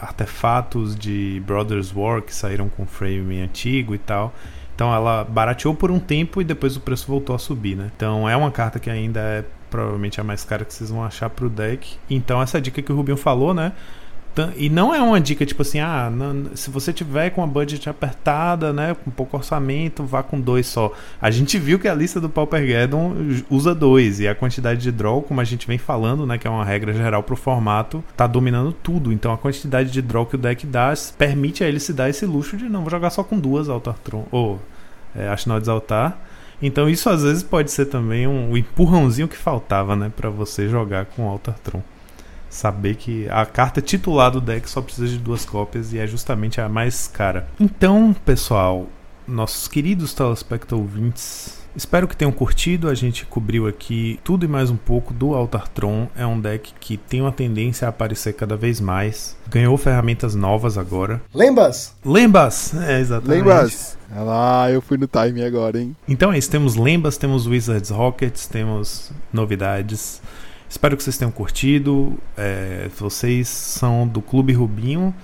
artefatos 0.00 0.94
de 0.94 1.42
Brothers 1.46 1.94
War 1.94 2.20
que 2.20 2.34
saíram 2.34 2.68
com 2.68 2.86
frame 2.86 3.40
antigo 3.40 3.94
e 3.94 3.98
tal. 3.98 4.34
Então 4.74 4.94
ela 4.94 5.24
barateou 5.24 5.74
por 5.74 5.90
um 5.90 5.98
tempo 5.98 6.40
e 6.40 6.44
depois 6.44 6.76
o 6.76 6.80
preço 6.80 7.06
voltou 7.06 7.34
a 7.34 7.38
subir, 7.38 7.76
né? 7.76 7.90
Então 7.96 8.28
é 8.28 8.36
uma 8.36 8.50
carta 8.50 8.78
que 8.78 8.90
ainda 8.90 9.20
é 9.20 9.44
provavelmente 9.70 10.20
a 10.20 10.24
mais 10.24 10.44
cara 10.44 10.64
que 10.64 10.72
vocês 10.72 10.90
vão 10.90 11.02
achar 11.02 11.30
pro 11.30 11.48
deck. 11.48 11.96
Então 12.10 12.40
essa 12.42 12.60
dica 12.60 12.82
que 12.82 12.92
o 12.92 12.96
Rubinho 12.96 13.16
falou, 13.16 13.54
né? 13.54 13.72
E 14.56 14.68
não 14.68 14.94
é 14.94 15.00
uma 15.00 15.20
dica 15.20 15.46
tipo 15.46 15.62
assim, 15.62 15.80
ah, 15.80 16.10
não, 16.10 16.54
se 16.54 16.70
você 16.70 16.92
tiver 16.92 17.30
com 17.30 17.42
a 17.42 17.46
budget 17.46 17.88
apertada, 17.88 18.72
né, 18.72 18.94
com 19.04 19.10
pouco 19.10 19.36
orçamento, 19.36 20.04
vá 20.04 20.22
com 20.22 20.40
dois 20.40 20.66
só. 20.66 20.92
A 21.20 21.30
gente 21.30 21.58
viu 21.58 21.78
que 21.78 21.88
a 21.88 21.94
lista 21.94 22.20
do 22.20 22.28
Paupergeddon 22.28 23.14
usa 23.50 23.74
dois 23.74 24.20
e 24.20 24.28
a 24.28 24.34
quantidade 24.34 24.80
de 24.80 24.92
draw, 24.92 25.22
como 25.22 25.40
a 25.40 25.44
gente 25.44 25.66
vem 25.66 25.78
falando, 25.78 26.26
né, 26.26 26.38
que 26.38 26.46
é 26.46 26.50
uma 26.50 26.64
regra 26.64 26.92
geral 26.92 27.22
pro 27.22 27.36
formato, 27.36 28.02
tá 28.16 28.26
dominando 28.26 28.72
tudo. 28.72 29.12
Então 29.12 29.32
a 29.32 29.38
quantidade 29.38 29.90
de 29.90 30.02
draw 30.02 30.26
que 30.26 30.34
o 30.34 30.38
deck 30.38 30.66
dá 30.66 30.92
permite 31.16 31.64
a 31.64 31.68
ele 31.68 31.80
se 31.80 31.92
dar 31.92 32.08
esse 32.08 32.26
luxo 32.26 32.56
de 32.56 32.68
não 32.68 32.82
vou 32.82 32.90
jogar 32.90 33.10
só 33.10 33.22
com 33.22 33.38
duas 33.38 33.68
Altartron 33.68 34.26
ou 34.30 34.60
é, 35.14 35.28
Ashnod 35.28 35.68
Altar. 35.68 36.18
Então 36.60 36.88
isso 36.88 37.10
às 37.10 37.22
vezes 37.22 37.42
pode 37.42 37.70
ser 37.70 37.86
também 37.86 38.26
um, 38.26 38.52
um 38.52 38.56
empurrãozinho 38.56 39.28
que 39.28 39.36
faltava, 39.36 39.96
né, 39.96 40.10
para 40.14 40.30
você 40.30 40.68
jogar 40.68 41.06
com 41.06 41.28
Altartron 41.28 41.82
saber 42.56 42.96
que 42.96 43.28
a 43.28 43.44
carta 43.44 43.80
titular 43.80 44.30
do 44.30 44.40
deck 44.40 44.68
só 44.68 44.80
precisa 44.80 45.08
de 45.08 45.18
duas 45.18 45.44
cópias 45.44 45.92
e 45.92 45.98
é 45.98 46.06
justamente 46.06 46.60
a 46.60 46.68
mais 46.68 47.06
cara. 47.06 47.46
Então, 47.60 48.14
pessoal, 48.24 48.86
nossos 49.26 49.68
queridos 49.68 50.14
telespecta 50.14 50.74
ouvintes, 50.74 51.58
espero 51.76 52.08
que 52.08 52.16
tenham 52.16 52.32
curtido. 52.32 52.88
A 52.88 52.94
gente 52.94 53.26
cobriu 53.26 53.66
aqui 53.66 54.18
tudo 54.24 54.44
e 54.44 54.48
mais 54.48 54.70
um 54.70 54.76
pouco 54.76 55.12
do 55.12 55.34
Altartron. 55.34 56.08
É 56.16 56.26
um 56.26 56.40
deck 56.40 56.72
que 56.80 56.96
tem 56.96 57.20
uma 57.20 57.32
tendência 57.32 57.86
a 57.86 57.90
aparecer 57.90 58.32
cada 58.32 58.56
vez 58.56 58.80
mais. 58.80 59.36
Ganhou 59.48 59.76
ferramentas 59.76 60.34
novas 60.34 60.78
agora. 60.78 61.20
Lembas? 61.34 61.94
Lembas! 62.04 62.74
É, 62.74 63.00
exatamente. 63.00 63.38
Lembas! 63.38 63.98
Olha 64.10 64.22
lá, 64.22 64.70
eu 64.70 64.80
fui 64.80 64.96
no 64.96 65.06
time 65.06 65.44
agora, 65.44 65.80
hein? 65.80 65.94
Então 66.08 66.32
é 66.32 66.38
isso, 66.38 66.50
temos 66.50 66.76
Lembas, 66.76 67.16
temos 67.16 67.46
Wizards 67.46 67.90
Rockets, 67.90 68.46
temos 68.46 69.10
novidades. 69.32 70.22
Espero 70.68 70.96
que 70.96 71.02
vocês 71.02 71.16
tenham 71.16 71.30
curtido. 71.30 72.18
É, 72.36 72.88
vocês 72.98 73.48
são 73.48 74.06
do 74.06 74.20
Clube 74.20 74.52
Rubinho, 74.52 75.14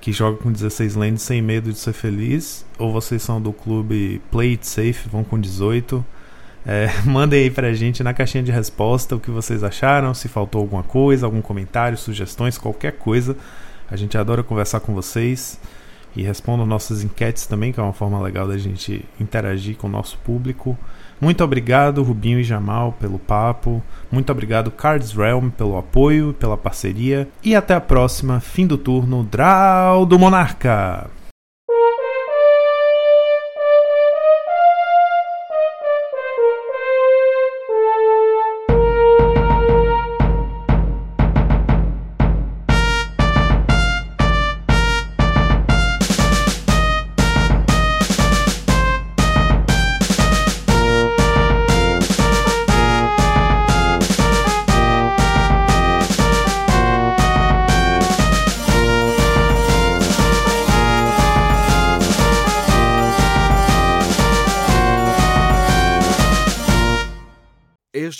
que 0.00 0.12
joga 0.12 0.36
com 0.38 0.50
16 0.50 0.94
lands 0.94 1.22
sem 1.22 1.42
medo 1.42 1.72
de 1.72 1.78
ser 1.78 1.92
feliz. 1.92 2.64
Ou 2.78 2.92
vocês 2.92 3.22
são 3.22 3.40
do 3.40 3.52
Clube 3.52 4.20
Play 4.30 4.52
It 4.52 4.66
Safe, 4.66 5.08
vão 5.08 5.24
com 5.24 5.38
18. 5.38 6.04
É, 6.64 6.88
mandem 7.06 7.44
aí 7.44 7.50
pra 7.50 7.72
gente 7.74 8.02
na 8.02 8.12
caixinha 8.12 8.42
de 8.42 8.50
resposta 8.50 9.14
o 9.14 9.20
que 9.20 9.30
vocês 9.30 9.62
acharam, 9.62 10.12
se 10.12 10.28
faltou 10.28 10.60
alguma 10.60 10.82
coisa, 10.82 11.26
algum 11.26 11.40
comentário, 11.40 11.96
sugestões, 11.96 12.58
qualquer 12.58 12.92
coisa. 12.92 13.36
A 13.90 13.96
gente 13.96 14.18
adora 14.18 14.42
conversar 14.42 14.80
com 14.80 14.92
vocês 14.92 15.60
e 16.16 16.22
respondam 16.22 16.66
nossas 16.66 17.04
enquetes 17.04 17.46
também, 17.46 17.72
que 17.72 17.78
é 17.78 17.82
uma 17.82 17.92
forma 17.92 18.20
legal 18.20 18.48
da 18.48 18.58
gente 18.58 19.04
interagir 19.20 19.76
com 19.76 19.86
o 19.86 19.90
nosso 19.90 20.18
público. 20.18 20.76
Muito 21.20 21.42
obrigado, 21.42 22.02
Rubinho 22.02 22.38
e 22.38 22.44
Jamal, 22.44 22.94
pelo 23.00 23.18
papo. 23.18 23.82
Muito 24.10 24.30
obrigado, 24.30 24.70
Cards 24.70 25.12
Realm, 25.12 25.48
pelo 25.48 25.78
apoio, 25.78 26.34
pela 26.34 26.56
parceria. 26.56 27.28
E 27.42 27.54
até 27.56 27.74
a 27.74 27.80
próxima. 27.80 28.40
Fim 28.40 28.66
do 28.66 28.76
turno. 28.76 29.24
Draw 29.24 30.04
do 30.04 30.18
Monarca! 30.18 31.15